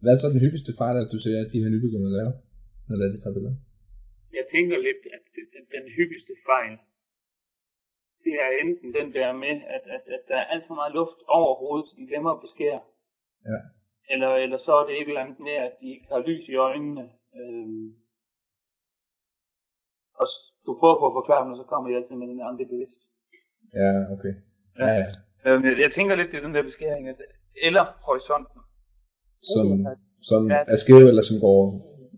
Hvad 0.03 0.13
er 0.13 0.21
så 0.21 0.29
den 0.35 0.43
hyppigste 0.45 0.73
fejl, 0.81 0.97
at 1.03 1.13
du 1.15 1.19
ser, 1.25 1.37
at 1.45 1.53
de 1.53 1.63
her 1.63 1.71
nybegyndere 1.75 2.17
laver, 2.19 2.35
når 2.87 2.95
det 2.97 3.05
er, 3.07 3.13
de 3.15 3.21
tager 3.23 3.37
billeder? 3.37 3.57
Jeg 4.39 4.47
tænker 4.55 4.77
lidt, 4.89 5.03
at 5.17 5.25
den, 5.75 5.85
hyppigste 5.97 6.35
fejl, 6.51 6.75
det 8.25 8.35
er 8.45 8.51
enten 8.65 8.89
den 8.99 9.09
der 9.19 9.31
med, 9.45 9.55
at, 9.77 9.85
at, 9.97 10.05
at 10.17 10.23
der 10.29 10.37
er 10.43 10.47
alt 10.53 10.65
for 10.69 10.75
meget 10.81 10.95
luft 11.01 11.19
over 11.39 11.53
hovedet, 11.63 11.87
så 11.89 11.95
de 11.99 12.07
glemmer 12.11 12.31
at 12.35 12.43
beskære. 12.47 12.81
Ja. 13.51 13.59
Eller, 14.13 14.31
eller 14.45 14.59
så 14.67 14.73
er 14.81 14.85
det 14.87 14.95
et 14.97 15.09
eller 15.09 15.25
andet 15.25 15.41
med, 15.49 15.57
at 15.67 15.73
de 15.81 15.87
ikke 15.95 16.07
har 16.13 16.21
lys 16.29 16.45
i 16.49 16.57
øjnene. 16.69 17.05
Øhm, 17.39 17.87
og 20.21 20.27
du 20.67 20.71
prøver 20.81 20.99
på 21.01 21.07
at 21.11 21.17
forklare 21.21 21.43
dem, 21.45 21.53
og 21.55 21.59
så 21.61 21.67
kommer 21.71 21.87
jeg 21.89 21.99
altid 21.99 22.17
med 22.17 22.29
den 22.33 22.41
andre 22.51 22.65
bevidst. 22.73 23.01
Ja, 23.81 23.91
okay. 24.15 24.35
Ja. 24.79 24.87
Ja, 24.87 24.95
ja. 25.03 25.09
Øhm, 25.47 25.65
jeg, 25.67 25.75
jeg 25.85 25.91
tænker 25.93 26.15
lidt, 26.15 26.31
det 26.31 26.39
er 26.39 26.47
den 26.47 26.55
der 26.57 26.69
beskæring, 26.71 27.05
at, 27.09 27.19
eller 27.69 27.85
horisonten. 28.09 28.61
Som, 29.55 29.67
som 30.31 30.41
Ja. 30.55 30.61
er 30.75 30.79
skæve, 30.85 31.07
eller 31.13 31.25
som 31.31 31.37
går 31.47 31.61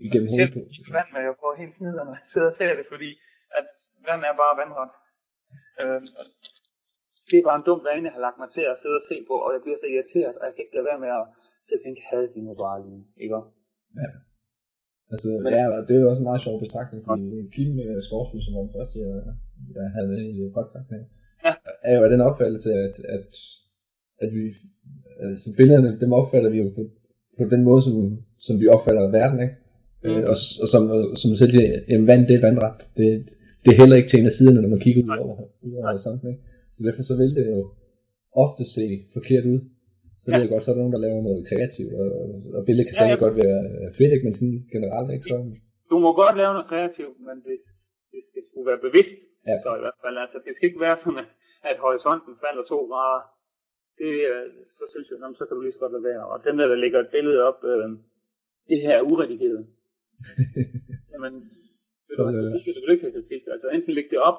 igennem 0.06 0.28
hovedet 0.32 0.52
på. 0.56 0.60
vand, 0.98 1.08
når 1.14 1.22
jeg 1.28 1.34
får 1.42 1.52
helt 1.62 1.76
ned, 1.84 1.92
når 1.98 2.06
jeg 2.18 2.24
sidder 2.32 2.48
og 2.52 2.56
ser 2.60 2.72
det, 2.78 2.86
fordi 2.92 3.10
at 3.58 3.64
vand 4.08 4.20
er 4.30 4.34
bare 4.42 4.54
vandret. 4.62 4.92
Og 5.84 5.96
det 7.30 7.36
er 7.38 7.44
bare 7.48 7.58
en 7.60 7.66
dum 7.68 7.80
vane, 7.88 8.06
jeg 8.08 8.14
har 8.16 8.22
lagt 8.26 8.38
mig 8.42 8.48
til 8.56 8.64
at 8.72 8.76
sidde 8.82 8.96
og 9.00 9.04
se 9.10 9.16
på, 9.28 9.34
og 9.44 9.50
jeg 9.54 9.60
bliver 9.64 9.78
så 9.82 9.86
irriteret, 9.94 10.34
og 10.40 10.44
jeg 10.46 10.52
kan 10.54 10.62
ikke 10.64 10.76
lade 10.78 10.88
være 10.90 11.00
med 11.04 11.10
at 11.20 11.26
og 11.76 11.80
tænke, 11.84 12.00
havde 12.10 12.28
de 12.34 12.40
nu 12.46 12.52
bare 12.64 12.78
lige, 12.86 13.02
ikke? 13.24 13.40
Altså, 15.12 15.28
ja, 15.58 15.64
det 15.86 15.92
er 15.96 16.00
jo 16.04 16.08
også 16.12 16.22
en 16.22 16.30
meget 16.30 16.44
sjov 16.46 16.56
betragtning, 16.64 17.00
fordi 17.08 17.24
Kim 17.54 17.70
øh, 17.86 17.96
Skorsby, 18.06 18.38
som 18.44 18.52
var 18.56 18.62
den 18.66 18.74
første, 18.78 18.96
jeg, 19.04 19.12
jeg 19.78 19.86
havde 19.94 20.08
med 20.12 20.20
i 20.34 20.38
podcasten 20.58 20.92
her, 20.98 21.04
Ja. 21.46 21.52
er 21.88 21.92
jo 21.96 22.02
af 22.06 22.10
den 22.14 22.20
opfattelse, 22.28 22.70
at, 22.86 22.96
at, 23.16 23.30
at 24.24 24.30
vi, 24.36 24.42
altså 25.28 25.46
billederne, 25.58 25.90
dem 26.02 26.10
opfatter 26.20 26.50
vi 26.54 26.58
jo 26.64 26.68
på, 26.78 26.82
på 27.38 27.44
den 27.54 27.62
måde, 27.68 27.80
som, 27.86 27.94
som 28.46 28.54
vi 28.60 28.66
opfatter 28.74 29.02
verden, 29.20 29.38
ikke? 29.46 29.56
Mm. 30.04 30.10
Øh, 30.10 30.22
og, 30.32 30.36
og, 30.62 30.68
som, 30.72 30.82
og, 30.94 30.98
som 31.20 31.28
du 31.32 31.36
selv 31.42 31.52
siger, 31.54 31.68
jamen 31.90 32.06
vand, 32.10 32.22
det 32.28 32.34
er 32.36 32.44
vandret. 32.48 32.76
Det, 32.98 33.06
det 33.62 33.68
er 33.72 33.78
heller 33.82 33.96
ikke 33.98 34.10
til 34.10 34.20
en 34.20 34.30
af 34.30 34.36
siderne, 34.38 34.60
når 34.64 34.72
man 34.74 34.82
kigger 34.86 35.02
ud 35.06 35.10
over, 35.24 35.36
ud 35.66 35.72
over 35.78 35.96
samten, 36.06 36.26
ikke? 36.32 36.42
Så 36.74 36.80
derfor 36.86 37.02
så 37.10 37.14
vil 37.20 37.30
det 37.38 37.44
jo 37.54 37.60
ofte 38.44 38.62
se 38.76 38.84
forkert 39.16 39.44
ud. 39.54 39.60
Så 40.22 40.26
Ja. 40.28 40.32
ved 40.34 40.42
jeg 40.44 40.52
godt, 40.54 40.62
så 40.64 40.68
er 40.70 40.74
der 40.74 40.82
nogen, 40.84 40.96
der 40.96 41.04
laver 41.06 41.20
noget 41.28 41.42
kreativt, 41.50 41.92
og, 42.02 42.06
og 42.56 42.60
billedet 42.66 42.86
kan 42.88 42.96
stadig 42.98 43.16
ja. 43.16 43.24
godt 43.26 43.36
være 43.44 43.58
fedt, 43.98 44.12
ikke? 44.14 44.26
men 44.26 44.34
sådan 44.38 44.58
generelt, 44.74 45.08
ikke? 45.14 45.26
Så, 45.30 45.36
Du 45.90 45.96
må 46.04 46.10
godt 46.22 46.36
lave 46.40 46.52
noget 46.56 46.68
kreativt, 46.72 47.16
men 47.28 47.36
det, 47.46 47.56
det, 48.12 48.20
det 48.34 48.42
skulle 48.48 48.66
være 48.70 48.80
bevidst. 48.86 49.18
Ja. 49.50 49.56
Så 49.64 49.68
i 49.78 49.82
hvert 49.84 49.98
fald, 50.04 50.16
altså, 50.24 50.38
det 50.44 50.52
skal 50.54 50.66
ikke 50.70 50.82
være 50.86 50.96
sådan, 51.02 51.18
at, 51.24 51.30
at 51.70 51.76
horisonten 51.84 52.32
falder 52.44 52.64
to 52.72 52.78
grader, 52.90 53.22
det, 53.98 54.10
er- 54.30 54.50
så 54.78 54.84
synes 54.92 55.10
jeg, 55.10 55.18
"Nå, 55.18 55.34
så 55.34 55.44
kan 55.46 55.54
du 55.56 55.60
lige 55.62 55.72
så 55.72 55.78
godt 55.78 55.92
lade 55.92 56.04
være. 56.04 56.26
Og 56.32 56.44
dem 56.44 56.56
der, 56.56 56.66
der 56.66 56.74
lægger 56.84 57.00
et 57.00 57.08
billede 57.16 57.42
op, 57.48 57.64
øh, 57.64 57.88
det 58.68 58.78
her 58.84 58.94
er 58.98 59.02
uredigeret. 59.02 59.66
Jamen, 61.12 61.32
Så, 62.02 62.22
det, 62.26 62.38
øh, 62.38 62.52
det 62.52 62.82
du 62.86 62.90
ikke 62.92 63.04
have 63.06 63.12
kritik. 63.18 63.42
Altså 63.54 63.68
enten 63.68 63.92
lægge 63.94 64.10
det 64.10 64.18
op 64.18 64.38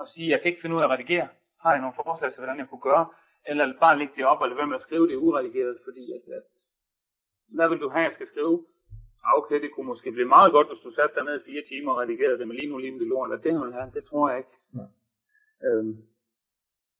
og 0.00 0.08
sige, 0.08 0.30
jeg 0.30 0.40
kan 0.40 0.48
ikke 0.50 0.60
finde 0.62 0.76
ud 0.76 0.80
af 0.80 0.84
at 0.84 0.90
redigere. 0.90 1.28
Har 1.62 1.70
jeg 1.72 1.80
nogle 1.80 1.96
forslag 2.04 2.32
til, 2.32 2.40
hvordan 2.40 2.58
jeg 2.58 2.68
kunne 2.70 2.86
gøre? 2.90 3.06
Eller 3.48 3.64
bare 3.80 3.98
lægge 3.98 4.12
det 4.16 4.24
op 4.32 4.40
og 4.40 4.48
lade 4.48 4.58
være 4.60 4.66
med 4.66 4.74
at 4.80 4.86
skrive 4.88 5.08
det 5.08 5.16
uredigeret, 5.16 5.76
fordi 5.86 6.04
at, 6.16 6.24
at 6.38 6.48
hvad 7.56 7.68
vil 7.68 7.78
du 7.84 7.88
have, 7.88 8.04
jeg 8.08 8.12
skal 8.12 8.26
skrive? 8.26 8.66
Ah, 9.26 9.32
okay, 9.38 9.56
det 9.62 9.70
kunne 9.74 9.86
måske 9.92 10.12
blive 10.12 10.28
meget 10.36 10.52
godt, 10.52 10.68
hvis 10.70 10.82
du 10.86 10.90
satte 10.90 11.14
dig 11.16 11.24
ned 11.24 11.40
i 11.40 11.44
fire 11.50 11.62
timer 11.70 11.92
og 11.92 11.98
redigerede 12.02 12.38
det 12.38 12.48
med 12.48 12.56
lige 12.56 12.70
nu 12.70 12.78
lige 12.78 12.92
med 12.92 13.00
det 13.00 13.08
lort. 13.08 13.26
Eller 13.30 13.42
det, 13.42 13.72
have, 13.74 13.90
det 13.94 14.04
tror 14.04 14.28
jeg 14.30 14.38
ikke. 14.38 14.54
Nej. 14.78 14.88
Øhm, 15.66 15.92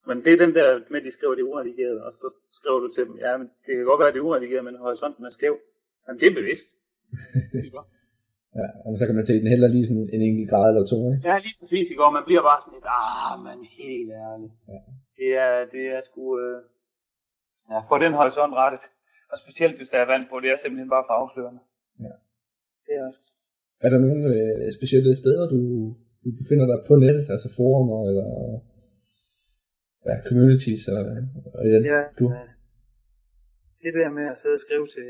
men 0.09 0.17
det 0.25 0.33
er 0.33 0.45
den 0.45 0.55
der 0.59 0.69
med, 0.91 1.01
at 1.01 1.07
de 1.07 1.17
skriver 1.19 1.35
det 1.35 1.49
uredigeret, 1.51 1.99
og 2.07 2.11
så 2.21 2.27
skriver 2.59 2.81
du 2.85 2.89
til 2.95 3.05
dem, 3.09 3.15
ja, 3.25 3.33
men 3.41 3.47
det 3.65 3.73
kan 3.75 3.85
godt 3.91 4.01
være, 4.01 4.11
at 4.11 4.15
det 4.15 4.21
er 4.21 4.29
uredigeret, 4.31 4.65
men 4.69 4.83
horisonten 4.85 5.25
er 5.25 5.33
skæv. 5.39 5.55
Men 6.07 6.15
det 6.21 6.27
er 6.29 6.35
bevidst. 6.41 6.69
ja, 8.59 8.67
og 8.85 8.91
så 8.99 9.05
kan 9.07 9.17
man 9.19 9.29
se 9.29 9.41
den 9.43 9.53
heller 9.55 9.69
lige 9.69 9.89
sådan 9.91 10.09
en 10.17 10.23
enkelt 10.29 10.51
grad 10.53 10.67
eller 10.71 10.87
to, 10.93 10.99
ikke? 11.13 11.23
Ja, 11.29 11.35
lige 11.47 11.57
præcis 11.61 11.87
i 11.91 11.99
går. 11.99 12.11
Man 12.19 12.27
bliver 12.29 12.43
bare 12.51 12.61
sådan 12.63 12.77
lidt, 12.77 12.89
ah, 13.01 13.35
men 13.47 13.59
helt 13.81 14.11
ærligt. 14.27 14.55
Ja. 14.73 14.81
Det 15.19 15.31
er, 15.47 15.55
det 15.75 15.85
er 15.95 16.01
sgu, 16.09 16.23
øh, 16.45 16.59
ja, 17.71 17.79
få 17.91 17.95
den 18.05 18.13
horisont 18.19 18.55
rettet. 18.63 18.85
Og 19.33 19.37
specielt 19.45 19.77
hvis 19.79 19.91
der 19.93 19.99
er 20.01 20.11
vand 20.13 20.25
på, 20.31 20.37
det 20.43 20.49
er 20.51 20.59
simpelthen 20.59 20.91
bare 20.95 21.07
for 21.09 21.15
afslørende. 21.23 21.63
Ja. 22.07 22.15
Det 22.85 22.93
er 22.99 23.03
også. 23.11 23.25
Er 23.85 23.89
der 23.93 23.99
nogle 24.05 24.23
øh, 24.35 24.73
specielle 24.79 25.13
steder, 25.23 25.45
du, 25.55 25.61
du 26.25 26.29
befinder 26.41 26.67
dig 26.73 26.79
på 26.89 26.95
nettet, 27.05 27.25
altså 27.35 27.49
forumer 27.59 27.99
eller 28.11 28.29
ja, 30.09 30.15
communities, 30.29 30.83
eller 30.89 31.03
og 31.57 31.63
ja, 31.73 31.79
Ja, 31.95 32.01
du, 32.19 32.25
det 33.85 33.93
der 33.99 34.11
med 34.19 34.27
at 34.33 34.39
sidde 34.41 34.57
og 34.59 34.65
skrive 34.67 34.87
til 34.97 35.07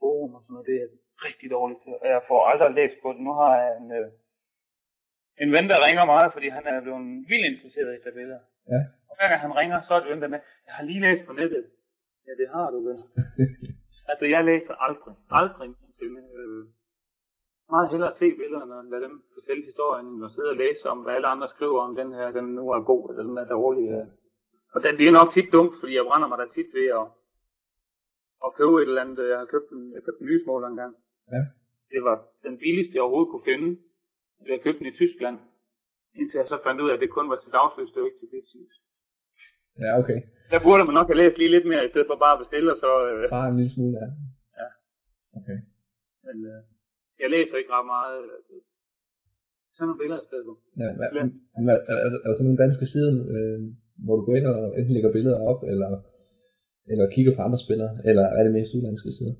forum 0.00 0.32
og 0.36 0.40
sådan 0.42 0.52
noget, 0.54 0.66
det 0.70 0.76
er 0.84 0.88
rigtig 1.26 1.46
dårligt 1.56 1.80
til. 1.82 1.92
Og 2.02 2.06
jeg 2.14 2.20
får 2.28 2.40
aldrig 2.50 2.70
læst 2.80 2.96
på 3.02 3.08
det. 3.14 3.20
Nu 3.28 3.32
har 3.40 3.52
jeg 3.62 3.70
en, 3.80 3.88
øh, 3.98 4.08
en 5.42 5.50
ven, 5.56 5.66
der 5.70 5.78
ringer 5.86 6.04
meget, 6.14 6.30
fordi 6.34 6.48
han 6.56 6.64
er 6.72 6.76
blevet 6.84 7.02
vildt 7.30 7.46
interesseret 7.50 7.92
i 7.94 8.00
tabeller. 8.04 8.40
Ja. 8.72 8.80
Og 9.08 9.14
hver 9.16 9.28
gang 9.30 9.40
han 9.46 9.54
ringer, 9.60 9.78
så 9.86 9.92
er 9.94 10.00
det 10.00 10.22
der 10.24 10.34
med, 10.34 10.40
jeg 10.66 10.74
har 10.78 10.84
lige 10.90 11.04
læst 11.06 11.22
på 11.28 11.32
nettet. 11.40 11.64
Ja, 12.26 12.32
det 12.40 12.48
har 12.54 12.68
du 12.74 12.78
vel. 12.88 12.98
altså, 14.10 14.24
jeg 14.34 14.40
læser 14.50 14.74
aldrig, 14.86 15.14
aldrig. 15.40 15.70
Øh, 16.04 16.62
meget 17.74 17.90
hellere 17.92 18.12
se 18.20 18.26
billederne, 18.40 18.74
og 18.78 18.84
lade 18.92 19.02
dem 19.06 19.14
fortælle 19.46 19.64
historien, 19.70 20.06
end 20.06 20.24
at 20.24 20.32
sidde 20.36 20.50
og 20.54 20.56
læse 20.64 20.84
om, 20.92 20.98
hvad 21.02 21.14
alle 21.14 21.26
andre 21.34 21.48
skriver 21.48 21.80
om 21.88 21.96
den 22.00 22.10
her, 22.18 22.26
den 22.38 22.44
nu 22.58 22.64
er 22.76 22.80
god, 22.92 23.02
eller 23.10 23.22
den 23.28 23.38
er 23.38 23.48
dårlig. 23.58 23.84
øh. 23.96 24.06
Og 24.74 24.78
den, 24.84 24.92
det 24.98 25.06
er 25.08 25.18
nok 25.20 25.30
tit 25.32 25.48
dumt, 25.56 25.74
fordi 25.80 25.92
jeg 25.98 26.04
brænder 26.08 26.28
mig 26.28 26.38
da 26.38 26.46
tit 26.56 26.70
ved 26.78 26.86
at, 27.00 27.06
at 28.46 28.50
købe 28.58 28.74
et 28.82 28.88
eller 28.88 29.02
andet. 29.04 29.28
Jeg 29.32 29.38
har 29.42 29.48
købt 29.54 29.68
en, 29.76 29.82
jeg 29.94 30.02
købte 30.06 30.22
en 30.22 30.28
lysmåler 30.32 30.68
engang. 30.68 30.92
Ja. 31.34 31.40
Det 31.92 32.00
var 32.08 32.16
den 32.46 32.54
billigste, 32.64 32.92
jeg 32.94 33.02
overhovedet 33.02 33.30
kunne 33.32 33.48
finde. 33.52 33.68
Jeg 34.52 34.60
købte 34.64 34.78
den 34.80 34.88
i 34.92 34.98
Tyskland. 35.00 35.36
Indtil 36.18 36.38
jeg 36.38 36.48
så 36.48 36.58
fandt 36.66 36.80
ud 36.82 36.88
af, 36.90 36.94
at 36.94 37.00
det 37.04 37.10
kun 37.16 37.30
var 37.32 37.38
til 37.40 37.52
dagslys, 37.58 37.90
det 37.92 38.00
var 38.02 38.08
ikke 38.08 38.20
til 38.22 38.32
bitslys. 38.34 38.74
ja, 39.84 39.90
okay. 40.00 40.18
Der 40.52 40.58
burde 40.66 40.84
man 40.88 40.94
nok 40.98 41.08
have 41.10 41.20
læst 41.22 41.38
lige 41.38 41.54
lidt 41.56 41.66
mere, 41.72 41.86
i 41.86 41.90
stedet 41.92 42.06
for 42.10 42.16
bare 42.24 42.34
at 42.36 42.42
bestille, 42.44 42.68
og 42.74 42.78
så... 42.84 42.90
Øh, 43.10 43.22
Bare 43.36 43.48
en 43.48 43.56
lille 43.60 43.72
smule, 43.76 43.94
ja. 44.02 44.08
Ja. 44.60 44.68
Okay. 45.38 45.58
men 46.26 46.36
øh, 46.52 46.60
jeg 47.22 47.28
læser 47.34 47.56
ikke 47.60 47.72
ret 47.76 47.86
meget. 47.96 48.18
Sådan 49.76 49.88
nogle 49.88 50.00
billeder 50.02 50.22
i 50.24 50.28
stedet. 50.30 50.44
Ja, 50.82 50.88
hvad, 50.98 51.08
er, 51.72 51.78
er, 51.92 51.96
er 52.24 52.28
der 52.28 52.36
sådan 52.36 52.48
nogle 52.48 52.62
danske 52.64 52.86
sider, 52.92 53.12
øh, 53.34 53.58
hvor 54.04 54.14
du 54.16 54.22
går 54.26 54.34
ind 54.38 54.46
og 54.54 54.60
enten 54.78 54.92
lægger 54.96 55.12
billeder 55.16 55.38
op, 55.50 55.60
eller, 55.72 55.90
eller 56.90 57.04
kigger 57.14 57.32
på 57.36 57.42
andre 57.46 57.60
spillere, 57.66 57.92
eller 58.08 58.24
er 58.36 58.42
det 58.46 58.52
mest 58.58 58.74
udlandske 58.76 59.10
sider? 59.16 59.34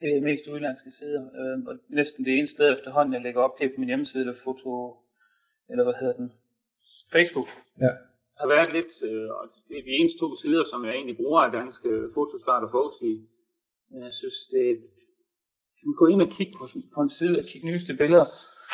Det 0.00 0.10
er 0.16 0.28
mest 0.30 0.44
udlandske 0.54 0.90
sider. 0.98 1.22
Øh, 1.38 1.56
og 1.68 1.74
næsten 2.00 2.24
det 2.26 2.32
eneste 2.34 2.54
sted 2.56 2.68
efterhånden, 2.76 3.14
jeg 3.14 3.22
lægger 3.26 3.40
op, 3.46 3.54
det 3.58 3.64
er 3.64 3.72
på 3.74 3.80
min 3.80 3.90
hjemmeside, 3.92 4.22
eller 4.24 4.42
foto... 4.44 4.70
Eller 5.70 5.84
hvad 5.84 5.96
hedder 6.00 6.16
den? 6.20 6.28
Facebook. 7.14 7.48
Ja. 7.84 7.92
har 8.40 8.48
været 8.54 8.70
lidt, 8.78 8.92
øh, 9.08 9.28
og 9.38 9.44
det 9.68 9.74
er 9.78 9.84
de 9.88 9.94
eneste 9.98 10.18
to 10.18 10.28
sider, 10.42 10.64
som 10.72 10.80
jeg 10.86 10.94
egentlig 10.94 11.16
bruger 11.20 11.40
af 11.42 11.52
danske 11.60 11.90
fotostart 12.14 12.62
og. 12.74 13.12
Men 13.90 14.00
jeg 14.08 14.14
synes, 14.20 14.38
det 14.52 14.62
er... 14.70 14.76
Du 15.78 15.84
kan 15.90 15.98
gå 16.02 16.06
ind 16.12 16.22
og 16.26 16.30
kigge 16.36 16.52
på, 16.58 16.64
på 16.94 17.00
en 17.06 17.12
side 17.18 17.34
og 17.40 17.44
kigge 17.50 17.66
nyeste 17.70 17.92
billeder, 18.00 18.26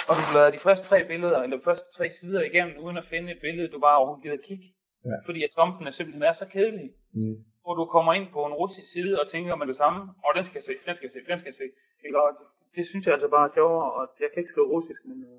og 0.09 0.14
du 0.18 0.22
bladrer 0.30 0.55
de 0.57 0.64
første 0.66 0.84
tre 0.90 0.98
billeder, 1.11 1.38
eller 1.42 1.57
de 1.57 1.66
første 1.68 1.88
tre 1.96 2.07
sider 2.18 2.42
igennem, 2.50 2.74
uden 2.84 2.96
at 3.02 3.07
finde 3.12 3.32
et 3.34 3.40
billede, 3.46 3.72
du 3.74 3.78
bare 3.86 3.96
overhovedet 3.98 4.24
gider 4.24 4.46
kigge. 4.48 4.68
Ja. 5.11 5.16
Fordi 5.26 5.40
at 5.46 5.52
tomten 5.59 5.86
er 5.86 5.94
simpelthen 5.98 6.22
er 6.22 6.36
så 6.42 6.46
kedelig. 6.55 6.88
Mm. 7.18 7.36
Hvor 7.62 7.74
du 7.80 7.84
kommer 7.94 8.12
ind 8.18 8.28
på 8.36 8.40
en 8.48 8.59
russisk 8.62 8.88
side 8.94 9.12
og 9.20 9.26
tænker 9.34 9.55
med 9.61 9.66
det 9.70 9.76
samme, 9.82 10.00
og 10.24 10.30
den 10.36 10.44
skal 10.46 10.59
jeg 10.61 10.66
se, 10.68 10.74
den 10.86 10.94
skal 10.96 11.07
jeg 11.09 11.14
se, 11.16 11.30
den 11.30 11.38
skal 11.40 11.50
jeg 11.52 11.59
se. 11.62 11.66
Ikke? 12.07 12.16
Og 12.22 12.30
det 12.76 12.84
synes 12.90 13.05
jeg 13.07 13.14
altså 13.16 13.28
bare 13.36 13.46
er 13.48 13.55
sjovere, 13.59 13.88
og 13.96 14.02
jeg 14.22 14.28
kan 14.30 14.40
ikke 14.40 14.52
skrive 14.55 14.72
russisk, 14.74 15.00
men 15.11 15.18
øh, 15.28 15.38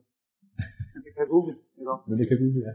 jeg 1.08 1.14
kan 1.18 1.28
google. 1.34 1.56
Ikke? 1.80 1.96
Men 2.10 2.16
det 2.20 2.26
kan 2.30 2.38
google, 2.44 2.62
ja. 2.68 2.74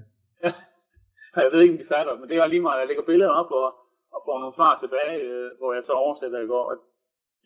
Og 1.34 1.40
jeg 1.44 1.50
ved 1.52 1.60
ikke, 1.62 1.74
om 1.76 1.80
de 1.82 1.92
fatter, 1.94 2.14
men 2.18 2.26
det 2.28 2.36
er 2.36 2.46
lige 2.54 2.66
meget, 2.66 2.80
jeg 2.80 2.88
lægger 2.88 3.10
billeder 3.10 3.32
op 3.40 3.50
og, 3.60 3.68
og 4.14 4.20
får 4.26 4.36
nogle 4.42 4.56
svar 4.58 4.72
tilbage, 4.82 5.14
øh, 5.28 5.48
hvor 5.58 5.70
jeg 5.76 5.82
så 5.84 5.92
oversætter 6.04 6.40
i 6.42 6.50
går, 6.54 6.64
og 6.70 6.76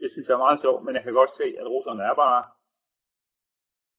det 0.01 0.09
synes 0.11 0.26
jeg 0.28 0.34
er 0.34 0.45
meget 0.47 0.61
sjovt, 0.64 0.80
men 0.84 0.95
jeg 0.97 1.03
kan 1.05 1.14
godt 1.20 1.32
se, 1.40 1.47
at 1.61 1.66
russerne 1.74 2.03
er 2.11 2.14
bare 2.24 2.40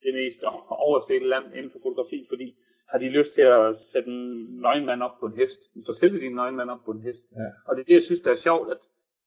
det 0.05 0.13
mest 0.21 0.39
oversette 0.87 1.27
land 1.33 1.45
inden 1.57 1.71
for 1.71 1.79
fotografi, 1.87 2.19
fordi 2.31 2.47
har 2.91 2.97
de 2.99 3.09
lyst 3.17 3.33
til 3.33 3.41
at 3.41 3.77
sætte 3.91 4.09
en 4.09 4.23
nøgenmand 4.65 5.01
op 5.07 5.15
på 5.19 5.25
en 5.25 5.37
hest, 5.41 5.59
så 5.87 5.93
sætter 5.99 6.17
de 6.19 6.25
en 6.25 6.35
nøgenmand 6.41 6.69
op 6.69 6.83
på 6.85 6.91
en 6.91 7.01
hest. 7.07 7.23
Ja. 7.41 7.49
Og 7.67 7.71
det 7.75 7.81
er 7.81 7.85
det, 7.89 7.93
jeg 7.99 8.03
synes, 8.03 8.21
der 8.21 8.31
er 8.31 8.45
sjovt, 8.47 8.67
at 8.73 8.77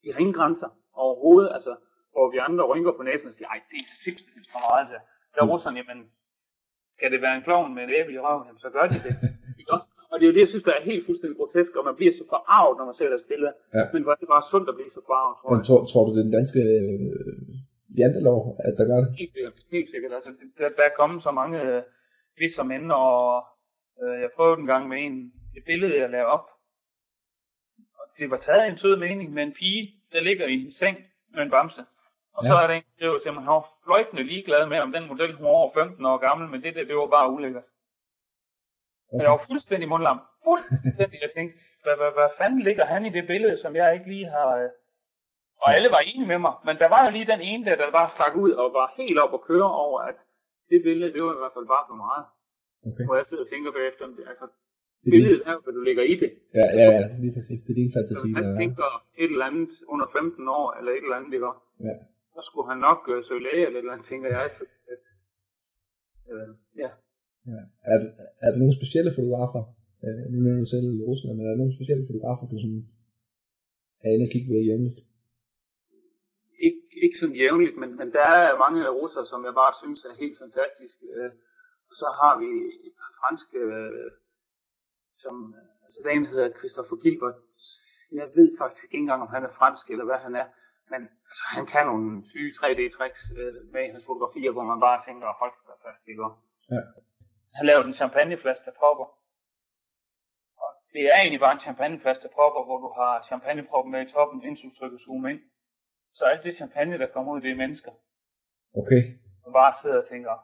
de 0.04 0.12
har 0.12 0.20
ingen 0.20 0.38
grænser 0.40 0.70
overhovedet, 1.04 1.50
altså, 1.56 1.72
hvor 2.12 2.30
vi 2.32 2.38
andre 2.48 2.64
rynker 2.70 2.92
på 2.96 3.02
næsen 3.02 3.28
og 3.28 3.34
siger, 3.34 3.48
ej, 3.48 3.60
det 3.70 3.78
er 3.84 3.90
simpelthen 4.04 4.44
for 4.52 4.60
meget. 4.68 4.86
Der, 4.92 5.00
der 5.34 5.40
er 5.42 5.48
russerne, 5.52 5.76
jamen, 5.80 6.00
skal 6.96 7.12
det 7.12 7.20
være 7.22 7.36
en 7.36 7.42
klovn 7.48 7.74
med 7.74 7.82
et 7.84 7.92
æble 7.98 8.14
i 8.14 8.18
røven, 8.26 8.44
jamen, 8.46 8.62
så 8.66 8.70
gør 8.76 8.86
de 8.92 8.98
det. 9.06 9.14
Og 10.10 10.14
det 10.16 10.24
er 10.24 10.30
jo 10.30 10.36
det, 10.36 10.44
jeg 10.46 10.52
synes, 10.54 10.66
der 10.68 10.74
er 10.78 10.82
helt 10.92 11.04
fuldstændig 11.08 11.36
grotesk, 11.40 11.72
og 11.78 11.84
man 11.88 11.96
bliver 12.00 12.12
så 12.20 12.24
forarvet, 12.34 12.74
når 12.78 12.84
man 12.90 12.96
ser 12.98 13.08
deres 13.14 13.26
billeder. 13.30 13.54
Ja. 13.76 13.84
Men 13.92 14.00
hvor 14.02 14.12
er 14.14 14.20
det 14.22 14.28
bare 14.34 14.44
sundt 14.52 14.68
at 14.72 14.76
blive 14.78 14.92
så 14.96 15.02
forarvet, 15.08 15.34
tror 15.38 15.48
Men 15.54 15.64
tror, 15.68 15.80
tror 15.90 16.02
du, 16.04 16.10
det 16.14 16.20
er 16.22 16.28
den 16.28 16.36
danske 16.40 16.60
øh, 16.76 17.57
jantelov, 17.98 18.56
at 18.64 18.74
der 18.78 18.84
gør 18.90 19.00
det? 19.04 19.16
Helt 19.18 19.32
sikkert. 19.32 19.52
Helt 19.72 19.90
sikkert. 19.90 20.12
Altså, 20.12 20.30
det- 20.30 20.52
der, 20.58 20.68
der 20.68 20.82
er 20.82 20.94
kommet 21.00 21.22
så 21.22 21.30
mange 21.30 21.62
øh, 21.62 21.82
visser 22.38 22.62
mænd, 22.62 22.92
og 22.92 23.44
øh, 24.02 24.20
jeg 24.22 24.30
prøvede 24.36 24.60
en 24.60 24.66
gang 24.66 24.88
med 24.88 24.98
en, 25.06 25.32
et 25.56 25.64
billede, 25.66 26.00
jeg 26.00 26.10
lavede 26.10 26.26
op. 26.36 26.46
Og 28.00 28.04
det 28.18 28.30
var 28.30 28.36
taget 28.36 28.66
i 28.66 28.70
en 28.70 28.78
sød 28.78 28.96
mening 28.96 29.32
med 29.32 29.42
en 29.42 29.54
pige, 29.60 29.94
der 30.12 30.20
ligger 30.20 30.46
i 30.46 30.52
en 30.54 30.72
seng 30.72 30.96
med 31.34 31.42
en 31.42 31.50
bamse. 31.50 31.84
Og 32.34 32.44
ja. 32.44 32.48
så 32.48 32.54
er 32.54 32.66
der 32.66 32.74
en, 32.74 32.82
der 32.82 32.94
skriver 32.96 33.18
til 33.18 33.32
mig, 33.32 33.42
han 33.42 33.52
var 33.52 33.66
fløjtende 33.84 34.22
ligeglad 34.22 34.66
med, 34.68 34.78
om 34.78 34.92
den 34.92 35.06
model 35.08 35.32
hun 35.36 35.44
var 35.44 35.50
over 35.50 35.70
15 35.74 36.04
år 36.06 36.16
gammel, 36.18 36.48
men 36.50 36.62
det 36.62 36.74
der, 36.74 36.84
det 36.84 36.96
var 36.96 37.06
bare 37.06 37.30
ulækkert. 37.32 37.64
Okay. 39.12 39.22
Jeg 39.24 39.30
var 39.30 39.42
fuldstændig 39.46 39.88
mundlam. 39.88 40.20
Fuldstændig. 40.44 41.18
Jeg 41.22 41.30
tænkte, 41.36 41.58
hvad, 41.82 41.96
hvad, 42.00 42.10
hvad 42.18 42.28
fanden 42.38 42.62
ligger 42.62 42.84
han 42.84 43.06
i 43.06 43.10
det 43.10 43.26
billede, 43.26 43.56
som 43.62 43.76
jeg 43.76 43.94
ikke 43.94 44.08
lige 44.08 44.26
har... 44.26 44.68
Og 45.64 45.68
alle 45.76 45.88
var 45.96 46.02
enige 46.10 46.28
med 46.32 46.40
mig, 46.46 46.54
men 46.66 46.74
der 46.82 46.88
var 46.94 47.00
jo 47.06 47.10
lige 47.16 47.28
den 47.34 47.42
ene 47.50 47.62
der, 47.68 47.76
der 47.82 47.88
bare 48.00 48.10
stak 48.16 48.34
ud 48.44 48.52
og 48.62 48.66
var 48.78 48.86
helt 49.00 49.18
op 49.24 49.32
og 49.38 49.42
køre 49.50 49.70
over, 49.86 49.98
at 50.10 50.16
det 50.70 50.78
billede, 50.88 51.10
det 51.14 51.20
var 51.26 51.32
i 51.36 51.40
hvert 51.42 51.54
fald 51.56 51.68
bare 51.74 51.84
for 51.90 51.98
meget. 52.06 52.24
Okay. 52.88 53.04
Hvor 53.08 53.16
jeg 53.20 53.26
sidder 53.28 53.44
og 53.46 53.50
tænker 53.52 53.70
bagefter, 53.78 54.02
om 54.08 54.12
det, 54.16 54.24
altså, 54.32 54.46
Det 55.04 55.10
billedet 55.14 55.42
er 55.48 55.52
jo, 55.56 55.60
hvad 55.64 55.74
du 55.78 55.82
lægger 55.88 56.04
i 56.12 56.14
det. 56.22 56.30
ja, 56.58 56.66
ja, 56.80 56.86
ja, 56.98 57.04
lige 57.24 57.34
præcis. 57.36 57.58
Det 57.64 57.70
er 57.74 57.78
din 57.82 57.92
fantasi, 57.96 58.26
hvis 58.28 58.34
der 58.34 58.40
han 58.40 58.54
er. 58.54 58.60
tænker 58.62 58.88
et 59.22 59.30
eller 59.34 59.46
andet 59.50 59.72
under 59.92 60.06
15 60.18 60.48
år, 60.58 60.66
eller 60.78 60.90
et 60.96 61.02
eller 61.06 61.18
andet, 61.18 61.32
ikke? 61.38 61.50
Ja. 61.88 61.94
så 62.34 62.40
skulle 62.48 62.66
han 62.72 62.78
nok 62.88 63.00
øh, 63.12 63.18
søge 63.28 63.42
læge, 63.46 63.62
eller 63.66 63.78
et 63.78 63.84
eller 63.84 63.94
andet, 63.96 64.08
tænker 64.12 64.28
jeg. 64.36 64.42
At, 64.94 65.04
øh, 66.32 66.48
ja. 66.82 66.90
Ja. 67.52 67.60
Er, 67.92 67.96
er 68.44 68.48
der 68.52 68.58
nogle 68.62 68.74
specielle 68.80 69.10
fotografer? 69.18 69.62
Øh, 70.04 70.22
nu 70.32 70.36
nævner 70.44 70.62
du 70.64 70.70
selv 70.74 70.86
Rusland, 71.10 71.34
men 71.36 71.44
er 71.46 71.50
der 71.52 71.62
nogle 71.62 71.76
specielle 71.78 72.04
fotografer, 72.10 72.44
du 72.52 72.56
sådan 72.64 72.82
er 74.04 74.10
inde 74.14 74.26
og 74.28 74.32
kigge 74.34 74.48
ved 74.52 74.62
jævnligt? 74.70 74.98
Ikke, 76.66 76.82
ikke 77.04 77.18
sådan 77.18 77.40
jævnligt, 77.42 77.76
men, 77.76 77.90
men 78.00 78.08
der 78.12 78.26
er 78.30 78.58
mange 78.64 78.88
russer, 78.88 79.24
som 79.24 79.44
jeg 79.44 79.54
bare 79.54 79.74
synes 79.82 80.04
er 80.04 80.20
helt 80.22 80.38
fantastiske. 80.44 81.04
Øh, 81.18 81.30
så 82.00 82.06
har 82.20 82.34
vi 82.42 82.48
et 82.86 82.94
par 83.00 83.12
franske, 83.20 83.58
øh, 83.58 84.10
som, 85.22 85.34
altså 85.84 85.98
der 86.04 86.10
en, 86.10 86.24
der 86.24 86.30
hedder 86.30 86.58
Christopher 86.58 86.96
Gilbert. 87.04 87.38
Jeg 88.20 88.28
ved 88.38 88.48
faktisk 88.62 88.84
ikke 88.84 89.02
engang, 89.04 89.22
om 89.22 89.28
han 89.36 89.44
er 89.44 89.52
fransk 89.60 89.90
eller 89.90 90.04
hvad 90.04 90.18
han 90.26 90.34
er, 90.42 90.46
men 90.92 91.02
altså, 91.28 91.44
han 91.56 91.66
kan 91.72 91.86
nogle 91.86 92.08
syge 92.30 92.52
3D-tricks 92.58 93.22
øh, 93.38 93.54
med 93.74 93.92
hans 93.92 94.04
fotografier, 94.08 94.52
hvor 94.52 94.66
man 94.72 94.80
bare 94.86 94.98
tænker, 95.06 95.38
hold 95.42 95.54
da 95.68 95.74
fast, 95.88 96.04
ikke? 96.08 96.22
Ja. 96.74 96.80
Han 97.58 97.66
lavede 97.66 97.86
en 97.88 98.00
champagneflaske, 98.02 98.64
der 98.68 98.76
popper. 98.84 99.08
Og 100.62 100.70
det 100.92 101.02
er 101.12 101.16
egentlig 101.22 101.40
bare 101.44 101.54
en 101.56 101.66
champagneflaske, 101.66 102.22
der 102.22 102.36
popper, 102.40 102.62
hvor 102.68 102.78
du 102.84 102.88
har 103.00 103.12
champagneproppen 103.28 103.90
med 103.92 104.02
i 104.06 104.12
toppen, 104.14 104.44
indtil 104.48 104.68
du 104.68 104.74
trykker 104.74 104.98
zoom 104.98 105.26
ind. 105.32 105.40
Så 106.16 106.24
alt 106.24 106.44
det 106.44 106.54
champagne, 106.54 106.98
der 106.98 107.06
kommer 107.14 107.32
ud, 107.34 107.40
det 107.40 107.50
er 107.50 107.62
mennesker. 107.64 107.92
Okay. 108.80 109.02
Og 109.44 109.52
bare 109.52 109.72
sidder 109.82 109.98
og 110.02 110.08
tænker, 110.12 110.34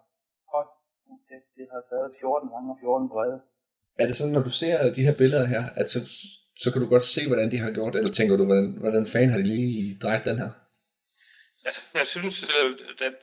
hold 0.52 0.68
kæft, 1.28 1.48
det 1.56 1.66
har 1.72 1.82
taget 1.90 2.08
14 2.20 2.48
gange 2.52 2.70
og 2.74 2.78
14 2.80 3.08
brede. 3.08 3.40
Er 3.98 4.06
det 4.06 4.16
sådan, 4.16 4.34
når 4.36 4.42
du 4.48 4.50
ser 4.50 4.92
de 4.96 5.06
her 5.06 5.14
billeder 5.22 5.46
her, 5.54 5.64
at 5.80 5.88
så 5.94 6.00
så 6.62 6.72
kan 6.72 6.82
du 6.82 6.88
godt 6.88 7.02
se, 7.04 7.26
hvordan 7.26 7.50
de 7.50 7.58
har 7.58 7.70
gjort, 7.70 7.94
eller 7.96 8.12
tænker 8.12 8.36
du, 8.36 8.44
hvordan, 8.44 8.76
hvordan 8.80 9.06
fanden 9.12 9.30
har 9.30 9.38
de 9.38 9.48
lige 9.54 9.98
drejet 10.02 10.24
den 10.24 10.38
her? 10.38 10.50
Altså, 11.64 11.80
jeg 11.94 12.06
synes, 12.06 12.36
øh, 12.42 12.70
at 13.08 13.14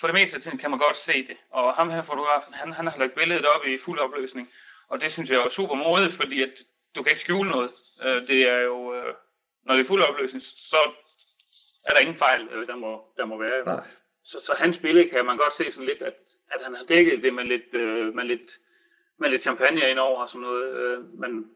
for 0.00 0.06
det 0.06 0.14
meste 0.14 0.36
af 0.36 0.42
tiden 0.42 0.58
kan 0.58 0.70
man 0.70 0.78
godt 0.78 0.96
se 0.96 1.16
det. 1.30 1.36
Og 1.50 1.74
ham 1.74 1.90
her 1.90 2.02
fotografen, 2.02 2.54
han, 2.54 2.72
han 2.72 2.86
har 2.86 2.98
lagt 2.98 3.14
billedet 3.14 3.46
op 3.54 3.64
i 3.66 3.78
fuld 3.84 3.98
opløsning. 3.98 4.48
Og 4.88 5.00
det 5.00 5.12
synes 5.12 5.30
jeg 5.30 5.38
er 5.38 5.48
super 5.48 5.74
modigt, 5.74 6.14
fordi 6.14 6.42
at 6.42 6.54
du 6.94 7.02
kan 7.02 7.10
ikke 7.12 7.20
skjule 7.26 7.50
noget. 7.50 7.70
Øh, 8.04 8.28
det 8.28 8.40
er 8.54 8.60
jo, 8.70 8.94
øh, 8.94 9.14
når 9.66 9.74
det 9.74 9.82
er 9.84 9.88
fuld 9.88 10.02
opløsning, 10.02 10.42
så 10.42 10.80
er 11.84 11.90
der 11.92 12.00
ingen 12.00 12.16
fejl, 12.16 12.48
øh, 12.52 12.66
der, 12.66 12.76
må, 12.76 13.04
der 13.16 13.24
må 13.24 13.38
være. 13.38 13.64
Nej. 13.64 13.84
Så, 14.24 14.40
så 14.44 14.54
hans 14.58 14.78
billede 14.78 15.08
kan 15.08 15.24
man 15.26 15.36
godt 15.36 15.56
se 15.56 15.70
sådan 15.72 15.86
lidt, 15.86 16.02
at, 16.02 16.14
at 16.50 16.60
han 16.64 16.74
har 16.74 16.84
dækket 16.84 17.22
det 17.22 17.34
med 17.34 17.44
lidt, 17.44 17.74
øh, 17.74 18.14
med 18.14 18.24
lidt, 18.24 18.50
med 19.18 19.30
lidt 19.30 19.42
champagne 19.42 19.90
ind 19.90 19.98
over 19.98 20.22
og 20.22 20.28
sådan 20.28 20.40
noget. 20.40 20.74
Øh, 20.74 21.04
men, 21.20 21.50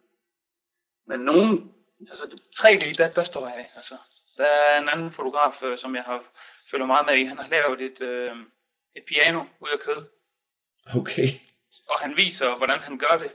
men 1.06 1.20
nogen, 1.20 1.74
altså 2.10 2.24
3D, 2.56 2.94
der, 2.96 3.10
der 3.10 3.24
står 3.24 3.46
jeg 3.48 3.56
af. 3.56 3.70
Altså. 3.76 3.96
Der 4.36 4.46
er 4.46 4.80
en 4.80 4.88
anden 4.88 5.12
fotograf, 5.12 5.62
øh, 5.62 5.78
som 5.78 5.94
jeg 5.94 6.02
har 6.02 6.24
følger 6.70 6.86
meget 6.86 7.06
med 7.06 7.14
i. 7.14 7.24
Han 7.24 7.38
har 7.38 7.48
lavet 7.48 7.80
et, 7.80 8.00
øh, 8.00 8.36
et 8.96 9.04
piano 9.04 9.44
ud 9.60 9.68
af 9.68 9.80
kød. 9.80 10.04
Okay. 10.96 11.28
Og 11.88 12.00
han 12.00 12.16
viser, 12.16 12.56
hvordan 12.56 12.78
han 12.78 12.98
gør 12.98 13.16
det. 13.18 13.32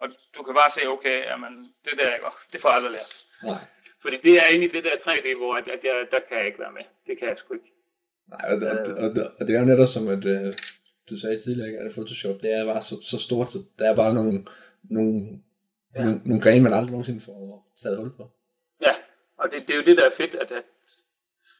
Og 0.00 0.08
du 0.36 0.42
kan 0.42 0.54
bare 0.54 0.70
se, 0.70 0.88
okay, 0.88 1.24
jamen, 1.24 1.74
det 1.84 1.98
der, 1.98 2.14
ikke, 2.14 2.26
det 2.52 2.60
får 2.60 2.68
jeg 2.68 2.76
aldrig 2.76 2.92
lært. 2.92 3.26
Nej. 3.42 3.64
Fordi 4.04 4.16
det 4.26 4.34
er 4.42 4.46
inde 4.54 4.64
i 4.64 4.72
det 4.76 4.84
der 4.84 4.96
3D, 5.04 5.36
hvor 5.36 5.54
at, 5.54 5.68
at 5.68 5.84
jeg, 5.84 6.06
der 6.10 6.20
kan 6.28 6.38
jeg 6.38 6.46
ikke 6.46 6.58
være 6.58 6.72
med. 6.78 6.84
Det 7.06 7.18
kan 7.18 7.28
jeg 7.28 7.38
sgu 7.38 7.54
ikke. 7.54 7.70
Nej, 8.32 8.44
og, 8.50 8.56
og, 8.70 8.78
og, 9.02 9.10
og, 9.16 9.26
og 9.38 9.42
det 9.46 9.52
er 9.56 9.60
jo 9.60 9.66
netop 9.66 9.90
som, 9.94 10.08
at 10.08 10.24
øh, 10.34 10.54
du 11.10 11.14
sagde 11.18 11.38
tidligere, 11.38 11.68
ikke, 11.68 11.80
at 11.80 11.92
Photoshop, 11.96 12.42
det 12.42 12.50
er 12.58 12.64
bare 12.72 12.80
så, 12.80 12.96
så 13.10 13.18
stort, 13.26 13.48
så 13.48 13.58
der 13.78 13.90
er 13.90 13.96
bare 14.02 14.14
nogle, 14.14 14.46
nogle, 14.96 15.14
ja. 15.94 16.04
nogle, 16.04 16.20
nogle 16.28 16.42
grene, 16.42 16.64
man 16.64 16.72
aldrig 16.72 16.90
nogensinde 16.90 17.20
får 17.20 17.72
taget 17.82 17.98
hul 17.98 18.12
på. 18.16 18.24
Ja, 18.86 18.94
og 19.40 19.52
det, 19.52 19.58
det 19.66 19.72
er 19.74 19.76
jo 19.80 19.88
det, 19.88 19.96
der 19.96 20.06
er 20.06 20.16
fedt, 20.16 20.34
at, 20.34 20.50
at 20.50 20.70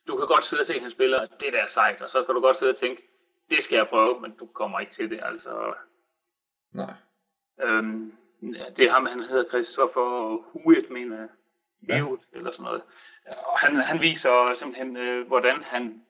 du 0.09 0.17
kan 0.17 0.27
godt 0.27 0.45
sidde 0.45 0.63
og 0.63 0.67
se 0.67 0.79
hans 0.85 0.93
spiller, 0.93 1.21
det 1.41 1.53
der 1.53 1.63
er 1.63 1.69
sejt, 1.69 2.03
og 2.03 2.09
så 2.09 2.25
kan 2.25 2.35
du 2.35 2.41
godt 2.41 2.57
sidde 2.57 2.73
og 2.73 2.81
tænke, 2.85 3.03
det 3.51 3.61
skal 3.65 3.77
jeg 3.77 3.87
prøve, 3.89 4.21
men 4.21 4.31
du 4.41 4.47
kommer 4.47 4.81
ikke 4.81 4.93
til 4.93 5.11
det, 5.11 5.21
altså. 5.23 5.75
Nej. 6.73 6.95
Øhm, 7.63 8.13
det 8.77 8.85
er 8.85 8.91
ham, 8.91 9.07
han 9.07 9.21
hedder 9.21 9.49
Christopher 9.49 10.09
Huet, 10.53 10.91
mener 10.91 11.17
jeg. 11.17 11.29
Ja. 11.89 12.07
eller 12.33 12.53
sådan 12.53 12.65
noget. 12.65 12.83
Og 13.27 13.59
han, 13.59 13.77
han 13.77 14.01
viser 14.01 14.55
simpelthen, 14.55 14.97
øh, 14.97 15.27
hvordan 15.27 15.63
han, 15.63 16.03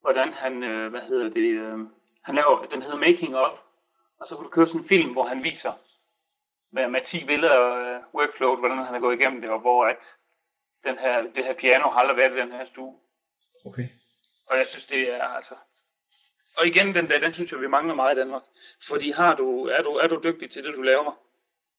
hvordan 0.00 0.32
han, 0.32 0.62
øh, 0.62 0.90
hvad 0.90 1.00
hedder 1.00 1.28
det, 1.28 1.50
øh, 1.50 1.78
han 2.22 2.34
laver, 2.34 2.66
den 2.66 2.82
hedder 2.82 2.96
Making 2.96 3.36
Up, 3.36 3.58
og 4.20 4.26
så 4.26 4.36
kan 4.36 4.44
du 4.44 4.50
køre 4.50 4.66
sådan 4.66 4.80
en 4.80 4.88
film, 4.88 5.12
hvor 5.12 5.26
han 5.26 5.44
viser 5.44 5.72
med, 6.72 6.88
med 6.88 7.00
10 7.04 7.24
billeder 7.26 7.74
øh, 7.74 8.00
workflow, 8.14 8.56
hvordan 8.56 8.78
han 8.78 8.94
har 8.94 9.00
gået 9.00 9.20
igennem 9.20 9.40
det, 9.40 9.50
og 9.50 9.60
hvor 9.60 9.84
at 9.86 10.16
den 10.84 10.98
her, 10.98 11.22
det 11.22 11.44
her 11.44 11.54
piano 11.54 11.90
har 11.90 12.00
aldrig 12.00 12.16
været 12.16 12.36
i 12.36 12.40
den 12.40 12.52
her 12.52 12.64
stue. 12.64 12.94
Okay. 13.66 13.88
Og 14.46 14.58
jeg 14.58 14.66
synes, 14.66 14.86
det 14.86 15.12
er 15.14 15.24
altså... 15.24 15.54
Og 16.56 16.66
igen, 16.66 16.94
den 16.94 17.08
der, 17.08 17.18
den 17.18 17.32
synes 17.32 17.52
jeg, 17.52 17.60
vi 17.60 17.66
mangler 17.66 17.94
meget 17.94 18.16
i 18.16 18.18
Danmark. 18.18 18.42
Fordi 18.88 19.10
har 19.10 19.34
du, 19.34 19.66
er, 19.66 19.82
du, 19.82 19.90
er 19.90 20.06
du 20.06 20.20
dygtig 20.24 20.50
til 20.50 20.64
det, 20.64 20.74
du 20.74 20.82
laver, 20.82 21.12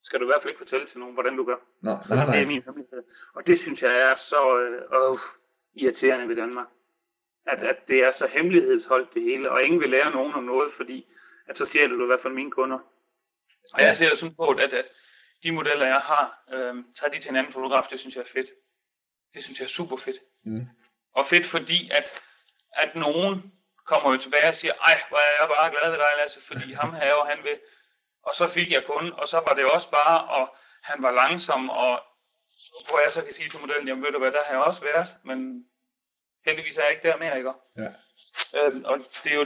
skal 0.06 0.20
du 0.20 0.26
i 0.26 0.32
hvert 0.32 0.42
fald 0.42 0.52
ikke 0.52 0.64
fortælle 0.66 0.88
til 0.88 1.00
nogen, 1.00 1.14
hvordan 1.14 1.38
du 1.38 1.44
gør. 1.46 1.60
Nå, 1.82 1.92
nej, 1.92 2.26
nej. 2.26 2.36
Det 2.36 2.44
er 2.44 2.48
min 2.54 2.64
hemmelighed. 2.68 3.04
Og 3.36 3.48
det 3.48 3.60
synes 3.60 3.82
jeg 3.82 3.94
er 4.08 4.16
så 4.16 4.42
øh, 4.60 4.82
øh, 4.98 5.18
irriterende 5.82 6.28
ved 6.30 6.36
Danmark. 6.36 6.68
At, 7.48 7.64
at 7.64 7.88
det 7.88 8.00
er 8.08 8.12
så 8.12 8.28
hemmelighedsholdt 8.28 9.14
det 9.14 9.22
hele, 9.22 9.52
og 9.52 9.64
ingen 9.64 9.82
vil 9.82 9.90
lære 9.90 10.12
nogen 10.12 10.34
om 10.34 10.44
noget, 10.44 10.74
fordi 10.74 11.06
at 11.48 11.58
så 11.58 11.66
stjæler 11.66 11.96
du 11.96 12.04
i 12.04 12.12
hvert 12.12 12.22
fald 12.22 12.34
mine 12.34 12.52
kunder. 12.52 12.80
Og 13.74 13.82
jeg 13.82 13.98
ser 13.98 14.10
det 14.10 14.20
sådan 14.20 14.36
på, 14.36 14.48
at, 14.48 14.74
at 14.74 14.86
de 15.44 15.52
modeller, 15.52 15.86
jeg 15.86 16.02
har, 16.12 16.26
øh, 16.54 16.76
tager 16.98 17.12
de 17.12 17.20
til 17.20 17.30
en 17.30 17.36
anden 17.36 17.54
fotograf, 17.54 17.88
det 17.92 18.00
synes 18.00 18.16
jeg 18.16 18.22
er 18.22 18.34
fedt. 18.34 18.50
Det 19.34 19.44
synes 19.44 19.60
jeg 19.60 19.66
er 19.66 19.76
super 19.80 19.98
fedt. 19.98 20.20
Mm. 20.46 20.66
Og 21.16 21.26
fedt 21.30 21.46
fordi, 21.46 21.90
at, 21.92 22.08
at 22.74 22.96
nogen 22.96 23.54
kommer 23.86 24.12
jo 24.12 24.18
tilbage 24.18 24.48
og 24.48 24.56
siger, 24.56 24.74
ej, 24.74 24.98
hvor 25.10 25.18
er 25.18 25.34
jeg 25.40 25.50
bare 25.56 25.72
glad 25.72 25.90
ved 25.92 26.00
dig, 26.04 26.12
Lasse, 26.18 26.42
fordi 26.50 26.74
ham 26.82 26.94
her 26.94 27.14
og 27.14 27.28
han 27.28 27.40
vil. 27.44 27.58
Og 28.26 28.36
så 28.36 28.48
fik 28.48 28.72
jeg 28.72 28.84
kun, 28.86 29.14
og 29.14 29.28
så 29.28 29.38
var 29.48 29.54
det 29.56 29.66
også 29.66 29.90
bare, 29.90 30.18
og 30.38 30.56
han 30.84 31.04
var 31.04 31.12
langsom, 31.12 31.70
og 31.70 32.02
hvor 32.90 33.00
jeg 33.04 33.12
så 33.12 33.22
kan 33.24 33.34
sige 33.34 33.50
til 33.50 33.60
modellen, 33.60 33.88
jamen 33.88 34.04
ved 34.04 34.12
du 34.12 34.20
hvad, 34.20 34.32
der 34.32 34.44
har 34.44 34.54
jeg 34.54 34.64
også 34.64 34.82
været, 34.82 35.08
men 35.24 35.66
heldigvis 36.46 36.78
er 36.78 36.84
jeg 36.84 36.92
ikke 36.92 37.08
der 37.08 37.18
mere, 37.18 37.38
ikke? 37.38 37.54
Ja. 37.78 37.90
Øhm, 38.58 38.86
og 38.86 38.98
det 39.24 39.32
er, 39.32 39.36
jo, 39.36 39.44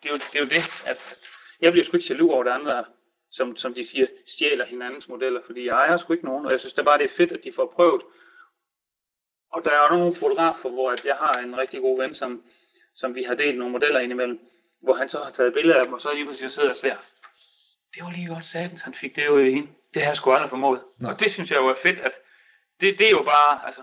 det, 0.00 0.06
er 0.08 0.10
jo, 0.10 0.14
det 0.16 0.36
er 0.36 0.40
jo 0.40 0.48
det, 0.56 0.62
at 0.86 1.18
jeg 1.60 1.72
bliver 1.72 1.84
sgu 1.84 1.96
ikke 1.96 2.12
jaloux 2.12 2.32
over 2.32 2.44
det 2.44 2.50
andre, 2.50 2.84
som, 3.30 3.56
som 3.56 3.74
de 3.74 3.86
siger, 3.86 4.06
stjæler 4.26 4.64
hinandens 4.64 5.08
modeller, 5.08 5.40
fordi 5.46 5.66
jeg 5.66 5.72
ejer 5.72 5.96
sgu 5.96 6.12
ikke 6.12 6.24
nogen, 6.24 6.46
og 6.46 6.52
jeg 6.52 6.60
synes 6.60 6.74
det 6.74 6.84
bare, 6.84 6.98
det 6.98 7.04
er 7.04 7.16
fedt, 7.16 7.32
at 7.32 7.44
de 7.44 7.52
får 7.52 7.72
prøvet 7.76 8.02
og 9.52 9.64
der 9.64 9.70
er 9.70 9.90
nogle 9.90 10.16
fotografer, 10.16 10.68
hvor 10.68 11.06
jeg 11.06 11.16
har 11.16 11.38
en 11.38 11.58
rigtig 11.58 11.80
god 11.80 12.02
ven, 12.02 12.14
som, 12.14 12.42
som 12.94 13.14
vi 13.14 13.22
har 13.22 13.34
delt 13.34 13.58
nogle 13.58 13.72
modeller 13.72 14.00
indimellem, 14.00 14.40
hvor 14.82 14.94
han 14.94 15.08
så 15.08 15.18
har 15.18 15.30
taget 15.30 15.52
billeder 15.52 15.78
af 15.78 15.84
dem, 15.84 15.94
og 15.94 16.00
så 16.00 16.12
lige 16.14 16.24
pludselig 16.24 16.50
sidder 16.50 16.70
og 16.70 16.76
ser, 16.76 16.96
det 17.94 18.04
var 18.04 18.10
lige 18.10 18.28
godt 18.34 18.44
satans, 18.44 18.82
han 18.82 18.94
fik 18.94 19.16
det 19.16 19.26
jo 19.26 19.38
i. 19.38 19.54
Det 19.94 20.02
har 20.02 20.10
jeg 20.10 20.16
sgu 20.16 20.32
aldrig 20.32 20.50
formået. 20.50 20.80
Nej. 20.98 21.12
Og 21.12 21.20
det 21.20 21.30
synes 21.30 21.50
jeg 21.50 21.58
jo 21.58 21.68
er 21.68 21.74
fedt, 21.82 21.98
at 21.98 22.12
det, 22.80 22.98
det 22.98 23.06
er 23.06 23.10
jo 23.10 23.22
bare, 23.22 23.66
altså, 23.66 23.82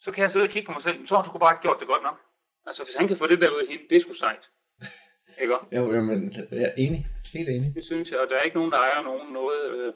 så 0.00 0.12
kan 0.12 0.22
jeg 0.22 0.30
sidde 0.30 0.44
og 0.44 0.50
kigge 0.50 0.66
på 0.66 0.72
mig 0.72 0.82
selv, 0.82 1.06
så 1.06 1.14
har 1.14 1.22
du 1.22 1.28
sgu 1.28 1.38
bare 1.38 1.54
ikke 1.54 1.62
gjort 1.62 1.80
det 1.80 1.88
godt 1.88 2.02
nok. 2.02 2.20
Altså, 2.66 2.84
hvis 2.84 2.94
han 2.94 3.08
kan 3.08 3.16
få 3.16 3.26
det 3.26 3.40
der 3.40 3.50
ud 3.50 3.60
af 3.62 3.68
hende, 3.68 3.84
det 3.90 3.96
er 3.96 4.00
sgu 4.00 4.14
sejt. 4.14 4.48
Ikke 5.40 5.54
Jo, 5.72 5.92
jo, 5.94 6.00
men 6.02 6.32
jeg 6.32 6.62
er 6.62 6.74
enig. 6.76 7.06
Helt 7.32 7.48
enig. 7.48 7.74
Det 7.74 7.84
synes 7.84 8.10
jeg, 8.10 8.18
og 8.20 8.28
der 8.30 8.36
er 8.36 8.42
ikke 8.42 8.56
nogen, 8.56 8.72
der 8.72 8.78
ejer 8.78 9.02
nogen 9.02 9.32
noget. 9.32 9.60
Øh, 9.74 9.92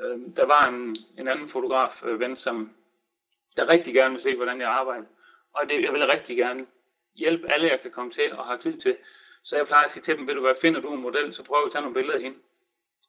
øh, 0.00 0.18
der 0.36 0.46
var 0.46 0.62
en, 0.68 0.96
en 1.18 1.28
anden 1.28 1.48
fotograf, 1.48 2.02
øh, 2.04 2.20
ven, 2.20 2.36
som, 2.36 2.70
der 3.56 3.68
rigtig 3.68 3.94
gerne 3.94 4.10
vil 4.10 4.20
se, 4.20 4.36
hvordan 4.36 4.60
jeg 4.60 4.68
arbejder. 4.68 5.06
Og 5.54 5.68
det, 5.68 5.82
jeg 5.82 5.92
vil 5.92 6.06
rigtig 6.06 6.36
gerne 6.36 6.66
hjælpe 7.14 7.52
alle, 7.52 7.68
jeg 7.68 7.80
kan 7.80 7.90
komme 7.90 8.12
til 8.12 8.32
og 8.32 8.44
har 8.44 8.56
tid 8.56 8.80
til. 8.80 8.96
Så 9.44 9.56
jeg 9.56 9.66
plejer 9.66 9.84
at 9.84 9.90
sige 9.90 10.02
til 10.02 10.16
dem, 10.16 10.26
vil 10.26 10.36
du 10.36 10.40
hvad, 10.40 10.54
finder 10.60 10.80
du 10.80 10.94
en 10.94 11.02
model, 11.02 11.34
så 11.34 11.42
prøv 11.42 11.64
at 11.64 11.72
tage 11.72 11.82
nogle 11.82 11.94
billeder 11.94 12.16
af 12.16 12.22
hende. 12.22 12.38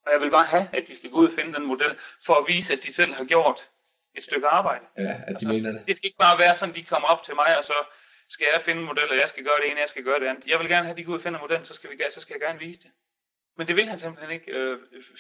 Og 0.06 0.12
jeg 0.14 0.22
vil 0.22 0.32
bare 0.32 0.46
have, 0.46 0.68
at 0.74 0.84
de 0.88 0.96
skal 0.96 1.10
gå 1.10 1.18
ud 1.18 1.28
og 1.28 1.34
finde 1.38 1.54
den 1.54 1.66
model, 1.66 1.98
for 2.26 2.34
at 2.34 2.46
vise, 2.48 2.74
at 2.74 2.80
de 2.84 2.94
selv 2.94 3.14
har 3.14 3.26
gjort 3.26 3.70
et 4.16 4.24
stykke 4.24 4.48
arbejde. 4.48 4.86
Ja, 4.98 5.02
at 5.02 5.18
de 5.18 5.24
altså, 5.28 5.48
mener 5.48 5.72
det. 5.72 5.88
Det 5.88 5.96
skal 5.96 6.08
ikke 6.08 6.24
bare 6.28 6.40
være 6.40 6.56
sådan, 6.56 6.76
de 6.76 6.84
kommer 6.84 7.08
op 7.08 7.24
til 7.24 7.36
mig, 7.36 7.58
og 7.58 7.64
så 7.64 7.78
skal 8.30 8.48
jeg 8.54 8.62
finde 8.62 8.82
en 8.82 8.88
model, 8.88 9.10
og 9.10 9.16
jeg 9.16 9.30
skal 9.30 9.44
gøre 9.44 9.60
det 9.62 9.72
ene, 9.72 9.80
jeg 9.80 9.90
skal 9.90 10.04
gøre 10.04 10.20
det 10.20 10.28
andet. 10.28 10.48
Jeg 10.48 10.60
vil 10.60 10.70
gerne 10.70 10.86
have, 10.86 10.92
at 10.92 10.98
de 10.98 11.04
går 11.04 11.14
ud 11.14 11.18
og 11.18 11.24
finder 11.24 11.40
modellen, 11.40 11.66
så 11.66 11.74
skal, 11.74 11.90
vi, 11.90 12.04
så 12.12 12.22
skal 12.22 12.34
jeg 12.34 12.42
gerne 12.48 12.60
vise 12.60 12.80
det. 12.80 12.92
Men 13.58 13.68
det 13.68 13.76
vil 13.76 13.90
han 13.90 14.00
simpelthen 14.00 14.32
ikke, 14.32 14.52
øh, 14.52 14.80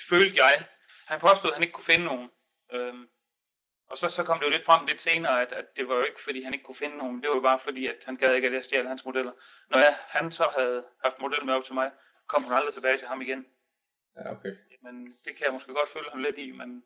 følte 0.09 0.43
jeg. 0.43 0.65
Han 1.07 1.19
påstod, 1.19 1.49
at 1.51 1.55
han 1.55 1.63
ikke 1.63 1.73
kunne 1.73 1.91
finde 1.93 2.05
nogen. 2.05 2.29
Øh, 2.73 2.93
og 3.89 3.97
så, 3.97 4.09
så 4.09 4.23
kom 4.23 4.39
det 4.39 4.45
jo 4.45 4.51
lidt 4.51 4.65
frem 4.65 4.85
lidt 4.85 5.01
senere, 5.01 5.41
at, 5.41 5.51
at 5.53 5.65
det 5.77 5.87
var 5.89 5.95
jo 5.95 6.03
ikke, 6.03 6.21
fordi 6.23 6.43
han 6.43 6.53
ikke 6.53 6.65
kunne 6.65 6.83
finde 6.83 6.97
nogen. 6.97 7.21
Det 7.21 7.29
var 7.29 7.35
jo 7.35 7.41
bare 7.41 7.59
fordi, 7.63 7.87
at 7.87 7.95
han 8.05 8.15
gad 8.17 8.33
ikke, 8.33 8.47
at 8.47 8.53
jeg 8.53 8.63
stjal 8.63 8.87
hans 8.87 9.05
modeller. 9.05 9.31
Når 9.71 9.77
jeg, 9.77 9.95
han 10.07 10.31
så 10.31 10.45
havde 10.57 10.83
haft 11.03 11.19
model 11.19 11.45
med 11.45 11.53
op 11.53 11.63
til 11.63 11.73
mig, 11.73 11.91
kom 12.27 12.43
han 12.43 12.53
aldrig 12.53 12.73
tilbage 12.73 12.97
til 12.97 13.07
ham 13.07 13.21
igen. 13.21 13.45
Ja, 14.17 14.31
okay. 14.31 14.53
Men 14.83 14.95
det 15.25 15.31
kan 15.35 15.45
jeg 15.45 15.53
måske 15.53 15.73
godt 15.73 15.89
følge 15.89 16.09
ham 16.11 16.21
lidt 16.21 16.37
i, 16.37 16.51
men 16.51 16.83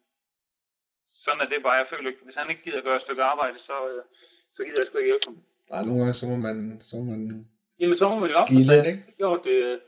sådan 1.10 1.42
er 1.42 1.46
det 1.50 1.64
bare. 1.64 1.74
Jeg 1.82 1.88
føler 1.88 2.10
ikke, 2.10 2.24
hvis 2.24 2.36
han 2.36 2.50
ikke 2.50 2.64
gider 2.64 2.78
at 2.78 2.84
gøre 2.84 2.96
et 2.96 3.02
stykke 3.02 3.24
arbejde, 3.24 3.60
så, 3.60 3.88
øh, 3.90 4.04
så 4.52 4.64
gider 4.64 4.78
jeg 4.82 4.88
sgu 4.88 4.98
ikke 4.98 5.10
hjælpe 5.12 5.26
ham. 5.28 5.38
Nej, 5.70 5.82
nogle 5.86 6.00
gange 6.00 6.14
så 6.14 6.26
må 6.28 6.36
man, 6.36 6.82
så 6.82 6.96
må 6.98 7.04
man 7.04 7.48
Jamen, 7.80 7.98
så 7.98 8.10
må 8.10 8.20
man 8.20 8.30
jo 8.30 8.36
op. 8.36 8.48
give 8.48 8.60
lidt, 8.74 8.86
ikke? 8.86 9.14
Gjorde 9.18 9.50
det, 9.50 9.82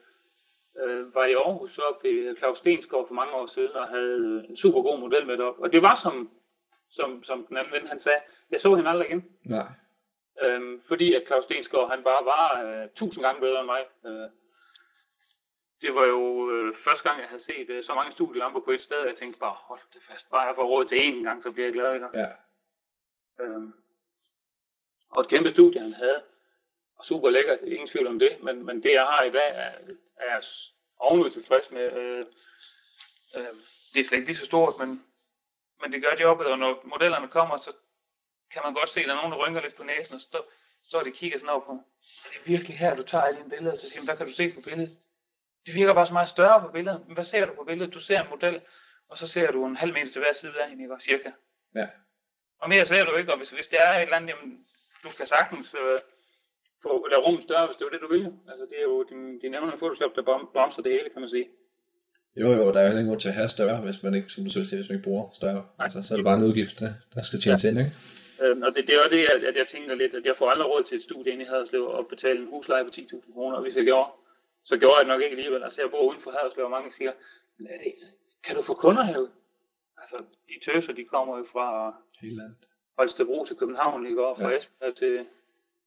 øh, 0.83 1.15
var 1.15 1.25
i 1.25 1.33
Aarhus 1.33 1.77
op 1.77 2.05
i 2.05 2.35
Claus 2.37 2.57
Stensgaard 2.57 3.07
for 3.07 3.13
mange 3.13 3.33
år 3.33 3.47
siden, 3.47 3.71
og 3.71 3.87
havde 3.87 4.45
en 4.49 4.57
super 4.57 4.81
god 4.81 4.99
model 4.99 5.25
med 5.27 5.39
op. 5.39 5.59
Og 5.59 5.71
det 5.73 5.81
var 5.81 5.99
som, 6.03 6.31
som, 6.89 7.23
som 7.23 7.45
den 7.49 7.57
anden 7.57 7.73
ven 7.73 7.87
han 7.87 7.99
sagde, 7.99 8.19
jeg 8.51 8.59
så 8.59 8.75
hende 8.75 8.89
aldrig 8.89 9.07
igen. 9.09 9.25
Nej. 9.45 9.67
Øhm, 10.43 10.81
fordi 10.87 11.13
at 11.13 11.23
Claus 11.27 11.43
Stensgaard, 11.43 11.89
han 11.89 12.03
bare 12.03 12.25
var 12.25 12.63
øh, 12.63 12.89
tusind 12.95 13.23
gange 13.25 13.41
bedre 13.41 13.59
end 13.59 13.65
mig. 13.65 13.81
Øh, 14.05 14.29
det 15.81 15.95
var 15.95 16.05
jo 16.05 16.51
øh, 16.51 16.75
første 16.75 17.09
gang, 17.09 17.21
jeg 17.21 17.29
havde 17.29 17.43
set 17.43 17.69
øh, 17.69 17.83
så 17.83 17.93
mange 17.93 18.11
studielamper 18.11 18.59
på 18.59 18.71
et 18.71 18.81
sted, 18.81 18.97
og 18.97 19.07
jeg 19.07 19.15
tænkte 19.15 19.39
bare, 19.39 19.55
hold 19.59 19.79
det 19.93 20.01
fast, 20.03 20.29
bare 20.29 20.41
jeg 20.41 20.55
får 20.55 20.65
råd 20.65 20.85
til 20.85 20.95
én 20.95 21.23
gang, 21.23 21.43
så 21.43 21.51
bliver 21.51 21.65
jeg 21.67 21.73
glad. 21.73 21.93
Ikke? 21.93 22.07
Ja. 22.13 22.27
Øhm, 23.39 23.73
og 25.09 25.21
et 25.21 25.29
kæmpe 25.29 25.51
studie, 25.51 25.81
han 25.81 25.93
havde. 25.93 26.23
Og 26.97 27.05
super 27.05 27.29
lækkert, 27.29 27.59
ingen 27.61 27.87
tvivl 27.87 28.07
om 28.07 28.19
det. 28.19 28.43
Men, 28.43 28.65
men 28.65 28.83
det, 28.83 28.91
jeg 28.91 29.05
har 29.05 29.23
i 29.23 29.31
dag, 29.31 29.49
er, 29.49 29.71
er 30.17 30.33
jeg 30.33 30.43
ovenud 30.97 31.29
tilfreds 31.29 31.71
med. 31.71 31.93
Øh, 31.93 32.23
øh, 33.35 33.55
det 33.93 34.01
er 34.01 34.05
slet 34.05 34.19
ikke 34.19 34.29
lige 34.29 34.37
så 34.37 34.45
stort, 34.45 34.73
men 34.79 35.05
men 35.81 35.93
det 35.93 36.01
gør 36.01 36.15
jobbet, 36.19 36.47
og 36.47 36.59
når 36.59 36.81
modellerne 36.83 37.27
kommer, 37.27 37.57
så 37.57 37.71
kan 38.51 38.61
man 38.65 38.73
godt 38.73 38.89
se, 38.89 38.99
at 38.99 39.07
der 39.07 39.11
er 39.11 39.15
nogen, 39.15 39.31
der 39.31 39.37
rynker 39.37 39.61
lidt 39.61 39.75
på 39.75 39.83
næsen, 39.83 40.15
og 40.15 40.21
så 40.21 40.43
står 40.83 41.03
de 41.03 41.09
og 41.09 41.13
kigger 41.13 41.37
sådan 41.39 41.49
over 41.49 41.65
på, 41.65 41.83
det 42.29 42.35
er 42.39 42.43
virkelig 42.45 42.77
her, 42.77 42.95
du 42.95 43.03
tager 43.03 43.23
alle 43.23 43.39
dine 43.39 43.49
billeder, 43.49 43.71
og 43.71 43.77
så 43.77 43.89
siger 43.89 44.03
hvad 44.03 44.17
kan 44.17 44.25
du 44.25 44.33
se 44.33 44.53
på 44.53 44.61
billedet? 44.61 44.97
Det 45.65 45.75
virker 45.75 45.93
bare 45.93 46.07
så 46.07 46.13
meget 46.13 46.27
større 46.27 46.61
på 46.61 46.67
billedet. 46.67 47.01
Men 47.07 47.13
hvad 47.13 47.23
ser 47.23 47.45
du 47.45 47.53
på 47.53 47.63
billedet? 47.63 47.93
Du 47.93 47.99
ser 47.99 48.21
en 48.21 48.29
model, 48.29 48.61
og 49.09 49.17
så 49.17 49.27
ser 49.27 49.51
du 49.51 49.65
en 49.65 49.75
halv 49.75 49.93
meter 49.93 50.11
til 50.11 50.21
hver 50.21 50.33
side 50.33 50.61
af 50.63 50.69
hende, 50.69 50.83
ikke? 50.83 50.95
cirka. 50.99 51.31
Ja. 51.75 51.87
Og 52.61 52.69
mere 52.69 52.85
ser 52.85 53.03
du 53.05 53.15
ikke, 53.15 53.31
og 53.31 53.37
hvis, 53.37 53.49
hvis 53.49 53.67
det 53.67 53.79
er 53.81 53.91
et 53.91 54.01
eller 54.01 54.15
andet, 54.17 54.29
jamen, 54.29 54.59
du 55.03 55.09
kan 55.17 55.27
sagtens 55.27 55.75
øh, 55.81 55.99
få 56.83 57.07
lave 57.11 57.21
rummet 57.25 57.43
større, 57.43 57.65
hvis 57.67 57.77
det 57.77 57.85
er 57.85 57.89
det, 57.89 58.01
du 58.01 58.07
vil. 58.15 58.25
Altså, 58.51 58.65
det 58.69 58.77
er 58.81 58.83
jo 58.91 59.03
din, 59.11 59.39
din 59.39 59.53
evne 59.53 59.77
Photoshop, 59.77 60.15
der 60.15 60.23
bremser 60.53 60.81
det 60.81 60.91
hele, 60.91 61.09
kan 61.13 61.21
man 61.21 61.29
sige. 61.29 61.47
Jo, 62.41 62.47
jo, 62.53 62.71
der 62.73 62.79
er 62.79 62.85
jo 62.85 62.91
ingen 62.91 63.07
grund 63.07 63.19
til 63.19 63.27
at 63.27 63.33
have 63.33 63.49
større, 63.49 63.81
hvis 63.81 64.03
man 64.03 64.13
ikke, 64.13 64.29
som 64.29 64.43
du 64.43 64.51
selv 64.51 64.65
siger, 64.65 64.79
hvis 64.79 64.89
man 64.89 64.97
ikke 64.97 65.09
bruger 65.09 65.25
større. 65.33 65.65
Altså, 65.79 66.01
så 66.03 66.13
er 66.13 66.17
det 66.17 66.25
bare 66.25 66.37
en 66.37 66.43
udgift, 66.43 66.79
der, 66.79 66.93
der 67.15 67.21
skal 67.21 67.39
tjenes 67.39 67.63
ja. 67.63 67.69
ind, 67.69 67.79
ikke? 67.79 67.91
Øhm, 68.43 68.61
og 68.63 68.69
det, 68.75 68.87
det 68.87 68.93
er 68.95 69.01
jo 69.03 69.09
det, 69.17 69.23
at, 69.33 69.43
at 69.49 69.55
jeg 69.61 69.67
tænker 69.67 69.95
lidt, 69.95 70.13
at 70.19 70.25
jeg 70.25 70.35
får 70.37 70.49
aldrig 70.49 70.67
råd 70.71 70.83
til 70.83 70.97
et 70.97 71.03
studie 71.03 71.31
ind 71.33 71.41
i 71.41 71.45
Haderslev 71.45 71.83
og 71.83 72.07
betale 72.07 72.39
en 72.39 72.47
husleje 72.47 72.83
på 72.83 72.91
10.000 72.95 73.33
kroner. 73.33 73.61
Hvis 73.61 73.75
jeg 73.75 73.85
gjorde, 73.85 74.09
så 74.65 74.77
gjorde 74.77 74.95
jeg 74.95 75.05
det 75.05 75.07
nok 75.13 75.21
ikke 75.21 75.35
alligevel. 75.37 75.63
Altså 75.63 75.81
jeg 75.81 75.91
bor 75.91 76.01
uden 76.01 76.21
for 76.21 76.31
Haderslev, 76.31 76.65
og 76.65 76.71
mange 76.71 76.91
siger, 76.91 77.11
er 77.69 77.77
det, 77.83 77.93
kan 78.43 78.55
du 78.55 78.61
få 78.61 78.73
kunder 78.73 79.03
herude? 79.03 79.31
Altså, 79.97 80.25
de 80.49 80.59
tøser, 80.65 80.93
de 80.93 81.05
kommer 81.05 81.37
jo 81.37 81.45
fra 81.51 81.95
Hele 82.21 82.35
landet. 82.37 82.57
Holstebro 82.97 83.45
til 83.45 83.55
København, 83.55 84.05
ikke? 84.07 84.25
Og 84.27 84.37
fra 84.37 84.49
Ja. 84.49 84.57
Esbjerg 84.57 84.95
til 84.95 85.27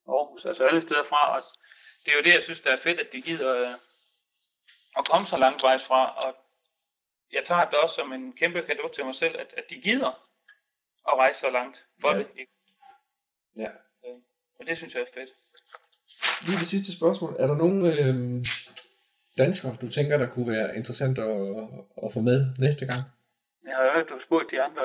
Aarhus, 0.07 0.45
altså 0.45 0.63
alle 0.67 0.81
steder 0.81 1.03
fra. 1.03 1.35
Og 1.37 1.43
det 2.05 2.11
er 2.11 2.17
jo 2.17 2.23
det, 2.23 2.33
jeg 2.33 2.43
synes, 2.43 2.61
der 2.61 2.71
er 2.71 2.77
fedt, 2.77 2.99
at 2.99 3.13
de 3.13 3.21
gider 3.21 3.55
øh, 3.55 3.73
at 4.97 5.07
komme 5.11 5.27
så 5.27 5.37
langt 5.37 5.63
vejs 5.63 5.83
fra. 5.83 6.15
Og 6.27 6.35
jeg 7.31 7.45
tager 7.45 7.69
det 7.69 7.79
også 7.79 7.95
som 7.95 8.13
en 8.13 8.33
kæmpe 8.33 8.61
gave 8.61 8.89
til 8.93 9.05
mig 9.05 9.15
selv, 9.15 9.39
at, 9.39 9.53
at 9.57 9.63
de 9.69 9.81
gider 9.81 10.07
at 11.07 11.17
rejse 11.17 11.39
så 11.39 11.49
langt 11.49 11.85
for 12.01 12.11
Ja. 12.11 12.17
det. 12.17 12.27
Ikke? 12.37 12.51
Ja. 13.55 13.69
Og 14.59 14.67
det 14.67 14.77
synes 14.77 14.93
jeg 14.93 15.01
er 15.01 15.05
fedt. 15.13 15.29
Lige 16.45 16.59
det 16.59 16.67
sidste 16.67 16.91
spørgsmål. 16.97 17.35
Er 17.39 17.47
der 17.47 17.57
nogen 17.57 17.85
øh, 17.85 18.45
danskere, 19.37 19.75
du 19.81 19.89
tænker, 19.89 20.17
der 20.17 20.29
kunne 20.29 20.51
være 20.51 20.75
interessant 20.75 21.17
at, 21.19 21.41
at 22.03 22.13
få 22.13 22.19
med 22.21 22.45
næste 22.57 22.85
gang? 22.85 23.01
Jeg 23.67 23.75
har 23.75 23.93
hørt, 23.95 24.09
du 24.09 24.13
har 24.13 24.21
spurgt 24.21 24.51
de 24.51 24.61
andre. 24.61 24.81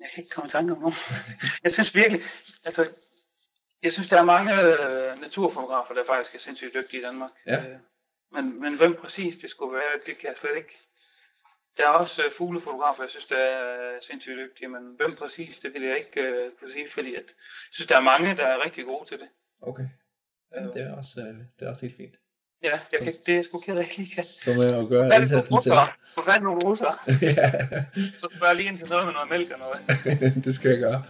Jeg 0.00 0.08
kan 0.14 0.22
ikke 0.22 0.34
komme 0.34 0.48
i 0.48 0.50
tanke 0.50 0.72
om 0.72 0.78
nogen. 0.78 0.96
Jeg 1.64 1.72
synes 1.72 1.94
virkelig, 1.94 2.22
altså, 2.64 2.88
jeg 3.82 3.92
synes, 3.92 4.08
der 4.08 4.18
er 4.18 4.24
mange 4.24 4.52
øh, 4.62 5.20
naturfotografer, 5.20 5.94
der 5.94 6.04
faktisk 6.06 6.34
er 6.34 6.38
sindssygt 6.38 6.74
dygtige 6.74 7.00
i 7.00 7.04
Danmark. 7.04 7.30
Ja. 7.46 7.58
Øh, 7.58 7.78
men, 8.32 8.60
men 8.60 8.76
hvem 8.76 8.94
præcis 8.94 9.36
det 9.36 9.50
skulle 9.50 9.74
være, 9.74 9.92
det 10.06 10.18
kan 10.18 10.28
jeg 10.28 10.36
slet 10.36 10.56
ikke. 10.56 10.78
Der 11.78 11.84
er 11.84 11.88
også 11.88 12.22
øh, 12.24 12.30
fuglefotografer, 12.38 13.02
jeg 13.02 13.10
synes, 13.10 13.24
der 13.26 13.36
er 13.36 13.98
sindssygt 14.00 14.36
dygtige, 14.38 14.68
men 14.68 14.82
hvem 14.96 15.16
præcis, 15.16 15.58
det 15.58 15.74
vil 15.74 15.82
jeg 15.82 15.96
ikke 15.98 16.20
øh, 16.20 16.50
kunne 16.60 16.72
sige, 16.72 16.86
fordi 16.94 17.14
at, 17.14 17.26
jeg 17.68 17.72
synes, 17.72 17.86
der 17.86 17.96
er 17.96 18.00
mange, 18.12 18.36
der 18.36 18.46
er 18.46 18.64
rigtig 18.64 18.84
gode 18.84 19.08
til 19.08 19.18
det. 19.18 19.28
Okay. 19.62 19.86
Ja, 20.54 20.60
det, 20.62 20.82
er 20.82 20.92
også, 20.96 21.20
øh, 21.20 21.34
det 21.58 21.64
er 21.66 21.68
også 21.68 21.86
helt 21.86 21.96
fint. 21.96 22.14
Ja, 22.62 22.70
jeg 22.70 22.80
Så- 22.92 23.04
kan, 23.04 23.14
det 23.26 23.38
er 23.38 23.42
sgu 23.42 23.60
ked 23.60 23.76
af, 23.76 23.82
ikke 23.98 24.14
kan. 24.14 24.24
Så 24.24 24.54
må 24.54 24.62
jeg 24.62 24.72
jo 24.72 24.86
gøre 24.88 25.06
Hvad 25.06 25.16
det 25.16 25.22
indsatsen 25.22 25.60
selv. 25.60 25.74
er 25.74 26.32
det 26.32 26.42
nogle 26.42 26.60
russere? 26.64 26.94
ja, 27.28 27.50
Så 28.20 28.28
spørger 28.36 28.46
jeg 28.46 28.56
lige 28.56 28.68
ind 28.68 28.78
til 28.78 28.88
noget 28.90 29.06
med 29.06 29.14
noget 29.14 29.30
mælk 29.30 29.50
og 29.52 29.58
noget. 29.64 29.78
det 30.44 30.54
skal 30.54 30.70
jeg 30.70 30.78
gøre. 30.80 31.02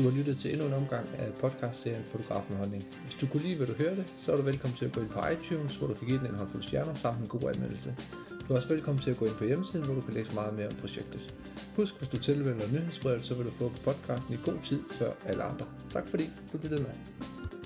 Du 0.00 0.04
har 0.10 0.16
lyttet 0.16 0.38
til 0.38 0.52
endnu 0.52 0.66
en 0.66 0.72
omgang 0.72 1.06
af 1.18 1.32
podcastserien 1.40 2.04
Fotograf 2.04 2.42
med 2.48 2.56
Holdning. 2.56 2.84
Hvis 3.04 3.14
du 3.20 3.26
kunne 3.26 3.42
lide, 3.42 3.56
hvad 3.56 3.66
du 3.66 3.74
hørte, 3.74 4.04
så 4.16 4.32
er 4.32 4.36
du 4.36 4.42
velkommen 4.42 4.76
til 4.78 4.84
at 4.84 4.92
gå 4.92 5.00
ind 5.00 5.10
på 5.10 5.20
iTunes, 5.32 5.76
hvor 5.76 5.86
du 5.86 5.94
kan 5.94 6.08
give 6.08 6.18
den 6.18 6.26
en 6.26 6.34
håndfuld 6.34 6.62
stjerner 6.62 6.94
samt 6.94 7.18
en 7.18 7.28
god 7.28 7.54
anmeldelse. 7.54 7.96
Du 8.48 8.52
er 8.52 8.56
også 8.56 8.68
velkommen 8.68 9.02
til 9.02 9.10
at 9.10 9.16
gå 9.18 9.24
ind 9.24 9.34
på 9.34 9.44
hjemmesiden, 9.44 9.84
hvor 9.84 9.94
du 9.94 10.00
kan 10.00 10.14
læse 10.14 10.34
meget 10.34 10.54
mere 10.54 10.66
om 10.66 10.74
projektet. 10.74 11.34
Husk, 11.76 11.98
hvis 11.98 12.08
du 12.08 12.16
tilmelder 12.16 12.72
nyhedsbrevet, 12.72 13.22
så 13.22 13.34
vil 13.34 13.46
du 13.46 13.50
få 13.50 13.72
podcasten 13.84 14.34
i 14.34 14.38
god 14.44 14.58
tid 14.64 14.80
før 14.90 15.12
alle 15.26 15.42
andre. 15.42 15.66
Tak 15.90 16.08
fordi 16.08 16.24
du 16.52 16.58
lyttede 16.62 16.82
med. 16.82 17.59